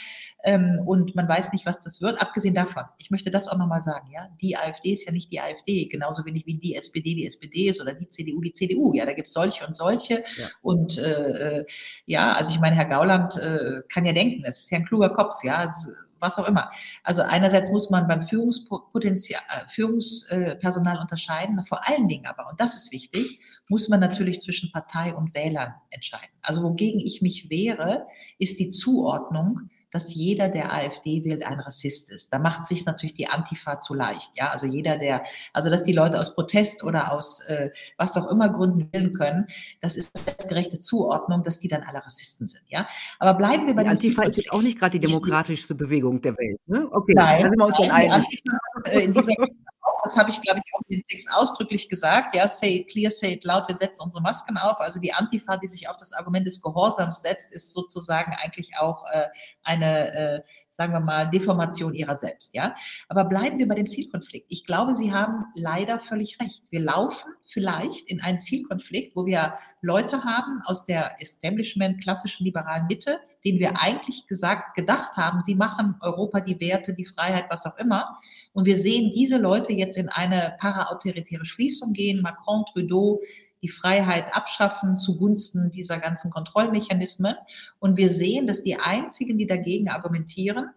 Ähm, 0.45 0.81
und 0.87 1.17
man 1.17 1.29
weiß 1.29 1.53
nicht, 1.53 1.67
was 1.67 1.81
das 1.81 2.01
wird. 2.01 2.23
Abgesehen 2.23 2.55
davon, 2.55 2.85
ich 2.99 3.11
möchte 3.11 3.33
das 3.33 3.49
auch 3.49 3.59
nochmal 3.59 3.83
sagen. 3.83 4.09
Ja, 4.13 4.29
die 4.41 4.57
AfD 4.57 4.93
ist 4.93 5.07
ja 5.07 5.13
nicht 5.13 5.33
die 5.33 5.41
AfD, 5.41 5.87
genauso 5.87 6.25
wenig 6.25 6.47
wie 6.47 6.55
die 6.55 6.77
SPD 6.77 7.15
die 7.17 7.27
SPD 7.27 7.69
ist 7.69 7.81
oder 7.81 7.93
die 7.93 8.09
CDU 8.09 8.41
die 8.41 8.53
CDU. 8.53 8.95
Ja, 8.95 9.05
da 9.05 9.15
gibt 9.15 9.27
es 9.27 9.35
solche 9.35 9.67
und 9.67 9.75
solche. 9.75 10.23
Ja. 10.39 10.49
Und 10.63 10.99
äh, 10.99 11.59
äh, 11.59 11.67
ja, 12.07 12.33
also 12.33 12.55
ich 12.55 12.61
meine, 12.61 12.77
Herr 12.77 12.87
Gauland 12.87 13.37
äh, 13.37 13.83
kann 13.89 14.05
ja 14.05 14.13
denken, 14.13 14.45
es 14.45 14.61
ist 14.61 14.71
ja 14.71 14.79
ein 14.79 14.87
kluger 14.87 15.11
Kopf. 15.11 15.43
Ja, 15.43 15.65
es, 15.65 15.89
was 16.23 16.39
auch 16.39 16.47
immer. 16.47 16.71
Also 17.03 17.23
einerseits 17.23 17.71
muss 17.71 17.91
man 17.91 18.09
beim 18.09 18.23
Führungspotenzial, 18.23 19.43
äh, 19.49 19.69
Führungspersonal 19.69 20.99
unterscheiden, 20.99 21.63
vor 21.67 21.87
allen 21.87 22.09
Dingen 22.09 22.27
aber, 22.27 22.49
und 22.49 22.61
das 22.61 22.75
ist 22.75 22.93
wichtig, 22.93 23.41
muss 23.69 23.89
man 23.89 24.01
natürlich 24.01 24.41
zwischen 24.41 24.73
Partei 24.73 25.15
und 25.15 25.35
Wählern 25.35 25.75
entscheiden. 25.91 26.33
Also 26.41 26.63
wogegen 26.63 27.01
ich 27.01 27.21
mich 27.21 27.51
wehre, 27.51 28.07
ist 28.39 28.59
die 28.59 28.71
Zuordnung 28.71 29.69
dass 29.93 30.15
jeder, 30.15 30.49
der 30.49 30.73
AfD 30.73 31.23
wählt, 31.25 31.45
ein 31.45 31.61
Rassist 31.61 32.11
ist. 32.11 32.33
Da 32.33 32.39
macht 32.39 32.67
sich 32.67 32.85
natürlich 32.87 33.15
die 33.15 33.29
Antifa 33.29 33.79
zu 33.79 33.95
leicht. 33.95 34.31
Ja, 34.35 34.49
also 34.49 34.67
jeder, 34.67 34.97
der, 34.97 35.23
also 35.53 35.71
dass 35.71 35.85
die 35.85 35.93
Leute 35.93 36.19
aus 36.19 36.35
Protest 36.35 36.83
oder 36.83 37.13
aus 37.13 37.47
äh, 37.47 37.71
was 37.99 38.17
auch 38.17 38.31
immer 38.31 38.49
Gründen 38.49 38.89
wählen 38.93 39.13
können, 39.13 39.47
das 39.81 39.97
ist 39.97 40.11
eine 40.17 40.49
gerechte 40.49 40.79
Zuordnung, 40.79 41.43
dass 41.43 41.61
die 41.61 41.69
dann 41.69 41.83
alle 41.83 42.05
Rassisten 42.05 42.47
sind. 42.47 42.65
Ja, 42.69 42.89
aber 43.19 43.35
bleiben 43.35 43.67
wir 43.67 43.75
bei 43.75 43.85
die 43.85 43.91
Antifa 43.91 44.23
ist 44.25 44.51
auch 44.51 44.63
nicht 44.63 44.79
gerade 44.79 44.99
die 44.99 45.07
demokratischste 45.07 45.75
Bewegung 45.75 46.21
der 46.23 46.37
Welt. 46.39 46.59
Ne? 46.67 46.89
Okay, 46.91 47.13
nein, 47.15 47.43
da 47.43 47.49
sind 47.49 47.59
wir 47.59 47.67
uns 47.67 47.77
dann 47.77 47.91
einig. 47.91 48.13
Antifa, 48.13 48.59
äh, 48.87 49.05
in 49.05 49.13
dieser 49.13 49.33
das 50.03 50.17
habe 50.17 50.31
ich, 50.31 50.41
glaube 50.41 50.59
ich, 50.59 50.75
auch 50.75 50.81
in 50.89 50.99
dem 50.99 51.03
Text 51.03 51.31
ausdrücklich 51.33 51.89
gesagt. 51.89 52.35
Ja, 52.35 52.49
say 52.49 52.79
it 52.79 52.91
clear, 52.91 53.11
say 53.11 53.35
it 53.35 53.45
loud, 53.45 53.69
wir 53.69 53.75
setzen 53.77 54.03
unsere 54.03 54.23
Masken 54.23 54.57
auf. 54.57 54.81
Also 54.81 55.01
die 55.01 55.13
Antifa, 55.13 55.57
die 55.57 55.69
sich 55.69 55.89
auf 55.89 55.97
das 55.97 56.13
Argument 56.13 56.45
des 56.47 56.61
Gehorsams 56.61 57.23
setzt, 57.23 57.53
ist 57.53 57.73
sozusagen 57.73 58.33
eigentlich 58.33 58.73
auch 58.79 59.05
äh, 59.13 59.29
eine, 59.63 60.13
äh, 60.15 60.43
sagen 60.83 60.95
wir 60.95 61.01
mal, 61.01 61.31
Deformation 61.31 61.95
ihrer 61.95 62.17
selbst. 62.17 62.55
Ja, 62.55 62.75
aber 63.09 63.25
bleiben 63.25 63.59
wir 63.59 63.69
bei 63.69 63.77
dem 63.77 63.89
Zielkonflikt. 63.89 64.47
Ich 64.49 64.65
glaube, 64.65 64.95
Sie 64.95 65.13
haben 65.13 65.45
leider 65.55 66.01
völlig 66.01 66.41
recht. 66.41 66.65
Wir 66.71 66.81
laufen 66.81 67.33
vielleicht 67.45 68.09
in 68.11 68.21
einen 68.21 68.41
Zielkonflikt, 68.41 69.15
wo 69.15 69.25
wir 69.25 69.55
Leute 69.81 70.25
haben 70.25 70.61
aus 70.65 70.85
der 70.85 71.21
Establishment 71.21 72.03
klassischen 72.03 72.45
liberalen 72.45 72.87
Mitte, 72.89 73.21
denen 73.45 73.61
wir 73.61 73.81
eigentlich 73.81 74.27
gesagt, 74.27 74.75
gedacht 74.75 75.17
haben, 75.17 75.41
sie 75.43 75.55
machen 75.55 75.97
Europa 76.01 76.41
die 76.41 76.61
Werte, 76.61 76.95
die 76.95 77.05
Freiheit, 77.05 77.45
was 77.49 77.65
auch 77.65 77.77
immer. 77.77 78.17
Und 78.53 78.67
wir 78.67 78.77
sehen 78.77 79.13
diese 79.15 79.39
Leute 79.39 79.73
jetzt 79.73 79.97
in 79.97 80.09
eine 80.09 80.57
paraautoritäre 80.59 81.45
Schließung 81.45 81.93
gehen. 81.93 82.23
Macron, 82.23 82.65
Trudeau, 82.73 83.21
die 83.63 83.69
Freiheit 83.69 84.35
abschaffen 84.35 84.97
zugunsten 84.97 85.71
dieser 85.71 85.99
ganzen 85.99 86.31
Kontrollmechanismen. 86.31 87.37
Und 87.79 87.97
wir 87.97 88.11
sehen, 88.11 88.47
dass 88.47 88.65
die 88.65 88.77
einzigen, 88.77 89.39
die 89.39 89.47
dagegen 89.47 89.89
argumentieren, 89.89 90.71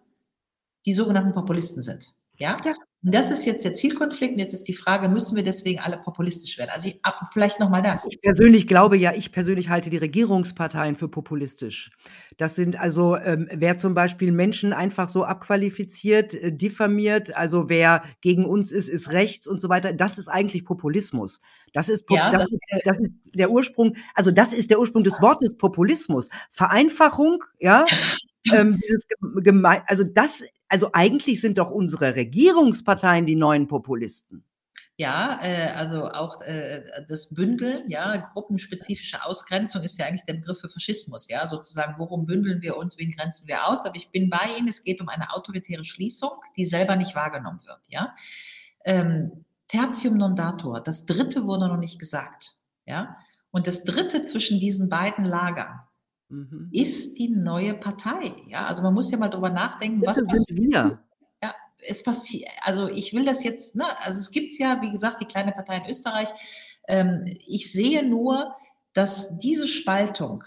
die 0.86 0.94
sogenannten 0.94 1.34
Populisten 1.34 1.82
sind. 1.82 2.14
Ja? 2.38 2.56
ja. 2.64 2.74
Und 3.02 3.14
das 3.14 3.30
ist 3.30 3.44
jetzt 3.44 3.64
der 3.64 3.72
Zielkonflikt. 3.72 4.32
Und 4.32 4.38
jetzt 4.38 4.52
ist 4.52 4.64
die 4.64 4.74
Frage, 4.74 5.08
müssen 5.08 5.36
wir 5.36 5.44
deswegen 5.44 5.78
alle 5.78 5.98
populistisch 5.98 6.58
werden? 6.58 6.70
Also 6.72 6.88
ich, 6.88 6.98
ab, 7.04 7.20
vielleicht 7.32 7.60
nochmal 7.60 7.82
das. 7.82 8.06
Ich 8.10 8.20
persönlich 8.20 8.66
glaube 8.66 8.96
ja, 8.96 9.12
ich 9.14 9.32
persönlich 9.32 9.68
halte 9.68 9.90
die 9.90 9.96
Regierungsparteien 9.96 10.96
für 10.96 11.08
populistisch. 11.08 11.90
Das 12.36 12.56
sind 12.56 12.78
also, 12.78 13.16
ähm, 13.16 13.48
wer 13.52 13.78
zum 13.78 13.94
Beispiel 13.94 14.32
Menschen 14.32 14.72
einfach 14.72 15.08
so 15.08 15.24
abqualifiziert, 15.24 16.34
äh, 16.34 16.52
diffamiert, 16.52 17.36
also 17.36 17.68
wer 17.68 18.02
gegen 18.20 18.44
uns 18.44 18.72
ist, 18.72 18.88
ist 18.88 19.12
rechts 19.12 19.46
und 19.46 19.62
so 19.62 19.68
weiter, 19.68 19.92
das 19.92 20.18
ist 20.18 20.28
eigentlich 20.28 20.64
Populismus. 20.64 21.40
Das 21.72 21.88
ist, 21.88 22.06
ja, 22.10 22.30
das, 22.30 22.40
das, 22.40 22.50
ist, 22.50 22.60
das 22.84 22.98
ist 22.98 23.10
der 23.34 23.50
Ursprung, 23.50 23.96
also 24.14 24.30
das 24.30 24.52
ist 24.52 24.70
der 24.70 24.80
Ursprung 24.80 25.04
des 25.04 25.20
Wortes 25.22 25.56
Populismus. 25.56 26.28
Vereinfachung, 26.50 27.44
ja, 27.60 27.84
ähm, 28.52 28.76
also 29.86 30.04
das 30.04 30.42
also 30.68 30.90
eigentlich 30.92 31.40
sind 31.40 31.58
doch 31.58 31.70
unsere 31.70 32.14
Regierungsparteien 32.14 33.26
die 33.26 33.36
neuen 33.36 33.68
Populisten. 33.68 34.44
Ja, 34.98 35.38
äh, 35.42 35.72
also 35.72 36.06
auch 36.06 36.40
äh, 36.40 36.82
das 37.06 37.34
Bündeln, 37.34 37.86
ja, 37.88 38.16
gruppenspezifische 38.32 39.22
Ausgrenzung 39.22 39.82
ist 39.82 39.98
ja 39.98 40.06
eigentlich 40.06 40.24
der 40.24 40.34
Begriff 40.34 40.60
für 40.60 40.70
Faschismus, 40.70 41.28
ja, 41.28 41.46
sozusagen, 41.46 41.96
worum 41.98 42.24
bündeln 42.24 42.62
wir 42.62 42.78
uns, 42.78 42.96
wen 42.96 43.10
grenzen 43.10 43.46
wir 43.46 43.66
aus? 43.66 43.84
Aber 43.84 43.96
ich 43.96 44.10
bin 44.10 44.30
bei 44.30 44.56
Ihnen, 44.58 44.68
es 44.68 44.84
geht 44.84 45.02
um 45.02 45.10
eine 45.10 45.34
autoritäre 45.34 45.84
Schließung, 45.84 46.30
die 46.56 46.64
selber 46.64 46.96
nicht 46.96 47.14
wahrgenommen 47.14 47.60
wird, 47.66 47.80
ja. 47.88 48.14
Ähm, 48.86 49.44
Tertium 49.68 50.16
non 50.16 50.34
datur, 50.34 50.80
das 50.80 51.04
dritte 51.04 51.44
wurde 51.44 51.68
noch 51.68 51.76
nicht 51.76 51.98
gesagt, 51.98 52.54
ja. 52.86 53.16
Und 53.50 53.66
das 53.66 53.84
dritte 53.84 54.22
zwischen 54.22 54.60
diesen 54.60 54.88
beiden 54.88 55.26
Lagern, 55.26 55.80
Mhm. 56.28 56.70
ist 56.72 57.18
die 57.18 57.28
neue 57.28 57.74
Partei. 57.74 58.34
Ja, 58.48 58.66
also 58.66 58.82
man 58.82 58.94
muss 58.94 59.10
ja 59.10 59.18
mal 59.18 59.28
drüber 59.28 59.50
nachdenken, 59.50 60.04
was 60.04 60.26
passiert. 60.26 60.98
Ja, 61.42 61.54
es 61.86 62.02
passiert, 62.02 62.50
also 62.62 62.88
ich 62.88 63.12
will 63.12 63.24
das 63.24 63.44
jetzt, 63.44 63.76
ne, 63.76 63.84
also 64.00 64.18
es 64.18 64.30
gibt 64.30 64.52
ja, 64.58 64.80
wie 64.82 64.90
gesagt, 64.90 65.20
die 65.20 65.26
kleine 65.26 65.52
Partei 65.52 65.78
in 65.78 65.90
Österreich. 65.90 66.28
Ähm, 66.88 67.24
ich 67.46 67.70
sehe 67.70 68.04
nur, 68.08 68.52
dass 68.92 69.36
diese 69.38 69.68
Spaltung 69.68 70.42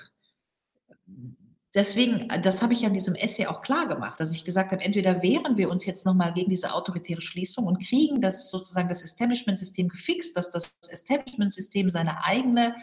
deswegen, 1.75 2.27
das 2.41 2.61
habe 2.61 2.73
ich 2.73 2.81
ja 2.81 2.87
in 2.87 2.93
diesem 2.93 3.15
Essay 3.15 3.45
auch 3.45 3.61
klar 3.61 3.87
gemacht, 3.87 4.19
dass 4.19 4.31
ich 4.31 4.43
gesagt 4.43 4.71
habe, 4.71 4.83
entweder 4.83 5.21
wehren 5.21 5.57
wir 5.57 5.69
uns 5.69 5.85
jetzt 5.85 6.05
nochmal 6.05 6.33
gegen 6.33 6.49
diese 6.49 6.73
autoritäre 6.73 7.21
Schließung 7.21 7.65
und 7.65 7.85
kriegen 7.87 8.21
das 8.21 8.49
sozusagen 8.51 8.89
das 8.89 9.01
Establishment-System 9.01 9.89
gefixt, 9.89 10.35
dass 10.35 10.51
das 10.51 10.77
Establishment-System 10.89 11.89
seine 11.89 12.23
eigene 12.23 12.75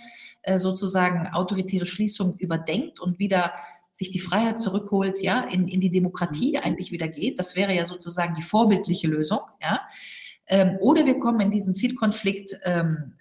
äh, 0.43 0.59
sozusagen 0.59 1.29
autoritäre 1.29 1.87
Schließung 1.87 2.37
überdenkt 2.39 3.01
und 3.01 3.19
wieder 3.19 3.53
sich 3.93 4.11
die 4.11 4.21
Freiheit 4.21 4.61
zurückholt, 4.61 5.23
ja, 5.23 5.41
in, 5.41 5.69
in 5.69 5.81
die 5.81 5.91
Demokratie 5.91 6.53
mhm. 6.53 6.65
eigentlich 6.65 6.93
wieder 6.93 7.09
geht. 7.09 7.39
Das 7.39 7.57
wäre 7.57 7.75
ja 7.75 7.87
sozusagen 7.87 8.35
die 8.35 8.43
vorbildliche 8.43 9.09
Lösung, 9.09 9.41
ja. 9.63 9.81
Ähm, 10.49 10.77
oder 10.81 11.07
wir 11.07 11.19
kommen 11.19 11.41
in 11.41 11.51
diesen 11.51 11.75
Zielkonflikt 11.75 12.57
ähm, 12.65 13.15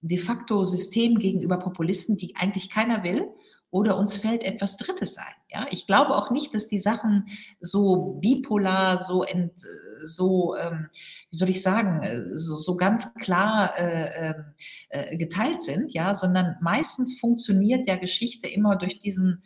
de 0.00 0.18
facto 0.18 0.64
System 0.64 1.18
gegenüber 1.18 1.58
Populisten, 1.58 2.16
die 2.16 2.36
eigentlich 2.36 2.68
keiner 2.68 3.04
will 3.04 3.28
oder 3.70 3.98
uns 3.98 4.16
fällt 4.16 4.42
etwas 4.42 4.76
Drittes 4.76 5.18
ein. 5.18 5.24
Ja, 5.50 5.66
ich 5.70 5.86
glaube 5.86 6.14
auch 6.14 6.30
nicht, 6.30 6.54
dass 6.54 6.68
die 6.68 6.78
Sachen 6.78 7.26
so 7.60 8.18
bipolar, 8.20 8.98
so 8.98 9.22
ent, 9.24 9.52
so, 10.04 10.56
ähm, 10.56 10.88
wie 11.30 11.36
soll 11.36 11.50
ich 11.50 11.62
sagen, 11.62 12.02
so, 12.34 12.56
so 12.56 12.76
ganz 12.76 13.12
klar 13.14 13.76
äh, 13.78 14.30
ähm, 14.30 14.44
äh, 14.90 15.16
geteilt 15.16 15.62
sind, 15.62 15.92
ja, 15.92 16.14
sondern 16.14 16.56
meistens 16.60 17.18
funktioniert 17.18 17.86
ja 17.86 17.96
Geschichte 17.96 18.48
immer 18.48 18.76
durch 18.76 18.98
diesen 18.98 19.40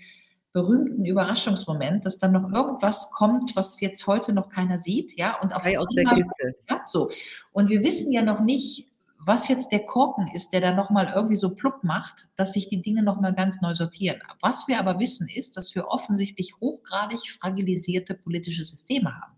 berühmten 0.53 1.05
Überraschungsmoment, 1.05 2.05
dass 2.05 2.19
dann 2.19 2.33
noch 2.33 2.53
irgendwas 2.53 3.11
kommt, 3.13 3.57
was 3.57 3.81
jetzt 3.81 4.07
heute 4.07 4.33
noch 4.33 4.51
keiner 4.51 4.79
sieht, 4.79 5.19
ja, 5.19 5.41
und 5.41 5.53
auf 5.55 5.65
einmal, 5.65 6.23
ja, 6.69 6.81
so. 6.85 7.11
Und 7.53 7.71
wir 7.71 7.83
wissen 7.83 8.13
ja 8.13 8.23
noch 8.23 8.41
nicht, 8.41 8.92
was 9.25 9.49
jetzt 9.49 9.71
der 9.73 9.87
Korken 9.87 10.27
ist, 10.35 10.53
der 10.53 10.61
da 10.61 10.75
nochmal 10.75 11.13
irgendwie 11.15 11.37
so 11.37 11.51
plupp 11.51 11.85
macht, 11.85 12.29
dass 12.37 12.53
sich 12.53 12.69
die 12.69 12.83
Dinge 12.83 13.03
nochmal 13.03 13.35
ganz 13.35 13.61
neu 13.61 13.75
sortieren. 13.75 14.21
Was 14.41 14.69
wir 14.69 14.79
aber 14.79 14.99
wissen, 14.99 15.29
ist, 15.29 15.57
dass 15.57 15.75
wir 15.75 15.89
offensichtlich 15.89 16.55
hochgradig 16.61 17.21
fragilisierte 17.41 18.15
politische 18.15 18.65
Systeme 18.65 19.15
haben. 19.15 19.33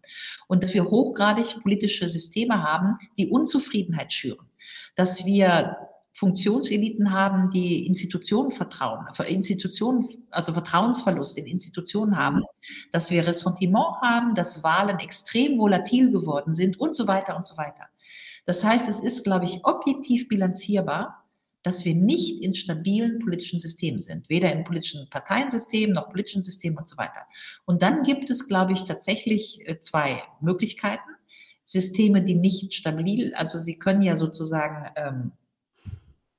Und 0.46 0.62
dass 0.62 0.74
wir 0.74 0.84
hochgradig 0.84 1.60
politische 1.62 2.08
Systeme 2.08 2.62
haben, 2.62 2.96
die 3.18 3.28
Unzufriedenheit 3.28 4.12
schüren. 4.12 4.46
Dass 4.94 5.26
wir 5.26 5.76
Funktionseliten 6.16 7.10
haben, 7.10 7.50
die 7.50 7.86
Institutionen 7.88 8.52
vertrauen, 8.52 9.04
Institutionen, 9.26 10.06
also 10.30 10.52
Vertrauensverlust 10.52 11.36
in 11.38 11.46
Institutionen 11.46 12.16
haben, 12.16 12.42
dass 12.92 13.10
wir 13.10 13.26
Ressentiment 13.26 14.00
haben, 14.00 14.34
dass 14.36 14.62
Wahlen 14.62 15.00
extrem 15.00 15.58
volatil 15.58 16.12
geworden 16.12 16.54
sind 16.54 16.78
und 16.78 16.94
so 16.94 17.08
weiter 17.08 17.36
und 17.36 17.44
so 17.44 17.56
weiter. 17.56 17.88
Das 18.44 18.62
heißt, 18.62 18.88
es 18.88 19.00
ist, 19.00 19.24
glaube 19.24 19.44
ich, 19.46 19.64
objektiv 19.64 20.28
bilanzierbar, 20.28 21.24
dass 21.62 21.86
wir 21.86 21.94
nicht 21.94 22.42
in 22.42 22.54
stabilen 22.54 23.18
politischen 23.20 23.58
Systemen 23.58 24.00
sind, 24.00 24.28
weder 24.28 24.52
im 24.52 24.64
politischen 24.64 25.08
Parteiensystem 25.08 25.92
noch 25.92 26.10
politischen 26.10 26.42
System 26.42 26.76
und 26.76 26.86
so 26.86 26.98
weiter. 26.98 27.22
Und 27.64 27.82
dann 27.82 28.02
gibt 28.02 28.28
es, 28.28 28.48
glaube 28.48 28.74
ich, 28.74 28.84
tatsächlich 28.84 29.60
äh, 29.66 29.80
zwei 29.80 30.22
Möglichkeiten. 30.40 31.08
Systeme, 31.66 32.22
die 32.22 32.34
nicht 32.34 32.74
stabil, 32.74 33.32
also 33.34 33.58
sie 33.58 33.78
können 33.78 34.02
ja 34.02 34.18
sozusagen 34.18 34.86
ähm, 34.96 35.32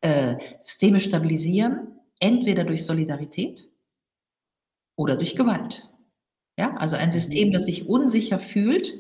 äh, 0.02 0.36
Systeme 0.60 1.00
stabilisieren, 1.00 1.88
entweder 2.20 2.64
durch 2.64 2.86
Solidarität 2.86 3.68
oder 4.96 5.16
durch 5.16 5.36
Gewalt. 5.36 5.90
Ja, 6.60 6.76
also 6.76 6.96
ein 6.96 7.12
System, 7.12 7.52
das 7.52 7.66
sich 7.66 7.90
unsicher 7.90 8.38
fühlt, 8.38 9.00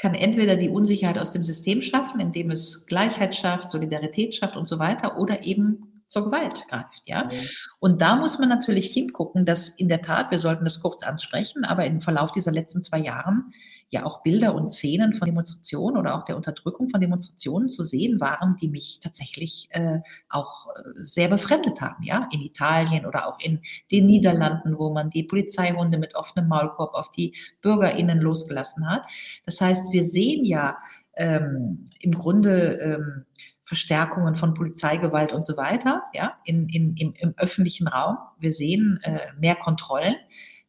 kann 0.00 0.14
entweder 0.14 0.56
die 0.56 0.70
Unsicherheit 0.70 1.18
aus 1.18 1.32
dem 1.32 1.44
System 1.44 1.82
schaffen, 1.82 2.20
indem 2.20 2.50
es 2.50 2.86
Gleichheit 2.86 3.36
schafft, 3.36 3.70
Solidarität 3.70 4.34
schafft 4.34 4.56
und 4.56 4.66
so 4.66 4.78
weiter, 4.78 5.18
oder 5.18 5.44
eben 5.44 6.02
zur 6.06 6.24
Gewalt 6.24 6.66
greift, 6.68 7.02
ja. 7.04 7.24
Mhm. 7.24 7.30
Und 7.78 8.02
da 8.02 8.16
muss 8.16 8.38
man 8.38 8.48
natürlich 8.48 8.86
hingucken, 8.86 9.44
dass 9.44 9.68
in 9.68 9.88
der 9.88 10.02
Tat, 10.02 10.30
wir 10.30 10.40
sollten 10.40 10.64
das 10.64 10.80
kurz 10.80 11.04
ansprechen, 11.04 11.64
aber 11.64 11.84
im 11.86 12.00
Verlauf 12.00 12.32
dieser 12.32 12.50
letzten 12.50 12.82
zwei 12.82 12.98
Jahren 12.98 13.52
ja 13.90 14.06
auch 14.06 14.22
Bilder 14.22 14.54
und 14.54 14.68
Szenen 14.68 15.14
von 15.14 15.26
Demonstrationen 15.26 15.96
oder 15.96 16.16
auch 16.16 16.24
der 16.24 16.36
Unterdrückung 16.36 16.88
von 16.88 17.00
Demonstrationen 17.00 17.68
zu 17.68 17.82
sehen 17.82 18.20
waren, 18.20 18.56
die 18.56 18.68
mich 18.68 19.00
tatsächlich 19.00 19.68
äh, 19.70 19.98
auch 20.28 20.68
äh, 20.68 20.80
sehr 20.94 21.28
befremdet 21.28 21.80
haben, 21.80 22.02
ja, 22.02 22.28
in 22.32 22.40
Italien 22.40 23.04
oder 23.04 23.26
auch 23.26 23.38
in 23.40 23.60
den 23.90 24.06
Niederlanden, 24.06 24.78
wo 24.78 24.92
man 24.92 25.10
die 25.10 25.24
Polizeihunde 25.24 25.98
mit 25.98 26.14
offenem 26.14 26.48
Maulkorb 26.48 26.94
auf 26.94 27.10
die 27.10 27.34
BürgerInnen 27.62 28.20
losgelassen 28.20 28.88
hat. 28.88 29.06
Das 29.44 29.60
heißt, 29.60 29.92
wir 29.92 30.06
sehen 30.06 30.44
ja 30.44 30.78
ähm, 31.14 31.86
im 32.00 32.12
Grunde 32.12 32.78
ähm, 32.78 33.24
Verstärkungen 33.64 34.34
von 34.34 34.54
Polizeigewalt 34.54 35.32
und 35.32 35.44
so 35.44 35.56
weiter, 35.56 36.02
ja, 36.12 36.34
in, 36.44 36.68
in, 36.68 36.96
im, 36.96 37.14
im 37.16 37.34
öffentlichen 37.36 37.86
Raum. 37.86 38.16
Wir 38.38 38.50
sehen 38.50 38.98
äh, 39.02 39.18
mehr 39.38 39.54
Kontrollen. 39.54 40.16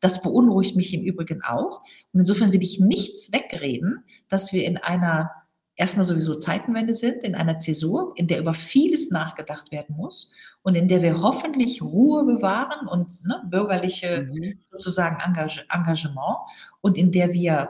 Das 0.02 0.22
beunruhigt 0.22 0.76
mich 0.76 0.94
im 0.94 1.04
Übrigen 1.04 1.42
auch. 1.44 1.80
Und 2.12 2.20
insofern 2.20 2.52
will 2.52 2.64
ich 2.64 2.80
nichts 2.80 3.32
wegreden, 3.32 4.04
dass 4.28 4.52
wir 4.52 4.66
in 4.66 4.78
einer 4.78 5.32
erstmal 5.76 6.06
sowieso 6.06 6.36
Zeitenwende 6.36 6.96
sind, 6.96 7.24
in 7.24 7.36
einer 7.36 7.58
Zäsur, 7.58 8.14
in 8.16 8.28
der 8.28 8.40
über 8.40 8.54
vieles 8.54 9.10
nachgedacht 9.10 9.72
werden 9.72 9.96
muss 9.96 10.34
und 10.64 10.76
in 10.76 10.88
der 10.88 11.02
wir 11.02 11.22
hoffentlich 11.22 11.82
Ruhe 11.82 12.26
bewahren 12.26 12.88
und 12.88 13.24
ne, 13.26 13.42
bürgerliche 13.50 14.28
mhm. 14.30 14.60
sozusagen 14.70 15.20
Engage 15.22 15.64
Engagement 15.70 16.38
und 16.82 16.98
in 16.98 17.12
der 17.12 17.32
wir 17.34 17.70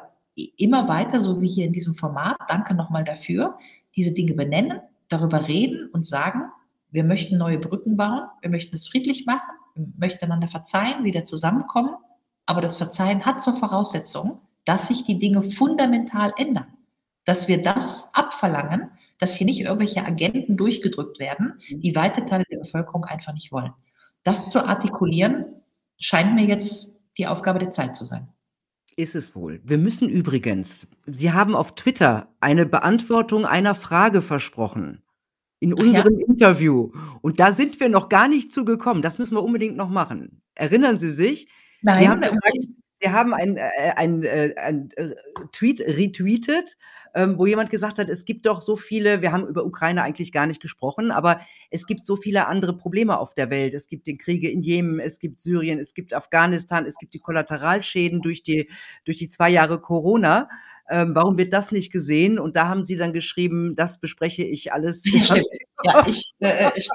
immer 0.58 0.88
weiter, 0.88 1.22
so 1.22 1.42
wie 1.42 1.48
hier 1.48 1.66
in 1.66 1.74
diesem 1.74 1.94
Format, 1.94 2.38
danke 2.48 2.74
nochmal 2.74 3.04
dafür, 3.04 3.58
diese 3.96 4.14
Dinge 4.14 4.34
benennen, 4.34 4.80
darüber 5.10 5.48
reden 5.48 5.90
und 5.92 6.06
sagen, 6.06 6.44
wir 6.90 7.04
möchten 7.04 7.38
neue 7.38 7.60
Brücken 7.60 7.98
bauen, 7.98 8.24
wir 8.42 8.50
möchten 8.50 8.76
es 8.76 8.88
friedlich 8.88 9.26
machen, 9.26 9.52
wir 9.76 9.88
möchten 9.98 10.26
einander 10.26 10.48
verzeihen, 10.48 11.04
wieder 11.04 11.26
zusammenkommen 11.26 11.96
aber 12.52 12.62
das 12.62 12.76
Verzeihen 12.76 13.26
hat 13.26 13.42
zur 13.42 13.56
Voraussetzung, 13.56 14.42
dass 14.66 14.90
sich 14.90 15.06
die 15.06 15.18
Dinge 15.18 15.42
fundamental 15.42 16.34
ändern. 16.38 16.68
Dass 17.24 17.48
wir 17.48 17.64
das 17.64 18.10
abverlangen, 18.12 18.92
dass 19.20 19.36
hier 19.36 19.46
nicht 19.46 19.62
irgendwelche 19.62 20.06
Agenten 20.06 20.58
durchgedrückt 20.58 21.18
werden, 21.20 21.54
die 21.70 21.96
weite 21.96 22.26
Teile 22.26 22.44
der 22.52 22.58
Bevölkerung 22.58 23.06
einfach 23.06 23.32
nicht 23.32 23.54
wollen. 23.54 23.72
Das 24.24 24.50
zu 24.50 24.68
artikulieren, 24.68 25.46
scheint 25.98 26.36
mir 26.36 26.46
jetzt 26.46 26.94
die 27.18 27.28
Aufgabe 27.28 27.60
der 27.60 27.72
Zeit 27.72 27.96
zu 27.96 28.04
sein. 28.04 28.28
Ist 28.98 29.16
es 29.16 29.34
wohl. 29.34 29.62
Wir 29.64 29.78
müssen 29.78 30.10
übrigens, 30.10 30.90
Sie 31.06 31.32
haben 31.32 31.56
auf 31.56 31.76
Twitter 31.76 32.28
eine 32.42 32.66
Beantwortung 32.66 33.46
einer 33.46 33.76
Frage 33.76 34.22
versprochen 34.22 35.02
in 35.62 35.74
unserem 35.74 36.20
ja. 36.20 36.28
Interview. 36.28 36.92
Und 37.22 37.40
da 37.40 37.54
sind 37.54 37.80
wir 37.80 37.88
noch 37.88 38.10
gar 38.10 38.28
nicht 38.28 38.52
zugekommen. 38.52 39.02
Das 39.02 39.20
müssen 39.20 39.36
wir 39.36 39.44
unbedingt 39.44 39.78
noch 39.78 39.90
machen. 39.90 40.42
Erinnern 40.56 41.00
Sie 41.00 41.12
sich? 41.12 41.48
Nein, 41.82 42.00
Sie 42.00 42.10
haben, 42.10 42.22
Sie 43.02 43.10
haben 43.10 43.34
einen, 43.34 43.58
äh, 43.58 43.94
einen, 43.96 44.24
äh, 44.24 44.48
äh, 44.50 45.16
Tweet 45.52 45.82
retweetet 45.82 46.78
ähm, 47.14 47.38
wo 47.38 47.46
jemand 47.46 47.70
gesagt 47.70 48.00
hat, 48.00 48.10
es 48.10 48.26
gibt 48.26 48.46
doch 48.46 48.62
so 48.62 48.76
viele, 48.76 49.22
wir 49.22 49.32
haben 49.32 49.48
über 49.48 49.66
Ukraine 49.66 50.04
eigentlich 50.04 50.32
gar 50.32 50.46
nicht 50.46 50.62
gesprochen, 50.62 51.12
aber 51.12 51.42
es 51.70 51.86
gibt 51.86 52.06
so 52.06 52.16
viele 52.16 52.48
andere 52.48 52.78
Probleme 52.78 53.18
auf 53.20 53.34
der 53.34 53.50
Welt. 53.50 53.74
Es 53.74 53.88
gibt 53.88 54.08
den 54.08 54.18
Kriege 54.18 54.50
in 54.50 54.62
Jemen, 54.62 55.00
es 55.00 55.20
gibt 55.20 55.40
Syrien, 55.40 55.80
es 55.80 55.94
gibt 55.94 56.14
Afghanistan, 56.14 56.86
es 56.86 56.98
gibt 56.98 57.14
die 57.14 57.20
Kollateralschäden 57.20 58.22
durch 58.22 58.44
die, 58.44 58.70
durch 59.06 59.18
die 59.18 59.28
zwei 59.28 59.50
Jahre 59.50 59.80
Corona. 59.80 60.50
Ähm, 60.90 61.12
warum 61.14 61.38
wird 61.38 61.54
das 61.54 61.72
nicht 61.72 61.92
gesehen? 61.92 62.40
Und 62.40 62.56
da 62.56 62.68
haben 62.68 62.84
sie 62.84 62.98
dann 62.98 63.14
geschrieben, 63.14 63.74
das 63.76 64.00
bespreche 64.00 64.44
ich 64.44 64.74
alles. 64.74 65.04
Ja, 65.06 65.36
ja 65.84 66.06
ich, 66.08 66.32
äh, 66.40 66.68
äh, 66.68 66.72
ich 66.76 66.88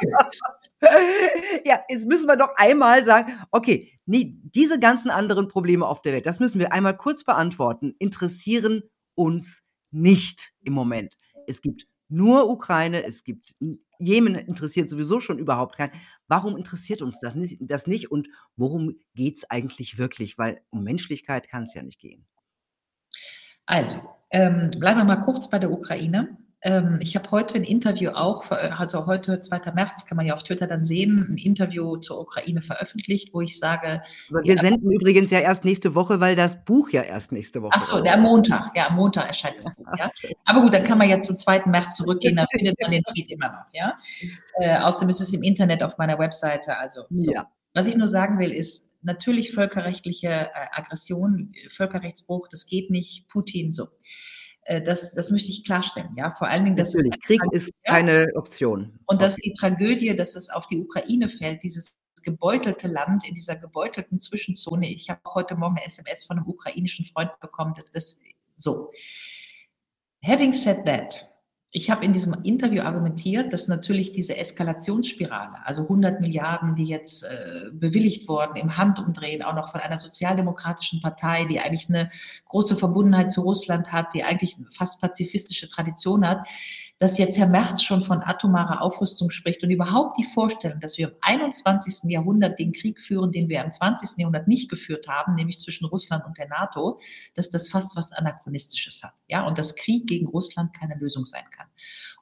ja, 1.64 1.80
jetzt 1.88 2.06
müssen 2.06 2.26
wir 2.26 2.36
doch 2.36 2.54
einmal 2.56 3.04
sagen, 3.04 3.38
okay, 3.50 3.98
nee, 4.06 4.36
diese 4.42 4.78
ganzen 4.78 5.10
anderen 5.10 5.48
Probleme 5.48 5.86
auf 5.86 6.02
der 6.02 6.12
Welt, 6.12 6.26
das 6.26 6.40
müssen 6.40 6.58
wir 6.58 6.72
einmal 6.72 6.96
kurz 6.96 7.24
beantworten, 7.24 7.94
interessieren 7.98 8.82
uns 9.14 9.64
nicht 9.90 10.52
im 10.62 10.72
Moment. 10.72 11.16
Es 11.46 11.62
gibt 11.62 11.86
nur 12.08 12.48
Ukraine, 12.48 13.04
es 13.04 13.24
gibt 13.24 13.56
Jemen 13.98 14.34
interessiert 14.34 14.90
sowieso 14.90 15.20
schon 15.20 15.38
überhaupt 15.38 15.76
keinen. 15.76 15.92
Warum 16.28 16.56
interessiert 16.56 17.02
uns 17.02 17.18
das 17.20 17.34
nicht, 17.34 17.58
das 17.60 17.86
nicht 17.86 18.10
und 18.10 18.28
worum 18.56 18.96
geht 19.14 19.38
es 19.38 19.50
eigentlich 19.50 19.98
wirklich? 19.98 20.38
Weil 20.38 20.60
um 20.70 20.82
Menschlichkeit 20.82 21.48
kann 21.48 21.64
es 21.64 21.74
ja 21.74 21.82
nicht 21.82 21.98
gehen. 21.98 22.26
Also, 23.64 23.96
ähm, 24.30 24.70
bleiben 24.78 25.00
wir 25.00 25.04
mal 25.04 25.24
kurz 25.24 25.48
bei 25.50 25.58
der 25.58 25.72
Ukraine. 25.72 26.36
Ähm, 26.66 26.98
ich 27.00 27.14
habe 27.14 27.30
heute 27.30 27.54
ein 27.54 27.62
Interview 27.62 28.10
auch, 28.10 28.50
also 28.50 29.06
heute, 29.06 29.38
2. 29.38 29.72
März, 29.72 30.04
kann 30.04 30.16
man 30.16 30.26
ja 30.26 30.34
auf 30.34 30.42
Twitter 30.42 30.66
dann 30.66 30.84
sehen, 30.84 31.24
ein 31.30 31.36
Interview 31.36 31.96
zur 31.98 32.20
Ukraine 32.20 32.60
veröffentlicht, 32.60 33.32
wo 33.32 33.40
ich 33.40 33.56
sage. 33.58 34.02
Aber 34.30 34.42
wir 34.42 34.56
ja, 34.56 34.60
senden 34.60 34.90
übrigens 34.90 35.30
ja 35.30 35.38
erst 35.38 35.64
nächste 35.64 35.94
Woche, 35.94 36.18
weil 36.18 36.34
das 36.34 36.64
Buch 36.64 36.90
ja 36.90 37.02
erst 37.02 37.30
nächste 37.30 37.62
Woche. 37.62 37.72
Ach 37.76 37.80
so, 37.80 38.00
der 38.00 38.16
Montag, 38.16 38.72
ja, 38.74 38.88
am 38.88 38.96
Montag 38.96 39.28
erscheint 39.28 39.56
das 39.58 39.72
Buch, 39.76 39.86
ja. 39.96 40.10
Aber 40.46 40.62
gut, 40.62 40.74
dann 40.74 40.82
kann 40.82 40.98
man 40.98 41.08
ja 41.08 41.20
zum 41.20 41.36
2. 41.36 41.66
März 41.66 41.96
zurückgehen, 41.96 42.34
da 42.34 42.46
findet 42.50 42.80
man 42.80 42.90
den 42.90 43.04
Tweet 43.04 43.30
immer 43.30 43.48
noch, 43.48 43.66
ja. 43.72 43.96
Äh, 44.58 44.78
außerdem 44.78 45.10
ist 45.10 45.20
es 45.20 45.32
im 45.34 45.44
Internet 45.44 45.84
auf 45.84 45.98
meiner 45.98 46.18
Webseite, 46.18 46.76
also. 46.78 47.02
So. 47.10 47.32
Ja. 47.32 47.46
Was 47.74 47.86
ich 47.86 47.96
nur 47.96 48.08
sagen 48.08 48.40
will, 48.40 48.50
ist, 48.50 48.86
natürlich 49.02 49.52
völkerrechtliche 49.52 50.28
äh, 50.28 50.48
Aggression, 50.72 51.52
Völkerrechtsbruch, 51.70 52.48
das 52.48 52.66
geht 52.66 52.90
nicht, 52.90 53.28
Putin 53.28 53.70
so. 53.70 53.86
Äh, 54.66 54.82
das, 54.82 55.14
das 55.14 55.30
möchte 55.30 55.48
ich 55.48 55.64
klarstellen, 55.64 56.10
ja. 56.16 56.32
Vor 56.32 56.48
allen 56.48 56.64
Dingen, 56.64 56.76
dass 56.76 56.92
Natürlich. 56.92 57.20
Krieg 57.22 57.40
ist 57.52 57.70
keine 57.84 58.26
Option. 58.34 58.98
Und 59.06 59.22
dass 59.22 59.36
die 59.36 59.54
Tragödie, 59.54 60.14
dass 60.14 60.34
es 60.34 60.50
auf 60.50 60.66
die 60.66 60.80
Ukraine 60.80 61.28
fällt, 61.28 61.62
dieses 61.62 61.96
gebeutelte 62.24 62.88
Land 62.88 63.26
in 63.28 63.34
dieser 63.34 63.54
gebeutelten 63.54 64.20
Zwischenzone. 64.20 64.88
Ich 64.88 65.08
habe 65.08 65.20
heute 65.32 65.54
Morgen 65.54 65.76
eine 65.76 65.86
SMS 65.86 66.24
von 66.24 66.38
einem 66.38 66.48
ukrainischen 66.48 67.04
Freund 67.04 67.30
bekommen, 67.40 67.72
dass 67.76 67.88
das 67.90 68.18
so. 68.56 68.88
Having 70.24 70.52
said 70.52 70.84
that, 70.86 71.24
ich 71.76 71.90
habe 71.90 72.06
in 72.06 72.14
diesem 72.14 72.34
Interview 72.42 72.84
argumentiert, 72.84 73.52
dass 73.52 73.68
natürlich 73.68 74.10
diese 74.10 74.34
Eskalationsspirale, 74.38 75.58
also 75.62 75.82
100 75.82 76.22
Milliarden, 76.22 76.74
die 76.74 76.86
jetzt 76.86 77.22
äh, 77.22 77.70
bewilligt 77.70 78.26
wurden 78.28 78.56
im 78.56 78.78
Handumdrehen, 78.78 79.42
auch 79.42 79.54
noch 79.54 79.68
von 79.68 79.82
einer 79.82 79.98
sozialdemokratischen 79.98 81.02
Partei, 81.02 81.44
die 81.44 81.60
eigentlich 81.60 81.90
eine 81.90 82.08
große 82.48 82.76
Verbundenheit 82.76 83.30
zu 83.30 83.42
Russland 83.42 83.92
hat, 83.92 84.14
die 84.14 84.24
eigentlich 84.24 84.56
fast 84.74 85.02
pazifistische 85.02 85.68
Tradition 85.68 86.26
hat, 86.26 86.46
dass 86.98 87.18
jetzt 87.18 87.36
Herr 87.36 87.46
Merz 87.46 87.82
schon 87.82 88.00
von 88.00 88.22
atomarer 88.22 88.80
Aufrüstung 88.80 89.28
spricht 89.28 89.62
und 89.62 89.70
überhaupt 89.70 90.16
die 90.18 90.24
Vorstellung, 90.24 90.80
dass 90.80 90.96
wir 90.96 91.08
im 91.08 91.14
21. 91.20 92.10
Jahrhundert 92.10 92.58
den 92.58 92.72
Krieg 92.72 93.02
führen, 93.02 93.32
den 93.32 93.50
wir 93.50 93.62
im 93.62 93.70
20. 93.70 94.18
Jahrhundert 94.18 94.48
nicht 94.48 94.70
geführt 94.70 95.06
haben, 95.06 95.34
nämlich 95.34 95.58
zwischen 95.58 95.84
Russland 95.86 96.24
und 96.24 96.38
der 96.38 96.48
NATO, 96.48 96.98
dass 97.34 97.50
das 97.50 97.68
fast 97.68 97.96
was 97.96 98.12
Anachronistisches 98.12 99.02
hat. 99.02 99.12
Ja, 99.28 99.46
und 99.46 99.58
dass 99.58 99.76
Krieg 99.76 100.06
gegen 100.06 100.26
Russland 100.26 100.74
keine 100.74 100.96
Lösung 100.96 101.26
sein 101.26 101.44
kann. 101.50 101.66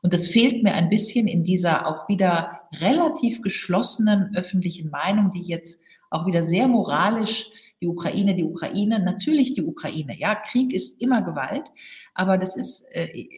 Und 0.02 0.12
das 0.12 0.26
fehlt 0.26 0.64
mir 0.64 0.74
ein 0.74 0.88
bisschen 0.88 1.28
in 1.28 1.44
dieser 1.44 1.86
auch 1.86 2.08
wieder 2.08 2.60
relativ 2.80 3.42
geschlossenen 3.42 4.34
öffentlichen 4.34 4.90
Meinung, 4.90 5.30
die 5.30 5.42
jetzt 5.42 5.80
auch 6.10 6.26
wieder 6.26 6.42
sehr 6.42 6.66
moralisch 6.66 7.50
die 7.80 7.86
Ukraine, 7.86 8.34
die 8.34 8.44
Ukraine, 8.44 8.98
natürlich 8.98 9.52
die 9.52 9.62
Ukraine. 9.62 10.16
Ja, 10.18 10.34
Krieg 10.34 10.72
ist 10.72 11.02
immer 11.02 11.22
Gewalt, 11.22 11.70
aber 12.14 12.38
das 12.38 12.56
ist, 12.56 12.84
äh, 12.90 13.28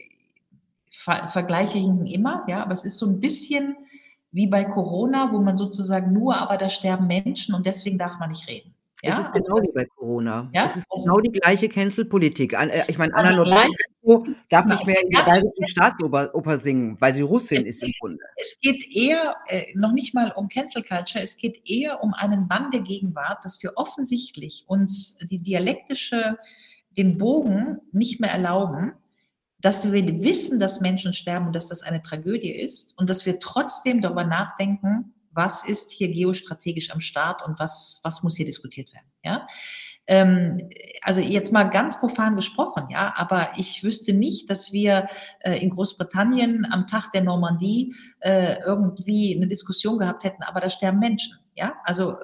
Ver 0.99 1.27
Vergleiche 1.27 1.77
hinken 1.77 2.07
immer, 2.07 2.43
ja, 2.47 2.63
aber 2.63 2.73
es 2.73 2.83
ist 2.83 2.97
so 2.97 3.05
ein 3.05 3.19
bisschen 3.19 3.75
wie 4.31 4.47
bei 4.47 4.63
Corona, 4.65 5.31
wo 5.31 5.39
man 5.39 5.55
sozusagen 5.55 6.11
nur, 6.11 6.35
aber 6.41 6.57
da 6.57 6.69
sterben 6.69 7.05
Menschen 7.05 7.53
und 7.53 7.67
deswegen 7.67 7.99
darf 7.99 8.17
man 8.17 8.29
nicht 8.29 8.47
reden. 8.47 8.73
Ja? 9.03 9.13
Es 9.13 9.27
ist 9.27 9.33
also 9.33 9.45
genau 9.45 9.61
wie 9.61 9.71
bei 9.75 9.85
Corona. 9.85 10.49
Ja? 10.55 10.65
Es 10.65 10.75
ist 10.75 10.87
genau 10.89 11.19
die 11.19 11.29
gleiche 11.29 11.69
Cancel-Politik. 11.69 12.53
Äh, 12.53 12.81
ich 12.87 12.97
meine, 12.97 13.13
Anna 13.13 13.31
Lorenzo 13.31 14.25
darf 14.49 14.65
nicht 14.65 14.87
mehr 14.87 15.01
in 15.03 15.09
der 15.11 15.23
bayerischen 15.23 15.67
Staatsoper 15.67 16.57
singen, 16.57 16.97
weil 16.99 17.13
sie 17.13 17.21
Russin 17.21 17.57
es 17.57 17.67
ist 17.67 17.83
im 17.83 17.93
Grunde. 17.99 18.23
Es 18.35 18.57
geht 18.59 18.95
eher, 18.95 19.35
äh, 19.45 19.65
noch 19.75 19.91
nicht 19.91 20.15
mal 20.15 20.33
um 20.35 20.49
Cancel 20.49 20.81
Culture, 20.81 21.23
es 21.23 21.37
geht 21.37 21.61
eher 21.69 22.03
um 22.03 22.15
einen 22.15 22.47
Bann 22.47 22.71
der 22.71 22.81
Gegenwart, 22.81 23.45
dass 23.45 23.61
wir 23.61 23.73
offensichtlich 23.75 24.65
uns 24.67 25.17
die 25.17 25.39
dialektische, 25.39 26.37
den 26.97 27.17
Bogen 27.17 27.79
nicht 27.91 28.19
mehr 28.19 28.31
erlauben, 28.31 28.93
dass 29.59 29.91
wir 29.91 30.05
wissen, 30.21 30.59
dass 30.59 30.81
Menschen 30.81 31.13
sterben 31.13 31.47
und 31.47 31.55
dass 31.55 31.67
das 31.67 31.81
eine 31.81 32.01
Tragödie 32.01 32.51
ist 32.51 32.97
und 32.97 33.09
dass 33.09 33.25
wir 33.25 33.39
trotzdem 33.39 34.01
darüber 34.01 34.23
nachdenken, 34.23 35.13
was 35.31 35.63
ist 35.63 35.91
hier 35.91 36.09
geostrategisch 36.09 36.91
am 36.91 36.99
Start 36.99 37.45
und 37.45 37.59
was, 37.59 37.99
was 38.03 38.23
muss 38.23 38.35
hier 38.35 38.45
diskutiert 38.45 38.91
werden. 38.93 39.05
Ja? 39.23 39.47
Ähm, 40.07 40.57
also 41.03 41.21
jetzt 41.21 41.51
mal 41.51 41.65
ganz 41.65 41.99
profan 41.99 42.35
gesprochen, 42.35 42.87
ja, 42.89 43.13
aber 43.17 43.51
ich 43.57 43.83
wüsste 43.83 44.13
nicht, 44.13 44.49
dass 44.49 44.73
wir 44.73 45.07
äh, 45.41 45.61
in 45.61 45.69
Großbritannien 45.69 46.65
am 46.71 46.87
Tag 46.87 47.11
der 47.11 47.21
Normandie 47.21 47.93
äh, 48.21 48.57
irgendwie 48.65 49.35
eine 49.35 49.47
Diskussion 49.47 49.99
gehabt 49.99 50.23
hätten, 50.23 50.43
aber 50.43 50.59
da 50.59 50.69
sterben 50.69 50.99
Menschen, 50.99 51.37
ja, 51.55 51.75
also 51.83 52.13
äh, 52.13 52.15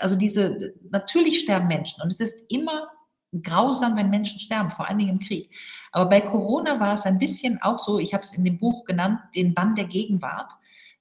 also 0.00 0.16
diese, 0.16 0.74
natürlich 0.90 1.38
sterben 1.38 1.68
Menschen 1.68 2.02
und 2.02 2.10
es 2.10 2.18
ist 2.18 2.52
immer 2.52 2.88
grausam, 3.42 3.96
wenn 3.96 4.10
Menschen 4.10 4.38
sterben, 4.38 4.70
vor 4.70 4.88
allen 4.88 4.98
Dingen 4.98 5.12
im 5.12 5.18
Krieg. 5.18 5.50
Aber 5.92 6.08
bei 6.08 6.20
Corona 6.20 6.80
war 6.80 6.94
es 6.94 7.04
ein 7.04 7.18
bisschen 7.18 7.60
auch 7.62 7.78
so, 7.78 7.98
ich 7.98 8.14
habe 8.14 8.22
es 8.22 8.36
in 8.36 8.44
dem 8.44 8.58
Buch 8.58 8.84
genannt, 8.84 9.20
den 9.34 9.54
Bann 9.54 9.74
der 9.74 9.86
Gegenwart. 9.86 10.52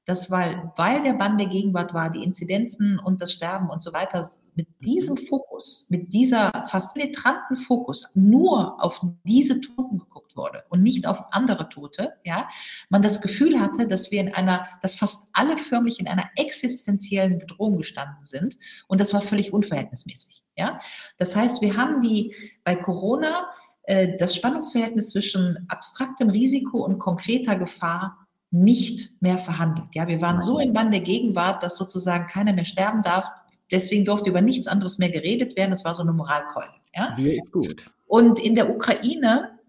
Das 0.05 0.29
war, 0.29 0.73
weil 0.75 1.01
der 1.03 1.13
Bann 1.13 1.37
der 1.37 1.47
Gegenwart 1.47 1.93
war, 1.93 2.09
die 2.09 2.23
Inzidenzen 2.23 2.99
und 2.99 3.21
das 3.21 3.31
Sterben 3.31 3.69
und 3.69 3.81
so 3.81 3.93
weiter, 3.93 4.29
mit 4.55 4.67
diesem 4.81 5.17
Fokus, 5.17 5.87
mit 5.89 6.13
dieser 6.13 6.51
fast 6.67 6.95
penetranten 6.95 7.57
Fokus 7.57 8.05
nur 8.13 8.83
auf 8.83 9.01
diese 9.23 9.61
Toten 9.61 9.99
geguckt 9.99 10.35
wurde 10.35 10.63
und 10.69 10.83
nicht 10.83 11.07
auf 11.07 11.23
andere 11.31 11.69
Tote, 11.69 12.13
ja, 12.23 12.47
man 12.89 13.01
das 13.01 13.21
Gefühl 13.21 13.59
hatte, 13.59 13.87
dass 13.87 14.11
wir 14.11 14.21
in 14.21 14.33
einer, 14.33 14.65
dass 14.81 14.95
fast 14.95 15.23
alle 15.33 15.57
förmlich 15.57 15.99
in 15.99 16.07
einer 16.07 16.29
existenziellen 16.35 17.39
Bedrohung 17.39 17.77
gestanden 17.77 18.25
sind 18.25 18.57
und 18.87 18.99
das 18.99 19.13
war 19.13 19.21
völlig 19.21 19.53
unverhältnismäßig, 19.53 20.43
ja. 20.55 20.79
Das 21.17 21.35
heißt, 21.35 21.61
wir 21.61 21.75
haben 21.77 22.01
die 22.01 22.33
bei 22.63 22.75
Corona 22.75 23.49
äh, 23.83 24.17
das 24.17 24.35
Spannungsverhältnis 24.35 25.09
zwischen 25.09 25.65
abstraktem 25.67 26.29
Risiko 26.29 26.83
und 26.83 26.99
konkreter 26.99 27.55
Gefahr 27.55 28.23
nicht 28.53 29.09
mehr 29.19 29.39
verhandelt. 29.39 29.87
Ja, 29.93 30.07
wir 30.07 30.21
waren 30.21 30.39
so 30.39 30.59
im 30.59 30.73
Bann 30.73 30.91
der 30.91 31.01
Gegenwart, 31.01 31.63
dass 31.63 31.75
sozusagen 31.75 32.27
keiner 32.27 32.53
mehr 32.53 32.65
sterben 32.65 33.01
darf. 33.01 33.27
Deswegen 33.73 34.05
durfte 34.05 34.29
über 34.29 34.41
nichts 34.41 34.67
anderes 34.67 34.99
mehr 34.99 35.09
geredet 35.09 35.57
werden. 35.57 35.71
Das 35.71 35.83
war 35.83 35.95
so 35.95 36.03
eine 36.03 36.13
Moralkeule. 36.13 36.71
Ja? 36.95 37.15
Hier 37.17 37.33
ist 37.33 37.51
gut. 37.51 37.91
Und 38.05 38.39
in 38.39 38.53
der 38.53 38.69
Ukraine, 38.69 39.59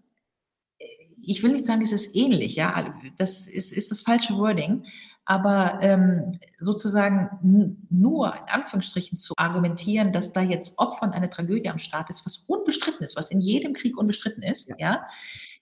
ich 1.27 1.43
will 1.43 1.53
nicht 1.53 1.67
sagen, 1.67 1.81
es 1.81 1.93
ist 1.93 2.15
ähnlich. 2.15 2.55
Ja, 2.55 2.95
das 3.17 3.47
ist, 3.47 3.73
ist 3.73 3.91
das 3.91 4.03
falsche 4.03 4.37
Wording. 4.37 4.85
Aber 5.25 5.79
ähm, 5.81 6.39
sozusagen 6.59 7.79
nur 7.89 8.35
in 8.35 8.49
Anführungsstrichen 8.49 9.17
zu 9.17 9.33
argumentieren, 9.39 10.13
dass 10.13 10.35
da 10.35 10.43
jetzt 10.43 10.75
Opfer 10.77 11.05
und 11.05 11.13
eine 11.13 11.31
Tragödie 11.31 11.71
am 11.71 11.79
Start 11.79 12.11
ist, 12.11 12.27
was 12.27 12.45
unbestritten 12.47 13.03
ist, 13.03 13.17
was 13.17 13.31
in 13.31 13.41
jedem 13.41 13.73
Krieg 13.73 13.97
unbestritten 13.97 14.43
ist, 14.43 14.69
ja, 14.69 14.77
ja 14.79 15.07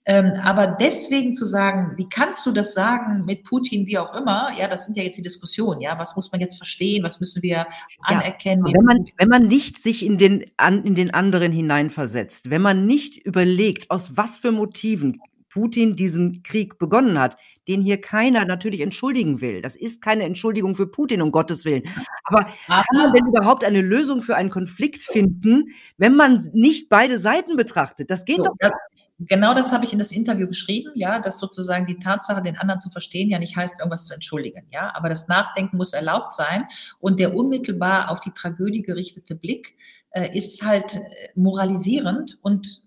aber 0.05 0.67
deswegen 0.67 1.33
zu 1.33 1.45
sagen, 1.45 1.93
wie 1.97 2.09
kannst 2.09 2.45
du 2.45 2.51
das 2.51 2.73
sagen 2.73 3.23
mit 3.25 3.43
Putin, 3.43 3.87
wie 3.87 3.97
auch 3.97 4.13
immer, 4.13 4.49
ja, 4.57 4.67
das 4.67 4.85
sind 4.85 4.97
ja 4.97 5.03
jetzt 5.03 5.17
die 5.17 5.21
Diskussionen, 5.21 5.79
ja, 5.79 5.97
was 5.97 6.15
muss 6.15 6.31
man 6.31 6.41
jetzt 6.41 6.57
verstehen, 6.57 7.03
was 7.03 7.21
müssen 7.21 7.41
wir 7.41 7.65
anerkennen? 8.01 8.65
Ja, 8.65 8.73
wenn, 8.73 8.85
man, 8.85 9.05
wenn 9.17 9.29
man 9.29 9.47
nicht 9.47 9.81
sich 9.81 10.05
in 10.05 10.17
den, 10.17 10.45
an, 10.57 10.83
in 10.83 10.95
den 10.95 11.13
anderen 11.13 11.53
hineinversetzt, 11.53 12.49
wenn 12.49 12.61
man 12.61 12.85
nicht 12.85 13.17
überlegt, 13.25 13.91
aus 13.91 14.17
was 14.17 14.37
für 14.37 14.51
Motiven 14.51 15.21
Putin 15.53 15.95
diesen 15.95 16.41
Krieg 16.41 16.79
begonnen 16.79 17.19
hat, 17.19 17.37
den 17.67 17.79
hier 17.79 18.01
keiner 18.01 18.43
natürlich 18.45 18.81
entschuldigen 18.81 19.39
will. 19.39 19.61
Das 19.61 19.75
ist 19.75 20.01
keine 20.01 20.23
Entschuldigung 20.23 20.75
für 20.75 20.87
Putin, 20.87 21.21
um 21.21 21.31
Gottes 21.31 21.63
Willen. 21.63 21.83
Aber 22.23 22.45
kann 22.67 22.97
man 22.97 23.13
denn 23.13 23.27
überhaupt 23.27 23.63
eine 23.63 23.81
Lösung 23.81 24.23
für 24.23 24.35
einen 24.35 24.49
Konflikt 24.49 25.03
finden, 25.03 25.65
wenn 25.97 26.15
man 26.15 26.49
nicht 26.53 26.89
beide 26.89 27.19
Seiten 27.19 27.55
betrachtet? 27.55 28.09
Das 28.09 28.25
geht 28.25 28.37
so, 28.37 28.45
doch 28.45 28.55
das, 28.59 28.71
Genau 29.19 29.53
das 29.53 29.71
habe 29.71 29.85
ich 29.85 29.93
in 29.93 29.99
das 29.99 30.11
Interview 30.11 30.47
geschrieben, 30.47 30.91
ja, 30.95 31.19
dass 31.19 31.37
sozusagen 31.37 31.85
die 31.85 31.99
Tatsache, 31.99 32.41
den 32.41 32.57
anderen 32.57 32.79
zu 32.79 32.89
verstehen, 32.89 33.29
ja 33.29 33.37
nicht 33.37 33.55
heißt, 33.55 33.79
irgendwas 33.79 34.05
zu 34.05 34.13
entschuldigen, 34.15 34.67
ja. 34.71 34.91
Aber 34.95 35.07
das 35.07 35.27
Nachdenken 35.27 35.77
muss 35.77 35.93
erlaubt 35.93 36.33
sein 36.33 36.65
und 36.99 37.19
der 37.19 37.35
unmittelbar 37.35 38.09
auf 38.09 38.19
die 38.19 38.31
Tragödie 38.31 38.81
gerichtete 38.81 39.35
Blick 39.35 39.75
äh, 40.09 40.35
ist 40.35 40.63
halt 40.63 40.95
äh, 40.95 40.99
moralisierend 41.35 42.39
und 42.41 42.83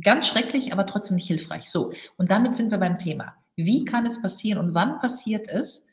Ganz 0.00 0.26
schrecklich, 0.26 0.72
aber 0.72 0.86
trotzdem 0.86 1.16
nicht 1.16 1.26
hilfreich. 1.26 1.70
So, 1.70 1.92
und 2.16 2.30
damit 2.30 2.54
sind 2.54 2.70
wir 2.70 2.78
beim 2.78 2.98
Thema. 2.98 3.34
Wie 3.56 3.84
kann 3.84 4.06
es 4.06 4.22
passieren 4.22 4.58
und 4.58 4.74
wann 4.74 4.98
passiert 4.98 5.48
es, 5.48 5.84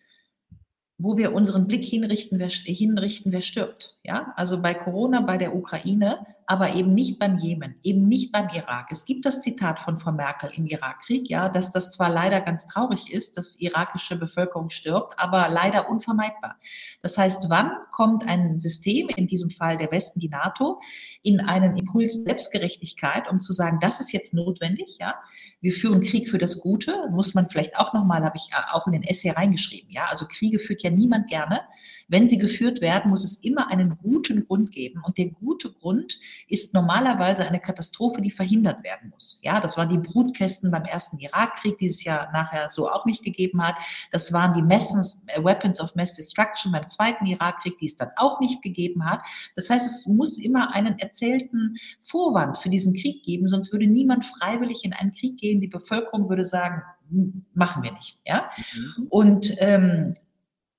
wo 0.99 1.17
wir 1.17 1.33
unseren 1.33 1.65
Blick 1.65 1.83
hinrichten, 1.83 2.39
wer, 2.39 2.49
hinrichten, 2.49 3.31
wer 3.31 3.41
stirbt. 3.41 3.97
Ja, 4.03 4.33
also 4.35 4.61
bei 4.61 4.73
Corona, 4.73 5.21
bei 5.21 5.37
der 5.37 5.55
Ukraine, 5.55 6.25
aber 6.49 6.73
eben 6.73 6.95
nicht 6.95 7.19
beim 7.19 7.35
Jemen, 7.35 7.75
eben 7.83 8.07
nicht 8.07 8.31
beim 8.31 8.47
Irak. 8.49 8.87
Es 8.89 9.05
gibt 9.05 9.23
das 9.27 9.41
Zitat 9.41 9.77
von 9.77 9.99
Frau 9.99 10.11
Merkel 10.11 10.49
im 10.55 10.65
Irakkrieg, 10.65 11.29
ja, 11.29 11.47
dass 11.47 11.71
das 11.71 11.91
zwar 11.91 12.09
leider 12.09 12.41
ganz 12.41 12.65
traurig 12.65 13.13
ist, 13.13 13.37
dass 13.37 13.59
irakische 13.59 14.15
Bevölkerung 14.15 14.71
stirbt, 14.71 15.13
aber 15.19 15.47
leider 15.47 15.87
unvermeidbar. 15.91 16.57
Das 17.03 17.19
heißt, 17.19 17.45
wann 17.49 17.71
kommt 17.91 18.27
ein 18.27 18.57
System, 18.57 19.09
in 19.15 19.27
diesem 19.27 19.51
Fall 19.51 19.77
der 19.77 19.91
Westen, 19.91 20.21
die 20.21 20.29
NATO, 20.29 20.79
in 21.21 21.39
einen 21.39 21.75
Impuls 21.75 22.23
Selbstgerechtigkeit, 22.23 23.29
um 23.29 23.39
zu 23.39 23.53
sagen, 23.53 23.77
das 23.79 23.99
ist 23.99 24.11
jetzt 24.11 24.33
notwendig, 24.33 24.97
ja, 24.99 25.13
wir 25.61 25.71
führen 25.71 26.01
Krieg 26.01 26.31
für 26.31 26.39
das 26.39 26.61
Gute, 26.61 27.09
muss 27.11 27.35
man 27.35 27.47
vielleicht 27.47 27.77
auch 27.77 27.93
nochmal, 27.93 28.25
habe 28.25 28.37
ich 28.37 28.49
auch 28.71 28.87
in 28.87 28.93
den 28.93 29.03
Essay 29.03 29.29
reingeschrieben, 29.29 29.91
ja, 29.91 30.07
also 30.09 30.25
Kriege 30.25 30.57
führt 30.57 30.81
ja 30.81 30.89
niemand 30.89 31.29
gerne. 31.29 31.61
Wenn 32.09 32.27
sie 32.27 32.39
geführt 32.39 32.81
werden, 32.81 33.09
muss 33.09 33.23
es 33.23 33.43
immer 33.43 33.71
einen 33.71 33.95
guten 33.97 34.45
Grund 34.45 34.71
geben. 34.71 35.01
Und 35.05 35.17
der 35.17 35.27
gute 35.27 35.71
Grund 35.71 36.19
ist 36.47 36.73
normalerweise 36.73 37.47
eine 37.47 37.59
Katastrophe, 37.59 38.21
die 38.21 38.31
verhindert 38.31 38.83
werden 38.83 39.11
muss. 39.11 39.39
Ja, 39.43 39.59
das 39.59 39.77
waren 39.77 39.89
die 39.89 39.99
Brutkästen 39.99 40.71
beim 40.71 40.83
ersten 40.83 41.19
Irakkrieg, 41.19 41.77
die 41.77 41.85
es 41.85 42.03
ja 42.03 42.29
nachher 42.33 42.69
so 42.71 42.89
auch 42.89 43.05
nicht 43.05 43.23
gegeben 43.23 43.63
hat. 43.63 43.75
Das 44.11 44.33
waren 44.33 44.53
die 44.53 44.63
Messens, 44.63 45.21
äh, 45.27 45.43
Weapons 45.43 45.79
of 45.79 45.95
Mass 45.95 46.13
Destruction 46.13 46.71
beim 46.71 46.87
zweiten 46.87 47.25
Irakkrieg, 47.27 47.77
die 47.77 47.85
es 47.85 47.95
dann 47.95 48.09
auch 48.17 48.39
nicht 48.39 48.61
gegeben 48.63 49.05
hat. 49.05 49.21
Das 49.55 49.69
heißt, 49.69 49.85
es 49.85 50.07
muss 50.07 50.39
immer 50.39 50.73
einen 50.73 50.97
erzählten 50.97 51.75
Vorwand 52.01 52.57
für 52.57 52.69
diesen 52.69 52.93
Krieg 52.93 53.23
geben, 53.23 53.47
sonst 53.47 53.71
würde 53.71 53.85
niemand 53.87 54.25
freiwillig 54.25 54.83
in 54.83 54.93
einen 54.93 55.11
Krieg 55.11 55.37
gehen. 55.37 55.61
Die 55.61 55.67
Bevölkerung 55.67 56.27
würde 56.27 56.45
sagen, 56.45 56.81
machen 57.53 57.83
wir 57.83 57.91
nicht. 57.91 58.19
Ja? 58.25 58.49
Mhm. 58.75 59.07
Und 59.09 59.55
ähm, 59.59 60.13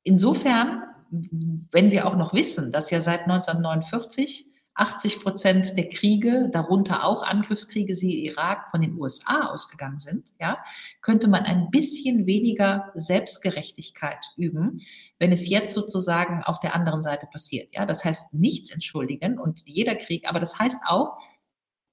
insofern 0.03 0.83
wenn 1.11 1.91
wir 1.91 2.07
auch 2.07 2.17
noch 2.17 2.33
wissen, 2.35 2.71
dass 2.71 2.91
ja 2.91 3.01
seit 3.01 3.23
1949 3.23 4.51
80 4.75 5.21
Prozent 5.21 5.77
der 5.77 5.89
Kriege, 5.89 6.49
darunter 6.53 7.05
auch 7.05 7.23
Angriffskriege, 7.23 7.95
sie 7.97 8.25
Irak, 8.25 8.71
von 8.71 8.81
den 8.81 8.99
USA 8.99 9.51
ausgegangen 9.51 9.99
sind, 9.99 10.33
ja, 10.41 10.59
könnte 11.03 11.29
man 11.29 11.43
ein 11.43 11.71
bisschen 11.71 12.27
weniger 12.27 12.91
Selbstgerechtigkeit 12.95 14.25
üben, 14.37 14.81
wenn 15.19 15.33
es 15.33 15.49
jetzt 15.49 15.75
sozusagen 15.75 16.43
auf 16.45 16.61
der 16.61 16.75
anderen 16.75 17.03
Seite 17.03 17.27
passiert. 17.27 17.69
Ja, 17.75 17.85
das 17.85 18.05
heißt 18.05 18.33
nichts 18.33 18.71
entschuldigen 18.71 19.39
und 19.39 19.63
jeder 19.67 19.97
Krieg, 19.97 20.29
aber 20.29 20.41
das 20.41 20.59
heißt 20.59 20.79
auch, 20.87 21.19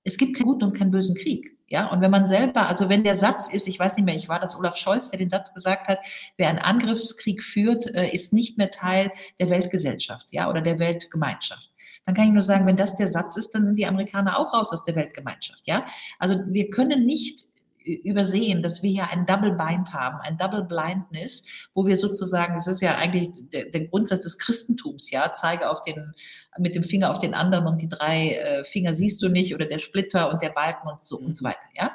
es 0.08 0.18
gibt 0.18 0.38
keinen 0.38 0.48
guten 0.48 0.64
und 0.64 0.78
keinen 0.78 0.92
bösen 0.92 1.16
Krieg. 1.16 1.58
Ja, 1.70 1.88
und 1.88 2.00
wenn 2.00 2.12
man 2.12 2.28
selber, 2.28 2.70
also 2.70 2.88
wenn 2.88 3.04
der 3.04 3.18
Satz 3.18 3.50
ist, 3.50 3.68
ich 3.68 3.78
weiß 3.78 3.98
nicht 3.98 4.06
mehr, 4.06 4.16
ich 4.16 4.30
war 4.30 4.40
das 4.40 4.58
Olaf 4.58 4.78
Scholz, 4.78 5.12
der 5.12 5.20
den 5.20 5.30
Satz 5.30 5.54
gesagt 5.54 5.90
hat, 5.90 6.00
wer 6.38 6.48
einen 6.48 6.60
Angriffskrieg 6.60 7.44
führt, 7.44 7.94
äh, 7.94 8.10
ist 8.10 8.32
nicht 8.32 8.58
mehr 8.58 8.72
Teil 8.72 9.12
der 9.38 9.50
Weltgesellschaft, 9.50 10.32
ja, 10.32 10.50
oder 10.50 10.62
der 10.62 10.80
Weltgemeinschaft. 10.80 11.70
Dann 12.06 12.16
kann 12.16 12.28
ich 12.28 12.32
nur 12.32 12.42
sagen, 12.42 12.66
wenn 12.66 12.78
das 12.78 12.96
der 12.96 13.10
Satz 13.10 13.36
ist, 13.36 13.54
dann 13.54 13.66
sind 13.66 13.78
die 13.78 13.86
Amerikaner 13.86 14.40
auch 14.40 14.54
raus 14.54 14.72
aus 14.72 14.86
der 14.86 14.96
Weltgemeinschaft, 14.96 15.68
ja. 15.68 15.84
Also 16.20 16.40
wir 16.48 16.70
können 16.70 17.06
nicht 17.06 17.44
übersehen, 17.88 18.62
dass 18.62 18.84
wir 18.84 18.92
hier 18.92 19.10
ein 19.10 19.26
Double 19.26 19.52
Bind 19.52 19.94
haben, 19.94 20.20
ein 20.22 20.38
Double 20.38 20.64
Blindness, 20.64 21.70
wo 21.74 21.86
wir 21.86 21.98
sozusagen, 21.98 22.56
das 22.56 22.68
ist 22.68 22.82
ja 22.82 22.96
eigentlich 22.96 23.30
der, 23.54 23.70
der 23.70 23.88
Grundsatz 23.88 24.24
des 24.24 24.38
Christentums, 24.38 25.10
ja, 25.12 25.32
zeige 25.34 25.70
auf 25.70 25.82
den, 25.82 26.14
mit 26.58 26.76
dem 26.76 26.84
Finger 26.84 27.10
auf 27.10 27.20
den 27.20 27.34
anderen 27.34 27.68
und 27.68 27.82
die 27.82 27.90
drei 27.90 28.32
äh, 28.32 28.64
Finger 28.64 28.94
siehst 28.94 29.22
du 29.22 29.30
nicht 29.30 29.56
oder 29.56 29.66
der 29.66 29.80
Splitter 29.80 30.30
und 30.32 30.42
der 30.42 30.50
Balken 30.50 30.88
und 30.88 31.02
so 31.02 31.18
und 31.18 31.36
so 31.36 31.44
weiter, 31.44 31.68
ja. 31.76 31.94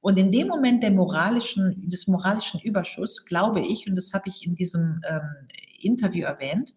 Und 0.00 0.18
in 0.18 0.30
dem 0.30 0.46
Moment 0.46 0.84
der 0.84 0.92
moralischen, 0.92 1.88
des 1.88 2.06
moralischen 2.06 2.60
Überschuss, 2.60 3.26
glaube 3.26 3.60
ich, 3.60 3.88
und 3.88 3.96
das 3.96 4.12
habe 4.12 4.28
ich 4.28 4.46
in 4.46 4.54
diesem 4.54 5.00
ähm, 5.08 5.48
Interview 5.80 6.26
erwähnt, 6.26 6.74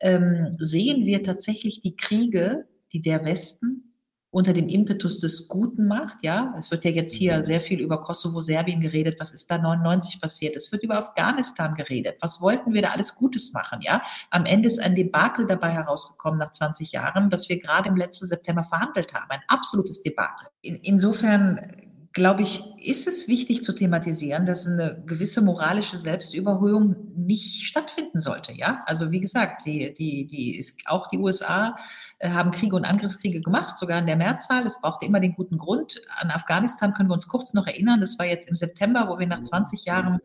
ähm, 0.00 0.48
sehen 0.58 1.06
wir 1.06 1.22
tatsächlich 1.22 1.80
die 1.80 1.96
Kriege, 1.96 2.66
die 2.92 3.00
der 3.00 3.24
Westen 3.24 3.87
unter 4.30 4.52
dem 4.52 4.68
Impetus 4.68 5.20
des 5.20 5.48
Guten 5.48 5.86
macht. 5.86 6.18
Ja, 6.22 6.54
es 6.58 6.70
wird 6.70 6.84
ja 6.84 6.90
jetzt 6.90 7.14
hier 7.14 7.36
mhm. 7.36 7.42
sehr 7.42 7.60
viel 7.60 7.80
über 7.80 8.02
Kosovo, 8.02 8.40
Serbien 8.40 8.80
geredet. 8.80 9.18
Was 9.18 9.32
ist 9.32 9.50
da 9.50 9.58
99 9.58 10.20
passiert? 10.20 10.54
Es 10.54 10.70
wird 10.70 10.82
über 10.82 10.98
Afghanistan 10.98 11.74
geredet. 11.74 12.16
Was 12.20 12.40
wollten 12.40 12.74
wir 12.74 12.82
da 12.82 12.90
alles 12.90 13.14
Gutes 13.14 13.52
machen? 13.52 13.80
Ja, 13.80 14.02
am 14.30 14.44
Ende 14.44 14.68
ist 14.68 14.80
ein 14.80 14.94
Debakel 14.94 15.46
dabei 15.46 15.70
herausgekommen 15.70 16.38
nach 16.38 16.52
20 16.52 16.92
Jahren, 16.92 17.30
das 17.30 17.48
wir 17.48 17.58
gerade 17.58 17.88
im 17.88 17.96
letzten 17.96 18.26
September 18.26 18.64
verhandelt 18.64 19.14
haben. 19.14 19.30
Ein 19.30 19.42
absolutes 19.48 20.02
Debakel. 20.02 20.48
In, 20.60 20.76
insofern 20.76 21.87
glaube 22.12 22.42
ich, 22.42 22.62
ist 22.78 23.06
es 23.06 23.28
wichtig 23.28 23.62
zu 23.62 23.74
thematisieren, 23.74 24.46
dass 24.46 24.66
eine 24.66 25.02
gewisse 25.06 25.42
moralische 25.42 25.98
Selbstüberhöhung 25.98 26.96
nicht 27.14 27.66
stattfinden 27.66 28.18
sollte. 28.18 28.52
Ja, 28.52 28.82
also 28.86 29.10
wie 29.10 29.20
gesagt, 29.20 29.66
die, 29.66 29.92
die, 29.94 30.26
die 30.26 30.56
ist, 30.56 30.80
auch 30.86 31.08
die 31.08 31.18
USA 31.18 31.76
äh, 32.18 32.30
haben 32.30 32.50
Kriege 32.50 32.74
und 32.74 32.84
Angriffskriege 32.84 33.42
gemacht, 33.42 33.78
sogar 33.78 33.98
in 33.98 34.06
der 34.06 34.16
Mehrzahl. 34.16 34.66
Es 34.66 34.80
brauchte 34.80 35.06
immer 35.06 35.20
den 35.20 35.34
guten 35.34 35.58
Grund. 35.58 36.00
An 36.18 36.30
Afghanistan 36.30 36.94
können 36.94 37.10
wir 37.10 37.14
uns 37.14 37.28
kurz 37.28 37.52
noch 37.52 37.66
erinnern. 37.66 38.00
Das 38.00 38.18
war 38.18 38.26
jetzt 38.26 38.48
im 38.48 38.56
September, 38.56 39.08
wo 39.08 39.18
wir 39.18 39.26
nach 39.26 39.42
20 39.42 39.84
Jahren 39.84 40.18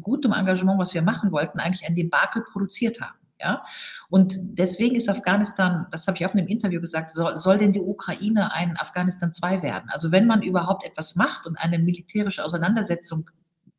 gutem 0.00 0.32
Engagement, 0.32 0.78
was 0.78 0.94
wir 0.94 1.02
machen 1.02 1.30
wollten, 1.30 1.60
eigentlich 1.60 1.86
ein 1.86 1.94
Debakel 1.94 2.42
produziert 2.52 3.00
haben. 3.00 3.18
Ja? 3.40 3.62
Und 4.08 4.36
deswegen 4.58 4.96
ist 4.96 5.08
Afghanistan, 5.08 5.86
das 5.90 6.06
habe 6.06 6.16
ich 6.18 6.26
auch 6.26 6.34
in 6.34 6.38
dem 6.38 6.48
Interview 6.48 6.80
gesagt, 6.80 7.14
soll, 7.14 7.36
soll 7.36 7.58
denn 7.58 7.72
die 7.72 7.80
Ukraine 7.80 8.52
ein 8.52 8.76
Afghanistan 8.78 9.32
2 9.32 9.62
werden? 9.62 9.90
Also 9.90 10.12
wenn 10.12 10.26
man 10.26 10.42
überhaupt 10.42 10.84
etwas 10.84 11.16
macht 11.16 11.46
und 11.46 11.58
eine 11.58 11.78
militärische 11.78 12.44
Auseinandersetzung 12.44 13.30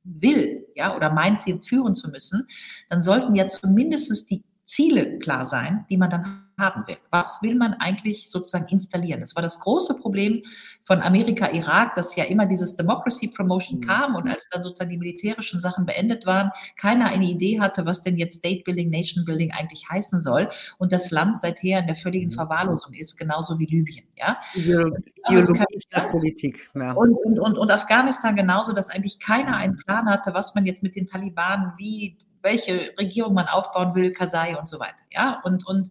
will, 0.03 0.65
ja, 0.75 0.95
oder 0.95 1.11
meint, 1.11 1.41
sie 1.41 1.59
führen 1.61 1.93
zu 1.93 2.09
müssen, 2.09 2.47
dann 2.89 3.01
sollten 3.01 3.35
ja 3.35 3.47
zumindest 3.47 4.29
die 4.29 4.43
Ziele 4.65 5.19
klar 5.19 5.45
sein, 5.45 5.85
die 5.89 5.97
man 5.97 6.09
dann 6.09 6.48
haben 6.59 6.83
will. 6.87 6.97
Was 7.09 7.41
will 7.41 7.55
man 7.55 7.73
eigentlich 7.75 8.29
sozusagen 8.29 8.67
installieren? 8.67 9.21
Das 9.21 9.35
war 9.35 9.41
das 9.41 9.59
große 9.59 9.95
Problem 9.95 10.43
von 10.83 11.01
Amerika, 11.01 11.49
Irak, 11.51 11.95
dass 11.95 12.15
ja 12.15 12.25
immer 12.25 12.45
dieses 12.45 12.75
Democracy 12.75 13.29
Promotion 13.29 13.79
mhm. 13.79 13.83
kam 13.83 14.15
und 14.15 14.29
als 14.29 14.47
dann 14.51 14.61
sozusagen 14.61 14.91
die 14.91 14.97
militärischen 14.97 15.59
Sachen 15.59 15.85
beendet 15.85 16.25
waren, 16.25 16.51
keiner 16.77 17.07
eine 17.07 17.25
Idee 17.25 17.59
hatte, 17.59 17.85
was 17.85 18.03
denn 18.03 18.17
jetzt 18.17 18.37
State 18.37 18.63
Building, 18.65 18.89
Nation 18.89 19.25
Building 19.25 19.51
eigentlich 19.51 19.87
heißen 19.89 20.19
soll 20.19 20.49
und 20.77 20.91
das 20.91 21.11
Land 21.11 21.39
seither 21.39 21.79
in 21.79 21.87
der 21.87 21.95
völligen 21.95 22.27
mhm. 22.27 22.33
Verwahrlosung 22.33 22.93
ist, 22.93 23.17
genauso 23.17 23.57
wie 23.57 23.65
Libyen. 23.65 24.05
Ja? 24.17 24.37
Ideologie 24.55 25.79
statt 25.87 26.09
Politik. 26.09 26.69
Ja. 26.75 26.91
Und, 26.91 27.13
und, 27.13 27.39
und, 27.39 27.57
und 27.57 27.71
Afghanistan 27.71 28.35
genauso, 28.35 28.73
dass 28.73 28.89
eigentlich 28.89 29.19
keiner 29.19 29.57
einen 29.57 29.77
Plan 29.77 30.09
hatte, 30.09 30.33
was 30.33 30.55
man 30.55 30.65
jetzt 30.65 30.83
mit 30.83 30.95
den 30.95 31.05
Talibanen, 31.05 31.73
wie 31.77 32.17
welche 32.41 32.93
Regierung 32.97 33.33
man 33.33 33.47
aufbauen 33.47 33.95
will, 33.95 34.11
Kasai 34.11 34.57
und 34.57 34.67
so 34.67 34.79
weiter. 34.79 35.03
Ja, 35.11 35.41
und, 35.43 35.67
und 35.67 35.89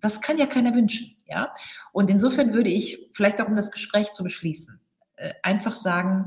das 0.00 0.20
kann 0.20 0.38
ja 0.38 0.46
keiner 0.46 0.74
wünschen. 0.74 1.16
Ja, 1.26 1.52
und 1.92 2.10
insofern 2.10 2.52
würde 2.52 2.70
ich 2.70 3.08
vielleicht 3.12 3.40
auch 3.40 3.48
um 3.48 3.54
das 3.54 3.70
Gespräch 3.70 4.12
zu 4.12 4.22
beschließen, 4.22 4.78
äh, 5.16 5.30
einfach 5.42 5.74
sagen, 5.74 6.26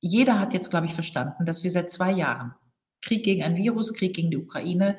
jeder 0.00 0.38
hat 0.40 0.54
jetzt, 0.54 0.70
glaube 0.70 0.86
ich, 0.86 0.94
verstanden, 0.94 1.44
dass 1.44 1.64
wir 1.64 1.70
seit 1.70 1.90
zwei 1.90 2.12
Jahren 2.12 2.54
Krieg 3.02 3.24
gegen 3.24 3.42
ein 3.42 3.56
Virus, 3.56 3.92
Krieg 3.92 4.14
gegen 4.14 4.30
die 4.30 4.38
Ukraine 4.38 4.96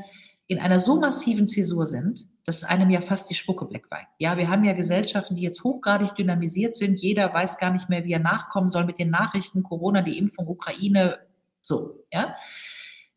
in 0.47 0.59
einer 0.59 0.79
so 0.79 0.99
massiven 0.99 1.47
Zäsur 1.47 1.87
sind, 1.87 2.27
dass 2.43 2.63
einem 2.63 2.89
ja 2.89 3.01
fast 3.01 3.29
die 3.29 3.35
Spucke 3.35 3.71
wegweicht. 3.71 4.07
Ja, 4.19 4.37
wir 4.37 4.49
haben 4.49 4.63
ja 4.63 4.73
Gesellschaften, 4.73 5.35
die 5.35 5.43
jetzt 5.43 5.63
hochgradig 5.63 6.15
dynamisiert 6.15 6.75
sind. 6.75 6.99
Jeder 6.99 7.33
weiß 7.33 7.57
gar 7.57 7.71
nicht 7.71 7.89
mehr, 7.89 8.05
wie 8.05 8.13
er 8.13 8.19
nachkommen 8.19 8.69
soll 8.69 8.85
mit 8.85 8.99
den 8.99 9.09
Nachrichten, 9.09 9.63
Corona, 9.63 10.01
die 10.01 10.17
Impfung, 10.17 10.47
Ukraine, 10.47 11.19
so, 11.61 12.03
ja 12.11 12.35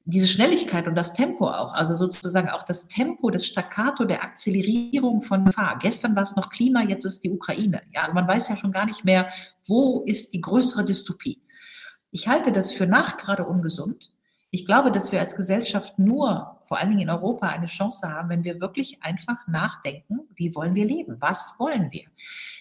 diese 0.05 0.29
Schnelligkeit 0.29 0.89
und 0.89 0.95
das 0.95 1.15
Tempo 1.15 1.49
auch, 1.49 1.73
also 1.75 1.95
sozusagen 1.95 2.49
auch 2.49 2.65
das 2.65 2.89
Tempo, 2.89 3.31
das 3.31 3.47
Staccato 3.47 4.05
der 4.05 4.25
Akzelerierung 4.25 5.23
von 5.23 5.45
Gefahr. 5.45 5.79
Gestern 5.81 6.17
war 6.17 6.25
es 6.25 6.35
noch 6.35 6.51
Klima, 6.51 6.83
jetzt 6.83 7.05
ist 7.05 7.23
die 7.23 7.31
Ukraine. 7.31 7.83
Ja, 7.93 8.03
also 8.03 8.15
man 8.15 8.27
weiß 8.27 8.49
ja 8.49 8.57
schon 8.57 8.73
gar 8.73 8.87
nicht 8.87 9.05
mehr, 9.05 9.29
wo 9.67 10.03
ist 10.07 10.33
die 10.33 10.41
größere 10.41 10.85
Dystopie. 10.85 11.41
Ich 12.11 12.29
halte 12.29 12.53
das 12.53 12.73
für 12.73 12.87
nachgerade 12.87 13.45
ungesund. 13.47 14.13
Ich 14.55 14.67
glaube, 14.67 14.93
dass 14.93 15.13
wir 15.13 15.21
als 15.21 15.35
Gesellschaft 15.35 15.99
nur, 15.99 16.61
vor 16.65 16.77
allen 16.77 16.91
Dingen 16.91 17.01
in 17.01 17.11
Europa, 17.11 17.49
eine 17.49 17.65
Chance 17.65 18.07
haben, 18.07 18.29
wenn 18.29 18.45
wir 18.45 18.61
wirklich 18.61 19.03
einfach 19.03 19.47
nachdenken, 19.49 20.29
wie 20.35 20.55
wollen 20.55 20.75
wir 20.75 20.85
leben? 20.85 21.17
Was 21.21 21.55
wollen 21.59 21.89
wir? 21.91 22.03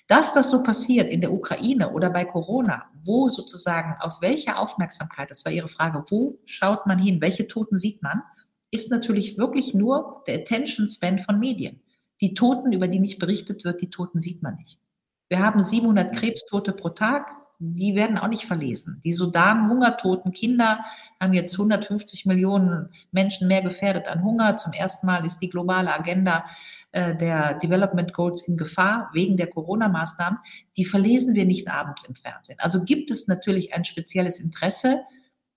Dass 0.07 0.33
das 0.33 0.51
so 0.51 0.63
passiert 0.63 1.09
in 1.09 1.19
der 1.19 1.33
Ukraine 1.33 1.91
oder 1.91 2.09
bei 2.09 2.23
Corona, 2.23 2.85
wo 3.03 3.27
sozusagen, 3.27 3.97
auf 3.99 4.21
welche 4.21 4.57
Aufmerksamkeit, 4.57 5.29
das 5.29 5.43
war 5.43 5.51
Ihre 5.51 5.67
Frage, 5.67 6.01
wo 6.09 6.39
schaut 6.45 6.87
man 6.87 6.97
hin, 6.97 7.19
welche 7.19 7.49
Toten 7.49 7.77
sieht 7.77 8.01
man, 8.01 8.23
ist 8.71 8.89
natürlich 8.89 9.37
wirklich 9.37 9.73
nur 9.73 10.23
der 10.27 10.35
Attention 10.35 10.87
Span 10.87 11.19
von 11.19 11.39
Medien. 11.39 11.81
Die 12.21 12.33
Toten, 12.35 12.71
über 12.71 12.87
die 12.87 12.99
nicht 12.99 13.19
berichtet 13.19 13.65
wird, 13.65 13.81
die 13.81 13.89
Toten 13.89 14.17
sieht 14.17 14.41
man 14.41 14.55
nicht. 14.55 14.79
Wir 15.27 15.39
haben 15.39 15.59
700 15.59 16.15
Krebstote 16.15 16.71
pro 16.71 16.87
Tag, 16.89 17.35
die 17.63 17.95
werden 17.95 18.17
auch 18.17 18.27
nicht 18.27 18.45
verlesen. 18.45 19.01
Die 19.05 19.13
Sudan 19.13 19.69
hungertoten 19.69 20.31
Kinder 20.31 20.79
haben 21.19 21.33
jetzt 21.33 21.53
150 21.53 22.25
Millionen 22.25 22.89
Menschen 23.11 23.47
mehr 23.47 23.61
gefährdet 23.61 24.07
an 24.07 24.23
Hunger. 24.23 24.55
Zum 24.55 24.73
ersten 24.73 25.05
Mal 25.05 25.25
ist 25.25 25.39
die 25.39 25.49
globale 25.49 25.93
Agenda 25.93 26.43
äh, 26.91 27.15
der 27.15 27.53
Development 27.59 28.11
Goals 28.13 28.41
in 28.41 28.57
Gefahr 28.57 29.09
wegen 29.13 29.37
der 29.37 29.47
Corona-Maßnahmen. 29.47 30.39
Die 30.75 30.85
verlesen 30.85 31.35
wir 31.35 31.45
nicht 31.45 31.69
abends 31.69 32.03
im 32.05 32.15
Fernsehen. 32.15 32.57
Also 32.59 32.83
gibt 32.83 33.11
es 33.11 33.27
natürlich 33.27 33.73
ein 33.75 33.85
spezielles 33.85 34.39
Interesse, 34.39 35.01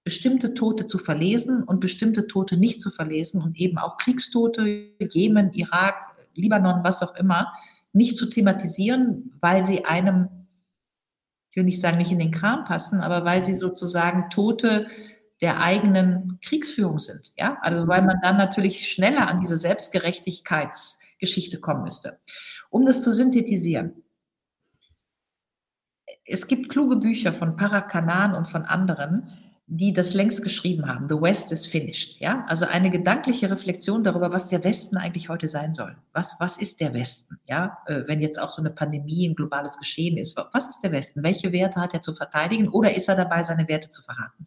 bestimmte 0.05 0.52
Tote 0.52 0.85
zu 0.85 0.98
verlesen 0.98 1.62
und 1.62 1.81
bestimmte 1.81 2.26
Tote 2.26 2.59
nicht 2.59 2.82
zu 2.82 2.90
verlesen 2.90 3.43
und 3.43 3.59
eben 3.59 3.78
auch 3.78 3.97
Kriegstote, 3.97 4.90
Jemen, 5.10 5.51
Irak, 5.55 5.94
Libanon, 6.35 6.85
was 6.85 7.02
auch 7.02 7.14
immer, 7.14 7.52
nicht 7.94 8.16
zu 8.16 8.28
thematisieren, 8.28 9.32
weil 9.40 9.64
sie 9.64 9.86
einem, 9.86 10.28
ich 11.55 11.56
will 11.56 11.66
nicht 11.66 11.81
sagen, 11.81 11.98
nicht 11.98 12.10
in 12.10 12.18
den 12.18 12.32
Kram 12.32 12.64
passen, 12.64 13.01
aber 13.01 13.24
weil 13.24 13.40
sie 13.40 13.56
sozusagen 13.56 14.28
Tote 14.28 14.89
der 15.40 15.60
eigenen 15.60 16.40
Kriegsführung 16.43 16.98
sind. 16.98 17.32
Ja, 17.36 17.59
also 17.60 17.86
weil 17.86 18.02
man 18.02 18.18
dann 18.22 18.36
natürlich 18.36 18.90
schneller 18.90 19.28
an 19.28 19.39
diese 19.39 19.56
Selbstgerechtigkeitsgeschichte 19.56 21.60
kommen 21.60 21.85
müsste. 21.85 22.18
Um 22.70 22.85
das 22.85 23.05
zu 23.05 23.12
synthetisieren. 23.12 24.02
Es 26.26 26.48
gibt 26.48 26.70
kluge 26.70 26.97
Bücher 26.97 27.32
von 27.32 27.55
Parakanan 27.55 28.35
und 28.35 28.48
von 28.48 28.64
anderen, 28.64 29.28
die 29.66 29.94
das 29.94 30.12
längst 30.12 30.42
geschrieben 30.42 30.86
haben. 30.86 31.08
The 31.08 31.20
West 31.20 31.50
is 31.50 31.66
finished. 31.66 32.20
Ja, 32.20 32.44
also 32.48 32.66
eine 32.66 32.90
gedankliche 32.90 33.50
Reflexion 33.50 34.04
darüber, 34.04 34.30
was 34.30 34.48
der 34.48 34.62
Westen 34.62 34.98
eigentlich 34.98 35.30
heute 35.30 35.48
sein 35.48 35.72
soll. 35.72 35.96
Was, 36.12 36.36
was 36.38 36.58
ist 36.58 36.80
der 36.80 36.92
Westen? 36.92 37.38
Ja, 37.46 37.78
äh, 37.86 38.02
wenn 38.06 38.20
jetzt 38.20 38.38
auch 38.38 38.52
so 38.52 38.60
eine 38.60 38.70
Pandemie 38.70 39.26
ein 39.26 39.34
globales 39.34 39.78
Geschehen 39.78 40.18
ist. 40.18 40.38
Was 40.52 40.68
ist 40.68 40.80
der 40.82 40.92
Westen? 40.92 41.22
Welche 41.22 41.52
Werte 41.52 41.80
hat 41.80 41.94
er 41.94 42.02
zu 42.02 42.14
verteidigen 42.14 42.68
oder 42.68 42.94
ist 42.94 43.08
er 43.08 43.16
dabei, 43.16 43.42
seine 43.42 43.66
Werte 43.66 43.88
zu 43.88 44.02
verraten? 44.02 44.44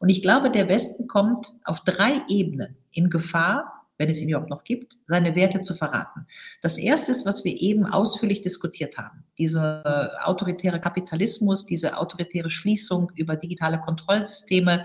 Und 0.00 0.08
ich 0.08 0.20
glaube, 0.20 0.50
der 0.50 0.68
Westen 0.68 1.06
kommt 1.06 1.54
auf 1.64 1.80
drei 1.84 2.22
Ebenen 2.28 2.76
in 2.90 3.08
Gefahr, 3.08 3.75
wenn 3.98 4.10
es 4.10 4.20
ihn 4.20 4.28
überhaupt 4.28 4.50
noch 4.50 4.64
gibt, 4.64 4.96
seine 5.06 5.34
Werte 5.36 5.60
zu 5.60 5.74
verraten. 5.74 6.26
Das 6.62 6.78
erste 6.78 7.12
ist, 7.12 7.24
was 7.26 7.44
wir 7.44 7.60
eben 7.60 7.86
ausführlich 7.86 8.40
diskutiert 8.40 8.98
haben. 8.98 9.24
Diese 9.38 10.18
autoritäre 10.24 10.80
Kapitalismus, 10.80 11.66
diese 11.66 11.96
autoritäre 11.96 12.50
Schließung 12.50 13.10
über 13.14 13.36
digitale 13.36 13.80
Kontrollsysteme, 13.80 14.84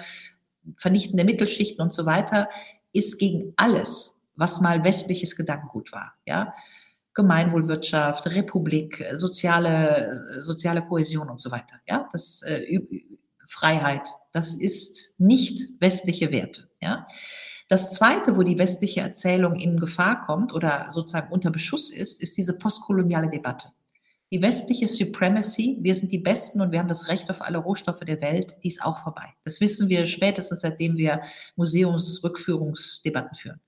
vernichtende 0.77 1.23
Mittelschichten 1.23 1.81
und 1.81 1.93
so 1.93 2.05
weiter, 2.05 2.47
ist 2.93 3.19
gegen 3.19 3.53
alles, 3.57 4.15
was 4.35 4.61
mal 4.61 4.83
westliches 4.83 5.35
Gedankengut 5.35 5.91
war. 5.91 6.13
Ja? 6.25 6.53
Gemeinwohlwirtschaft, 7.13 8.27
Republik, 8.27 9.03
soziale, 9.13 10.39
soziale 10.39 10.81
Kohäsion 10.85 11.29
und 11.29 11.41
so 11.41 11.51
weiter. 11.51 11.77
Ja? 11.87 12.07
Das, 12.11 12.41
äh, 12.43 12.79
Freiheit, 13.47 14.07
das 14.31 14.55
ist 14.55 15.15
nicht 15.17 15.69
westliche 15.79 16.31
Werte. 16.31 16.69
Ja? 16.81 17.05
Das 17.71 17.93
Zweite, 17.93 18.35
wo 18.35 18.43
die 18.43 18.59
westliche 18.59 18.99
Erzählung 18.99 19.55
in 19.55 19.79
Gefahr 19.79 20.19
kommt 20.25 20.51
oder 20.53 20.87
sozusagen 20.91 21.31
unter 21.31 21.51
Beschuss 21.51 21.89
ist, 21.89 22.21
ist 22.21 22.35
diese 22.35 22.57
postkoloniale 22.57 23.29
Debatte. 23.29 23.69
Die 24.29 24.41
westliche 24.41 24.89
Supremacy, 24.89 25.77
wir 25.79 25.95
sind 25.95 26.11
die 26.11 26.19
Besten 26.19 26.59
und 26.59 26.73
wir 26.73 26.79
haben 26.79 26.89
das 26.89 27.07
Recht 27.07 27.29
auf 27.29 27.41
alle 27.41 27.59
Rohstoffe 27.59 28.01
der 28.01 28.19
Welt, 28.19 28.57
die 28.61 28.67
ist 28.67 28.83
auch 28.83 28.97
vorbei. 28.97 29.23
Das 29.45 29.61
wissen 29.61 29.87
wir 29.87 30.05
spätestens, 30.05 30.59
seitdem 30.59 30.97
wir 30.97 31.21
Museumsrückführungsdebatten 31.55 33.35
führen. 33.35 33.61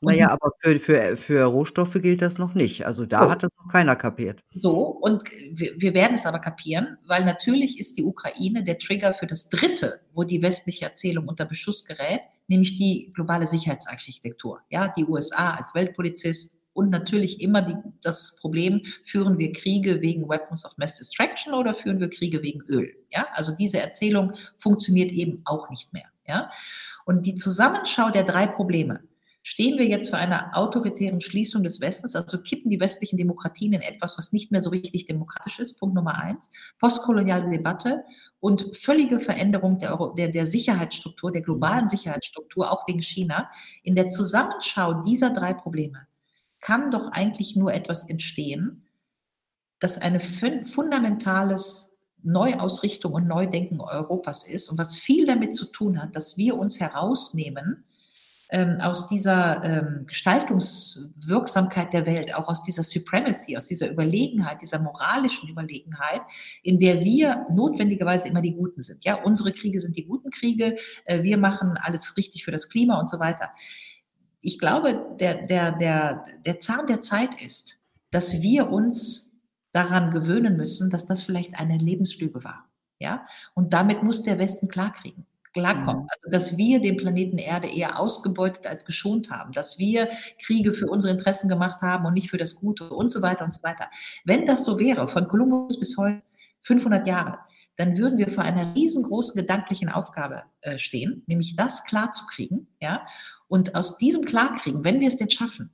Naja, 0.00 0.30
aber 0.30 0.52
für, 0.60 0.78
für, 0.78 1.16
für 1.16 1.44
Rohstoffe 1.44 1.94
gilt 1.94 2.22
das 2.22 2.38
noch 2.38 2.54
nicht. 2.54 2.86
Also 2.86 3.06
da 3.06 3.24
so. 3.24 3.30
hat 3.30 3.42
das 3.42 3.50
noch 3.58 3.72
keiner 3.72 3.96
kapiert. 3.96 4.40
So, 4.54 4.74
und 4.74 5.22
wir, 5.50 5.72
wir 5.78 5.94
werden 5.94 6.14
es 6.14 6.26
aber 6.26 6.38
kapieren, 6.38 6.98
weil 7.06 7.24
natürlich 7.24 7.78
ist 7.80 7.96
die 7.96 8.04
Ukraine 8.04 8.62
der 8.62 8.78
Trigger 8.78 9.12
für 9.12 9.26
das 9.26 9.48
Dritte, 9.48 10.00
wo 10.12 10.24
die 10.24 10.42
westliche 10.42 10.84
Erzählung 10.84 11.28
unter 11.28 11.46
Beschuss 11.46 11.84
gerät, 11.84 12.20
nämlich 12.48 12.76
die 12.76 13.12
globale 13.14 13.46
Sicherheitsarchitektur. 13.46 14.60
Ja, 14.70 14.88
die 14.88 15.04
USA 15.04 15.54
als 15.54 15.74
Weltpolizist 15.74 16.60
und 16.76 16.90
natürlich 16.90 17.40
immer 17.40 17.62
die, 17.62 17.74
das 18.02 18.36
Problem, 18.36 18.82
führen 19.04 19.38
wir 19.38 19.52
Kriege 19.52 20.02
wegen 20.02 20.28
Weapons 20.28 20.64
of 20.66 20.76
Mass 20.76 20.98
Destruction 20.98 21.54
oder 21.54 21.72
führen 21.72 22.00
wir 22.00 22.10
Kriege 22.10 22.42
wegen 22.42 22.60
Öl? 22.68 22.94
Ja, 23.10 23.26
also 23.32 23.56
diese 23.56 23.80
Erzählung 23.80 24.34
funktioniert 24.58 25.10
eben 25.10 25.40
auch 25.46 25.70
nicht 25.70 25.92
mehr. 25.94 26.04
Ja, 26.26 26.50
und 27.06 27.24
die 27.24 27.34
Zusammenschau 27.34 28.10
der 28.10 28.24
drei 28.24 28.46
Probleme, 28.46 29.00
Stehen 29.48 29.78
wir 29.78 29.86
jetzt 29.86 30.10
vor 30.10 30.18
einer 30.18 30.50
autoritären 30.54 31.20
Schließung 31.20 31.62
des 31.62 31.80
Westens, 31.80 32.16
also 32.16 32.42
kippen 32.42 32.68
die 32.68 32.80
westlichen 32.80 33.16
Demokratien 33.16 33.74
in 33.74 33.80
etwas, 33.80 34.18
was 34.18 34.32
nicht 34.32 34.50
mehr 34.50 34.60
so 34.60 34.70
richtig 34.70 35.06
demokratisch 35.06 35.60
ist, 35.60 35.78
Punkt 35.78 35.94
Nummer 35.94 36.18
eins, 36.18 36.50
postkoloniale 36.80 37.48
Debatte 37.48 38.02
und 38.40 38.76
völlige 38.76 39.20
Veränderung 39.20 39.78
der, 39.78 39.92
Euro, 39.92 40.14
der, 40.14 40.30
der 40.30 40.48
Sicherheitsstruktur, 40.48 41.30
der 41.30 41.42
globalen 41.42 41.86
Sicherheitsstruktur, 41.86 42.72
auch 42.72 42.88
wegen 42.88 43.04
China. 43.04 43.48
In 43.84 43.94
der 43.94 44.08
Zusammenschau 44.08 45.02
dieser 45.02 45.30
drei 45.30 45.54
Probleme 45.54 46.08
kann 46.60 46.90
doch 46.90 47.12
eigentlich 47.12 47.54
nur 47.54 47.72
etwas 47.72 48.10
entstehen, 48.10 48.88
das 49.78 49.96
eine 49.96 50.18
fundamentales 50.18 51.88
Neuausrichtung 52.24 53.12
und 53.12 53.28
Neudenken 53.28 53.80
Europas 53.80 54.42
ist 54.42 54.70
und 54.70 54.78
was 54.78 54.96
viel 54.96 55.24
damit 55.24 55.54
zu 55.54 55.66
tun 55.66 56.02
hat, 56.02 56.16
dass 56.16 56.36
wir 56.36 56.58
uns 56.58 56.80
herausnehmen, 56.80 57.84
ähm, 58.50 58.78
aus 58.80 59.08
dieser 59.08 59.62
ähm, 59.64 60.06
Gestaltungswirksamkeit 60.06 61.92
der 61.92 62.06
Welt, 62.06 62.34
auch 62.34 62.48
aus 62.48 62.62
dieser 62.62 62.82
Supremacy, 62.82 63.56
aus 63.56 63.66
dieser 63.66 63.90
Überlegenheit, 63.90 64.62
dieser 64.62 64.78
moralischen 64.78 65.48
Überlegenheit, 65.48 66.20
in 66.62 66.78
der 66.78 67.02
wir 67.02 67.44
notwendigerweise 67.50 68.28
immer 68.28 68.42
die 68.42 68.54
Guten 68.54 68.82
sind. 68.82 69.04
Ja, 69.04 69.22
unsere 69.22 69.52
Kriege 69.52 69.80
sind 69.80 69.96
die 69.96 70.06
guten 70.06 70.30
Kriege, 70.30 70.76
äh, 71.06 71.22
wir 71.22 71.38
machen 71.38 71.76
alles 71.80 72.16
richtig 72.16 72.44
für 72.44 72.52
das 72.52 72.68
Klima 72.68 72.98
und 73.00 73.10
so 73.10 73.18
weiter. 73.18 73.50
Ich 74.40 74.58
glaube, 74.58 75.16
der, 75.18 75.46
der, 75.46 75.72
der, 75.72 76.22
der 76.44 76.60
Zahn 76.60 76.86
der 76.86 77.00
Zeit 77.00 77.40
ist, 77.42 77.80
dass 78.10 78.42
wir 78.42 78.70
uns 78.70 79.34
daran 79.72 80.12
gewöhnen 80.12 80.56
müssen, 80.56 80.88
dass 80.88 81.04
das 81.04 81.22
vielleicht 81.22 81.58
eine 81.58 81.78
Lebenslüge 81.78 82.44
war. 82.44 82.64
Ja, 82.98 83.26
und 83.54 83.74
damit 83.74 84.02
muss 84.02 84.22
der 84.22 84.38
Westen 84.38 84.68
klarkriegen 84.68 85.26
klarkommen. 85.56 86.06
Also, 86.08 86.30
dass 86.30 86.56
wir 86.56 86.80
den 86.80 86.96
Planeten 86.96 87.38
Erde 87.38 87.68
eher 87.68 87.98
ausgebeutet 87.98 88.66
als 88.66 88.84
geschont 88.84 89.30
haben, 89.30 89.52
dass 89.52 89.78
wir 89.78 90.08
Kriege 90.44 90.72
für 90.72 90.86
unsere 90.86 91.12
Interessen 91.12 91.48
gemacht 91.48 91.80
haben 91.82 92.04
und 92.06 92.14
nicht 92.14 92.30
für 92.30 92.38
das 92.38 92.56
Gute 92.56 92.90
und 92.90 93.10
so 93.10 93.22
weiter 93.22 93.44
und 93.44 93.54
so 93.54 93.62
weiter. 93.62 93.88
Wenn 94.24 94.46
das 94.46 94.64
so 94.64 94.78
wäre, 94.78 95.08
von 95.08 95.26
Kolumbus 95.28 95.78
bis 95.78 95.96
heute 95.96 96.22
500 96.62 97.06
Jahre, 97.06 97.38
dann 97.76 97.96
würden 97.98 98.18
wir 98.18 98.28
vor 98.28 98.44
einer 98.44 98.74
riesengroßen 98.74 99.34
gedanklichen 99.34 99.88
Aufgabe 99.88 100.44
äh, 100.62 100.78
stehen, 100.78 101.22
nämlich 101.26 101.56
das 101.56 101.84
klarzukriegen, 101.84 102.68
ja. 102.80 103.04
Und 103.48 103.76
aus 103.76 103.96
diesem 103.96 104.24
Klarkriegen, 104.24 104.82
wenn 104.82 105.00
wir 105.00 105.08
es 105.08 105.16
denn 105.16 105.30
schaffen, 105.30 105.70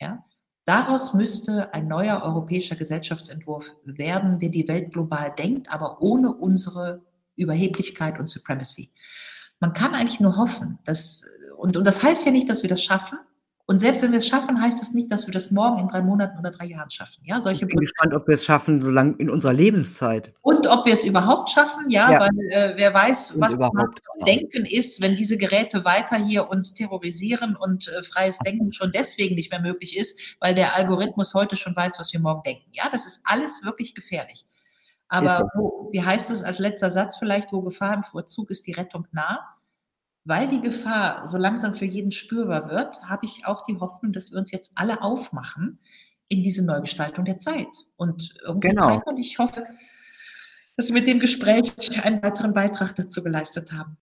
ja, 0.00 0.24
Daraus 0.66 1.14
müsste 1.14 1.72
ein 1.74 1.86
neuer 1.86 2.22
europäischer 2.24 2.74
Gesellschaftsentwurf 2.74 3.72
werden, 3.84 4.40
der 4.40 4.48
die 4.48 4.66
Welt 4.66 4.92
global 4.92 5.32
denkt, 5.38 5.72
aber 5.72 6.02
ohne 6.02 6.34
unsere 6.34 7.02
Überheblichkeit 7.36 8.18
und 8.18 8.26
Supremacy. 8.26 8.92
Man 9.60 9.72
kann 9.72 9.94
eigentlich 9.94 10.20
nur 10.20 10.36
hoffen, 10.36 10.78
dass, 10.84 11.24
und, 11.56 11.76
und 11.76 11.86
das 11.86 12.02
heißt 12.02 12.26
ja 12.26 12.32
nicht, 12.32 12.48
dass 12.48 12.62
wir 12.62 12.68
das 12.68 12.82
schaffen. 12.82 13.18
Und 13.68 13.78
selbst 13.78 14.00
wenn 14.02 14.12
wir 14.12 14.18
es 14.18 14.28
schaffen, 14.28 14.60
heißt 14.60 14.80
das 14.80 14.92
nicht, 14.92 15.10
dass 15.10 15.26
wir 15.26 15.32
das 15.32 15.50
morgen 15.50 15.80
in 15.80 15.88
drei 15.88 16.00
Monaten 16.00 16.38
oder 16.38 16.52
drei 16.52 16.66
Jahren 16.66 16.88
schaffen. 16.88 17.20
Ja, 17.24 17.40
solche 17.40 17.64
ich 17.64 17.68
bin 17.68 17.80
gespannt, 17.80 18.14
ob 18.14 18.28
wir 18.28 18.34
es 18.34 18.44
schaffen, 18.44 18.80
so 18.80 18.90
lange 18.92 19.16
in 19.18 19.28
unserer 19.28 19.52
Lebenszeit. 19.52 20.32
Und 20.42 20.68
ob 20.68 20.86
wir 20.86 20.92
es 20.92 21.02
überhaupt 21.02 21.50
schaffen, 21.50 21.90
ja, 21.90 22.12
ja. 22.12 22.20
weil 22.20 22.30
äh, 22.50 22.74
wer 22.76 22.94
weiß, 22.94 23.32
und 23.32 23.40
was 23.40 23.58
denken 24.24 24.64
ist, 24.66 25.02
wenn 25.02 25.16
diese 25.16 25.36
Geräte 25.36 25.84
weiter 25.84 26.16
hier 26.16 26.48
uns 26.48 26.74
terrorisieren 26.74 27.56
und 27.56 27.88
äh, 27.88 28.04
freies 28.04 28.38
Denken 28.38 28.70
schon 28.70 28.92
deswegen 28.92 29.34
nicht 29.34 29.50
mehr 29.50 29.60
möglich 29.60 29.96
ist, 29.96 30.36
weil 30.38 30.54
der 30.54 30.76
Algorithmus 30.76 31.34
heute 31.34 31.56
schon 31.56 31.74
weiß, 31.74 31.98
was 31.98 32.12
wir 32.12 32.20
morgen 32.20 32.44
denken. 32.44 32.70
Ja, 32.70 32.88
das 32.92 33.04
ist 33.04 33.20
alles 33.24 33.64
wirklich 33.64 33.96
gefährlich. 33.96 34.46
Aber 35.08 35.48
wo, 35.54 35.88
wie 35.92 36.02
heißt 36.02 36.30
es 36.30 36.42
als 36.42 36.58
letzter 36.58 36.90
Satz 36.90 37.16
vielleicht, 37.16 37.52
wo 37.52 37.62
Gefahr 37.62 37.94
im 37.94 38.04
Vorzug 38.04 38.50
ist, 38.50 38.66
die 38.66 38.72
Rettung 38.72 39.06
nah? 39.12 39.54
Weil 40.24 40.48
die 40.48 40.60
Gefahr 40.60 41.26
so 41.26 41.36
langsam 41.36 41.72
für 41.74 41.84
jeden 41.84 42.10
spürbar 42.10 42.68
wird, 42.68 43.00
habe 43.04 43.24
ich 43.26 43.46
auch 43.46 43.64
die 43.64 43.78
Hoffnung, 43.78 44.12
dass 44.12 44.32
wir 44.32 44.38
uns 44.38 44.50
jetzt 44.50 44.72
alle 44.74 45.02
aufmachen 45.02 45.78
in 46.28 46.42
diese 46.42 46.64
Neugestaltung 46.64 47.24
der 47.24 47.38
Zeit. 47.38 47.68
Und 47.96 48.34
irgendwie 48.44 48.70
genau. 48.70 48.88
Zeit, 48.88 49.06
und 49.06 49.18
ich 49.18 49.38
hoffe, 49.38 49.62
dass 50.76 50.88
wir 50.88 50.94
mit 50.94 51.06
dem 51.06 51.20
Gespräch 51.20 51.72
einen 52.04 52.22
weiteren 52.22 52.52
Beitrag 52.52 52.96
dazu 52.96 53.22
geleistet 53.22 53.72
haben. 53.72 53.96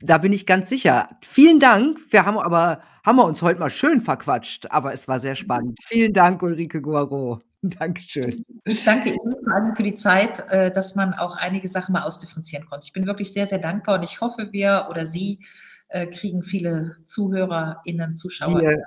Da 0.00 0.18
bin 0.18 0.32
ich 0.32 0.46
ganz 0.46 0.68
sicher. 0.68 1.08
Vielen 1.22 1.60
Dank. 1.60 1.98
Wir 2.10 2.24
haben 2.24 2.38
aber 2.38 2.80
haben 3.04 3.16
wir 3.16 3.24
uns 3.24 3.40
heute 3.40 3.60
mal 3.60 3.70
schön 3.70 4.00
verquatscht, 4.00 4.70
aber 4.70 4.92
es 4.92 5.06
war 5.06 5.18
sehr 5.18 5.36
spannend. 5.36 5.78
Vielen 5.84 6.12
Dank, 6.12 6.42
Ulrike 6.42 6.82
Guaro. 6.82 7.40
Dankeschön. 7.78 8.44
Ich 8.64 8.84
danke 8.84 9.10
Ihnen 9.10 9.36
vor 9.44 9.54
allem 9.54 9.76
für 9.76 9.82
die 9.82 9.94
Zeit, 9.94 10.44
äh, 10.48 10.70
dass 10.70 10.94
man 10.94 11.14
auch 11.14 11.36
einige 11.36 11.68
Sachen 11.68 11.92
mal 11.92 12.02
ausdifferenzieren 12.02 12.66
konnte. 12.66 12.86
Ich 12.86 12.92
bin 12.92 13.06
wirklich 13.06 13.32
sehr, 13.32 13.46
sehr 13.46 13.58
dankbar 13.58 13.96
und 13.96 14.04
ich 14.04 14.20
hoffe, 14.20 14.48
wir 14.52 14.88
oder 14.90 15.06
Sie 15.06 15.40
äh, 15.88 16.06
kriegen 16.06 16.42
viele 16.42 16.96
ZuhörerInnen, 17.04 18.14
Zuschauer. 18.14 18.60
Wir, 18.60 18.84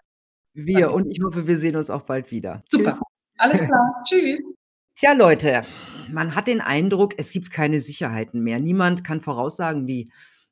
wir 0.54 0.94
und 0.94 1.10
ich 1.10 1.22
hoffe, 1.24 1.48
wir 1.48 1.58
sehen 1.58 1.76
uns 1.76 1.90
auch 1.90 2.04
bald 2.04 2.32
wieder. 2.32 2.64
Super. 2.66 2.92
Tschüss. 2.92 3.00
Alles 3.38 3.60
klar. 3.62 4.04
Tschüss. 4.08 4.40
Tja, 4.96 5.14
Leute, 5.14 5.64
man 6.12 6.36
hat 6.36 6.48
den 6.48 6.60
Eindruck, 6.60 7.14
es 7.18 7.32
gibt 7.32 7.52
keine 7.52 7.80
Sicherheiten 7.80 8.42
mehr. 8.42 8.60
Niemand 8.60 9.04
kann 9.04 9.22
voraussagen, 9.22 9.88
wie 9.88 10.12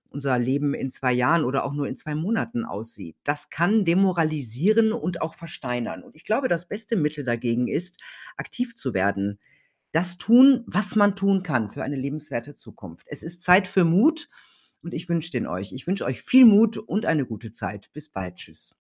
unser 0.10 0.40
Leben 0.40 0.74
in 0.74 0.92
2 0.92 1.14
Jahren 1.14 1.44
oder 1.44 1.64
auch 1.64 1.74
nur 1.74 1.88
in 1.88 1.96
2 1.96 2.16
Monaten 2.16 2.66
aussieht. 2.66 3.16
Das 3.24 3.50
kann 3.50 3.86
demoralisieren 3.86 4.92
und 4.92 5.22
auch 5.22 5.34
versteinern. 5.34 6.04
Und 6.04 6.16
ich 6.16 6.26
glaube, 6.26 6.48
das 6.48 6.68
beste 6.68 6.96
Mittel 6.96 7.24
dagegen 7.24 7.68
ist, 7.68 8.02
aktiv 8.36 8.76
zu 8.76 8.94
werden. 8.94 9.40
Das 9.92 10.18
tun, 10.18 10.64
was 10.68 10.96
man 10.96 11.16
tun 11.16 11.44
kann 11.44 11.70
für 11.70 11.84
eine 11.84 11.96
lebenswerte 11.96 12.54
Zukunft. 12.54 13.08
Es 13.10 13.24
ist 13.24 13.44
Zeit 13.44 13.68
für 13.68 13.86
Mut 13.86 14.30
und 14.84 14.94
ich 14.94 15.10
wünsche 15.10 15.32
den 15.32 15.48
euch. 15.48 15.72
Ich 15.72 15.88
wünsche 15.88 16.06
euch 16.06 16.22
viel 16.22 16.46
Mut 16.46 16.78
und 16.78 17.06
eine 17.06 17.26
gute 17.26 17.52
Zeit. 17.52 17.90
Bis 17.94 18.10
bald. 18.10 18.36
Tschüss. 18.36 18.76